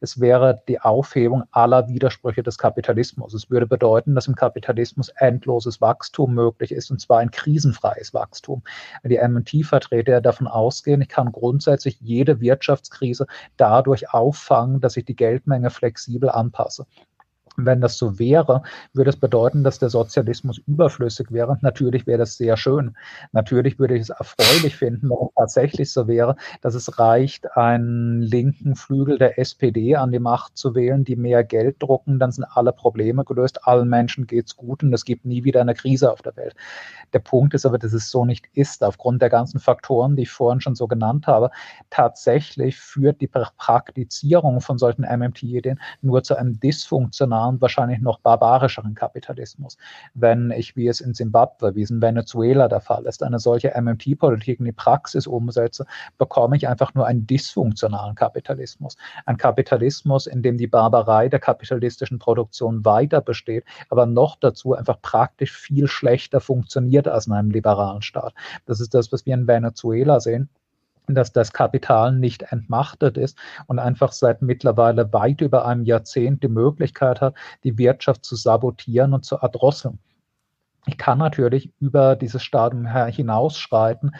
Es 0.00 0.20
wäre 0.20 0.62
die 0.68 0.80
Aufhebung 0.80 1.44
aller 1.50 1.88
Widersprüche 1.88 2.42
des 2.42 2.58
Kapitalismus. 2.58 3.34
Es 3.34 3.50
würde 3.50 3.57
würde 3.58 3.66
bedeuten, 3.66 4.14
dass 4.14 4.28
im 4.28 4.36
Kapitalismus 4.36 5.08
endloses 5.16 5.80
Wachstum 5.80 6.32
möglich 6.32 6.70
ist, 6.70 6.92
und 6.92 7.00
zwar 7.00 7.18
ein 7.18 7.32
krisenfreies 7.32 8.14
Wachstum. 8.14 8.62
Die 9.02 9.18
MMT-Vertreter 9.18 10.20
davon 10.20 10.46
ausgehen, 10.46 11.00
ich 11.00 11.08
kann 11.08 11.32
grundsätzlich 11.32 11.98
jede 12.00 12.40
Wirtschaftskrise 12.40 13.26
dadurch 13.56 14.14
auffangen, 14.14 14.80
dass 14.80 14.96
ich 14.96 15.06
die 15.06 15.16
Geldmenge 15.16 15.70
flexibel 15.70 16.30
anpasse. 16.30 16.86
Wenn 17.66 17.80
das 17.80 17.98
so 17.98 18.18
wäre, 18.18 18.62
würde 18.92 19.10
es 19.10 19.16
bedeuten, 19.16 19.64
dass 19.64 19.78
der 19.78 19.90
Sozialismus 19.90 20.58
überflüssig 20.58 21.32
wäre. 21.32 21.58
Natürlich 21.60 22.06
wäre 22.06 22.18
das 22.18 22.36
sehr 22.36 22.56
schön. 22.56 22.96
Natürlich 23.32 23.78
würde 23.78 23.96
ich 23.96 24.02
es 24.02 24.10
erfreulich 24.10 24.76
finden, 24.76 25.10
wenn 25.10 25.26
es 25.26 25.34
tatsächlich 25.36 25.92
so 25.92 26.06
wäre, 26.06 26.36
dass 26.60 26.74
es 26.74 26.98
reicht, 26.98 27.56
einen 27.56 28.22
linken 28.22 28.76
Flügel 28.76 29.18
der 29.18 29.38
SPD 29.38 29.96
an 29.96 30.12
die 30.12 30.20
Macht 30.20 30.56
zu 30.56 30.74
wählen, 30.74 31.04
die 31.04 31.16
mehr 31.16 31.42
Geld 31.42 31.76
drucken, 31.80 32.18
dann 32.18 32.30
sind 32.30 32.44
alle 32.44 32.72
Probleme 32.72 33.24
gelöst, 33.24 33.66
allen 33.66 33.88
Menschen 33.88 34.26
geht's 34.26 34.56
gut 34.56 34.82
und 34.82 34.92
es 34.92 35.04
gibt 35.04 35.24
nie 35.24 35.44
wieder 35.44 35.60
eine 35.60 35.74
Krise 35.74 36.12
auf 36.12 36.22
der 36.22 36.36
Welt. 36.36 36.54
Der 37.12 37.20
Punkt 37.20 37.54
ist 37.54 37.64
aber, 37.64 37.78
dass 37.78 37.92
es 37.92 38.10
so 38.10 38.24
nicht 38.24 38.46
ist, 38.52 38.84
aufgrund 38.84 39.22
der 39.22 39.30
ganzen 39.30 39.60
Faktoren, 39.60 40.14
die 40.14 40.22
ich 40.22 40.30
vorhin 40.30 40.60
schon 40.60 40.74
so 40.74 40.86
genannt 40.86 41.26
habe. 41.26 41.50
Tatsächlich 41.90 42.76
führt 42.76 43.20
die 43.20 43.26
Praktizierung 43.28 44.60
von 44.60 44.78
solchen 44.78 45.02
MMT-Ideen 45.02 45.80
nur 46.02 46.22
zu 46.22 46.36
einem 46.36 46.60
dysfunktionalen 46.60 47.47
und 47.48 47.60
wahrscheinlich 47.60 48.00
noch 48.00 48.20
barbarischeren 48.20 48.94
Kapitalismus. 48.94 49.76
Wenn 50.14 50.50
ich, 50.50 50.76
wie 50.76 50.88
es 50.88 51.00
in 51.00 51.14
Simbabwe, 51.14 51.74
wie 51.74 51.82
es 51.82 51.90
in 51.90 52.00
Venezuela 52.00 52.68
der 52.68 52.80
Fall 52.80 53.06
ist, 53.06 53.22
eine 53.22 53.38
solche 53.38 53.72
MMT-Politik 53.80 54.60
in 54.60 54.66
die 54.66 54.72
Praxis 54.72 55.26
umsetze, 55.26 55.86
bekomme 56.18 56.56
ich 56.56 56.68
einfach 56.68 56.94
nur 56.94 57.06
einen 57.06 57.26
dysfunktionalen 57.26 58.14
Kapitalismus. 58.14 58.96
Ein 59.26 59.36
Kapitalismus, 59.36 60.26
in 60.26 60.42
dem 60.42 60.58
die 60.58 60.66
Barbarei 60.66 61.28
der 61.28 61.40
kapitalistischen 61.40 62.18
Produktion 62.18 62.84
weiter 62.84 63.20
besteht, 63.20 63.64
aber 63.88 64.06
noch 64.06 64.36
dazu 64.36 64.74
einfach 64.74 65.00
praktisch 65.00 65.56
viel 65.56 65.88
schlechter 65.88 66.40
funktioniert 66.40 67.08
als 67.08 67.26
in 67.26 67.32
einem 67.32 67.50
liberalen 67.50 68.02
Staat. 68.02 68.34
Das 68.66 68.80
ist 68.80 68.94
das, 68.94 69.12
was 69.12 69.26
wir 69.26 69.34
in 69.34 69.46
Venezuela 69.46 70.20
sehen 70.20 70.48
dass 71.14 71.32
das 71.32 71.52
Kapital 71.52 72.12
nicht 72.12 72.42
entmachtet 72.42 73.16
ist 73.16 73.38
und 73.66 73.78
einfach 73.78 74.12
seit 74.12 74.42
mittlerweile 74.42 75.12
weit 75.12 75.40
über 75.40 75.66
einem 75.66 75.84
Jahrzehnt 75.84 76.42
die 76.42 76.48
Möglichkeit 76.48 77.20
hat, 77.20 77.34
die 77.64 77.78
Wirtschaft 77.78 78.24
zu 78.24 78.36
sabotieren 78.36 79.14
und 79.14 79.24
zu 79.24 79.36
erdrosseln. 79.36 79.98
Ich 80.88 80.96
kann 80.96 81.18
natürlich 81.18 81.70
über 81.80 82.16
dieses 82.16 82.42
Stadium 82.42 82.86
hinausschreiten, 82.86 84.12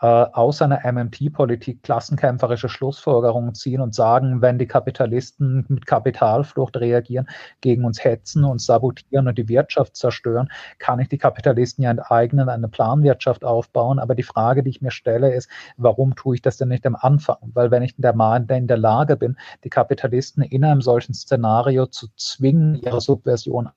äh, 0.00 0.06
aus 0.06 0.60
einer 0.60 0.80
MMT-Politik 0.84 1.84
klassenkämpferische 1.84 2.68
Schlussfolgerungen 2.68 3.54
ziehen 3.54 3.80
und 3.80 3.94
sagen, 3.94 4.42
wenn 4.42 4.58
die 4.58 4.66
Kapitalisten 4.66 5.64
mit 5.68 5.86
Kapitalflucht 5.86 6.78
reagieren, 6.78 7.28
gegen 7.60 7.84
uns 7.84 8.02
hetzen, 8.02 8.42
und 8.44 8.60
sabotieren 8.60 9.28
und 9.28 9.38
die 9.38 9.48
Wirtschaft 9.48 9.94
zerstören, 9.94 10.48
kann 10.80 10.98
ich 10.98 11.08
die 11.08 11.18
Kapitalisten 11.18 11.84
ja 11.84 11.92
enteignen, 11.92 12.48
eine 12.48 12.66
Planwirtschaft 12.66 13.44
aufbauen. 13.44 14.00
Aber 14.00 14.16
die 14.16 14.24
Frage, 14.24 14.64
die 14.64 14.70
ich 14.70 14.82
mir 14.82 14.90
stelle, 14.90 15.32
ist, 15.32 15.48
warum 15.76 16.16
tue 16.16 16.34
ich 16.34 16.42
das 16.42 16.56
denn 16.56 16.68
nicht 16.68 16.86
am 16.86 16.96
Anfang? 16.96 17.36
Weil 17.54 17.70
wenn 17.70 17.84
ich 17.84 17.96
in 17.96 18.02
der, 18.02 18.14
in 18.48 18.66
der 18.66 18.78
Lage 18.78 19.16
bin, 19.16 19.36
die 19.62 19.70
Kapitalisten 19.70 20.42
in 20.42 20.64
einem 20.64 20.82
solchen 20.82 21.14
Szenario 21.14 21.86
zu 21.86 22.08
zwingen, 22.16 22.74
ihre 22.74 23.00
Subversion 23.00 23.70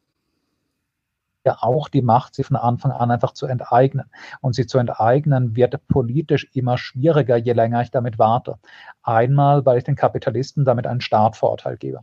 ja 1.46 1.58
auch 1.62 1.90
die 1.90 2.02
Macht, 2.02 2.36
sie 2.36 2.44
von 2.44 2.58
Anfang 2.58 2.92
an 2.92 3.12
einfach 3.12 3.34
zu 3.34 3.46
enteignen. 3.46 4.10
Und 4.42 4.54
sie 4.54 4.68
zu 4.68 4.78
enteignen 4.78 5.56
wird 5.56 5.88
politisch 5.88 6.48
immer 6.54 6.78
schwieriger, 6.78 7.38
je 7.38 7.54
länger 7.54 7.82
ich 7.82 7.92
damit 7.92 8.20
warte. 8.20 8.58
Einmal, 9.04 9.66
weil 9.66 9.78
ich 9.78 9.84
den 9.84 9.96
Kapitalisten 9.96 10.66
damit 10.66 10.88
einen 10.88 11.02
Startvorteil 11.02 11.78
gebe. 11.78 12.02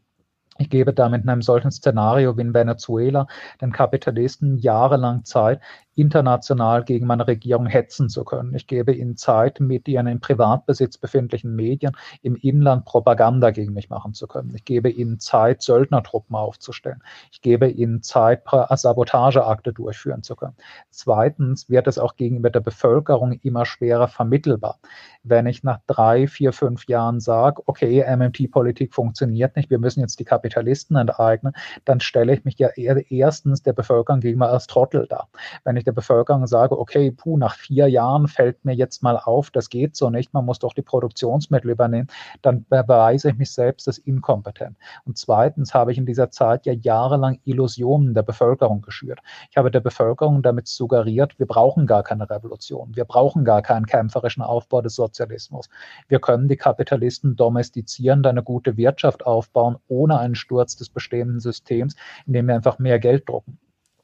Ich 0.58 0.70
gebe 0.70 0.94
damit 0.94 1.24
in 1.24 1.28
einem 1.28 1.42
solchen 1.42 1.70
Szenario 1.70 2.36
wie 2.36 2.42
in 2.42 2.54
Venezuela 2.54 3.26
den 3.60 3.72
Kapitalisten 3.72 4.56
jahrelang 4.56 5.24
Zeit, 5.24 5.60
international 5.96 6.84
gegen 6.84 7.06
meine 7.06 7.26
Regierung 7.26 7.66
hetzen 7.66 8.08
zu 8.08 8.22
können. 8.24 8.54
Ich 8.54 8.66
gebe 8.66 8.92
ihnen 8.92 9.16
Zeit, 9.16 9.58
mit 9.60 9.88
ihren 9.88 10.06
im 10.06 10.20
Privatbesitz 10.20 10.98
befindlichen 10.98 11.56
Medien 11.56 11.96
im 12.22 12.36
Inland 12.36 12.84
Propaganda 12.84 13.50
gegen 13.50 13.72
mich 13.72 13.88
machen 13.88 14.14
zu 14.14 14.26
können. 14.26 14.54
Ich 14.54 14.64
gebe 14.64 14.90
ihnen 14.90 15.18
Zeit, 15.18 15.62
Söldnertruppen 15.62 16.36
aufzustellen. 16.36 17.02
Ich 17.32 17.40
gebe 17.40 17.68
ihnen 17.68 18.02
Zeit, 18.02 18.42
Sabotageakte 18.70 19.72
durchführen 19.72 20.22
zu 20.22 20.36
können. 20.36 20.54
Zweitens 20.90 21.68
wird 21.70 21.86
es 21.88 21.98
auch 21.98 22.16
gegenüber 22.16 22.50
der 22.50 22.60
Bevölkerung 22.60 23.32
immer 23.32 23.64
schwerer 23.64 24.08
vermittelbar. 24.08 24.78
Wenn 25.22 25.46
ich 25.46 25.64
nach 25.64 25.80
drei, 25.86 26.28
vier, 26.28 26.52
fünf 26.52 26.86
Jahren 26.86 27.20
sage, 27.20 27.62
okay, 27.66 28.04
MMT-Politik 28.16 28.94
funktioniert 28.94 29.56
nicht, 29.56 29.70
wir 29.70 29.78
müssen 29.78 30.00
jetzt 30.00 30.20
die 30.20 30.24
Kapitalisten 30.24 30.96
enteignen, 30.96 31.54
dann 31.84 32.00
stelle 32.00 32.34
ich 32.34 32.44
mich 32.44 32.58
ja 32.58 32.68
erstens 32.76 33.62
der 33.62 33.72
Bevölkerung 33.72 34.20
gegenüber 34.20 34.50
als 34.50 34.66
Trottel 34.66 35.06
dar. 35.08 35.28
Wenn 35.64 35.76
ich 35.76 35.85
der 35.86 35.92
Bevölkerung 35.92 36.46
sage, 36.46 36.78
okay, 36.78 37.10
puh, 37.10 37.38
nach 37.38 37.54
vier 37.54 37.88
Jahren 37.88 38.28
fällt 38.28 38.64
mir 38.64 38.74
jetzt 38.74 39.02
mal 39.02 39.16
auf, 39.16 39.50
das 39.50 39.70
geht 39.70 39.96
so 39.96 40.10
nicht, 40.10 40.34
man 40.34 40.44
muss 40.44 40.58
doch 40.58 40.74
die 40.74 40.82
Produktionsmittel 40.82 41.70
übernehmen, 41.70 42.08
dann 42.42 42.66
beweise 42.68 43.30
ich 43.30 43.36
mich 43.36 43.52
selbst 43.52 43.86
als 43.88 43.98
inkompetent. 43.98 44.76
Und 45.04 45.16
zweitens 45.16 45.74
habe 45.74 45.92
ich 45.92 45.98
in 45.98 46.06
dieser 46.06 46.30
Zeit 46.30 46.66
ja 46.66 46.72
jahrelang 46.72 47.38
Illusionen 47.44 48.14
der 48.14 48.22
Bevölkerung 48.22 48.82
geschürt. 48.82 49.20
Ich 49.50 49.56
habe 49.56 49.70
der 49.70 49.80
Bevölkerung 49.80 50.42
damit 50.42 50.68
suggeriert, 50.68 51.38
wir 51.38 51.46
brauchen 51.46 51.86
gar 51.86 52.02
keine 52.02 52.28
Revolution, 52.28 52.94
wir 52.94 53.04
brauchen 53.04 53.44
gar 53.44 53.62
keinen 53.62 53.86
kämpferischen 53.86 54.42
Aufbau 54.42 54.82
des 54.82 54.94
Sozialismus. 54.94 55.68
Wir 56.08 56.20
können 56.20 56.48
die 56.48 56.56
Kapitalisten 56.56 57.36
domestizieren, 57.36 58.24
eine 58.26 58.42
gute 58.42 58.76
Wirtschaft 58.76 59.24
aufbauen, 59.24 59.76
ohne 59.88 60.18
einen 60.18 60.34
Sturz 60.34 60.76
des 60.76 60.88
bestehenden 60.88 61.40
Systems, 61.40 61.96
indem 62.26 62.48
wir 62.48 62.54
einfach 62.54 62.78
mehr 62.78 62.98
Geld 62.98 63.28
drucken. 63.28 63.58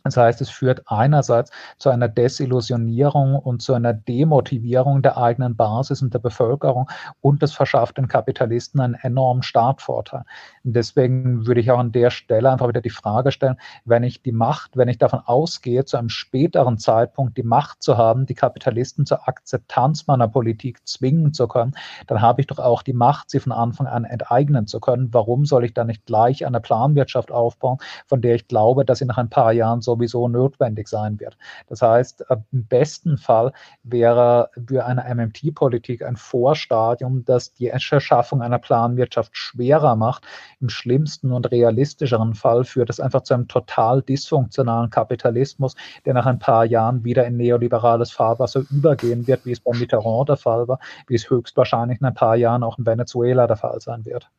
Das 0.05 0.16
heißt, 0.16 0.41
es 0.41 0.51
führt 0.51 0.83
einerseits 0.87 1.51
zu 1.79 1.91
einer 1.91 2.09
Desillusionierung 2.09 3.37
und 3.37 3.62
zu 3.62 3.74
einer 3.74 3.93
Demotivierung 3.93 5.03
der 5.03 5.16
eigenen 5.16 5.57
Basis 5.57 6.03
und 6.03 6.12
der 6.15 6.19
Bevölkerung 6.19 6.89
und 7.20 7.43
es 7.43 7.53
verschafft 7.53 7.99
den 7.99 8.09
Kapitalisten 8.09 8.81
einen 8.81 8.95
enormen 8.95 9.43
Startvorteil. 9.43 10.24
Deswegen 10.65 11.47
würde 11.47 11.61
ich 11.61 11.70
auch 11.70 11.79
an 11.79 11.93
der 11.93 12.11
Stelle 12.11 12.51
einfach 12.51 12.69
wieder 12.69 12.81
die 12.81 12.91
Frage 12.91 13.33
stellen, 13.33 13.57
wenn 13.85 14.03
ich 14.03 14.23
die 14.23 14.33
Macht, 14.33 14.77
wenn 14.77 14.89
ich 14.89 14.99
davon 14.99 15.20
ausgehe, 15.24 15.85
zu 15.85 15.97
einem 15.97 16.09
späteren 16.09 16.79
Zeitpunkt 16.79 17.37
die 17.37 17.43
Macht 17.43 17.83
zu 17.83 17.97
haben, 17.97 18.27
die 18.27 18.35
Kapitalisten 18.35 19.07
zur 19.07 19.29
Akzeptanz 19.29 20.07
meiner 20.07 20.29
Politik 20.29 20.87
zwingen 20.87 21.33
zu 21.33 21.49
können, 21.49 21.74
dann 22.07 22.20
habe 22.20 22.41
ich 22.41 22.47
doch 22.47 22.59
auch 22.59 22.83
die 22.83 22.93
Macht, 22.93 23.31
sie 23.31 23.41
von 23.41 23.53
Anfang 23.53 23.87
an 23.87 24.05
enteignen 24.05 24.66
zu 24.66 24.81
können. 24.81 25.12
Warum 25.12 25.45
soll 25.45 25.65
ich 25.65 25.74
dann 25.74 25.87
nicht 25.87 26.07
gleich 26.07 26.47
eine 26.47 26.61
Planwirtschaft 26.61 27.31
aufbauen, 27.31 27.79
von 28.07 28.20
der 28.20 28.35
ich 28.35 28.49
glaube, 28.49 28.85
dass 28.85 28.99
sie 28.99 29.05
nach 29.05 29.19
ein 29.19 29.31
paar 29.31 29.53
Jahren 29.53 29.81
so 29.81 29.91
sowieso 29.93 30.28
notwendig 30.28 30.89
sein 30.89 31.20
wird. 31.20 31.36
Das 31.69 31.82
heißt, 31.82 32.24
äh, 32.31 32.36
im 32.52 32.66
besten 32.66 33.19
Fall 33.19 33.52
wäre 33.82 34.51
für 34.66 34.85
eine 34.86 35.05
MMT-Politik 35.14 36.02
ein 36.02 36.16
Vorstadium, 36.16 37.24
das 37.24 37.52
die 37.52 37.69
Erschaffung 37.69 38.40
einer 38.43 38.59
Planwirtschaft 38.59 39.36
schwerer 39.36 39.97
macht. 39.97 40.24
Im 40.60 40.69
schlimmsten 40.69 41.32
und 41.32 41.51
realistischeren 41.51 42.35
Fall 42.35 42.64
führt 42.64 42.90
es 42.90 43.01
einfach 43.01 43.23
zu 43.23 43.35
einem 43.35 43.48
total 43.48 44.02
dysfunktionalen 44.02 44.90
Kapitalismus, 44.90 45.74
der 46.06 46.14
nach 46.14 46.27
ein 46.27 46.39
paar 46.39 46.64
Jahren 46.64 47.05
wieder 47.05 47.27
in 47.27 47.36
neoliberales 47.36 48.12
Fahrwasser 48.12 48.62
übergehen 48.70 49.27
wird, 49.27 49.44
wie 49.44 49.52
es 49.52 49.60
bei 49.60 49.77
Mitterrand 49.77 50.28
der 50.28 50.36
Fall 50.36 50.69
war, 50.69 50.78
wie 51.06 51.14
es 51.14 51.28
höchstwahrscheinlich 51.28 52.01
in 52.01 52.06
ein 52.06 52.14
paar 52.14 52.36
Jahren 52.36 52.62
auch 52.62 52.78
in 52.78 52.86
Venezuela 52.86 53.47
der 53.47 53.56
Fall 53.56 53.81
sein 53.81 54.05
wird. 54.05 54.31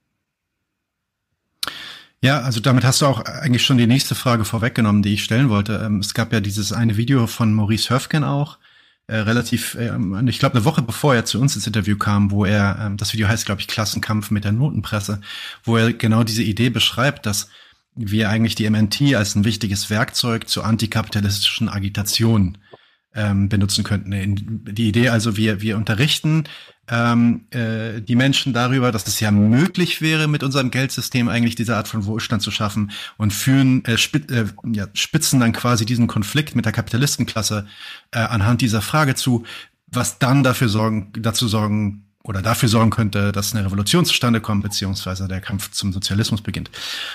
Ja, 2.24 2.40
also 2.40 2.62
damit 2.62 2.86
hast 2.86 3.02
du 3.02 3.06
auch 3.06 3.20
eigentlich 3.26 3.66
schon 3.66 3.78
die 3.78 3.86
nächste 3.86 4.16
Frage 4.16 4.46
vorweggenommen, 4.46 5.04
die 5.04 5.14
ich 5.14 5.26
stellen 5.26 5.50
wollte. 5.50 5.84
Ähm, 5.86 6.00
es 6.00 6.14
gab 6.14 6.32
ja 6.32 6.40
dieses 6.40 6.72
eine 6.72 6.96
Video 6.96 7.28
von 7.28 7.54
Maurice 7.54 7.94
Höfgen 7.94 8.24
auch, 8.24 8.60
äh, 9.08 9.18
relativ, 9.18 9.76
äh, 9.76 9.92
ich 10.28 10.40
glaube 10.40 10.56
eine 10.56 10.64
Woche 10.64 10.82
bevor 10.82 11.14
er 11.16 11.26
zu 11.26 11.42
uns 11.42 11.58
ins 11.58 11.68
Interview 11.68 11.98
kam, 11.98 12.32
wo 12.32 12.46
er, 12.46 12.92
äh, 12.94 12.96
das 12.96 13.12
Video 13.12 13.28
heißt, 13.28 13.46
glaube 13.46 13.60
ich, 13.60 13.68
Klassenkampf 13.68 14.32
mit 14.32 14.46
der 14.46 14.54
Notenpresse, 14.54 15.20
wo 15.66 15.76
er 15.76 15.92
genau 15.92 16.24
diese 16.24 16.44
Idee 16.44 16.70
beschreibt, 16.70 17.26
dass 17.26 17.50
wir 17.94 18.30
eigentlich 18.30 18.56
die 18.56 18.70
MNT 18.70 19.16
als 19.16 19.36
ein 19.36 19.44
wichtiges 19.44 19.90
Werkzeug 19.90 20.48
zur 20.48 20.66
antikapitalistischen 20.66 21.68
Agitation 21.68 22.58
ähm, 23.16 23.50
benutzen 23.50 23.84
könnten. 23.84 24.66
Die 24.74 24.88
Idee 24.88 25.10
also, 25.10 25.38
wir, 25.38 25.62
wir 25.62 25.78
unterrichten 25.78 26.46
ähm, 26.90 27.46
äh, 27.52 28.02
die 28.02 28.16
Menschen 28.16 28.52
darüber, 28.52 28.92
dass 28.92 29.08
es 29.08 29.20
ja 29.20 29.32
möglich 29.32 30.02
wäre, 30.02 30.28
mit 30.28 30.44
unserem 30.44 30.70
Geldsystem 30.70 31.30
eigentlich 31.30 31.56
diese 31.56 31.78
Art 31.78 31.88
von 31.88 32.06
Wohlstand 32.06 32.42
zu 32.42 32.52
schaffen 32.52 32.92
und 33.18 33.32
führen, 33.32 33.86
äh, 33.86 33.98
spit, 33.98 34.30
äh, 34.32 34.46
ja, 34.74 34.88
spitzen 34.94 35.40
dann 35.40 35.54
quasi 35.54 35.86
diesen 35.86 36.08
Konflikt 36.08 36.56
mit 36.56 36.66
der 36.66 36.74
Kapitalistenklasse 36.74 37.68
äh, 38.12 38.20
anhand 38.20 38.62
dieser 38.62 38.82
Frage 38.82 39.16
zu, 39.16 39.46
was 39.88 40.20
dann 40.20 40.44
dafür 40.44 40.68
sorgen, 40.68 41.14
dazu 41.18 41.48
sorgen 41.48 42.03
oder 42.26 42.42
dafür 42.42 42.70
sorgen 42.70 42.90
könnte, 42.90 43.32
dass 43.32 43.54
eine 43.54 43.66
Revolution 43.66 44.06
zustande 44.06 44.40
kommt, 44.40 44.64
beziehungsweise 44.64 45.28
der 45.28 45.42
Kampf 45.42 45.72
zum 45.72 45.92
Sozialismus 45.92 46.42
beginnt. 46.42 46.72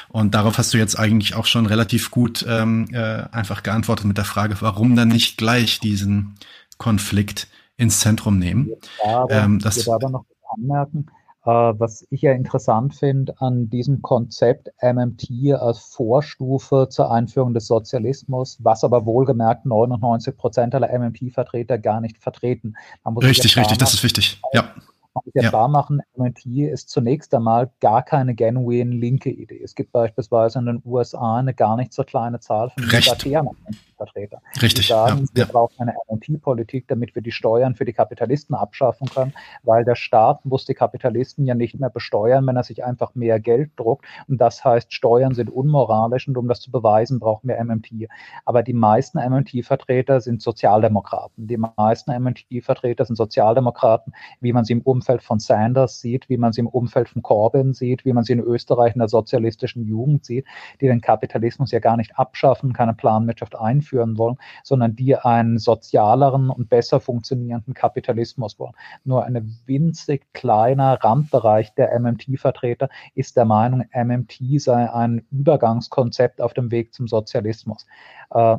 Und 0.09 0.35
darauf 0.35 0.59
hast 0.59 0.75
du 0.75 0.79
jetzt 0.79 0.99
eigentlich 0.99 1.35
auch 1.35 1.47
schon 1.47 1.67
relativ 1.67 2.11
gut 2.11 2.45
ähm, 2.49 2.89
äh, 2.93 3.25
einfach 3.33 3.63
geantwortet 3.63 4.05
mit 4.05 4.19
der 4.19 4.27
Frage, 4.27 4.57
warum 4.61 4.97
dann 4.97 5.09
nicht 5.09 5.39
gleich 5.39 5.81
diesen 5.81 6.35
Konflikt 6.77 7.49
ins 7.79 8.01
Zentrum 8.01 8.39
nehmen. 8.39 8.73
Aber, 9.03 9.33
ähm, 9.33 9.59
das, 9.61 9.79
ich 9.79 9.87
würde 9.87 10.07
aber 10.07 10.11
noch 10.11 10.25
anmerken, 10.55 11.07
äh, 11.47 11.51
was 11.51 12.07
ich 12.11 12.21
ja 12.21 12.33
interessant 12.33 12.95
finde 12.95 13.41
an 13.41 13.71
diesem 13.71 14.03
Konzept 14.03 14.69
MMT 14.83 15.55
als 15.59 15.79
Vorstufe 15.79 16.89
zur 16.91 17.11
Einführung 17.11 17.55
des 17.55 17.67
Sozialismus, 17.67 18.59
was 18.61 18.85
aber 18.85 19.07
wohlgemerkt 19.07 19.65
99 19.65 20.37
Prozent 20.37 20.75
aller 20.75 20.93
MMT-Vertreter 20.93 21.79
gar 21.79 22.03
nicht 22.03 22.19
vertreten. 22.19 22.75
richtig, 23.07 23.57
richtig, 23.57 23.79
das 23.79 23.95
ist 23.95 24.05
wichtig. 24.05 24.39
Ja 24.53 24.71
man 25.19 25.23
muss 25.25 25.35
ja, 25.35 25.43
ja, 25.43 25.49
klar 25.49 25.69
machen, 25.69 26.01
MIT 26.17 26.47
ist 26.47 26.89
zunächst 26.91 27.35
einmal 27.35 27.71
gar 27.81 28.03
keine 28.03 28.35
genuine 28.35 28.95
linke 28.95 29.31
Idee. 29.31 29.61
Es 29.63 29.75
gibt 29.75 29.93
beispielsweise 29.93 30.59
in 30.59 30.67
den 30.67 30.83
USA 30.85 31.39
eine 31.39 31.55
gar 31.55 31.77
nicht 31.77 31.93
so 31.93 32.05
kleine 32.05 32.41
Zahl 32.41 32.71
von 32.71 32.85
libertären 32.85 33.49
Vertreter. 33.97 34.41
Richtig. 34.63 34.87
Die 34.87 34.93
sagen, 34.93 35.21
ja, 35.21 35.27
wir 35.35 35.45
ja. 35.45 35.51
brauchen 35.51 35.75
eine 35.79 35.95
MIT-Politik, 36.09 36.87
damit 36.89 37.15
wir 37.15 37.23
die 37.23 37.33
Steuern 37.33 37.75
für 37.75 37.85
die 37.85 37.93
Kapitalisten 37.93 38.55
abschaffen 38.55 39.09
können, 39.09 39.35
weil 39.65 39.85
der 39.85 39.97
Staat 39.97 40.45
muss 40.45 40.65
die 40.65 40.75
Kapitalisten 40.75 41.45
ja 41.45 41.55
nicht 41.55 41.79
mehr 41.79 41.91
besteuern, 41.91 42.47
wenn 42.47 42.57
er 42.57 42.63
sich 42.63 42.85
einfach 42.85 43.15
mehr 43.15 43.41
Geld 43.41 43.73
druckt. 43.77 44.07
Und 44.29 44.39
das 44.41 44.65
heißt, 44.65 44.93
Steuern 44.93 45.35
sind 45.35 45.51
unmoralisch 45.51 46.29
und 46.29 46.39
um 46.39 46.49
das 46.49 46.61
zu 46.61 46.71
beweisen, 46.71 47.19
brauchen 47.19 47.49
wir 47.49 47.63
MMT. 47.63 48.09
Aber 48.45 48.63
die 48.63 48.73
meisten 48.73 49.19
MMT-Vertreter 49.19 50.21
sind 50.21 50.41
Sozialdemokraten. 50.41 51.47
Die 51.47 51.57
meisten 51.57 52.13
MMT-Vertreter 52.13 53.05
sind 53.05 53.17
Sozialdemokraten, 53.17 54.15
wie 54.41 54.53
man 54.53 54.65
sie 54.65 54.75
im 54.75 54.83
Umfeld 54.83 55.08
von 55.23 55.39
Sanders 55.39 56.01
sieht, 56.01 56.29
wie 56.29 56.37
man 56.37 56.53
sie 56.53 56.61
im 56.61 56.67
Umfeld 56.67 57.09
von 57.09 57.23
Corbyn 57.23 57.73
sieht, 57.73 58.05
wie 58.05 58.13
man 58.13 58.25
sie 58.25 58.35
in 58.35 58.41
Österreich 58.41 58.95
in 58.95 59.01
der 59.01 59.09
sozialistischen 59.09 59.87
Jugend 59.87 60.25
sieht, 60.25 60.47
die 60.81 60.87
den 60.87 61.01
Kapitalismus 61.01 61.73
ja 61.73 61.79
gar 61.79 61.97
nicht 61.97 62.19
abschaffen, 62.19 62.73
keine 62.73 62.95
Planwirtschaft 62.95 63.59
einführen 63.59 63.99
einführen 63.99 64.19
wollen, 64.19 64.37
sondern 64.63 64.97
die 64.97 65.17
einen 65.17 65.59
sozialeren 65.59 66.51
und 66.51 66.69
besser 66.69 67.01
funktionierenden 67.01 67.75
Kapitalismus 67.75 68.59
wollen. 68.59 68.75
Nur 69.05 69.25
ein 69.25 69.59
winzig 69.67 70.33
kleiner 70.33 70.99
Randbereich 71.03 71.75
der 71.75 71.99
MMT-Vertreter 71.99 72.89
ist 73.15 73.37
der 73.37 73.45
Meinung, 73.45 73.85
MMT 73.93 74.61
sei 74.61 74.91
ein 74.93 75.27
Übergangskonzept 75.31 76.41
auf 76.41 76.55
dem 76.55 76.71
Weg 76.71 76.95
zum 76.95 77.09
Sozialismus. 77.09 77.87
Äh, 78.31 78.59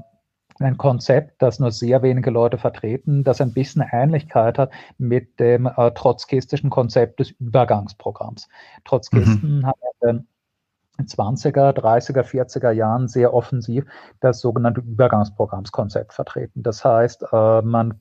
ein 0.60 0.78
Konzept, 0.78 1.42
das 1.42 1.60
nur 1.60 1.72
sehr 1.72 2.02
wenige 2.02 2.30
Leute 2.30 2.58
vertreten, 2.58 3.24
das 3.24 3.42
ein 3.42 3.54
bisschen 3.54 3.84
Ähnlichkeit 3.92 4.58
hat 4.58 4.72
mit 4.98 5.40
dem 5.40 5.66
äh, 5.66 5.92
trotzkistischen 5.92 6.70
Konzept 6.70 7.20
des 7.20 7.32
Übergangsprogramms. 7.32 8.50
Trotzkisten 8.84 9.60
mhm. 9.60 9.66
haben 9.66 10.28
20er, 11.00 11.72
30er, 11.72 12.24
40er 12.24 12.72
Jahren 12.72 13.08
sehr 13.08 13.34
offensiv 13.34 13.86
das 14.20 14.42
sogenannte 14.42 14.82
Übergangsprogrammskonzept 14.82 16.14
vertreten. 16.14 16.64
Das 16.64 16.84
heißt, 16.84 17.26
äh, 17.32 17.62
man 17.62 17.98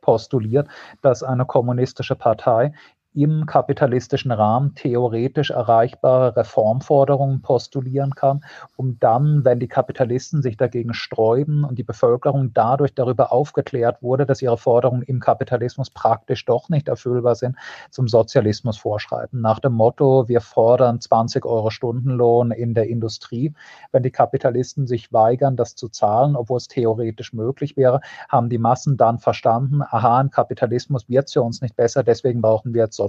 postuliert, 0.00 0.68
dass 1.02 1.22
eine 1.22 1.46
kommunistische 1.46 2.16
Partei 2.16 2.72
im 3.18 3.46
kapitalistischen 3.46 4.30
Rahmen 4.30 4.76
theoretisch 4.76 5.50
erreichbare 5.50 6.36
Reformforderungen 6.36 7.42
postulieren 7.42 8.14
kann, 8.14 8.44
um 8.76 9.00
dann, 9.00 9.44
wenn 9.44 9.58
die 9.58 9.66
Kapitalisten 9.66 10.40
sich 10.40 10.56
dagegen 10.56 10.94
sträuben 10.94 11.64
und 11.64 11.80
die 11.80 11.82
Bevölkerung 11.82 12.54
dadurch 12.54 12.94
darüber 12.94 13.32
aufgeklärt 13.32 14.02
wurde, 14.04 14.24
dass 14.24 14.40
ihre 14.40 14.56
Forderungen 14.56 15.02
im 15.02 15.18
Kapitalismus 15.18 15.90
praktisch 15.90 16.44
doch 16.44 16.68
nicht 16.68 16.86
erfüllbar 16.86 17.34
sind, 17.34 17.56
zum 17.90 18.06
Sozialismus 18.06 18.78
vorschreiten. 18.78 19.40
Nach 19.40 19.58
dem 19.58 19.72
Motto, 19.72 20.28
wir 20.28 20.40
fordern 20.40 21.00
20 21.00 21.44
Euro 21.44 21.70
Stundenlohn 21.70 22.52
in 22.52 22.72
der 22.74 22.88
Industrie. 22.88 23.52
Wenn 23.90 24.04
die 24.04 24.12
Kapitalisten 24.12 24.86
sich 24.86 25.12
weigern, 25.12 25.56
das 25.56 25.74
zu 25.74 25.88
zahlen, 25.88 26.36
obwohl 26.36 26.58
es 26.58 26.68
theoretisch 26.68 27.32
möglich 27.32 27.76
wäre, 27.76 28.00
haben 28.28 28.48
die 28.48 28.58
Massen 28.58 28.96
dann 28.96 29.18
verstanden, 29.18 29.82
aha, 29.82 30.20
im 30.20 30.30
Kapitalismus 30.30 31.08
wird 31.08 31.26
es 31.26 31.32
für 31.32 31.42
uns 31.42 31.60
nicht 31.62 31.74
besser, 31.74 32.04
deswegen 32.04 32.40
brauchen 32.40 32.74
wir 32.74 32.84
jetzt 32.84 32.94
Sozialismus. 32.94 33.07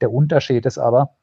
Der 0.00 0.12
Unterschied 0.12 0.66
ist 0.66 0.78
aber, 0.78 1.16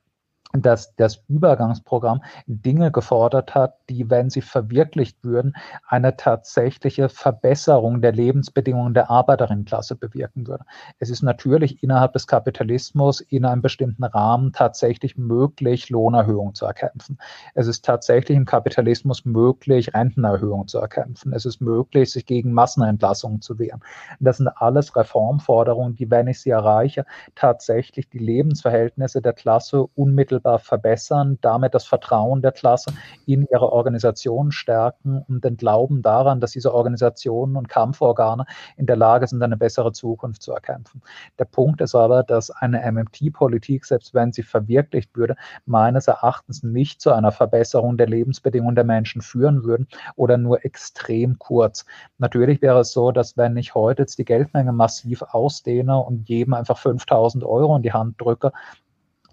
dass 0.54 0.96
das 0.96 1.22
Übergangsprogramm 1.28 2.24
Dinge 2.48 2.92
gefordert 2.92 3.54
hat, 3.54 3.76
die, 3.88 4.10
wenn 4.10 4.32
sie 4.32 4.42
verwirklicht 4.42 5.24
würden, 5.24 5.56
eine 5.88 6.18
tatsächliche 6.18 7.08
Verbesserung 7.10 8.02
der 8.02 8.14
Lebensbedingungen 8.14 8.96
der 8.96 9.12
Arbeiterinnenklasse 9.12 9.96
bewirken 9.96 10.48
würde. 10.48 10.66
Es 10.98 11.12
ist 11.12 11.22
natürlich 11.22 11.84
innerhalb 11.84 12.14
des 12.14 12.26
Kapitalismus 12.26 13.22
in 13.22 13.46
einem 13.46 13.62
bestimmten 13.62 14.04
Rahmen 14.04 14.52
tatsächlich 14.52 15.18
möglich, 15.18 15.90
Lohnerhöhungen 15.90 16.56
zu 16.56 16.66
erkämpfen. 16.66 17.20
Es 17.54 17.68
ist 17.68 17.86
tatsächlich 17.86 18.36
im 18.36 18.46
Kapitalismus 18.46 19.26
möglich, 19.26 19.94
Rentenerhöhungen 19.94 20.68
zu 20.68 20.80
erkämpfen. 20.80 21.32
Es 21.32 21.46
ist 21.46 21.62
möglich, 21.62 22.12
sich 22.12 22.26
gegen 22.26 22.54
Massenentlassungen 22.54 23.42
zu 23.42 23.60
wehren. 23.60 23.82
Das 24.20 24.38
sind 24.38 24.48
alles 24.48 24.96
Reformforderungen, 24.96 25.96
die, 25.96 26.10
wenn 26.10 26.28
ich 26.28 26.42
sie 26.42 26.50
erreiche, 26.50 27.06
tatsächlich 27.36 28.10
die 28.10 28.18
Lebensverhältnisse 28.18 29.22
der 29.22 29.34
Klasse 29.34 29.86
unmittelbar 29.96 30.39
unmittelbar 30.40 30.60
verbessern, 30.60 31.38
damit 31.41 31.74
das 31.74 31.86
Vertrauen 31.86 32.41
der 32.41 32.52
Klasse 32.52 32.94
in 33.26 33.45
ihre 33.52 33.72
Organisation 33.72 34.52
stärken 34.52 35.24
und 35.28 35.44
den 35.44 35.57
Glauben 35.57 36.02
daran, 36.02 36.40
dass 36.40 36.52
diese 36.52 36.74
Organisationen 36.74 37.56
und 37.56 37.70
Kampforgane 37.70 38.45
in 38.78 38.86
der 38.86 38.95
Lage 38.95 39.28
sind, 39.28 39.44
eine 39.44 39.57
bessere 39.57 39.91
Zukunft 39.91 40.41
zu 40.41 40.52
erkämpfen. 40.53 41.02
Der 41.38 41.45
Punkt 41.45 41.82
ist 41.82 41.95
aber, 41.95 42.24
dass 42.24 42.49
eine 42.49 42.80
MMT-Politik, 42.91 43.86
selbst 43.86 44.14
wenn 44.14 44.32
sie 44.32 44.44
verwirklicht 44.44 45.16
würde, 45.16 45.36
meines 45.66 46.07
Erachtens 46.07 46.64
nicht 46.64 47.02
zu 47.02 47.11
einer 47.11 47.32
Verbesserung 47.32 47.98
der 47.98 48.07
Lebensbedingungen 48.07 48.76
der 48.76 48.86
Menschen 48.86 49.22
führen 49.22 49.64
würden 49.64 49.88
oder 50.16 50.38
nur 50.38 50.66
extrem 50.66 51.38
kurz. 51.40 51.86
Natürlich 52.18 52.61
wäre 52.61 52.80
es 52.80 52.91
so, 52.91 53.11
dass 53.11 53.38
wenn 53.38 53.57
ich 53.57 53.76
heute 53.76 54.03
jetzt 54.03 54.18
die 54.18 54.26
Geldmenge 54.26 54.72
massiv 54.72 55.22
ausdehne 55.22 55.98
und 55.98 56.30
jedem 56.30 56.53
einfach 56.53 56.78
5000 56.78 57.44
Euro 57.44 57.76
in 57.76 57.82
die 57.82 57.94
Hand 57.94 58.20
drücke, 58.20 58.52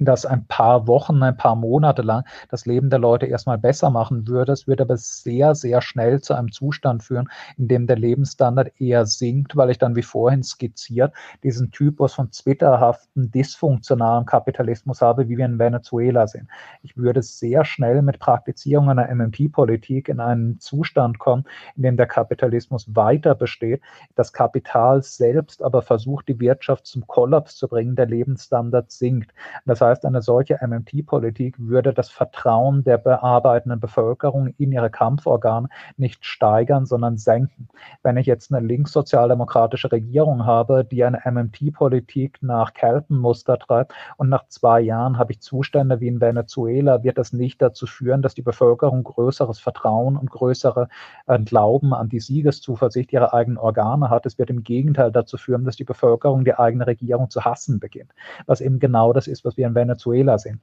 das 0.05 0.27
ein 0.27 0.47
paar 0.47 0.86
Wochen, 0.86 1.23
ein 1.23 1.36
paar 1.36 1.56
Monate 1.56 2.02
lang 2.02 2.24
das 2.51 2.66
Leben 2.66 2.90
der 2.90 2.98
Leute 2.98 3.27
erstmal 3.27 3.59
besser 3.59 3.90
machen 3.90 4.27
würde. 4.27 4.52
Es 4.52 4.66
würde 4.66 4.82
aber 4.82 4.97
sehr, 4.97 5.55
sehr 5.55 5.81
schnell 5.81 6.20
zu 6.20 6.35
einem 6.35 6.52
Zustand 6.52 7.02
führen, 7.02 7.28
in 7.56 7.68
dem 7.68 7.86
der 7.86 7.97
Lebensstandard 7.97 8.78
eher 8.81 9.06
sinkt, 9.06 9.56
weil 9.56 9.70
ich 9.70 9.78
dann, 9.78 9.97
wie 9.97 10.02
vorhin 10.02 10.43
skizziert, 10.43 11.12
diesen 11.43 11.70
Typus 11.70 12.14
von 12.14 12.31
zwitterhaften, 12.32 13.31
dysfunktionalen 13.31 14.27
Kapitalismus 14.27 15.01
habe, 15.01 15.28
wie 15.28 15.39
wir 15.39 15.47
in 15.47 15.59
Venezuela 15.59 16.27
sehen. 16.27 16.48
Ich 16.82 16.97
würde 16.97 17.23
sehr 17.23 17.64
schnell 17.64 18.02
mit 18.02 18.18
Praktizierung 18.18 18.90
einer 18.90 19.09
MMT-Politik 19.14 20.09
in 20.09 20.20
einen 20.20 20.60
Zustand 20.60 21.18
kommen, 21.18 21.44
in 21.77 21.82
dem 21.82 21.97
der 21.97 22.06
Kapitalismus 22.06 22.94
weiter 22.94 23.35
besteht, 23.35 23.81
das 24.14 24.32
Kapital 24.32 25.02
selbst 25.02 25.62
aber 25.62 25.82
versucht, 25.82 26.28
die 26.28 26.40
Wirtschaft 26.40 26.86
zum 26.86 27.06
Kollaps 27.06 27.56
zu 27.56 27.68
bringen, 27.68 27.97
der 27.97 28.06
Lebensstandard 28.06 28.90
sinkt. 28.90 29.32
Das 29.64 29.81
heißt, 29.81 29.86
eine 29.95 30.23
solche 30.23 30.59
MMT-Politik 30.61 31.57
würde 31.59 31.93
das 31.93 32.11
Vertrauen 32.11 32.83
der 32.85 32.99
bearbeitenden 32.99 33.81
Bevölkerung 33.81 34.49
in 34.59 34.73
ihre 34.73 34.91
Kampforgane 34.91 35.69
nicht 35.97 36.25
steigern, 36.25 36.87
sondern 36.87 37.17
senken. 37.17 37.69
Wenn 38.03 38.17
ich 38.17 38.27
jetzt 38.27 38.53
eine 38.53 38.67
linkssozialdemokratische 38.67 39.93
Regierung 39.93 40.47
habe, 40.47 40.85
die 40.85 41.05
eine 41.05 41.21
MMT-Politik 41.25 42.39
nach 42.43 42.75
Keltenmuster 42.75 43.59
treibt 43.59 43.93
und 44.17 44.29
nach 44.29 44.49
zwei 44.49 44.81
Jahren 44.81 45.19
habe 45.19 45.33
ich 45.33 45.41
Zustände 45.41 46.01
wie 46.01 46.09
in 46.09 46.21
Venezuela, 46.21 47.03
wird 47.03 47.19
das 47.19 47.33
nicht 47.33 47.63
dazu 47.63 47.87
führen, 47.87 48.23
dass 48.23 48.35
die 48.35 48.43
Bevölkerung 48.43 49.05
größeres 49.05 49.59
Vertrauen 49.59 50.17
und 50.17 50.31
größere 50.31 50.89
äh, 51.27 51.39
Glauben 51.39 51.95
an 51.95 52.09
die 52.09 52.21
Siegeszuversicht 52.21 53.13
ihrer 53.13 53.33
eigenen 53.33 53.59
Organe 53.59 54.11
hat. 54.11 54.27
Es 54.27 54.39
wird 54.39 54.51
im 54.51 54.63
Gegenteil 54.63 55.13
dazu 55.13 55.37
führen, 55.37 55.65
dass 55.65 55.77
die 55.77 55.85
Bevölkerung 55.85 56.45
die 56.45 56.55
eigene 56.55 56.87
Regierung 56.87 57.31
zu 57.31 57.45
hassen 57.45 57.79
beginnt. 57.79 58.13
Was 58.47 58.61
eben 58.61 58.79
genau 58.79 59.13
das 59.13 59.27
ist, 59.27 59.45
was 59.45 59.57
wir 59.57 59.67
in 59.67 59.75
Venezuela 59.77 60.39
sehen 60.39 60.61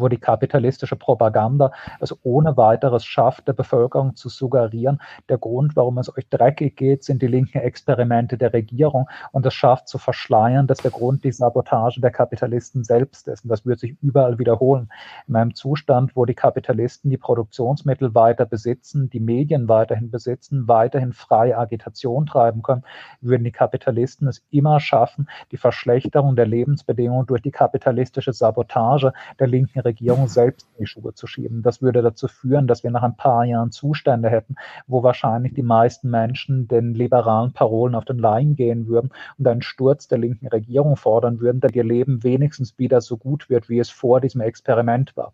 wo 0.00 0.08
die 0.08 0.18
kapitalistische 0.18 0.96
Propaganda 0.96 1.72
es 2.00 2.14
ohne 2.24 2.56
weiteres 2.56 3.04
schafft, 3.04 3.48
der 3.48 3.52
Bevölkerung 3.52 4.16
zu 4.16 4.28
suggerieren, 4.28 5.00
der 5.28 5.38
Grund, 5.38 5.76
warum 5.76 5.98
es 5.98 6.14
euch 6.16 6.28
dreckig 6.28 6.76
geht, 6.76 7.04
sind 7.04 7.22
die 7.22 7.26
linken 7.26 7.58
Experimente 7.58 8.38
der 8.38 8.52
Regierung 8.52 9.08
und 9.32 9.46
es 9.46 9.54
schafft 9.54 9.88
zu 9.88 9.98
verschleiern, 9.98 10.66
dass 10.66 10.78
der 10.78 10.90
Grund 10.90 11.24
die 11.24 11.32
Sabotage 11.32 12.00
der 12.00 12.10
Kapitalisten 12.10 12.84
selbst 12.84 13.28
ist. 13.28 13.44
Und 13.44 13.50
das 13.50 13.66
wird 13.66 13.80
sich 13.80 13.96
überall 14.02 14.38
wiederholen. 14.38 14.88
In 15.26 15.36
einem 15.36 15.54
Zustand, 15.54 16.16
wo 16.16 16.24
die 16.24 16.34
Kapitalisten 16.34 17.10
die 17.10 17.18
Produktionsmittel 17.18 18.14
weiter 18.14 18.46
besitzen, 18.46 19.10
die 19.10 19.20
Medien 19.20 19.68
weiterhin 19.68 20.10
besitzen, 20.10 20.68
weiterhin 20.68 21.12
freie 21.12 21.56
Agitation 21.56 22.26
treiben 22.26 22.62
können, 22.62 22.84
würden 23.20 23.44
die 23.44 23.52
Kapitalisten 23.52 24.28
es 24.28 24.44
immer 24.50 24.80
schaffen, 24.80 25.28
die 25.50 25.56
Verschlechterung 25.56 26.36
der 26.36 26.46
Lebensbedingungen 26.46 27.26
durch 27.26 27.42
die 27.42 27.50
kapitalistische 27.50 28.32
Sabotage 28.32 29.12
der 29.38 29.46
linken 29.46 29.80
Regierung 29.86 30.28
selbst 30.28 30.68
in 30.74 30.84
die 30.84 30.86
Schuhe 30.86 31.14
zu 31.14 31.26
schieben. 31.26 31.62
Das 31.62 31.80
würde 31.80 32.02
dazu 32.02 32.28
führen, 32.28 32.66
dass 32.66 32.84
wir 32.84 32.90
nach 32.90 33.02
ein 33.02 33.16
paar 33.16 33.44
Jahren 33.44 33.70
Zustände 33.70 34.28
hätten, 34.28 34.56
wo 34.86 35.02
wahrscheinlich 35.02 35.54
die 35.54 35.62
meisten 35.62 36.10
Menschen 36.10 36.68
den 36.68 36.92
liberalen 36.92 37.52
Parolen 37.52 37.94
auf 37.94 38.04
den 38.04 38.18
Leim 38.18 38.54
gehen 38.54 38.86
würden 38.86 39.10
und 39.38 39.48
einen 39.48 39.62
Sturz 39.62 40.08
der 40.08 40.18
linken 40.18 40.48
Regierung 40.48 40.96
fordern 40.96 41.40
würden, 41.40 41.60
dass 41.60 41.72
ihr 41.72 41.84
Leben 41.84 42.22
wenigstens 42.22 42.78
wieder 42.78 43.00
so 43.00 43.16
gut 43.16 43.48
wird, 43.48 43.70
wie 43.70 43.78
es 43.78 43.88
vor 43.88 44.20
diesem 44.20 44.42
Experiment 44.42 45.16
war. 45.16 45.32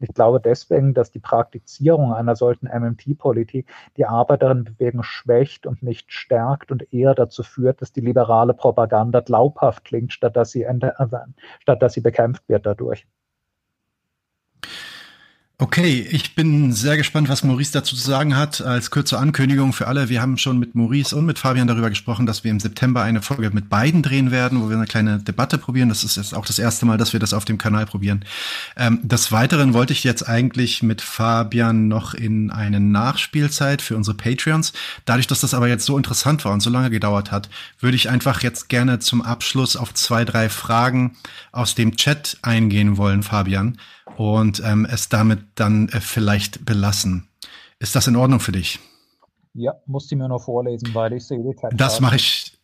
Ich 0.00 0.14
glaube 0.14 0.40
deswegen, 0.40 0.94
dass 0.94 1.10
die 1.10 1.18
Praktizierung 1.18 2.14
einer 2.14 2.34
solchen 2.34 2.66
MMT-Politik 2.66 3.70
die 3.98 4.06
Arbeiterinnenbewegung 4.06 5.02
schwächt 5.02 5.66
und 5.66 5.82
nicht 5.82 6.10
stärkt 6.10 6.72
und 6.72 6.92
eher 6.92 7.14
dazu 7.14 7.42
führt, 7.42 7.82
dass 7.82 7.92
die 7.92 8.00
liberale 8.00 8.54
Propaganda 8.54 9.20
glaubhaft 9.20 9.84
klingt, 9.84 10.14
statt 10.14 10.36
dass 10.36 10.52
sie, 10.52 10.66
statt 11.60 11.82
dass 11.82 11.92
sie 11.92 12.00
bekämpft 12.00 12.48
wird 12.48 12.64
dadurch. 12.64 13.06
Okay, 15.62 16.08
ich 16.10 16.34
bin 16.34 16.72
sehr 16.72 16.96
gespannt, 16.96 17.28
was 17.28 17.44
Maurice 17.44 17.72
dazu 17.72 17.94
zu 17.94 18.00
sagen 18.00 18.34
hat. 18.34 18.62
Als 18.62 18.90
kurze 18.90 19.18
Ankündigung 19.18 19.74
für 19.74 19.88
alle, 19.88 20.08
wir 20.08 20.22
haben 20.22 20.38
schon 20.38 20.58
mit 20.58 20.74
Maurice 20.74 21.14
und 21.14 21.26
mit 21.26 21.38
Fabian 21.38 21.66
darüber 21.66 21.90
gesprochen, 21.90 22.24
dass 22.24 22.44
wir 22.44 22.50
im 22.50 22.60
September 22.60 23.02
eine 23.02 23.20
Folge 23.20 23.50
mit 23.50 23.68
beiden 23.68 24.02
drehen 24.02 24.30
werden, 24.30 24.62
wo 24.62 24.70
wir 24.70 24.78
eine 24.78 24.86
kleine 24.86 25.18
Debatte 25.18 25.58
probieren. 25.58 25.90
Das 25.90 26.02
ist 26.02 26.16
jetzt 26.16 26.34
auch 26.34 26.46
das 26.46 26.58
erste 26.58 26.86
Mal, 26.86 26.96
dass 26.96 27.12
wir 27.12 27.20
das 27.20 27.34
auf 27.34 27.44
dem 27.44 27.58
Kanal 27.58 27.84
probieren. 27.84 28.24
Ähm, 28.74 29.00
des 29.02 29.32
Weiteren 29.32 29.74
wollte 29.74 29.92
ich 29.92 30.02
jetzt 30.02 30.26
eigentlich 30.26 30.82
mit 30.82 31.02
Fabian 31.02 31.88
noch 31.88 32.14
in 32.14 32.50
eine 32.50 32.80
Nachspielzeit 32.80 33.82
für 33.82 33.98
unsere 33.98 34.16
Patreons. 34.16 34.72
Dadurch, 35.04 35.26
dass 35.26 35.40
das 35.40 35.52
aber 35.52 35.68
jetzt 35.68 35.84
so 35.84 35.98
interessant 35.98 36.42
war 36.46 36.54
und 36.54 36.60
so 36.60 36.70
lange 36.70 36.88
gedauert 36.88 37.32
hat, 37.32 37.50
würde 37.80 37.96
ich 37.96 38.08
einfach 38.08 38.42
jetzt 38.42 38.70
gerne 38.70 38.98
zum 38.98 39.20
Abschluss 39.20 39.76
auf 39.76 39.92
zwei, 39.92 40.24
drei 40.24 40.48
Fragen 40.48 41.18
aus 41.52 41.74
dem 41.74 41.96
Chat 41.96 42.38
eingehen 42.40 42.96
wollen, 42.96 43.22
Fabian 43.22 43.76
und 44.16 44.62
ähm, 44.64 44.86
es 44.90 45.08
damit 45.08 45.40
dann 45.54 45.88
äh, 45.88 46.00
vielleicht 46.00 46.64
belassen. 46.64 47.28
Ist 47.78 47.96
das 47.96 48.06
in 48.06 48.16
Ordnung 48.16 48.40
für 48.40 48.52
dich? 48.52 48.78
Ja, 49.54 49.74
musst 49.86 50.10
du 50.10 50.16
mir 50.16 50.28
nur 50.28 50.40
vorlesen, 50.40 50.94
weil 50.94 51.14
ich 51.14 51.26
sehe 51.26 51.38
die 51.38 51.76
Das 51.76 52.00
mache 52.00 52.16
ich. 52.16 52.56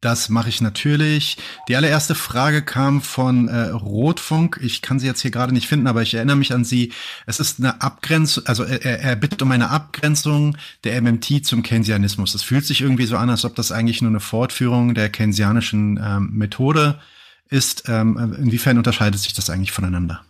Das 0.00 0.28
mache 0.28 0.48
ich 0.48 0.60
natürlich. 0.60 1.38
Die 1.66 1.74
allererste 1.74 2.14
Frage 2.14 2.62
kam 2.62 3.02
von 3.02 3.48
äh, 3.48 3.70
Rotfunk. 3.70 4.60
Ich 4.62 4.80
kann 4.80 5.00
sie 5.00 5.08
jetzt 5.08 5.22
hier 5.22 5.32
gerade 5.32 5.52
nicht 5.52 5.66
finden, 5.66 5.88
aber 5.88 6.02
ich 6.02 6.14
erinnere 6.14 6.36
mich 6.36 6.52
an 6.54 6.64
sie. 6.64 6.92
Es 7.26 7.40
ist 7.40 7.58
eine 7.58 7.82
Abgrenzung, 7.82 8.46
also 8.46 8.62
er, 8.62 9.00
er 9.00 9.16
bittet 9.16 9.42
um 9.42 9.50
eine 9.50 9.70
Abgrenzung 9.70 10.56
der 10.84 11.02
MMT 11.02 11.44
zum 11.44 11.64
Keynesianismus. 11.64 12.36
Es 12.36 12.44
fühlt 12.44 12.64
sich 12.64 12.80
irgendwie 12.80 13.06
so 13.06 13.16
an, 13.16 13.28
als 13.28 13.44
ob 13.44 13.56
das 13.56 13.72
eigentlich 13.72 14.00
nur 14.00 14.12
eine 14.12 14.20
Fortführung 14.20 14.94
der 14.94 15.08
keynesianischen 15.08 15.98
ähm, 16.00 16.30
Methode 16.32 17.00
ist. 17.48 17.88
Ähm, 17.88 18.36
inwiefern 18.38 18.78
unterscheidet 18.78 19.18
sich 19.18 19.34
das 19.34 19.50
eigentlich 19.50 19.72
voneinander? 19.72 20.22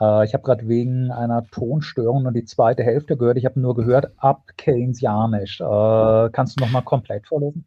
Äh, 0.00 0.24
ich 0.24 0.34
habe 0.34 0.44
gerade 0.44 0.68
wegen 0.68 1.10
einer 1.10 1.44
Tonstörung 1.46 2.22
nur 2.22 2.32
die 2.32 2.44
zweite 2.44 2.82
Hälfte 2.82 3.16
gehört. 3.16 3.38
Ich 3.38 3.44
habe 3.44 3.60
nur 3.60 3.74
gehört, 3.74 4.12
ab 4.16 4.44
Keynesianisch. 4.56 5.60
Äh, 5.60 6.30
kannst 6.32 6.58
du 6.58 6.64
nochmal 6.64 6.82
komplett 6.82 7.26
vorlesen? 7.26 7.64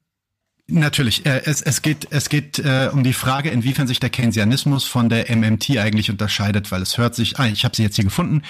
Natürlich. 0.72 1.26
Äh, 1.26 1.42
es, 1.46 1.62
es 1.62 1.82
geht, 1.82 2.08
es 2.12 2.30
geht 2.30 2.60
äh, 2.60 2.90
um 2.92 3.04
die 3.04 3.14
Frage, 3.14 3.50
inwiefern 3.50 3.88
sich 3.88 4.00
der 4.00 4.10
Keynesianismus 4.10 4.86
von 4.86 5.10
der 5.10 5.36
MMT 5.36 5.78
eigentlich 5.78 6.10
unterscheidet, 6.10 6.72
weil 6.72 6.82
es 6.82 6.98
hört 6.98 7.14
sich, 7.14 7.40
ah, 7.40 7.48
ich 7.48 7.66
habe 7.66 7.76
sie 7.76 7.84
jetzt 7.84 7.96
hier 7.96 8.06
gefunden. 8.06 8.44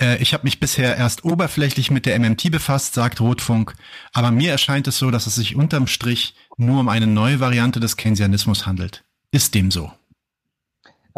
Äh, 0.00 0.16
ich 0.22 0.32
habe 0.32 0.44
mich 0.44 0.60
bisher 0.60 0.96
erst 0.96 1.24
oberflächlich 1.24 1.90
mit 1.90 2.06
der 2.06 2.18
MMT 2.18 2.50
befasst, 2.50 2.94
sagt 2.94 3.20
Rotfunk, 3.20 3.74
aber 4.14 4.30
mir 4.30 4.50
erscheint 4.50 4.88
es 4.88 4.98
so, 4.98 5.10
dass 5.10 5.26
es 5.26 5.34
sich 5.34 5.56
unterm 5.56 5.86
Strich 5.86 6.34
nur 6.56 6.80
um 6.80 6.88
eine 6.88 7.06
neue 7.06 7.40
Variante 7.40 7.80
des 7.80 7.96
Keynesianismus 7.96 8.66
handelt. 8.66 9.04
Ist 9.30 9.54
dem 9.54 9.70
so? 9.70 9.92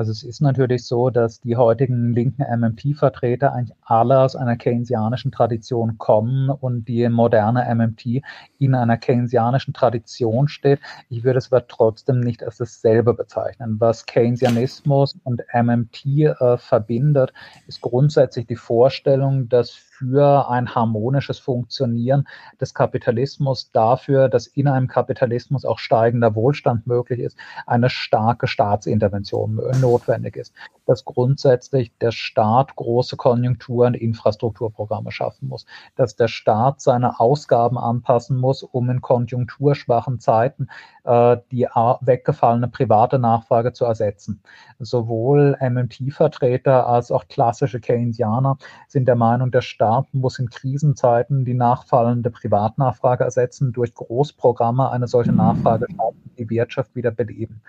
Also 0.01 0.13
es 0.13 0.23
ist 0.23 0.41
natürlich 0.41 0.87
so, 0.87 1.11
dass 1.11 1.43
die 1.43 1.57
heutigen 1.57 2.15
linken 2.15 2.41
MMT-Vertreter 2.41 3.53
eigentlich 3.53 3.77
alle 3.85 4.19
aus 4.21 4.35
einer 4.35 4.57
keynesianischen 4.57 5.31
Tradition 5.31 5.99
kommen 5.99 6.49
und 6.49 6.89
die 6.89 7.07
moderne 7.11 7.67
MMT 7.75 8.23
in 8.59 8.75
einer 8.75 8.97
keynesianischen 8.97 9.75
Tradition 9.75 10.49
steht. 10.49 10.81
Ich 11.11 11.23
würde 11.23 11.37
es 11.37 11.53
aber 11.53 11.69
trotzdem 11.69 12.21
nicht 12.21 12.43
als 12.43 12.57
dasselbe 12.57 13.13
bezeichnen. 13.13 13.77
Was 13.79 14.07
Keynesianismus 14.07 15.19
und 15.23 15.43
MMT 15.53 16.07
äh, 16.07 16.57
verbindet, 16.57 17.35
ist 17.67 17.83
grundsätzlich 17.83 18.47
die 18.47 18.57
Vorstellung, 18.57 19.51
dass 19.51 19.90
für 20.01 20.49
ein 20.49 20.75
harmonisches 20.75 21.39
Funktionieren 21.39 22.27
des 22.59 22.73
Kapitalismus, 22.73 23.71
dafür, 23.71 24.31
dass 24.31 24.47
in 24.47 24.67
einem 24.67 24.89
Kapitalismus 24.89 25.67
auch 25.67 25.79
steigender 25.79 26.35
Wohlstand 26.35 26.87
möglich 26.87 27.21
ist, 27.21 27.37
eine 27.67 27.91
starke 27.91 28.47
Staatsintervention 28.47 29.61
notwendig 29.79 30.37
ist. 30.37 30.55
Dass 30.87 31.05
grundsätzlich 31.05 31.93
der 32.01 32.13
Staat 32.13 32.77
große 32.77 33.17
Konjunktur- 33.17 33.87
und 33.87 33.95
Infrastrukturprogramme 33.95 35.13
schaffen 35.13 35.49
muss. 35.49 35.67
Dass 35.97 36.17
der 36.17 36.29
Staat 36.29 36.81
seine 36.81 37.21
Ausgaben 37.21 37.77
anpassen 37.77 38.39
muss, 38.39 38.63
um 38.63 38.89
in 38.89 39.03
konjunkturschwachen 39.03 40.19
Zeiten 40.19 40.69
die 41.05 41.67
weggefallene 42.01 42.69
private 42.69 43.19
Nachfrage 43.19 43.73
zu 43.73 43.85
ersetzen. 43.85 44.43
Sowohl 44.79 45.57
MMT-Vertreter 45.61 46.87
als 46.87 47.11
auch 47.11 47.29
klassische 47.29 47.81
Keynesianer 47.81 48.59
sind 48.89 49.07
der 49.09 49.17
Meinung, 49.17 49.51
der 49.51 49.63
Staat 49.63 50.07
muss 50.13 50.39
in 50.39 50.51
Krisenzeiten 50.51 51.45
die 51.45 51.55
nachfallende 51.55 52.31
Privatnachfrage 52.31 53.25
ersetzen, 53.25 53.73
durch 53.73 53.95
Großprogramme 53.95 54.91
eine 54.91 55.09
solche 55.09 55.33
Nachfrage 55.33 55.87
schaffen, 55.89 56.31
die 56.39 56.51
Wirtschaft 56.51 56.95
wieder 56.95 57.11
beleben. 57.11 57.63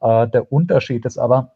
Äh, 0.00 0.28
der 0.28 0.52
Unterschied 0.52 1.04
ist 1.06 1.18
aber, 1.18 1.52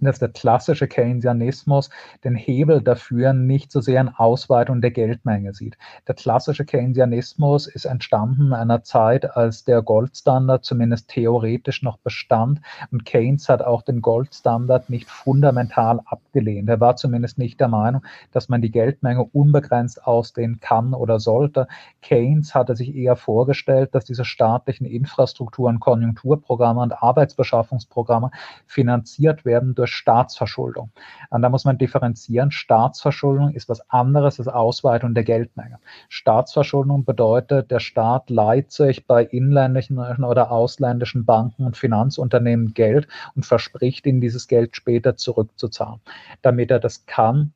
dass 0.00 0.18
der 0.18 0.28
klassische 0.28 0.88
Keynesianismus 0.88 1.90
den 2.24 2.34
Hebel 2.34 2.82
dafür 2.82 3.32
nicht 3.32 3.70
so 3.70 3.80
sehr 3.80 4.00
in 4.00 4.08
Ausweitung 4.08 4.80
der 4.80 4.90
Geldmenge 4.90 5.52
sieht. 5.54 5.76
Der 6.08 6.14
klassische 6.14 6.64
Keynesianismus 6.64 7.66
ist 7.66 7.84
entstanden 7.84 8.46
in 8.46 8.52
einer 8.52 8.82
Zeit, 8.82 9.36
als 9.36 9.64
der 9.64 9.82
Goldstandard 9.82 10.64
zumindest 10.64 11.08
theoretisch 11.08 11.82
noch 11.82 11.98
bestand 11.98 12.60
und 12.90 13.04
Keynes 13.04 13.48
hat 13.48 13.62
auch 13.62 13.82
den 13.82 14.00
Goldstandard 14.00 14.90
nicht 14.90 15.08
fundamental 15.08 16.00
abgelehnt. 16.04 16.68
Er 16.68 16.80
war 16.80 16.96
zumindest 16.96 17.38
nicht 17.38 17.60
der 17.60 17.68
Meinung, 17.68 18.02
dass 18.32 18.48
man 18.48 18.62
die 18.62 18.70
Geldmenge 18.70 19.24
unbegrenzt 19.24 20.06
ausdehnen 20.06 20.60
kann 20.60 20.94
oder 20.94 21.20
sollte. 21.20 21.68
Keynes 22.00 22.54
hatte 22.54 22.76
sich 22.76 22.94
eher 22.94 23.16
vorgestellt, 23.16 23.94
dass 23.94 24.04
diese 24.04 24.24
staatlichen 24.24 24.86
Infrastrukturen, 24.86 25.80
Konjunkturprogramme 25.80 26.80
und 26.80 27.02
Arbeitsbeschaffungsprogramme 27.02 28.30
finanziert 28.66 29.44
werden 29.44 29.74
durch 29.82 29.94
Staatsverschuldung. 29.94 30.92
Und 31.30 31.42
da 31.42 31.48
muss 31.48 31.64
man 31.64 31.76
differenzieren. 31.76 32.52
Staatsverschuldung 32.52 33.52
ist 33.52 33.68
was 33.68 33.80
anderes 33.90 34.38
als 34.38 34.46
Ausweitung 34.46 35.12
der 35.12 35.24
Geldmenge. 35.24 35.80
Staatsverschuldung 36.08 37.04
bedeutet, 37.04 37.72
der 37.72 37.80
Staat 37.80 38.30
leiht 38.30 38.70
sich 38.70 39.08
bei 39.08 39.24
inländischen 39.24 39.98
oder 39.98 40.52
ausländischen 40.52 41.24
Banken 41.24 41.66
und 41.66 41.76
Finanzunternehmen 41.76 42.74
Geld 42.74 43.08
und 43.34 43.44
verspricht 43.44 44.06
ihnen 44.06 44.20
dieses 44.20 44.46
Geld 44.46 44.76
später 44.76 45.16
zurückzuzahlen. 45.16 46.00
Damit 46.42 46.70
er 46.70 46.78
das 46.78 47.04
kann, 47.06 47.52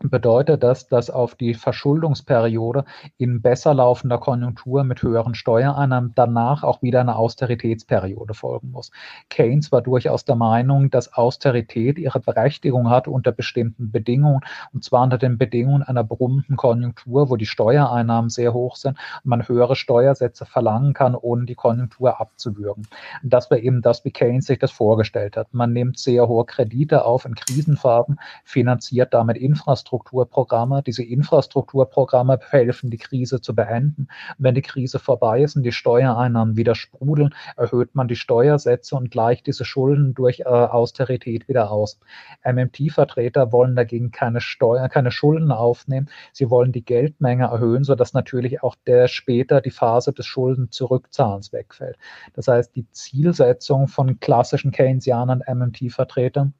bedeutet 0.00 0.62
das, 0.62 0.86
dass 0.86 1.10
auf 1.10 1.34
die 1.34 1.54
Verschuldungsperiode 1.54 2.84
in 3.16 3.42
besser 3.42 3.74
laufender 3.74 4.18
Konjunktur 4.18 4.84
mit 4.84 5.02
höheren 5.02 5.34
Steuereinnahmen 5.34 6.12
danach 6.14 6.62
auch 6.62 6.82
wieder 6.82 7.00
eine 7.00 7.16
Austeritätsperiode 7.16 8.34
folgen 8.34 8.70
muss. 8.70 8.92
Keynes 9.28 9.72
war 9.72 9.82
durchaus 9.82 10.24
der 10.24 10.36
Meinung, 10.36 10.90
dass 10.90 11.12
Austerität 11.14 11.98
ihre 11.98 12.20
Berechtigung 12.20 12.90
hat 12.90 13.08
unter 13.08 13.32
bestimmten 13.32 13.90
Bedingungen, 13.90 14.40
und 14.72 14.84
zwar 14.84 15.02
unter 15.02 15.18
den 15.18 15.36
Bedingungen 15.36 15.82
einer 15.82 16.04
brummenden 16.04 16.56
Konjunktur, 16.56 17.28
wo 17.28 17.36
die 17.36 17.46
Steuereinnahmen 17.46 18.30
sehr 18.30 18.54
hoch 18.54 18.76
sind 18.76 18.96
und 19.24 19.28
man 19.28 19.48
höhere 19.48 19.74
Steuersätze 19.74 20.46
verlangen 20.46 20.92
kann, 20.94 21.16
ohne 21.16 21.44
die 21.44 21.56
Konjunktur 21.56 22.20
abzuwürgen. 22.20 22.86
Das 23.24 23.50
war 23.50 23.58
eben 23.58 23.82
das, 23.82 24.04
wie 24.04 24.12
Keynes 24.12 24.46
sich 24.46 24.60
das 24.60 24.70
vorgestellt 24.70 25.36
hat. 25.36 25.52
Man 25.52 25.72
nimmt 25.72 25.98
sehr 25.98 26.28
hohe 26.28 26.44
Kredite 26.44 27.04
auf 27.04 27.24
in 27.24 27.34
Krisenphasen, 27.34 28.20
finanziert 28.44 29.12
damit 29.12 29.36
Infrastruktur, 29.36 29.87
Infrastrukturprogramme. 29.88 30.82
Diese 30.82 31.02
Infrastrukturprogramme 31.02 32.38
helfen, 32.50 32.90
die 32.90 32.98
Krise 32.98 33.40
zu 33.40 33.54
beenden. 33.54 34.08
Und 34.36 34.44
wenn 34.44 34.54
die 34.54 34.62
Krise 34.62 34.98
vorbei 34.98 35.42
ist 35.42 35.56
und 35.56 35.62
die 35.62 35.72
Steuereinnahmen 35.72 36.56
wieder 36.56 36.74
sprudeln, 36.74 37.34
erhöht 37.56 37.94
man 37.94 38.08
die 38.08 38.16
Steuersätze 38.16 38.96
und 38.96 39.10
gleicht 39.10 39.46
diese 39.46 39.64
Schulden 39.64 40.14
durch 40.14 40.40
äh, 40.40 40.44
Austerität 40.44 41.48
wieder 41.48 41.70
aus. 41.70 41.98
MMT-Vertreter 42.44 43.52
wollen 43.52 43.76
dagegen 43.76 44.10
keine 44.10 44.40
Steuer, 44.40 44.88
keine 44.88 45.10
Schulden 45.10 45.52
aufnehmen. 45.52 46.10
Sie 46.32 46.50
wollen 46.50 46.72
die 46.72 46.84
Geldmenge 46.84 47.44
erhöhen, 47.44 47.84
sodass 47.84 48.12
natürlich 48.12 48.62
auch 48.62 48.76
der 48.86 49.08
später 49.08 49.60
die 49.60 49.70
Phase 49.70 50.12
des 50.12 50.26
Schuldenzurückzahlens 50.26 51.52
wegfällt. 51.52 51.96
Das 52.34 52.48
heißt, 52.48 52.76
die 52.76 52.90
Zielsetzung 52.90 53.88
von 53.88 54.20
klassischen 54.20 54.70
Keynesianern, 54.70 55.42
MMT-Vertretern 55.46 56.54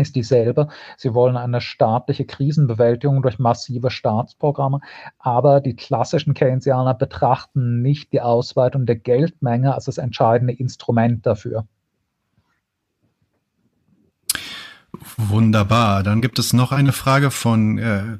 ist 0.00 0.16
dieselbe. 0.16 0.68
Sie 0.96 1.14
wollen 1.14 1.36
eine 1.36 1.60
staatliche 1.60 2.24
Krisenbewältigung 2.24 3.22
durch 3.22 3.38
massive 3.38 3.90
Staatsprogramme, 3.90 4.80
aber 5.18 5.60
die 5.60 5.76
klassischen 5.76 6.34
Keynesianer 6.34 6.94
betrachten 6.94 7.82
nicht 7.82 8.12
die 8.12 8.20
Ausweitung 8.20 8.86
der 8.86 8.96
Geldmenge 8.96 9.74
als 9.74 9.84
das 9.84 9.98
entscheidende 9.98 10.54
Instrument 10.54 11.26
dafür. 11.26 11.66
Wunderbar. 15.16 16.02
Dann 16.02 16.20
gibt 16.20 16.38
es 16.38 16.52
noch 16.52 16.72
eine 16.72 16.92
Frage 16.92 17.30
von 17.30 17.78
äh, 17.78 18.18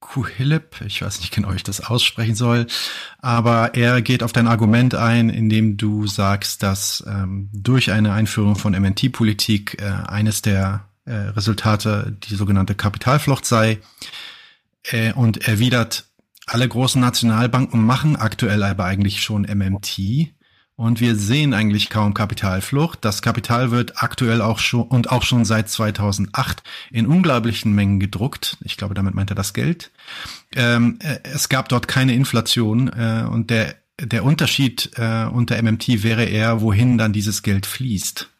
Kuhilip. 0.00 0.82
Ich 0.84 1.02
weiß 1.02 1.20
nicht 1.20 1.34
genau, 1.34 1.52
wie 1.52 1.56
ich 1.56 1.62
das 1.62 1.80
aussprechen 1.80 2.34
soll. 2.34 2.66
Aber 3.18 3.74
er 3.74 4.02
geht 4.02 4.22
auf 4.22 4.32
dein 4.32 4.48
Argument 4.48 4.94
ein, 4.94 5.30
indem 5.30 5.76
du 5.76 6.06
sagst, 6.06 6.62
dass 6.62 7.02
ähm, 7.06 7.48
durch 7.52 7.90
eine 7.92 8.12
Einführung 8.12 8.56
von 8.56 8.72
MNT-Politik 8.72 9.80
äh, 9.80 9.84
eines 10.06 10.42
der 10.42 10.88
äh, 11.04 11.12
Resultate 11.12 12.16
die 12.22 12.34
sogenannte 12.34 12.74
Kapitalflucht 12.74 13.44
sei 13.44 13.80
äh, 14.84 15.12
und 15.12 15.48
erwidert, 15.48 16.06
alle 16.46 16.68
großen 16.68 17.00
Nationalbanken 17.00 17.84
machen 17.84 18.16
aktuell 18.16 18.62
aber 18.62 18.84
eigentlich 18.84 19.22
schon 19.22 19.42
MMT 19.42 20.32
und 20.74 21.00
wir 21.00 21.14
sehen 21.14 21.54
eigentlich 21.54 21.90
kaum 21.90 22.14
Kapitalflucht. 22.14 23.04
Das 23.04 23.22
Kapital 23.22 23.70
wird 23.70 24.02
aktuell 24.02 24.40
auch 24.40 24.58
schon 24.58 24.82
und 24.82 25.10
auch 25.12 25.22
schon 25.22 25.44
seit 25.44 25.68
2008 25.68 26.62
in 26.90 27.06
unglaublichen 27.06 27.72
Mengen 27.72 28.00
gedruckt. 28.00 28.56
Ich 28.64 28.76
glaube, 28.76 28.94
damit 28.94 29.14
meint 29.14 29.30
er 29.30 29.36
das 29.36 29.54
Geld. 29.54 29.92
Ähm, 30.56 30.98
äh, 31.00 31.18
es 31.22 31.48
gab 31.48 31.68
dort 31.68 31.88
keine 31.88 32.14
Inflation 32.14 32.88
äh, 32.88 33.26
und 33.30 33.50
der 33.50 33.76
der 34.00 34.24
Unterschied 34.24 34.90
äh, 34.96 35.26
unter 35.26 35.62
MMT 35.62 36.02
wäre 36.02 36.24
eher, 36.24 36.60
wohin 36.60 36.98
dann 36.98 37.12
dieses 37.12 37.42
Geld 37.42 37.66
fließt. 37.66 38.30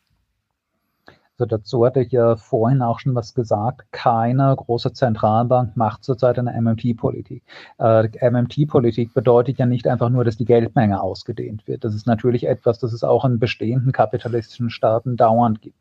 Also 1.42 1.56
dazu 1.56 1.84
hatte 1.84 2.02
ich 2.02 2.12
ja 2.12 2.36
vorhin 2.36 2.82
auch 2.82 3.00
schon 3.00 3.16
was 3.16 3.34
gesagt. 3.34 3.90
Keine 3.90 4.54
große 4.54 4.92
Zentralbank 4.92 5.76
macht 5.76 6.04
zurzeit 6.04 6.38
eine 6.38 6.52
MMT-Politik. 6.52 7.42
Äh, 7.80 8.30
MMT-Politik 8.30 9.12
bedeutet 9.12 9.58
ja 9.58 9.66
nicht 9.66 9.88
einfach 9.88 10.08
nur, 10.08 10.24
dass 10.24 10.36
die 10.36 10.44
Geldmenge 10.44 11.02
ausgedehnt 11.02 11.66
wird. 11.66 11.82
Das 11.82 11.96
ist 11.96 12.06
natürlich 12.06 12.46
etwas, 12.46 12.78
das 12.78 12.92
es 12.92 13.02
auch 13.02 13.24
in 13.24 13.40
bestehenden 13.40 13.90
kapitalistischen 13.90 14.70
Staaten 14.70 15.16
dauernd 15.16 15.62
gibt. 15.62 15.74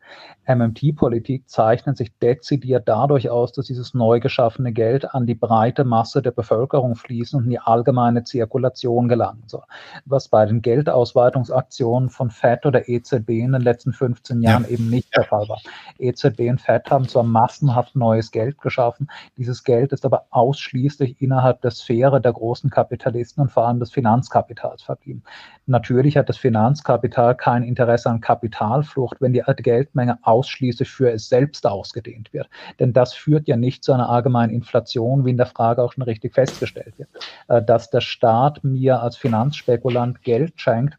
MMT-Politik 0.48 1.48
zeichnet 1.48 1.98
sich 1.98 2.12
dezidiert 2.18 2.88
dadurch 2.88 3.30
aus, 3.30 3.52
dass 3.52 3.68
dieses 3.68 3.94
neu 3.94 4.20
geschaffene 4.20 4.72
Geld 4.72 5.14
an 5.14 5.28
die 5.28 5.36
breite 5.36 5.84
Masse 5.84 6.24
der 6.24 6.32
Bevölkerung 6.32 6.96
fließen 6.96 7.38
und 7.38 7.44
in 7.44 7.52
die 7.52 7.60
allgemeine 7.60 8.24
Zirkulation 8.24 9.08
gelangen 9.08 9.44
soll. 9.46 9.64
Was 10.06 10.28
bei 10.28 10.44
den 10.44 10.64
Geldausweitungsaktionen 10.64 12.10
von 12.10 12.32
FED 12.32 12.66
oder 12.66 12.90
EZB 12.90 13.30
in 13.30 13.52
den 13.52 13.62
letzten 13.62 13.94
15 13.94 14.42
Jahren 14.42 14.64
ja. 14.64 14.70
eben 14.70 14.90
nicht 14.90 15.16
der 15.16 15.26
Fall 15.26 15.48
war. 15.48 15.51
EZB 16.00 16.50
und 16.50 16.62
FED 16.62 16.90
haben 16.90 17.08
zwar 17.08 17.24
massenhaft 17.24 17.96
neues 17.96 18.32
Geld 18.32 18.60
geschaffen, 18.60 19.10
dieses 19.38 19.64
Geld 19.64 19.92
ist 19.92 20.06
aber 20.06 20.26
ausschließlich 20.30 21.22
innerhalb 21.22 21.62
der 21.62 21.72
Sphäre 21.72 22.22
der 22.22 22.34
großen 22.34 22.70
Kapitalisten 22.70 23.42
und 23.42 23.52
vor 23.52 23.68
allem 23.68 23.80
des 23.80 23.92
Finanzkapitals 23.92 24.84
verblieben. 24.84 25.24
Natürlich 25.66 26.18
hat 26.18 26.30
das 26.30 26.38
Finanzkapital 26.38 27.36
kein 27.36 27.64
Interesse 27.64 28.10
an 28.10 28.22
Kapitalflucht, 28.22 29.22
wenn 29.22 29.34
die 29.34 29.44
Geldmenge 29.58 30.20
ausschließlich 30.24 30.90
für 30.90 31.12
es 31.12 31.30
selbst 31.30 31.66
ausgedehnt 31.66 32.34
wird. 32.34 32.50
Denn 32.80 32.94
das 32.94 33.14
führt 33.14 33.48
ja 33.48 33.56
nicht 33.56 33.84
zu 33.84 33.94
einer 33.94 34.10
allgemeinen 34.10 34.54
Inflation, 34.54 35.26
wie 35.26 35.32
in 35.32 35.38
der 35.38 35.46
Frage 35.46 35.84
auch 35.84 35.94
schon 35.94 36.04
richtig 36.04 36.34
festgestellt 36.34 36.98
wird. 36.98 37.10
Äh, 37.48 37.62
dass 37.64 37.90
der 37.90 38.02
Staat 38.02 38.64
mir 38.64 39.02
als 39.02 39.18
Finanzspekulant 39.18 40.24
Geld 40.24 40.60
schenkt, 40.60 40.98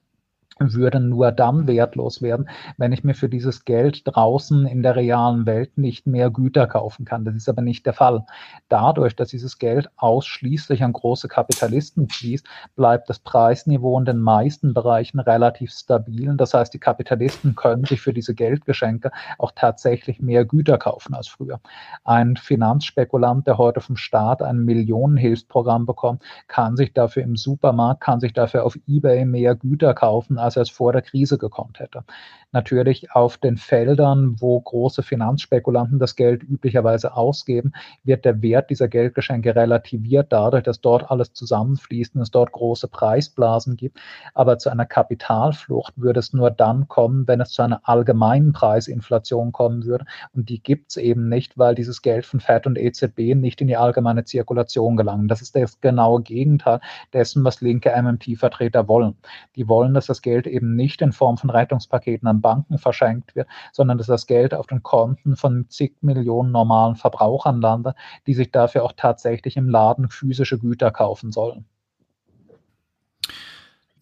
würden 0.72 1.08
nur 1.08 1.32
dann 1.32 1.66
wertlos 1.66 2.22
werden, 2.22 2.48
wenn 2.76 2.92
ich 2.92 3.04
mir 3.04 3.14
für 3.14 3.28
dieses 3.28 3.64
Geld 3.64 4.02
draußen 4.04 4.66
in 4.66 4.82
der 4.82 4.96
realen 4.96 5.46
Welt 5.46 5.76
nicht 5.76 6.06
mehr 6.06 6.30
Güter 6.30 6.66
kaufen 6.66 7.04
kann. 7.04 7.24
Das 7.24 7.34
ist 7.34 7.48
aber 7.48 7.62
nicht 7.62 7.86
der 7.86 7.92
Fall. 7.92 8.24
Dadurch, 8.68 9.16
dass 9.16 9.28
dieses 9.28 9.58
Geld 9.58 9.90
ausschließlich 9.96 10.82
an 10.84 10.92
große 10.92 11.28
Kapitalisten 11.28 12.08
fließt, 12.08 12.46
bleibt 12.76 13.10
das 13.10 13.18
Preisniveau 13.18 13.98
in 13.98 14.04
den 14.04 14.20
meisten 14.20 14.74
Bereichen 14.74 15.20
relativ 15.20 15.72
stabil. 15.72 16.34
Das 16.36 16.54
heißt, 16.54 16.72
die 16.72 16.78
Kapitalisten 16.78 17.54
können 17.54 17.84
sich 17.84 18.00
für 18.00 18.12
diese 18.12 18.34
Geldgeschenke 18.34 19.10
auch 19.38 19.52
tatsächlich 19.54 20.20
mehr 20.20 20.44
Güter 20.44 20.78
kaufen 20.78 21.14
als 21.14 21.28
früher. 21.28 21.60
Ein 22.04 22.36
Finanzspekulant, 22.36 23.46
der 23.46 23.58
heute 23.58 23.80
vom 23.80 23.96
Staat 23.96 24.42
ein 24.42 24.64
Millionenhilfsprogramm 24.64 25.86
bekommt, 25.86 26.22
kann 26.48 26.76
sich 26.76 26.92
dafür 26.92 27.22
im 27.22 27.36
Supermarkt, 27.36 28.00
kann 28.00 28.20
sich 28.20 28.32
dafür 28.32 28.64
auf 28.64 28.78
eBay 28.86 29.24
mehr 29.24 29.54
Güter 29.54 29.94
kaufen 29.94 30.38
als 30.38 30.51
er 30.56 30.62
es 30.62 30.70
vor 30.70 30.92
der 30.92 31.02
Krise 31.02 31.38
gekonnt 31.38 31.78
hätte 31.80 32.04
natürlich 32.52 33.12
auf 33.12 33.38
den 33.38 33.56
Feldern, 33.56 34.36
wo 34.40 34.60
große 34.60 35.02
Finanzspekulanten 35.02 35.98
das 35.98 36.16
Geld 36.16 36.42
üblicherweise 36.42 37.16
ausgeben, 37.16 37.72
wird 38.04 38.24
der 38.24 38.42
Wert 38.42 38.70
dieser 38.70 38.88
Geldgeschenke 38.88 39.56
relativiert 39.56 40.32
dadurch, 40.32 40.62
dass 40.62 40.80
dort 40.80 41.10
alles 41.10 41.32
zusammenfließt 41.32 42.14
und 42.14 42.22
es 42.22 42.30
dort 42.30 42.52
große 42.52 42.88
Preisblasen 42.88 43.76
gibt. 43.76 43.98
Aber 44.34 44.58
zu 44.58 44.70
einer 44.70 44.86
Kapitalflucht 44.86 45.94
würde 45.96 46.20
es 46.20 46.32
nur 46.32 46.50
dann 46.50 46.88
kommen, 46.88 47.26
wenn 47.26 47.40
es 47.40 47.50
zu 47.50 47.62
einer 47.62 47.80
allgemeinen 47.88 48.52
Preisinflation 48.52 49.52
kommen 49.52 49.84
würde. 49.84 50.04
Und 50.34 50.48
die 50.48 50.62
gibt 50.62 50.90
es 50.90 50.96
eben 50.98 51.28
nicht, 51.28 51.56
weil 51.56 51.74
dieses 51.74 52.02
Geld 52.02 52.26
von 52.26 52.40
FED 52.40 52.66
und 52.66 52.78
EZB 52.78 53.34
nicht 53.34 53.60
in 53.60 53.68
die 53.68 53.76
allgemeine 53.76 54.24
Zirkulation 54.24 54.96
gelangt. 54.96 55.30
Das 55.30 55.40
ist 55.40 55.56
das 55.56 55.80
genaue 55.80 56.22
Gegenteil 56.22 56.80
dessen, 57.12 57.44
was 57.44 57.60
linke 57.60 57.90
MMT-Vertreter 57.90 58.88
wollen. 58.88 59.16
Die 59.56 59.68
wollen, 59.68 59.94
dass 59.94 60.06
das 60.06 60.20
Geld 60.20 60.46
eben 60.46 60.76
nicht 60.76 61.00
in 61.00 61.12
Form 61.12 61.38
von 61.38 61.50
Rettungspaketen 61.50 62.28
an 62.28 62.41
Banken 62.42 62.78
verschenkt 62.78 63.34
wird, 63.34 63.48
sondern 63.72 63.98
dass 63.98 64.06
das 64.06 64.26
Geld 64.26 64.52
auf 64.54 64.66
den 64.66 64.82
Konten 64.82 65.36
von 65.36 65.66
zig 65.68 65.94
Millionen 66.02 66.52
normalen 66.52 66.96
Verbrauchern 66.96 67.60
landet, 67.60 67.96
die 68.26 68.34
sich 68.34 68.50
dafür 68.50 68.84
auch 68.84 68.92
tatsächlich 68.96 69.56
im 69.56 69.68
Laden 69.68 70.08
physische 70.10 70.58
Güter 70.58 70.90
kaufen 70.90 71.32
sollen. 71.32 71.64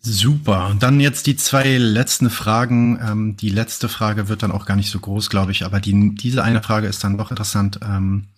Super. 0.02 0.68
Und 0.68 0.82
dann 0.82 0.98
jetzt 0.98 1.26
die 1.26 1.36
zwei 1.36 1.76
letzten 1.76 2.30
Fragen. 2.30 2.98
Ähm, 3.02 3.36
die 3.36 3.50
letzte 3.50 3.88
Frage 3.88 4.28
wird 4.28 4.42
dann 4.42 4.50
auch 4.50 4.64
gar 4.64 4.76
nicht 4.76 4.90
so 4.90 4.98
groß, 4.98 5.28
glaube 5.28 5.52
ich, 5.52 5.64
aber 5.64 5.78
die, 5.78 6.14
diese 6.14 6.42
eine 6.42 6.62
Frage 6.62 6.86
ist 6.86 7.04
dann 7.04 7.18
doch 7.18 7.30
interessant. 7.30 7.80
Ähm, 7.82 8.28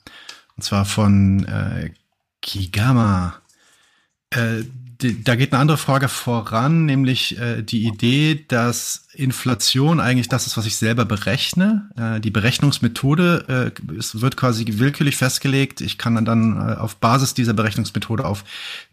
und 0.56 0.62
zwar 0.64 0.84
von 0.84 1.44
äh, 1.44 1.92
Kigama. 2.40 3.34
Äh, 4.30 4.64
da 5.02 5.36
geht 5.36 5.52
eine 5.52 5.60
andere 5.60 5.78
Frage 5.78 6.08
voran, 6.08 6.86
nämlich 6.86 7.38
äh, 7.38 7.62
die 7.62 7.86
Idee, 7.86 8.44
dass 8.48 9.06
Inflation 9.14 10.00
eigentlich 10.00 10.28
das 10.28 10.46
ist, 10.46 10.56
was 10.56 10.66
ich 10.66 10.76
selber 10.76 11.04
berechne. 11.04 11.90
Äh, 11.96 12.20
die 12.20 12.30
Berechnungsmethode 12.30 13.72
äh, 13.76 13.92
es 13.98 14.20
wird 14.20 14.36
quasi 14.36 14.64
willkürlich 14.78 15.16
festgelegt. 15.16 15.80
Ich 15.80 15.98
kann 15.98 16.24
dann 16.24 16.56
äh, 16.56 16.74
auf 16.74 16.96
Basis 16.96 17.34
dieser 17.34 17.52
Berechnungsmethode 17.52 18.24
auf 18.24 18.44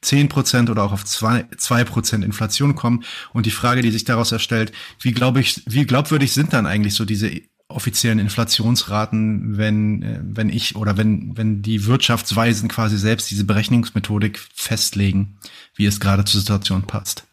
zehn 0.01 0.27
Prozent 0.29 0.69
oder 0.69 0.83
auch 0.83 0.91
auf 0.91 1.05
zwei 1.05 1.45
zwei 1.57 1.83
Prozent 1.83 2.25
Inflation 2.25 2.75
kommen. 2.75 3.03
Und 3.31 3.45
die 3.45 3.51
Frage, 3.51 3.81
die 3.81 3.91
sich 3.91 4.03
daraus 4.03 4.31
erstellt, 4.31 4.71
wie 4.99 5.11
glaube 5.11 5.39
ich, 5.39 5.61
wie 5.65 5.85
glaubwürdig 5.85 6.33
sind 6.33 6.53
dann 6.53 6.65
eigentlich 6.65 6.95
so 6.95 7.05
diese 7.05 7.31
offiziellen 7.69 8.19
Inflationsraten, 8.19 9.57
wenn, 9.57 10.01
äh, 10.01 10.19
wenn 10.23 10.49
ich 10.49 10.75
oder 10.75 10.97
wenn, 10.97 11.37
wenn 11.37 11.61
die 11.61 11.85
Wirtschaftsweisen 11.85 12.67
quasi 12.67 12.97
selbst 12.97 13.29
diese 13.29 13.45
Berechnungsmethodik 13.45 14.39
festlegen, 14.39 15.37
wie 15.75 15.85
es 15.85 15.99
gerade 15.99 16.25
zur 16.25 16.41
Situation 16.41 16.83
passt. 16.83 17.25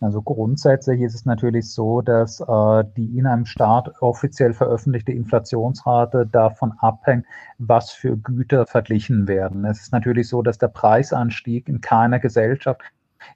Also 0.00 0.20
grundsätzlich 0.20 1.00
ist 1.00 1.14
es 1.14 1.24
natürlich 1.24 1.72
so, 1.72 2.02
dass 2.02 2.40
äh, 2.40 2.84
die 2.96 3.16
in 3.18 3.26
einem 3.26 3.46
Staat 3.46 3.90
offiziell 4.00 4.52
veröffentlichte 4.52 5.12
Inflationsrate 5.12 6.26
davon 6.26 6.72
abhängt, 6.78 7.24
was 7.58 7.90
für 7.90 8.16
Güter 8.16 8.66
verglichen 8.66 9.26
werden. 9.26 9.64
Es 9.64 9.80
ist 9.80 9.92
natürlich 9.92 10.28
so, 10.28 10.42
dass 10.42 10.58
der 10.58 10.68
Preisanstieg 10.68 11.68
in 11.68 11.80
keiner 11.80 12.18
Gesellschaft 12.18 12.82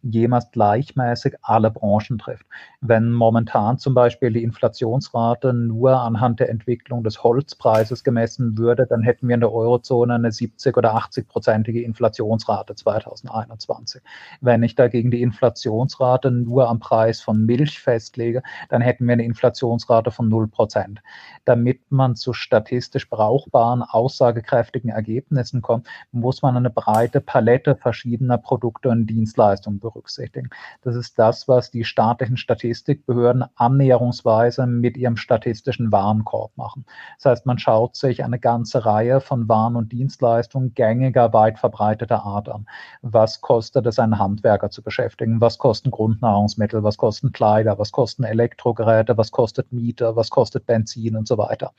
jemals 0.02 0.50
gleichmäßig 0.50 1.34
alle 1.42 1.70
Branchen 1.70 2.18
trifft. 2.18 2.46
Wenn 2.82 3.12
momentan 3.12 3.76
zum 3.76 3.92
Beispiel 3.92 4.32
die 4.32 4.42
Inflationsrate 4.42 5.52
nur 5.52 6.00
anhand 6.00 6.40
der 6.40 6.48
Entwicklung 6.48 7.04
des 7.04 7.22
Holzpreises 7.22 8.04
gemessen 8.04 8.56
würde, 8.56 8.86
dann 8.86 9.02
hätten 9.02 9.28
wir 9.28 9.34
in 9.34 9.40
der 9.40 9.52
Eurozone 9.52 10.14
eine 10.14 10.32
70 10.32 10.78
oder 10.78 10.96
80-prozentige 10.96 11.82
Inflationsrate 11.82 12.74
2021. 12.74 14.00
Wenn 14.40 14.62
ich 14.62 14.76
dagegen 14.76 15.10
die 15.10 15.20
Inflationsrate 15.20 16.30
nur 16.30 16.70
am 16.70 16.78
Preis 16.78 17.20
von 17.20 17.44
Milch 17.44 17.78
festlege, 17.80 18.42
dann 18.70 18.80
hätten 18.80 19.06
wir 19.06 19.12
eine 19.12 19.24
Inflationsrate 19.24 20.10
von 20.10 20.30
0 20.30 20.48
Prozent. 20.48 21.02
Damit 21.44 21.82
man 21.90 22.16
zu 22.16 22.32
statistisch 22.32 23.10
brauchbaren, 23.10 23.82
aussagekräftigen 23.82 24.88
Ergebnissen 24.88 25.60
kommt, 25.60 25.86
muss 26.12 26.40
man 26.40 26.56
eine 26.56 26.70
breite 26.70 27.20
Palette 27.20 27.76
verschiedener 27.76 28.38
Produkte 28.38 28.88
und 28.88 29.06
Dienstleistungen 29.06 29.80
berücksichtigen. 29.80 30.48
Das 30.80 30.96
ist 30.96 31.18
das, 31.18 31.46
was 31.46 31.70
die 31.70 31.84
staatlichen 31.84 32.38
Statistikbehörden 32.70 33.44
annäherungsweise 33.56 34.66
mit 34.66 34.96
ihrem 34.96 35.16
statistischen 35.16 35.90
Warenkorb 35.90 36.56
machen. 36.56 36.84
Das 37.16 37.26
heißt, 37.26 37.46
man 37.46 37.58
schaut 37.58 37.96
sich 37.96 38.22
eine 38.22 38.38
ganze 38.38 38.84
Reihe 38.86 39.20
von 39.20 39.48
Waren 39.48 39.76
und 39.76 39.90
Dienstleistungen 39.92 40.74
gängiger, 40.74 41.32
weit 41.32 41.58
verbreiteter 41.58 42.22
Art 42.22 42.48
an. 42.48 42.66
Was 43.02 43.40
kostet 43.40 43.86
es, 43.86 43.98
einen 43.98 44.18
Handwerker 44.18 44.70
zu 44.70 44.82
beschäftigen? 44.82 45.40
Was 45.40 45.58
kosten 45.58 45.90
Grundnahrungsmittel? 45.90 46.82
Was 46.84 46.96
kosten 46.96 47.32
Kleider? 47.32 47.78
Was 47.78 47.90
kosten 47.90 48.24
Elektrogeräte? 48.24 49.16
Was 49.16 49.32
kostet 49.32 49.72
Miete? 49.72 50.14
Was 50.14 50.30
kostet 50.30 50.66
Benzin 50.66 51.16
und 51.16 51.26
so 51.26 51.38
weiter? 51.38 51.72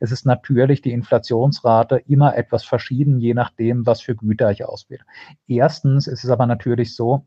Es 0.00 0.10
ist 0.10 0.26
natürlich 0.26 0.82
die 0.82 0.92
Inflationsrate 0.92 1.98
immer 2.08 2.36
etwas 2.36 2.64
verschieden, 2.64 3.20
je 3.20 3.34
nachdem, 3.34 3.86
was 3.86 4.00
für 4.00 4.16
Güter 4.16 4.50
ich 4.50 4.64
auswähle. 4.64 5.04
Erstens 5.46 6.06
ist 6.08 6.24
es 6.24 6.30
aber 6.30 6.46
natürlich 6.46 6.96
so, 6.96 7.26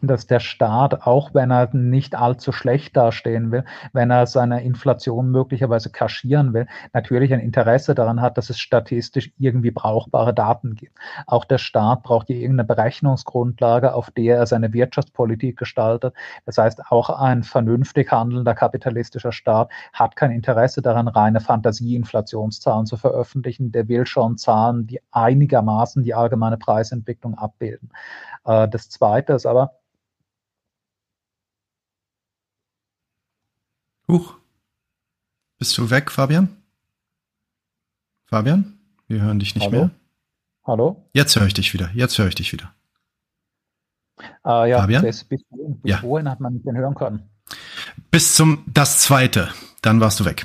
dass 0.00 0.26
der 0.26 0.40
Staat, 0.40 1.06
auch 1.06 1.34
wenn 1.34 1.50
er 1.50 1.74
nicht 1.74 2.14
allzu 2.14 2.52
schlecht 2.52 2.96
dastehen 2.96 3.52
will, 3.52 3.64
wenn 3.92 4.10
er 4.10 4.26
seine 4.26 4.62
Inflation 4.62 5.30
möglicherweise 5.30 5.90
kaschieren 5.90 6.52
will, 6.54 6.66
natürlich 6.92 7.32
ein 7.32 7.40
Interesse 7.40 7.94
daran 7.94 8.20
hat, 8.20 8.38
dass 8.38 8.50
es 8.50 8.58
statistisch 8.58 9.32
irgendwie 9.38 9.70
brauchbare 9.70 10.34
Daten 10.34 10.74
gibt. 10.74 10.98
Auch 11.26 11.44
der 11.44 11.58
Staat 11.58 12.02
braucht 12.02 12.26
hier 12.26 12.36
irgendeine 12.36 12.66
Berechnungsgrundlage, 12.66 13.94
auf 13.94 14.10
der 14.10 14.38
er 14.38 14.46
seine 14.46 14.72
Wirtschaftspolitik 14.72 15.58
gestaltet. 15.58 16.14
Das 16.46 16.58
heißt, 16.58 16.90
auch 16.90 17.10
ein 17.10 17.42
vernünftig 17.42 18.10
handelnder 18.10 18.54
kapitalistischer 18.54 19.32
Staat 19.32 19.70
hat 19.92 20.16
kein 20.16 20.30
Interesse 20.32 20.82
daran, 20.82 21.08
reine 21.08 21.40
Fantasieinflationszahlen 21.40 22.86
zu 22.86 22.96
veröffentlichen. 22.96 23.72
Der 23.72 23.88
will 23.88 24.06
schon 24.06 24.36
Zahlen, 24.36 24.86
die 24.86 25.00
einigermaßen 25.10 26.02
die 26.02 26.14
allgemeine 26.14 26.56
Preisentwicklung 26.56 27.36
abbilden. 27.36 27.90
Äh, 28.44 28.68
das 28.68 28.88
Zweite 28.88 29.34
ist 29.34 29.46
aber, 29.46 29.72
Huch. 34.12 34.34
Bist 35.58 35.76
du 35.78 35.88
weg, 35.88 36.10
Fabian? 36.10 36.48
Fabian? 38.26 38.78
Wir 39.08 39.22
hören 39.22 39.38
dich 39.38 39.54
nicht 39.54 39.64
Hallo? 39.64 39.78
mehr. 39.86 39.90
Hallo? 40.64 41.08
Jetzt 41.14 41.34
höre 41.34 41.46
ich 41.46 41.54
dich 41.54 41.72
wieder. 41.72 41.90
Jetzt 41.94 42.18
höre 42.18 42.28
ich 42.28 42.34
dich 42.34 42.52
wieder. 42.52 42.74
Äh, 44.44 44.70
ja, 44.70 44.80
Fabian? 44.80 45.02
bis, 45.02 45.24
bis 45.24 45.40
Ja. 45.82 46.02
wohin 46.02 46.28
hat 46.28 46.40
man 46.40 46.52
mich 46.52 46.62
denn 46.62 46.76
hören 46.76 46.94
können? 46.94 47.30
Bis 48.10 48.34
zum 48.34 48.62
das 48.66 49.00
zweite. 49.00 49.48
Dann 49.80 49.98
warst 50.00 50.20
du 50.20 50.24
weg. 50.26 50.44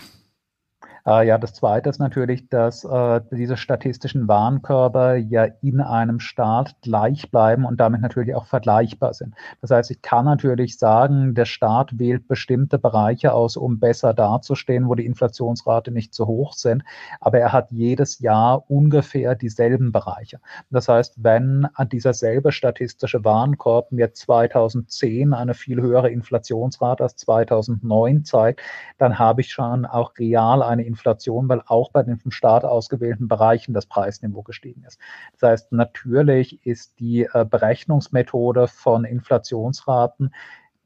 Äh, 1.07 1.25
ja, 1.25 1.37
das 1.37 1.53
Zweite 1.53 1.89
ist 1.89 1.99
natürlich, 1.99 2.49
dass 2.49 2.83
äh, 2.83 3.21
diese 3.31 3.55
statistischen 3.55 4.27
Warenkörper 4.27 5.15
ja 5.15 5.45
in 5.61 5.79
einem 5.79 6.19
Staat 6.19 6.75
gleich 6.81 7.31
bleiben 7.31 7.63
und 7.63 7.79
damit 7.79 8.01
natürlich 8.01 8.35
auch 8.35 8.45
vergleichbar 8.45 9.13
sind. 9.13 9.33
Das 9.61 9.71
heißt, 9.71 9.89
ich 9.89 10.01
kann 10.01 10.25
natürlich 10.25 10.77
sagen, 10.77 11.33
der 11.33 11.45
Staat 11.45 11.97
wählt 11.97 12.27
bestimmte 12.27 12.77
Bereiche 12.77 13.31
aus, 13.31 13.55
um 13.55 13.79
besser 13.79 14.13
dazustehen, 14.13 14.89
wo 14.89 14.95
die 14.95 15.05
Inflationsrate 15.05 15.91
nicht 15.91 16.13
so 16.13 16.27
hoch 16.27 16.53
sind, 16.53 16.83
aber 17.21 17.39
er 17.39 17.53
hat 17.53 17.71
jedes 17.71 18.19
Jahr 18.19 18.69
ungefähr 18.69 19.35
dieselben 19.35 19.93
Bereiche. 19.93 20.41
Das 20.71 20.89
heißt, 20.89 21.23
wenn 21.23 21.67
dieser 21.89 22.13
selbe 22.13 22.51
statistische 22.51 23.23
Warenkorb 23.23 23.93
mir 23.93 24.13
2010 24.13 25.33
eine 25.33 25.53
viel 25.53 25.81
höhere 25.81 26.09
Inflationsrate 26.09 27.03
als 27.03 27.15
2009 27.15 28.25
zeigt, 28.25 28.59
dann 28.97 29.17
habe 29.17 29.39
ich 29.39 29.51
schon 29.51 29.85
auch 29.85 30.11
real 30.19 30.61
eine 30.61 30.83
Inflation, 30.97 31.47
weil 31.47 31.61
auch 31.67 31.91
bei 31.91 32.03
den 32.03 32.17
vom 32.17 32.31
Staat 32.31 32.65
ausgewählten 32.65 33.27
Bereichen 33.27 33.73
das 33.73 33.85
Preisniveau 33.85 34.41
gestiegen 34.41 34.83
ist. 34.83 34.99
Das 35.39 35.49
heißt, 35.49 35.71
natürlich 35.71 36.65
ist 36.65 36.99
die 36.99 37.29
äh, 37.31 37.45
Berechnungsmethode 37.45 38.67
von 38.67 39.05
Inflationsraten 39.05 40.33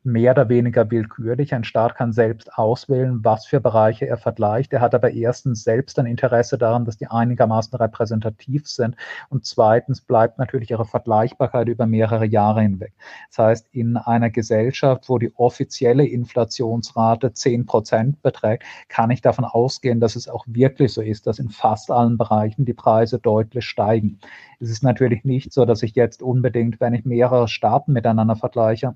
mehr 0.03 0.32
oder 0.32 0.49
weniger 0.49 0.90
willkürlich. 0.90 1.53
Ein 1.53 1.64
Staat 1.64 1.95
kann 1.95 2.11
selbst 2.11 2.53
auswählen, 2.57 3.19
was 3.23 3.45
für 3.45 3.60
Bereiche 3.60 4.07
er 4.07 4.18
vergleicht. 4.18 4.73
Er 4.73 4.82
hat 4.82 4.95
aber 4.95 5.11
erstens 5.11 5.64
selbst 5.64 5.99
ein 5.99 6.07
Interesse 6.07 6.57
daran, 6.57 6.86
dass 6.86 6.98
die 6.98 7.07
einigermaßen 7.07 7.78
repräsentativ 7.78 8.68
sind. 8.68 8.95
Und 9.30 9.45
zweitens 9.45 10.02
bleibt 10.02 10.40
natürlich 10.40 10.72
ihre 10.72 10.86
Vergleichbarkeit 10.86 11.68
über 11.68 11.86
mehrere 11.86 12.26
Jahre 12.26 12.61
hinweg. 12.61 12.94
Das 13.30 13.38
heißt, 13.38 13.68
in 13.72 13.98
einer 13.98 14.30
Gesellschaft, 14.32 15.07
wo 15.07 15.19
die 15.19 15.34
offizielle 15.36 16.06
Inflationsrate 16.06 17.34
10 17.34 17.65
Prozent 17.65 18.22
beträgt, 18.23 18.64
kann 18.90 19.11
ich 19.11 19.22
davon 19.22 19.45
ausgehen, 19.45 19.99
dass 19.99 20.15
es 20.15 20.28
auch 20.28 20.45
wirklich 20.48 20.94
so 20.94 21.02
ist, 21.02 21.28
dass 21.28 21.38
in 21.38 21.49
fast 21.49 21.91
allen 21.91 22.18
Bereichen 22.18 22.65
die 22.65 22.73
Preise 22.73 23.19
deutlich 23.19 23.65
steigen. 23.65 24.19
Es 24.60 24.69
ist 24.69 24.84
natürlich 24.84 25.23
nicht 25.23 25.53
so, 25.53 25.65
dass 25.65 25.84
ich 25.84 25.95
jetzt 25.95 26.23
unbedingt, 26.23 26.80
wenn 26.80 26.94
ich 26.94 27.06
mehrere 27.06 27.48
Staaten 27.48 27.94
miteinander 27.94 28.36
vergleiche, 28.36 28.95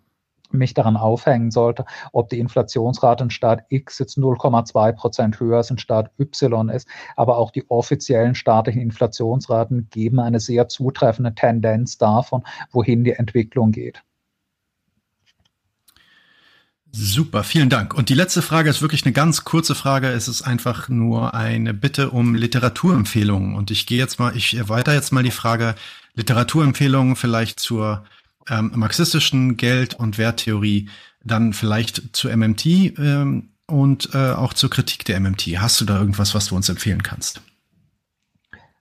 mich 0.56 0.74
daran 0.74 0.98
aufhängen 0.98 1.52
sollte, 1.52 1.86
ob 2.12 2.30
die 2.30 2.40
Inflationsrate 2.40 3.26
in 3.26 3.30
Staat 3.30 3.66
X 3.70 4.00
jetzt 4.00 4.18
0,2 4.18 4.92
Prozent 4.94 5.40
höher 5.40 5.58
als 5.58 5.70
in 5.70 5.78
Staat 5.78 6.12
Y 6.20 6.70
ist. 6.70 6.88
Aber 7.16 7.38
auch 7.38 7.52
die 7.52 7.70
offiziellen 7.70 8.36
staatlichen 8.36 8.82
Inflationsraten 8.82 9.90
geben 9.90 10.20
eine 10.20 10.40
sehr 10.40 10.68
zutreffende 10.68 11.36
Tendenz 11.36 11.98
davon, 11.98 12.44
wohin 12.72 13.04
die 13.04 13.14
Entwicklung 13.14 13.72
geht. 13.72 14.04
Super, 16.98 17.44
vielen 17.44 17.70
Dank. 17.70 17.94
Und 17.94 18.08
die 18.08 18.14
letzte 18.14 18.42
Frage 18.42 18.70
ist 18.70 18.82
wirklich 18.82 19.04
eine 19.04 19.12
ganz 19.12 19.44
kurze 19.44 19.76
Frage. 19.76 20.08
Es 20.08 20.30
ist 20.30 20.44
einfach 20.44 20.88
nur 20.88 21.34
eine 21.34 21.74
Bitte 21.74 22.10
um 22.10 22.36
Literaturempfehlungen. 22.36 23.54
Und 23.56 23.70
ich 23.70 23.86
gehe 23.86 23.98
jetzt 23.98 24.18
mal, 24.18 24.34
ich 24.38 24.56
erweitere 24.56 24.96
jetzt 24.96 25.12
mal 25.12 25.22
die 25.22 25.32
Frage 25.32 25.76
Literaturempfehlungen 26.14 27.18
vielleicht 27.18 27.60
zur 27.60 28.06
ähm, 28.50 28.72
marxistischen 28.76 29.58
Geld- 29.58 29.96
und 29.96 30.18
Werttheorie, 30.18 30.90
dann 31.24 31.54
vielleicht 31.54 32.16
zu 32.16 32.30
MMT 32.30 32.66
ähm, 32.66 33.50
und 33.68 34.10
äh, 34.14 34.32
auch 34.34 34.54
zur 34.54 34.70
Kritik 34.70 35.06
der 35.06 35.20
MMT. 35.20 35.48
Hast 35.58 35.82
du 35.82 35.86
da 35.86 36.00
irgendwas, 36.00 36.36
was 36.36 36.48
du 36.48 36.56
uns 36.56 36.70
empfehlen 36.70 37.04
kannst? 37.04 37.42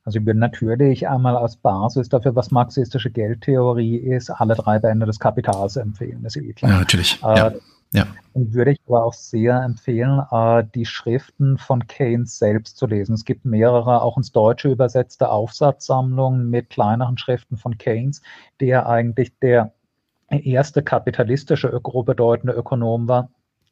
Also 0.05 0.19
ich 0.19 0.27
würde 0.27 0.39
natürlich 0.39 1.09
einmal 1.09 1.37
als 1.37 1.57
Basis 1.57 2.11
dafür, 2.11 2.37
was 2.37 2.51
marxistische 2.51 3.11
Geldtheorie 3.11 3.97
ist, 3.97 4.29
alle 4.29 4.55
drei 4.55 4.79
Bände 4.79 5.07
des 5.07 5.19
Kapitals 5.19 5.77
empfehlen. 5.77 6.23
Das 6.23 6.37
ist 6.37 6.43
eh 6.43 6.53
klar. 6.53 6.73
Ja, 6.73 6.79
natürlich. 6.79 7.19
Äh, 7.23 7.37
ja. 7.37 7.53
Ja. 7.95 8.07
Und 8.33 8.53
würde 8.55 8.73
ich 8.73 8.81
aber 8.89 9.05
auch 9.05 9.13
sehr 9.13 9.63
empfehlen, 9.63 10.21
äh, 10.33 10.65
die 10.75 10.85
Schriften 10.85 11.59
von 11.59 11.87
Keynes 11.87 12.39
selbst 12.39 12.77
zu 12.77 12.87
lesen. 12.87 13.15
Es 13.15 13.25
gibt 13.25 13.45
mehrere, 13.45 14.03
auch 14.03 14.17
ins 14.17 14.33
Deutsche 14.33 14.69
übersetzte 14.69 15.31
Aufsatzsammlungen 15.31 16.51
mit 16.51 16.71
kleineren 16.71 17.17
Schriften 17.17 17.57
von 17.57 17.79
Keynes, 17.79 18.21
der 18.61 18.89
eigentlich 18.89 19.39
der 19.39 19.73
erste 20.29 20.83
kapitalistische 20.83 21.69
Öko 21.69 22.03
bedeutende 22.03 22.55
Ökonom 22.55 23.07
war 23.07 23.31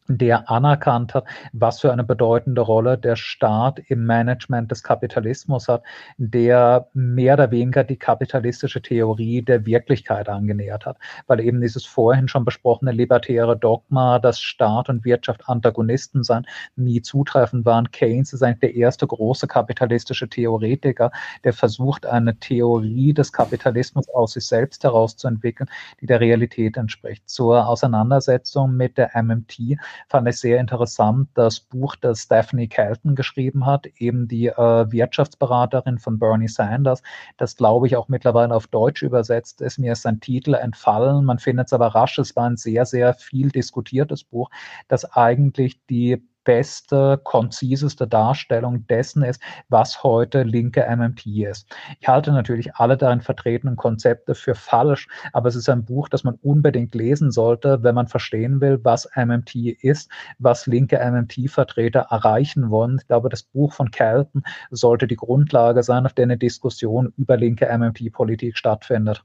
der 0.08 0.50
anerkannt 0.50 1.14
hat, 1.14 1.24
was 1.52 1.80
für 1.80 1.92
eine 1.92 2.04
bedeutende 2.04 2.60
Rolle 2.60 2.98
der 2.98 3.16
Staat 3.16 3.78
im 3.88 4.04
Management 4.04 4.70
des 4.70 4.82
Kapitalismus 4.82 5.68
hat, 5.68 5.82
der 6.16 6.88
mehr 6.92 7.34
oder 7.34 7.50
weniger 7.50 7.84
die 7.84 7.96
kapitalistische 7.96 8.82
Theorie 8.82 9.42
der 9.42 9.64
Wirklichkeit 9.64 10.28
angenähert 10.28 10.86
hat, 10.86 10.96
weil 11.26 11.40
eben 11.40 11.60
dieses 11.60 11.86
vorhin 11.86 12.28
schon 12.28 12.44
besprochene 12.44 12.90
libertäre 12.90 13.56
Dogma, 13.56 14.18
dass 14.18 14.40
Staat 14.40 14.88
und 14.88 15.04
Wirtschaft 15.04 15.48
Antagonisten 15.48 16.24
seien, 16.24 16.46
nie 16.76 17.00
zutreffend 17.02 17.64
waren. 17.64 17.90
Keynes 17.90 18.32
ist 18.32 18.42
eigentlich 18.42 18.60
der 18.60 18.74
erste 18.74 19.06
große 19.06 19.46
kapitalistische 19.46 20.28
Theoretiker, 20.28 21.12
der 21.44 21.52
versucht, 21.52 22.06
eine 22.06 22.36
Theorie 22.38 23.12
des 23.12 23.32
Kapitalismus 23.32 24.08
aus 24.08 24.32
sich 24.32 24.46
selbst 24.46 24.82
herauszuentwickeln, 24.84 25.70
die 26.00 26.06
der 26.06 26.20
Realität 26.20 26.76
entspricht. 26.76 27.28
Zur 27.28 27.68
Auseinandersetzung 27.68 28.76
mit 28.76 28.98
der 28.98 29.10
MMT 29.14 29.78
fand 30.08 30.28
ich 30.28 30.38
sehr 30.38 30.58
interessant 30.58 31.28
das 31.34 31.60
Buch, 31.60 31.96
das 31.96 32.20
Stephanie 32.22 32.68
Kelton 32.68 33.14
geschrieben 33.14 33.66
hat, 33.66 33.86
eben 33.98 34.28
die 34.28 34.46
äh, 34.46 34.92
Wirtschaftsberaterin 34.92 35.98
von 35.98 36.18
Bernie 36.18 36.48
Sanders, 36.48 37.02
das 37.36 37.56
glaube 37.56 37.86
ich 37.86 37.96
auch 37.96 38.08
mittlerweile 38.08 38.54
auf 38.54 38.66
Deutsch 38.66 39.02
übersetzt 39.02 39.60
ist. 39.60 39.78
Mir 39.78 39.92
ist 39.92 40.02
sein 40.02 40.20
Titel 40.20 40.54
entfallen, 40.54 41.24
man 41.24 41.38
findet 41.38 41.66
es 41.66 41.72
aber 41.72 41.88
rasch. 41.88 42.18
Es 42.18 42.36
war 42.36 42.48
ein 42.48 42.56
sehr, 42.56 42.86
sehr 42.86 43.14
viel 43.14 43.50
diskutiertes 43.50 44.24
Buch, 44.24 44.50
das 44.88 45.04
eigentlich 45.04 45.80
die 45.86 46.22
beste, 46.44 47.20
konziseste 47.22 48.06
Darstellung 48.06 48.86
dessen 48.86 49.22
ist, 49.22 49.40
was 49.68 50.02
heute 50.02 50.42
linke 50.42 50.84
MMT 50.88 51.26
ist. 51.26 51.74
Ich 52.00 52.08
halte 52.08 52.32
natürlich 52.32 52.74
alle 52.76 52.96
darin 52.96 53.20
vertretenen 53.20 53.76
Konzepte 53.76 54.34
für 54.34 54.54
falsch, 54.54 55.08
aber 55.32 55.48
es 55.48 55.56
ist 55.56 55.68
ein 55.68 55.84
Buch, 55.84 56.08
das 56.08 56.24
man 56.24 56.34
unbedingt 56.42 56.94
lesen 56.94 57.30
sollte, 57.30 57.82
wenn 57.82 57.94
man 57.94 58.08
verstehen 58.08 58.60
will, 58.60 58.80
was 58.82 59.08
MMT 59.14 59.54
ist, 59.82 60.10
was 60.38 60.66
linke 60.66 60.98
MMT-Vertreter 60.98 62.06
erreichen 62.10 62.70
wollen. 62.70 62.98
Ich 63.00 63.06
glaube, 63.06 63.28
das 63.28 63.42
Buch 63.42 63.72
von 63.72 63.90
Kelton 63.90 64.42
sollte 64.70 65.06
die 65.06 65.16
Grundlage 65.16 65.82
sein, 65.82 66.06
auf 66.06 66.12
der 66.12 66.24
eine 66.24 66.38
Diskussion 66.38 67.12
über 67.16 67.36
linke 67.36 67.66
MMT-Politik 67.66 68.56
stattfindet. 68.56 69.24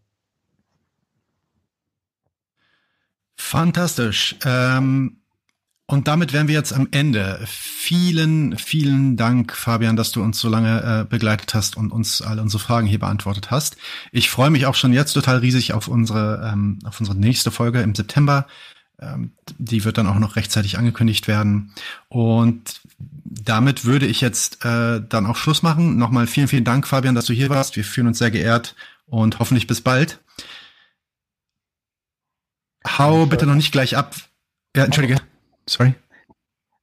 Fantastisch. 3.35 4.35
Ähm 4.45 5.21
und 5.89 6.09
damit 6.09 6.33
wären 6.33 6.49
wir 6.49 6.55
jetzt 6.55 6.73
am 6.73 6.89
Ende. 6.91 7.39
Vielen, 7.45 8.57
vielen 8.57 9.15
Dank, 9.15 9.55
Fabian, 9.55 9.95
dass 9.95 10.11
du 10.11 10.21
uns 10.21 10.37
so 10.37 10.49
lange 10.49 10.81
äh, 10.83 11.05
begleitet 11.09 11.53
hast 11.53 11.77
und 11.77 11.91
uns 11.91 12.21
all 12.21 12.39
unsere 12.39 12.61
Fragen 12.61 12.87
hier 12.87 12.99
beantwortet 12.99 13.51
hast. 13.51 13.77
Ich 14.11 14.29
freue 14.29 14.49
mich 14.49 14.65
auch 14.65 14.75
schon 14.75 14.91
jetzt 14.91 15.13
total 15.13 15.37
riesig 15.37 15.71
auf 15.71 15.87
unsere, 15.87 16.51
ähm, 16.51 16.79
auf 16.83 16.99
unsere 16.99 17.17
nächste 17.17 17.51
Folge 17.51 17.81
im 17.81 17.95
September. 17.95 18.47
Ähm, 18.99 19.31
die 19.57 19.85
wird 19.85 19.97
dann 19.97 20.07
auch 20.07 20.19
noch 20.19 20.35
rechtzeitig 20.35 20.77
angekündigt 20.77 21.29
werden. 21.29 21.71
Und 22.09 22.81
damit 23.23 23.85
würde 23.85 24.07
ich 24.07 24.19
jetzt 24.19 24.65
äh, 24.65 25.01
dann 25.07 25.25
auch 25.25 25.37
Schluss 25.37 25.63
machen. 25.63 25.97
Nochmal 25.97 26.27
vielen, 26.27 26.49
vielen 26.49 26.65
Dank, 26.65 26.85
Fabian, 26.85 27.15
dass 27.15 27.25
du 27.25 27.33
hier 27.33 27.49
warst. 27.49 27.77
Wir 27.77 27.85
fühlen 27.85 28.07
uns 28.07 28.17
sehr 28.17 28.31
geehrt 28.31 28.75
und 29.05 29.39
hoffentlich 29.39 29.67
bis 29.67 29.79
bald. 29.79 30.19
Hau 32.85 33.25
bitte 33.25 33.45
noch 33.45 33.55
nicht 33.55 33.71
gleich 33.71 33.95
ab. 33.95 34.15
Ja, 34.75 34.83
entschuldige. 34.83 35.21
Sorry. 35.69 35.95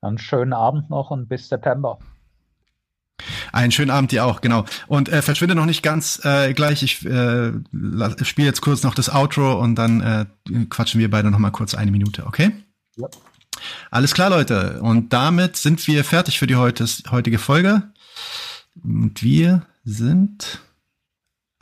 Einen 0.00 0.18
schönen 0.18 0.52
Abend 0.52 0.90
noch 0.90 1.10
und 1.10 1.28
bis 1.28 1.48
September. 1.48 1.98
Einen 3.52 3.72
schönen 3.72 3.90
Abend 3.90 4.10
dir 4.10 4.24
auch, 4.24 4.40
genau. 4.40 4.64
Und 4.86 5.08
äh, 5.08 5.22
verschwinde 5.22 5.54
noch 5.54 5.66
nicht 5.66 5.82
ganz 5.82 6.20
äh, 6.24 6.52
gleich. 6.52 6.82
Ich 6.82 7.06
äh, 7.06 7.52
spiele 8.22 8.48
jetzt 8.48 8.60
kurz 8.60 8.82
noch 8.82 8.94
das 8.94 9.08
Outro 9.08 9.58
und 9.60 9.76
dann 9.76 10.00
äh, 10.00 10.26
quatschen 10.68 11.00
wir 11.00 11.10
beide 11.10 11.30
noch 11.30 11.38
mal 11.38 11.50
kurz 11.50 11.74
eine 11.74 11.90
Minute, 11.90 12.26
okay? 12.26 12.52
Ja. 12.96 13.08
Alles 13.90 14.12
klar, 14.14 14.30
Leute. 14.30 14.80
Und 14.82 15.12
damit 15.12 15.56
sind 15.56 15.86
wir 15.86 16.04
fertig 16.04 16.38
für 16.38 16.46
die 16.46 16.56
heutige 16.56 17.38
Folge. 17.38 17.84
Und 18.82 19.22
wir 19.22 19.62
sind 19.84 20.60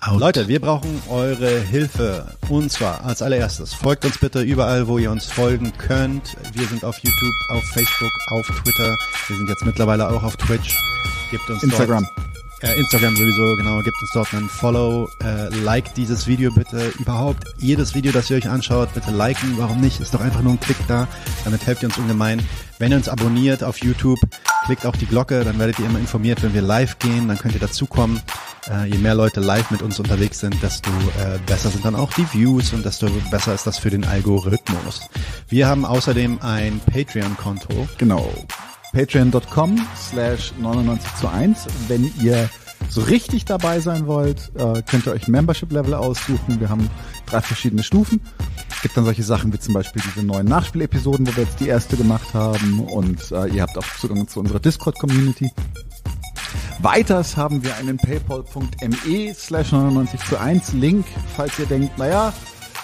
Out. 0.05 0.19
Leute, 0.19 0.49
wir 0.49 0.61
brauchen 0.61 1.01
eure 1.09 1.61
Hilfe. 1.61 2.27
Und 2.49 2.73
zwar 2.73 3.05
als 3.05 3.23
allererstes, 3.23 3.73
folgt 3.73 4.05
uns 4.05 4.19
bitte 4.19 4.43
überall, 4.43 4.89
wo 4.89 4.99
ihr 4.99 5.13
uns 5.13 5.27
folgen 5.27 5.73
könnt. 5.79 6.37
Wir 6.55 6.67
sind 6.67 6.85
auf 6.85 6.97
YouTube, 6.99 7.35
auf 7.51 7.63
Facebook, 7.73 8.11
auf 8.33 8.45
Twitter. 8.47 8.97
Wir 9.29 9.37
sind 9.37 9.49
jetzt 9.49 9.65
mittlerweile 9.65 10.11
auch 10.11 10.25
auf 10.25 10.37
Twitch. 10.37 10.77
Gebt 11.31 11.49
uns 11.49 11.63
Instagram. 11.63 12.09
Äh, 12.63 12.79
Instagram 12.79 13.17
sowieso, 13.17 13.57
genau, 13.57 13.81
gibt 13.81 14.01
uns 14.01 14.11
dort 14.13 14.33
einen 14.33 14.49
Follow, 14.49 15.09
äh, 15.25 15.49
like 15.65 15.95
dieses 15.95 16.29
Video 16.29 16.53
bitte, 16.53 16.93
überhaupt 17.01 17.43
jedes 17.59 17.97
Video, 17.97 18.13
das 18.13 18.31
ihr 18.31 18.37
euch 18.37 18.49
anschaut, 18.49 18.95
bitte 18.95 19.11
liken, 19.11 19.55
warum 19.57 19.81
nicht, 19.81 20.01
ist 20.01 20.15
doch 20.15 20.21
einfach 20.21 20.43
nur 20.43 20.53
ein 20.53 20.61
Klick 20.61 20.77
da, 20.87 21.09
damit 21.45 21.67
helft 21.67 21.83
ihr 21.83 21.89
uns 21.89 21.99
ungemein. 21.99 22.41
Wenn 22.79 22.93
ihr 22.93 22.99
uns 22.99 23.09
abonniert 23.09 23.65
auf 23.65 23.79
YouTube, 23.79 24.21
klickt 24.65 24.87
auf 24.87 24.97
die 24.97 25.07
Glocke, 25.07 25.43
dann 25.43 25.59
werdet 25.59 25.81
ihr 25.81 25.87
immer 25.87 25.99
informiert, 25.99 26.41
wenn 26.45 26.55
wir 26.55 26.63
live 26.63 27.01
gehen, 27.01 27.27
dann 27.27 27.37
könnt 27.37 27.55
ihr 27.55 27.61
dazukommen. 27.61 28.23
Äh, 28.71 28.91
je 28.91 28.99
mehr 28.99 29.17
Leute 29.17 29.41
live 29.41 29.73
mit 29.73 29.83
uns 29.83 29.99
unterwegs 29.99 30.39
sind, 30.39 30.63
desto 30.63 30.91
äh, 30.91 31.39
besser 31.47 31.71
sind 31.71 31.85
dann 31.85 31.97
auch 31.97 32.13
die 32.13 32.33
Views 32.33 32.73
und 32.73 32.85
desto 32.85 33.09
besser 33.33 33.55
ist 33.55 33.67
das 33.67 33.79
für 33.79 33.91
den 33.91 34.05
Algorithmus. 34.05 35.01
Wir 35.49 35.67
haben 35.67 35.85
außerdem 35.85 36.39
ein 36.43 36.81
Patreon-Konto. 36.93 37.89
Genau 37.99 38.33
patreon.com 38.93 39.81
slash 39.97 40.53
99 40.61 41.15
zu 41.17 41.29
1. 41.29 41.67
Wenn 41.89 42.13
ihr 42.21 42.49
so 42.89 43.01
richtig 43.01 43.45
dabei 43.45 43.81
sein 43.81 44.07
wollt, 44.07 44.53
äh, 44.57 44.83
könnt 44.83 45.07
ihr 45.07 45.13
euch 45.13 45.29
Membership-Level 45.29 45.95
aussuchen. 45.95 46.61
Wir 46.61 46.69
haben 46.69 46.91
drei 47.27 47.41
verschiedene 47.41 47.83
Stufen. 47.83 48.21
Es 48.71 48.83
gibt 48.83 48.97
dann 48.97 49.05
solche 49.05 49.23
Sachen 49.23 49.53
wie 49.53 49.59
zum 49.59 49.75
Beispiel 49.75 50.03
diese 50.05 50.25
neuen 50.27 50.47
Nachspielepisoden, 50.47 51.27
wo 51.27 51.37
wir 51.37 51.45
jetzt 51.45 51.61
die 51.61 51.69
erste 51.69 51.97
gemacht 51.97 52.35
haben 52.35 52.81
und 52.81 53.31
äh, 53.33 53.47
ihr 53.47 53.63
habt 53.63 53.79
auch 53.79 53.87
Zugang 53.99 54.29
zu 54.29 54.41
unserer 54.41 54.61
Discord-Community. 54.61 55.51
Weiters 56.81 57.37
haben 57.37 57.63
wir 57.63 57.77
einen 57.77 57.97
paypal.me 57.97 59.35
slash 59.35 59.73
99 59.73 60.21
zu 60.29 60.39
1 60.39 60.73
Link, 60.75 61.07
falls 61.37 61.59
ihr 61.59 61.67
denkt, 61.67 61.97
naja, 61.97 62.33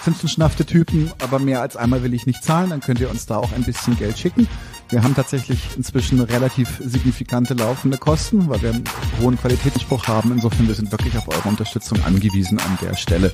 sind 0.05 0.17
schon 0.17 0.29
schnaffte 0.29 0.65
Typen, 0.65 1.11
aber 1.21 1.39
mehr 1.39 1.61
als 1.61 1.75
einmal 1.75 2.01
will 2.01 2.13
ich 2.13 2.25
nicht 2.25 2.43
zahlen, 2.43 2.69
dann 2.69 2.79
könnt 2.79 2.99
ihr 2.99 3.09
uns 3.09 3.25
da 3.25 3.37
auch 3.37 3.51
ein 3.51 3.63
bisschen 3.63 3.97
Geld 3.97 4.17
schicken. 4.17 4.47
Wir 4.89 5.03
haben 5.03 5.13
tatsächlich 5.13 5.59
inzwischen 5.77 6.19
relativ 6.19 6.81
signifikante 6.83 7.53
laufende 7.53 7.97
Kosten, 7.97 8.49
weil 8.49 8.61
wir 8.63 8.69
einen 8.71 8.83
hohen 9.21 9.37
Qualitätsanspruch 9.37 10.07
haben. 10.07 10.31
Insofern, 10.31 10.67
wir 10.67 10.73
sind 10.73 10.91
wirklich 10.91 11.15
auf 11.15 11.27
eure 11.27 11.47
Unterstützung 11.47 12.01
angewiesen 12.03 12.59
an 12.59 12.77
der 12.81 12.95
Stelle. 12.95 13.31